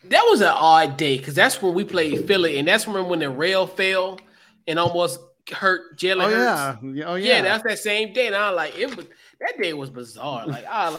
that 0.09 0.27
was 0.29 0.41
an 0.41 0.47
odd 0.47 0.97
day 0.97 1.17
because 1.17 1.35
that's 1.35 1.61
when 1.61 1.73
we 1.73 1.83
played 1.83 2.25
Philly, 2.27 2.57
and 2.57 2.67
that's 2.67 2.87
when 2.87 3.07
when 3.07 3.19
the 3.19 3.29
rail 3.29 3.67
fell 3.67 4.19
and 4.67 4.79
almost 4.79 5.19
hurt 5.51 5.97
Jalen 5.97 6.25
oh, 6.25 6.29
Hurts. 6.29 6.83
Yeah. 6.95 7.05
Oh 7.05 7.15
yeah. 7.15 7.37
Yeah, 7.37 7.41
that's 7.41 7.63
that 7.63 7.79
same 7.79 8.13
day. 8.13 8.27
And 8.27 8.35
I 8.35 8.49
was 8.49 8.57
like, 8.57 8.77
it 8.77 8.95
was 8.95 9.05
that 9.39 9.61
day 9.61 9.73
was 9.73 9.89
bizarre. 9.89 10.45
Like 10.47 10.65
I 10.69 10.97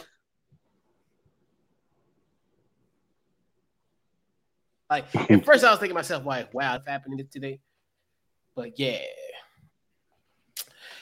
like 4.89 5.15
at 5.15 5.45
first 5.45 5.63
I 5.63 5.69
was 5.69 5.79
thinking 5.79 5.89
to 5.89 5.93
myself, 5.95 6.25
like, 6.25 6.53
wow, 6.53 6.75
it's 6.75 6.87
happening 6.87 7.25
today. 7.31 7.59
But 8.55 8.79
yeah. 8.79 8.99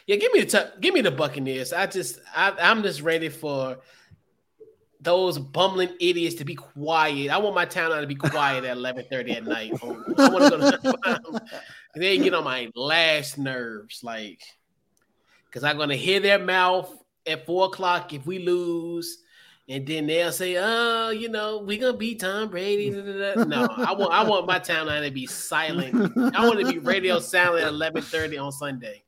Yeah, 0.05 0.15
give 0.15 0.31
me 0.31 0.41
the 0.41 0.45
t- 0.45 0.79
give 0.79 0.93
me 0.93 1.01
the 1.01 1.11
Buccaneers. 1.11 1.73
I 1.73 1.85
just 1.85 2.19
I, 2.35 2.53
I'm 2.61 2.81
just 2.81 3.01
ready 3.01 3.29
for 3.29 3.79
those 5.01 5.37
bumbling 5.37 5.89
idiots 5.99 6.35
to 6.35 6.45
be 6.45 6.55
quiet. 6.55 7.29
I 7.29 7.37
want 7.37 7.55
my 7.55 7.65
town 7.65 7.99
to 7.99 8.07
be 8.07 8.15
quiet 8.15 8.63
at 8.63 8.77
11:30 8.77 9.37
at 9.37 9.45
night. 9.45 9.73
I 9.81 10.29
want 10.29 10.43
to 10.43 10.49
go 10.49 10.71
to 10.71 11.41
they 11.95 12.17
get 12.17 12.33
on 12.33 12.43
my 12.43 12.69
last 12.75 13.37
nerves, 13.37 14.03
like 14.03 14.41
because 15.45 15.63
I'm 15.63 15.77
gonna 15.77 15.95
hear 15.95 16.19
their 16.19 16.39
mouth 16.39 16.93
at 17.25 17.45
four 17.45 17.65
o'clock 17.65 18.13
if 18.13 18.25
we 18.25 18.39
lose, 18.39 19.23
and 19.69 19.85
then 19.85 20.07
they'll 20.07 20.31
say, 20.31 20.57
"Oh, 20.59 21.09
you 21.09 21.29
know, 21.29 21.59
we 21.59 21.77
gonna 21.77 21.97
beat 21.97 22.19
Tom 22.19 22.49
Brady." 22.49 22.89
No, 22.89 23.67
I 23.77 23.93
want 23.93 24.13
I 24.13 24.23
want 24.23 24.47
my 24.47 24.59
town 24.59 24.87
to 24.87 25.11
be 25.11 25.27
silent. 25.27 26.13
I 26.35 26.47
want 26.47 26.59
to 26.59 26.71
be 26.71 26.79
radio 26.79 27.19
silent 27.19 27.65
at 27.65 27.73
11:30 27.73 28.43
on 28.43 28.51
Sunday. 28.51 29.03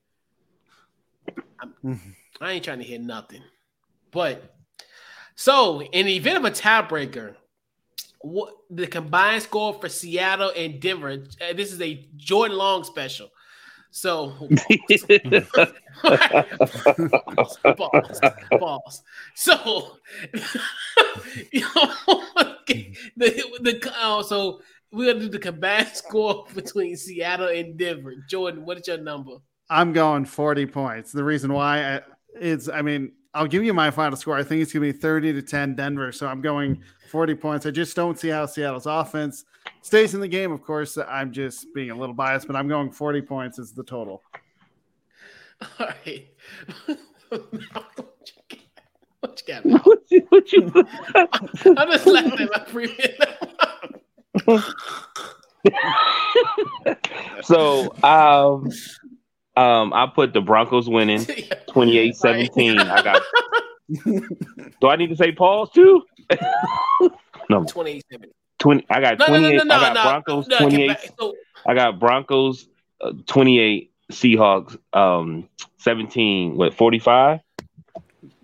I'm, 1.59 1.99
I 2.39 2.51
ain't 2.51 2.63
trying 2.63 2.79
to 2.79 2.85
hear 2.85 2.99
nothing, 2.99 3.41
but 4.11 4.58
so, 5.39 5.81
in 5.81 6.05
the 6.05 6.17
event 6.17 6.35
of 6.35 6.43
a 6.43 6.51
tiebreaker, 6.51 7.33
what 8.19 8.53
the 8.69 8.85
combined 8.85 9.41
score 9.41 9.73
for 9.73 9.87
Seattle 9.87 10.51
and 10.53 10.81
Denver? 10.81 11.11
Uh, 11.39 11.53
this 11.55 11.71
is 11.71 11.79
a 11.79 12.05
Jordan 12.17 12.57
Long 12.57 12.83
special. 12.83 13.29
So, 13.89 14.49
balls, 16.03 17.57
balls. 17.77 18.19
balls. 18.51 19.03
So, 19.35 19.95
you 21.53 21.61
know, 21.61 21.93
the 23.15 23.59
the 23.61 23.93
uh, 23.97 24.21
so 24.23 24.59
we're 24.91 25.13
gonna 25.13 25.23
do 25.25 25.29
the 25.29 25.39
combined 25.39 25.87
score 25.93 26.47
between 26.53 26.97
Seattle 26.97 27.47
and 27.47 27.77
Denver. 27.77 28.13
Jordan, 28.29 28.65
what 28.65 28.77
is 28.77 28.89
your 28.89 28.97
number? 28.97 29.37
I'm 29.69 29.93
going 29.93 30.25
40 30.25 30.65
points. 30.65 31.13
The 31.13 31.23
reason 31.23 31.53
why 31.53 32.01
is, 32.35 32.67
I 32.67 32.81
mean, 32.81 33.13
I'll 33.33 33.47
give 33.47 33.63
you 33.63 33.73
my 33.73 33.91
final 33.91 34.17
score. 34.17 34.35
I 34.35 34.43
think 34.43 34.61
it's 34.61 34.73
going 34.73 34.87
to 34.87 34.93
be 34.93 34.99
30 34.99 35.33
to 35.33 35.41
10 35.41 35.75
Denver. 35.75 36.11
So 36.11 36.27
I'm 36.27 36.41
going 36.41 36.81
40 37.09 37.35
points. 37.35 37.65
I 37.65 37.71
just 37.71 37.95
don't 37.95 38.19
see 38.19 38.29
how 38.29 38.45
Seattle's 38.45 38.85
offense 38.85 39.45
stays 39.81 40.13
in 40.13 40.19
the 40.19 40.27
game. 40.27 40.51
Of 40.51 40.63
course, 40.63 40.97
I'm 40.97 41.31
just 41.31 41.67
being 41.73 41.91
a 41.91 41.95
little 41.95 42.15
biased, 42.15 42.47
but 42.47 42.55
I'm 42.55 42.67
going 42.67 42.91
40 42.91 43.21
points 43.21 43.59
as 43.59 43.71
the 43.71 43.83
total. 43.83 44.23
All 45.79 45.87
right. 45.87 46.27
what 49.19 49.41
you 49.47 49.47
got? 49.47 49.65
What 49.85 49.99
you, 50.09 50.25
what 50.29 50.51
you, 50.51 50.71
I'm 51.15 51.91
just 51.91 52.07
laughing 52.07 52.39
at 52.39 52.49
my 52.51 52.59
premium. 52.67 53.11
so 57.43 57.93
um 58.03 58.69
um 59.59 59.93
I 59.93 60.07
put 60.07 60.33
the 60.33 60.41
Broncos 60.41 60.89
winning 60.89 61.19
28-17. 61.69 62.79
I 62.79 63.01
got 63.01 63.21
Do 64.81 64.87
I 64.87 64.95
need 64.95 65.09
to 65.09 65.15
say 65.15 65.31
pause 65.31 65.69
too? 65.71 66.03
no. 67.49 67.65
28 67.65 68.03
20 68.59 68.85
I 68.89 69.01
got 69.01 69.19
28 69.19 69.41
no, 69.41 69.49
no, 69.49 69.63
no, 69.63 69.75
I 69.75 69.93
got 69.93 70.25
Broncos 70.25 70.47
28 70.47 70.97
so, 71.19 71.35
I 71.65 71.73
got 71.73 71.99
Broncos 71.99 72.67
uh, 73.01 73.13
28 73.25 73.91
Seahawks 74.11 74.77
um 74.93 75.49
17 75.77 76.55
what 76.55 76.73
45 76.73 77.39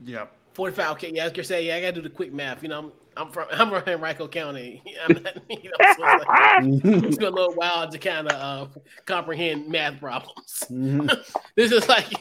Yep 0.05 0.34
45 0.55 0.91
okay 0.91 1.11
yeah 1.13 1.23
I 1.23 1.25
was 1.25 1.33
gonna 1.33 1.43
say 1.43 1.65
yeah 1.67 1.75
I 1.75 1.81
gotta 1.81 1.93
do 1.93 2.01
the 2.01 2.09
quick 2.09 2.33
math 2.33 2.63
you 2.63 2.69
know 2.69 2.79
I'm 2.79 2.91
I'm 3.17 3.29
from 3.31 3.47
I'm 3.51 3.69
from 3.69 3.83
Henrico 3.87 4.27
County. 4.27 4.81
I'm 5.07 5.23
not, 5.23 5.37
you 5.49 5.69
know, 5.69 5.75
so 5.79 5.87
it's, 5.87 6.25
like, 6.25 7.03
it's 7.03 7.17
a 7.17 7.29
little 7.29 7.53
wild 7.55 7.91
to 7.91 7.97
kind 7.97 8.27
of 8.27 8.33
uh, 8.33 8.79
comprehend 9.05 9.67
math 9.67 9.99
problems. 9.99 10.63
Mm-hmm. 10.69 11.07
this 11.55 11.71
is 11.71 11.87
like 11.87 12.11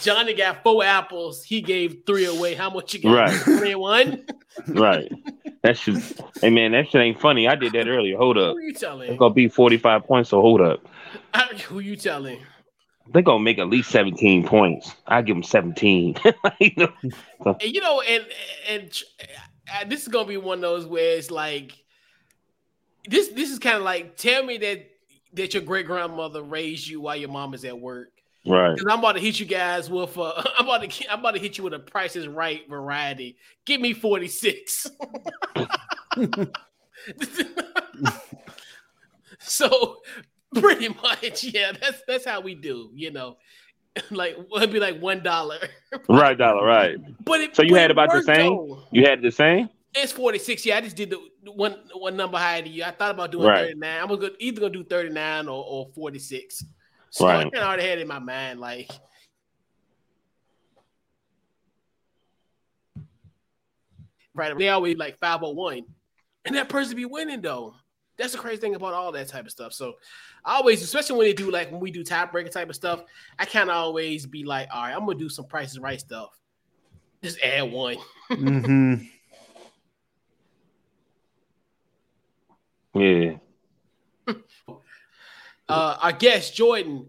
Johnny 0.00 0.34
got 0.34 0.62
four 0.62 0.84
apples. 0.84 1.42
He 1.42 1.60
gave 1.60 2.02
three 2.06 2.26
away. 2.26 2.54
How 2.54 2.70
much 2.70 2.94
you 2.94 3.00
got? 3.00 3.14
Right. 3.14 3.40
Three 3.40 3.72
and 3.72 3.80
one. 3.80 4.24
right. 4.68 5.10
That 5.62 5.76
should. 5.76 6.02
Hey 6.40 6.50
man, 6.50 6.72
that 6.72 6.88
shit 6.88 7.00
ain't 7.00 7.20
funny. 7.20 7.48
I 7.48 7.56
did 7.56 7.72
that 7.72 7.88
earlier. 7.88 8.16
Hold 8.16 8.38
up. 8.38 8.54
Who 8.54 8.62
you 8.62 8.72
telling? 8.72 9.10
It's 9.10 9.18
gonna 9.18 9.34
be 9.34 9.48
forty 9.48 9.76
five 9.76 10.06
points. 10.06 10.30
So 10.30 10.40
hold 10.40 10.60
up. 10.60 10.86
who 11.62 11.80
you 11.80 11.96
telling? 11.96 12.40
They're 13.12 13.22
gonna 13.22 13.42
make 13.42 13.58
at 13.58 13.68
least 13.68 13.90
seventeen 13.90 14.46
points. 14.46 14.94
I 15.06 15.22
give 15.22 15.36
them 15.36 15.42
seventeen. 15.42 16.16
you 16.60 16.72
know, 16.76 16.92
so. 17.42 17.56
and, 17.60 17.74
you 17.74 17.80
know, 17.80 18.00
and 18.02 18.26
and 18.68 19.02
uh, 19.74 19.84
this 19.86 20.02
is 20.02 20.08
gonna 20.08 20.28
be 20.28 20.36
one 20.36 20.58
of 20.58 20.62
those 20.62 20.86
where 20.86 21.16
it's 21.16 21.30
like 21.30 21.72
this. 23.08 23.28
This 23.28 23.50
is 23.50 23.58
kind 23.58 23.76
of 23.76 23.82
like 23.82 24.16
tell 24.16 24.44
me 24.44 24.58
that 24.58 24.90
that 25.34 25.54
your 25.54 25.62
great 25.62 25.86
grandmother 25.86 26.42
raised 26.42 26.86
you 26.86 27.00
while 27.00 27.16
your 27.16 27.30
mom 27.30 27.54
is 27.54 27.64
at 27.64 27.78
work. 27.78 28.10
Right. 28.46 28.74
Because 28.74 28.92
I'm 28.92 29.00
about 29.00 29.12
to 29.12 29.20
hit 29.20 29.40
you 29.40 29.46
guys 29.46 29.90
with 29.90 30.16
uh, 30.16 30.42
I'm 30.58 30.66
about 30.66 30.88
to 30.88 31.12
I'm 31.12 31.20
about 31.20 31.34
to 31.34 31.40
hit 31.40 31.58
you 31.58 31.64
with 31.64 31.74
a 31.74 31.78
Price 31.78 32.16
is 32.16 32.28
Right 32.28 32.68
variety. 32.68 33.36
Give 33.64 33.80
me 33.80 33.92
46. 33.92 34.86
so 39.38 39.96
pretty 40.60 40.88
much, 40.88 41.44
yeah, 41.44 41.72
that's 41.72 42.02
that's 42.06 42.24
how 42.24 42.40
we 42.40 42.54
do, 42.54 42.90
you 42.94 43.10
know. 43.10 43.36
Like 44.10 44.36
it'd 44.56 44.72
be 44.72 44.78
like 44.78 45.00
one 45.00 45.24
dollar. 45.24 45.58
right, 46.08 46.38
dollar, 46.38 46.64
right. 46.64 46.98
But 47.24 47.40
it, 47.40 47.56
so 47.56 47.62
you 47.62 47.74
had 47.74 47.90
about 47.90 48.12
the 48.12 48.22
same? 48.22 48.52
Though. 48.52 48.84
You 48.92 49.04
had 49.04 49.22
the 49.22 49.32
same? 49.32 49.68
It's 49.94 50.12
46. 50.12 50.64
Yeah, 50.66 50.76
I 50.76 50.80
just 50.82 50.94
did 50.94 51.10
the 51.10 51.50
one 51.50 51.76
one 51.92 52.16
number 52.16 52.38
higher 52.38 52.62
than 52.62 52.72
you. 52.72 52.84
I 52.84 52.90
thought 52.92 53.10
about 53.10 53.32
doing 53.32 53.46
right. 53.46 53.66
39. 53.66 54.00
I'm 54.00 54.08
gonna 54.08 54.30
either 54.38 54.60
gonna 54.60 54.72
do 54.72 54.84
39 54.84 55.48
or, 55.48 55.64
or 55.64 55.88
46. 55.94 56.64
So 57.10 57.26
right. 57.26 57.38
I 57.38 57.42
kind 57.42 57.56
of 57.56 57.62
already 57.62 57.88
had 57.88 57.98
in 57.98 58.06
my 58.06 58.18
mind, 58.18 58.60
like 58.60 58.90
right. 64.34 64.56
They 64.56 64.68
always 64.68 64.96
like 64.96 65.18
501. 65.18 65.84
And 66.44 66.56
that 66.56 66.68
person 66.68 66.96
be 66.96 67.04
winning 67.04 67.40
though. 67.40 67.74
That's 68.18 68.32
the 68.32 68.38
crazy 68.38 68.60
thing 68.60 68.74
about 68.74 68.94
all 68.94 69.12
that 69.12 69.28
type 69.28 69.44
of 69.44 69.50
stuff. 69.52 69.72
So 69.72 69.94
I 70.44 70.56
always, 70.56 70.82
especially 70.82 71.16
when 71.18 71.26
they 71.28 71.32
do 71.32 71.50
like 71.50 71.70
when 71.70 71.80
we 71.80 71.90
do 71.90 72.02
tiebreaker 72.02 72.50
type 72.50 72.68
of 72.68 72.74
stuff, 72.74 73.04
I 73.38 73.44
kind 73.44 73.70
of 73.70 73.76
always 73.76 74.26
be 74.26 74.44
like, 74.44 74.68
all 74.72 74.82
right, 74.82 74.92
I'm 74.92 75.06
gonna 75.06 75.18
do 75.18 75.28
some 75.28 75.46
prices 75.46 75.78
right 75.78 76.00
stuff. 76.00 76.38
Just 77.22 77.40
add 77.40 77.70
one. 77.70 77.96
mm-hmm. 78.30 78.94
Yeah. 82.94 83.36
uh, 85.68 85.96
our 86.02 86.12
guest 86.12 86.56
Jordan, 86.56 87.06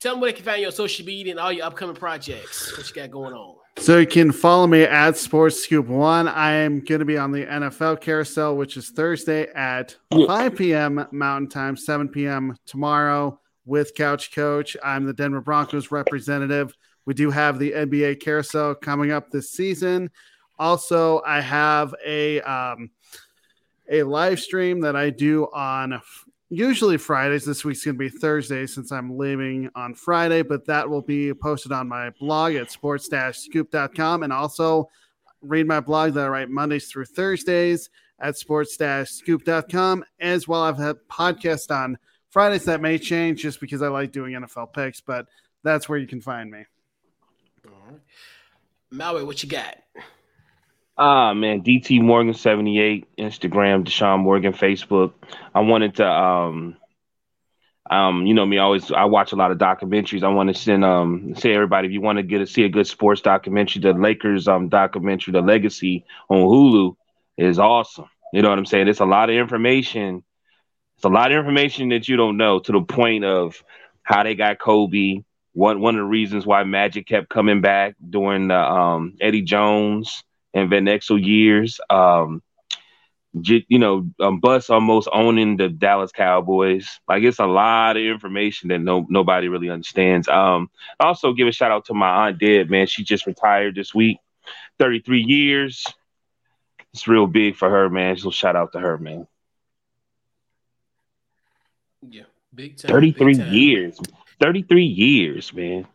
tell 0.00 0.14
them 0.14 0.20
where 0.20 0.30
they 0.30 0.36
can 0.36 0.44
find 0.44 0.62
your 0.62 0.70
social 0.70 1.04
media 1.04 1.32
and 1.32 1.40
all 1.40 1.52
your 1.52 1.66
upcoming 1.66 1.96
projects. 1.96 2.74
What 2.78 2.88
you 2.88 2.94
got 2.94 3.10
going 3.10 3.34
on? 3.34 3.56
So 3.78 3.98
you 3.98 4.06
can 4.06 4.30
follow 4.30 4.66
me 4.66 4.82
at 4.82 5.16
Sports 5.16 5.64
Scoop 5.64 5.86
One. 5.86 6.28
I 6.28 6.52
am 6.52 6.80
going 6.80 7.00
to 7.00 7.04
be 7.04 7.18
on 7.18 7.32
the 7.32 7.44
NFL 7.46 8.00
Carousel, 8.00 8.56
which 8.56 8.76
is 8.76 8.90
Thursday 8.90 9.48
at 9.54 9.96
5 10.12 10.54
p.m. 10.54 11.06
Mountain 11.10 11.48
Time, 11.48 11.76
7 11.76 12.08
p.m. 12.08 12.56
tomorrow 12.64 13.40
with 13.64 13.94
Couch 13.94 14.32
Coach. 14.32 14.76
I'm 14.84 15.04
the 15.04 15.12
Denver 15.12 15.40
Broncos 15.40 15.90
representative. 15.90 16.74
We 17.06 17.14
do 17.14 17.30
have 17.30 17.58
the 17.58 17.72
NBA 17.72 18.20
Carousel 18.20 18.76
coming 18.76 19.10
up 19.10 19.30
this 19.30 19.50
season. 19.50 20.10
Also, 20.58 21.20
I 21.26 21.40
have 21.40 21.94
a 22.04 22.40
um, 22.42 22.90
a 23.90 24.04
live 24.04 24.38
stream 24.38 24.80
that 24.80 24.94
I 24.94 25.10
do 25.10 25.48
on 25.52 26.00
usually 26.52 26.98
Fridays. 26.98 27.46
This 27.46 27.64
week's 27.64 27.84
going 27.84 27.94
to 27.94 27.98
be 27.98 28.10
Thursday 28.10 28.66
since 28.66 28.92
I'm 28.92 29.16
leaving 29.16 29.70
on 29.74 29.94
Friday, 29.94 30.42
but 30.42 30.66
that 30.66 30.88
will 30.88 31.00
be 31.00 31.32
posted 31.32 31.72
on 31.72 31.88
my 31.88 32.10
blog 32.10 32.54
at 32.54 32.70
sports-scoop.com 32.70 34.22
and 34.22 34.32
also 34.32 34.90
read 35.40 35.66
my 35.66 35.80
blog 35.80 36.12
that 36.12 36.26
I 36.26 36.28
write 36.28 36.50
Mondays 36.50 36.88
through 36.88 37.06
Thursdays 37.06 37.88
at 38.20 38.36
sports-scoop.com 38.36 40.04
as 40.20 40.46
well. 40.46 40.62
I've 40.62 40.76
had 40.78 40.96
podcast 41.10 41.74
on 41.74 41.96
Fridays 42.28 42.64
that 42.66 42.82
may 42.82 42.98
change 42.98 43.40
just 43.40 43.58
because 43.58 43.80
I 43.80 43.88
like 43.88 44.12
doing 44.12 44.34
NFL 44.34 44.74
picks, 44.74 45.00
but 45.00 45.26
that's 45.62 45.88
where 45.88 45.98
you 45.98 46.06
can 46.06 46.20
find 46.20 46.50
me. 46.50 46.64
All 47.66 47.72
right. 47.90 48.00
Maui, 48.90 49.24
what 49.24 49.42
you 49.42 49.48
got? 49.48 49.78
Ah 50.96 51.32
man, 51.34 51.62
DT 51.62 52.00
Morgan 52.00 52.34
seventy 52.34 52.78
eight, 52.80 53.06
Instagram, 53.18 53.84
Deshaun 53.84 54.20
Morgan, 54.20 54.52
Facebook. 54.52 55.12
I 55.54 55.60
wanted 55.60 55.96
to 55.96 56.06
um 56.08 56.76
um, 57.90 58.26
you 58.26 58.34
know 58.34 58.46
me, 58.46 58.58
always 58.58 58.90
I 58.92 59.04
watch 59.04 59.32
a 59.32 59.36
lot 59.36 59.50
of 59.50 59.58
documentaries. 59.58 60.22
I 60.22 60.28
want 60.28 60.48
to 60.48 60.54
send 60.54 60.84
um 60.84 61.34
say 61.36 61.52
everybody 61.54 61.88
if 61.88 61.92
you 61.92 62.00
want 62.00 62.18
to 62.18 62.22
get 62.22 62.38
to 62.38 62.46
see 62.46 62.64
a 62.64 62.68
good 62.68 62.86
sports 62.86 63.20
documentary, 63.20 63.82
the 63.82 63.92
Lakers 63.92 64.48
um 64.48 64.68
documentary, 64.68 65.32
The 65.32 65.40
Legacy 65.42 66.04
on 66.28 66.38
Hulu 66.38 66.94
is 67.36 67.58
awesome. 67.58 68.06
You 68.32 68.42
know 68.42 68.48
what 68.50 68.58
I'm 68.58 68.66
saying? 68.66 68.88
It's 68.88 69.00
a 69.00 69.04
lot 69.04 69.30
of 69.30 69.36
information. 69.36 70.22
It's 70.96 71.04
a 71.04 71.08
lot 71.08 71.32
of 71.32 71.38
information 71.38 71.90
that 71.90 72.08
you 72.08 72.16
don't 72.16 72.36
know 72.36 72.60
to 72.60 72.72
the 72.72 72.82
point 72.82 73.24
of 73.24 73.62
how 74.02 74.22
they 74.22 74.34
got 74.34 74.58
Kobe. 74.58 75.22
One 75.52 75.80
one 75.80 75.94
of 75.96 76.00
the 76.00 76.04
reasons 76.06 76.46
why 76.46 76.64
Magic 76.64 77.06
kept 77.06 77.28
coming 77.28 77.60
back 77.60 77.94
during 78.08 78.48
the 78.48 78.58
um 78.58 79.16
Eddie 79.20 79.42
Jones 79.42 80.22
and 80.54 80.70
Van 80.70 80.86
Exel 80.86 81.24
years. 81.24 81.80
Um, 81.90 82.42
you 83.34 83.78
know, 83.78 84.10
um, 84.20 84.40
Buss 84.40 84.68
almost 84.68 85.08
owning 85.12 85.56
the 85.56 85.68
Dallas 85.68 86.12
Cowboys. 86.12 87.00
Like 87.08 87.22
it's 87.22 87.38
a 87.38 87.46
lot 87.46 87.96
of 87.96 88.02
information 88.02 88.68
that 88.68 88.80
no 88.80 89.06
nobody 89.08 89.48
really 89.48 89.70
understands. 89.70 90.28
Um, 90.28 90.70
also 91.00 91.32
give 91.32 91.48
a 91.48 91.52
shout 91.52 91.70
out 91.70 91.86
to 91.86 91.94
my 91.94 92.28
aunt 92.28 92.38
Deb, 92.38 92.68
man. 92.68 92.86
She 92.86 93.04
just 93.04 93.26
retired 93.26 93.74
this 93.74 93.94
week, 93.94 94.18
33 94.78 95.22
years. 95.22 95.86
It's 96.92 97.08
real 97.08 97.26
big 97.26 97.56
for 97.56 97.70
her, 97.70 97.88
man. 97.88 98.18
So 98.18 98.30
shout 98.30 98.54
out 98.54 98.72
to 98.72 98.80
her, 98.80 98.98
man. 98.98 99.26
Yeah, 102.06 102.24
big 102.54 102.76
time. 102.76 102.90
33 102.90 103.34
years. 103.44 103.98
33 104.40 104.84
years, 104.84 105.54
man. 105.54 105.86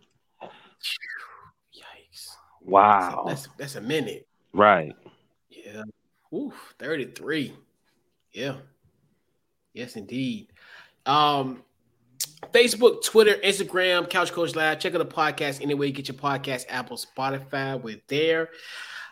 Yikes. 0.41 2.29
Wow. 2.61 3.25
That's 3.27 3.47
that's 3.57 3.75
a 3.75 3.81
minute. 3.81 4.26
Right. 4.57 4.95
Yeah. 5.51 5.83
Ooh, 6.33 6.51
33. 6.79 7.53
Yeah. 8.31 8.55
Yes, 9.71 9.95
indeed. 9.95 10.47
Um, 11.05 11.63
Facebook, 12.51 13.03
Twitter, 13.03 13.35
Instagram, 13.43 14.09
Couch 14.09 14.31
Coach 14.31 14.55
Live. 14.55 14.79
Check 14.79 14.95
out 14.95 14.97
the 14.97 15.05
podcast 15.05 15.61
anyway. 15.61 15.87
You 15.87 15.93
get 15.93 16.07
your 16.07 16.17
podcast, 16.17 16.65
Apple, 16.69 16.97
Spotify. 16.97 17.79
We're 17.79 18.01
there. 18.07 18.49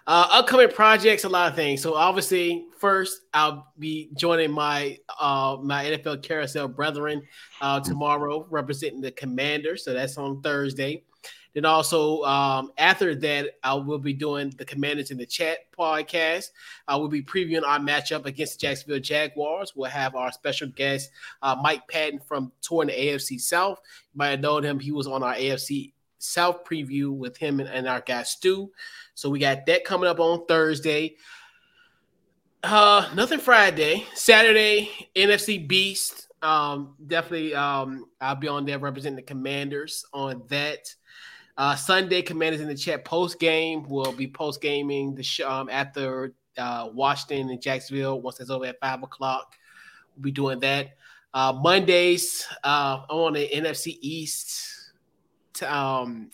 Uh, 0.07 0.27
upcoming 0.31 0.69
projects, 0.69 1.25
a 1.25 1.29
lot 1.29 1.51
of 1.51 1.55
things. 1.55 1.79
So 1.79 1.93
obviously, 1.93 2.65
first 2.79 3.21
I'll 3.31 3.71
be 3.77 4.09
joining 4.15 4.51
my 4.51 4.97
uh, 5.19 5.57
my 5.61 5.85
NFL 5.85 6.23
Carousel 6.23 6.69
brethren 6.69 7.21
uh, 7.61 7.81
tomorrow, 7.81 8.47
representing 8.49 9.01
the 9.01 9.11
Commanders. 9.11 9.85
So 9.85 9.93
that's 9.93 10.17
on 10.17 10.41
Thursday. 10.41 11.03
Then 11.55 11.63
also 11.63 12.21
um, 12.23 12.73
after 12.77 13.15
that, 13.15 13.51
I 13.63 13.73
will 13.75 13.97
be 13.97 14.13
doing 14.13 14.53
the 14.57 14.65
Commanders 14.65 15.09
in 15.09 15.17
the 15.17 15.25
Chat 15.25 15.71
podcast. 15.71 16.49
I 16.85 16.97
will 16.97 17.07
be 17.07 17.23
previewing 17.23 17.65
our 17.65 17.79
matchup 17.79 18.25
against 18.25 18.59
Jacksonville 18.59 18.99
Jaguars. 18.99 19.73
We'll 19.73 19.89
have 19.89 20.15
our 20.15 20.33
special 20.33 20.67
guest 20.67 21.11
uh, 21.41 21.55
Mike 21.63 21.87
Patton 21.87 22.19
from 22.19 22.51
touring 22.61 22.89
the 22.89 22.93
AFC 22.93 23.39
South. 23.39 23.79
You 24.13 24.17
might 24.17 24.31
have 24.31 24.41
known 24.41 24.63
him; 24.63 24.79
he 24.79 24.91
was 24.91 25.07
on 25.07 25.23
our 25.23 25.33
AFC 25.33 25.93
South 26.19 26.65
preview 26.65 27.15
with 27.15 27.37
him 27.37 27.61
and, 27.61 27.69
and 27.69 27.87
our 27.87 28.01
guy 28.01 28.23
Stu. 28.23 28.69
So 29.13 29.29
we 29.29 29.39
got 29.39 29.65
that 29.65 29.85
coming 29.85 30.09
up 30.09 30.19
on 30.19 30.45
Thursday. 30.47 31.15
Uh, 32.63 33.09
nothing 33.15 33.39
Friday. 33.39 34.05
Saturday, 34.13 34.89
NFC 35.15 35.65
Beast. 35.65 36.27
Um, 36.41 36.95
definitely, 37.07 37.55
um, 37.55 38.07
I'll 38.19 38.35
be 38.35 38.49
on 38.49 38.65
there 38.65 38.77
representing 38.77 39.15
the 39.15 39.21
Commanders 39.21 40.05
on 40.13 40.43
that. 40.49 40.93
Uh, 41.57 41.75
Sunday, 41.75 42.21
Commanders 42.21 42.59
in 42.61 42.67
the 42.67 42.75
chat 42.75 43.05
post 43.05 43.39
game 43.39 43.85
We'll 43.87 44.11
be 44.11 44.27
post 44.27 44.61
gaming 44.61 45.15
the 45.15 45.23
show 45.23 45.49
um, 45.49 45.69
after 45.69 46.33
uh, 46.57 46.89
Washington 46.93 47.49
and 47.49 47.61
Jacksonville 47.61 48.19
once 48.21 48.39
it's 48.39 48.49
over 48.49 48.65
at 48.65 48.79
five 48.79 49.03
o'clock. 49.03 49.55
We'll 50.15 50.23
be 50.23 50.31
doing 50.31 50.59
that. 50.59 50.97
Uh, 51.33 51.53
Mondays, 51.53 52.45
uh, 52.63 53.01
I'm 53.09 53.17
on 53.17 53.33
the 53.33 53.49
NFC 53.53 53.97
East 54.01 54.93
to, 55.55 55.73
um, 55.73 56.29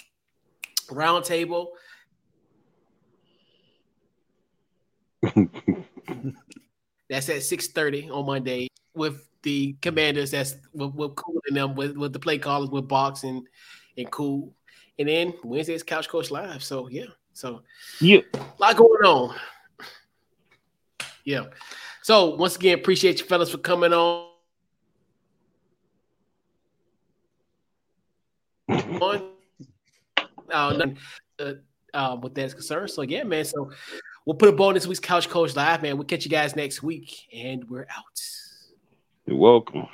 roundtable. 0.90 1.68
That's 7.10 7.30
at 7.30 7.42
6:30 7.44 8.10
on 8.12 8.26
Monday 8.26 8.68
with 8.96 9.28
the 9.44 9.76
commanders. 9.82 10.32
That's 10.32 10.56
with, 10.74 10.94
with 10.96 11.16
cool 11.16 11.42
and 11.48 11.58
them 11.58 11.76
with, 11.76 11.96
with 11.98 12.14
the 12.14 12.20
play 12.20 12.38
callers 12.38 12.70
with 12.70 12.88
box 12.88 13.24
and 13.24 13.48
and 13.98 14.10
cool. 14.12 14.54
And 15.00 15.08
then 15.08 15.34
Wednesday's 15.44 15.84
Couch 15.84 16.08
Coach 16.10 16.32
Live. 16.32 16.64
So 16.64 16.88
yeah. 16.88 17.06
So 17.34 17.62
yeah, 18.00 18.20
a 18.34 18.40
lot 18.60 18.76
going 18.76 19.04
on. 19.04 19.36
Yeah. 21.24 21.46
So 22.02 22.36
once 22.36 22.56
again, 22.56 22.78
appreciate 22.78 23.20
you 23.20 23.26
fellas 23.26 23.50
for 23.50 23.58
coming 23.58 23.94
on. 23.94 24.28
on 29.00 29.32
uh, 30.52 30.86
uh, 31.40 31.54
uh, 31.94 32.18
with 32.22 32.36
that 32.36 32.46
is 32.46 32.54
concerned. 32.54 32.90
So 32.90 33.02
yeah, 33.04 33.24
man. 33.24 33.46
So 33.46 33.72
we'll 34.26 34.36
put 34.36 34.50
a 34.50 34.52
ball 34.52 34.70
in 34.70 34.76
this 34.76 34.88
week's 34.88 35.00
Couch 35.00 35.30
Coach 35.30 35.56
Live, 35.56 35.82
man. 35.82 35.98
We'll 35.98 36.06
catch 36.06 36.26
you 36.26 36.32
guys 36.32 36.56
next 36.56 36.84
week, 36.84 37.28
and 37.34 37.70
we're 37.70 37.88
out. 37.90 38.22
You're 39.26 39.38
welcome. 39.38 39.88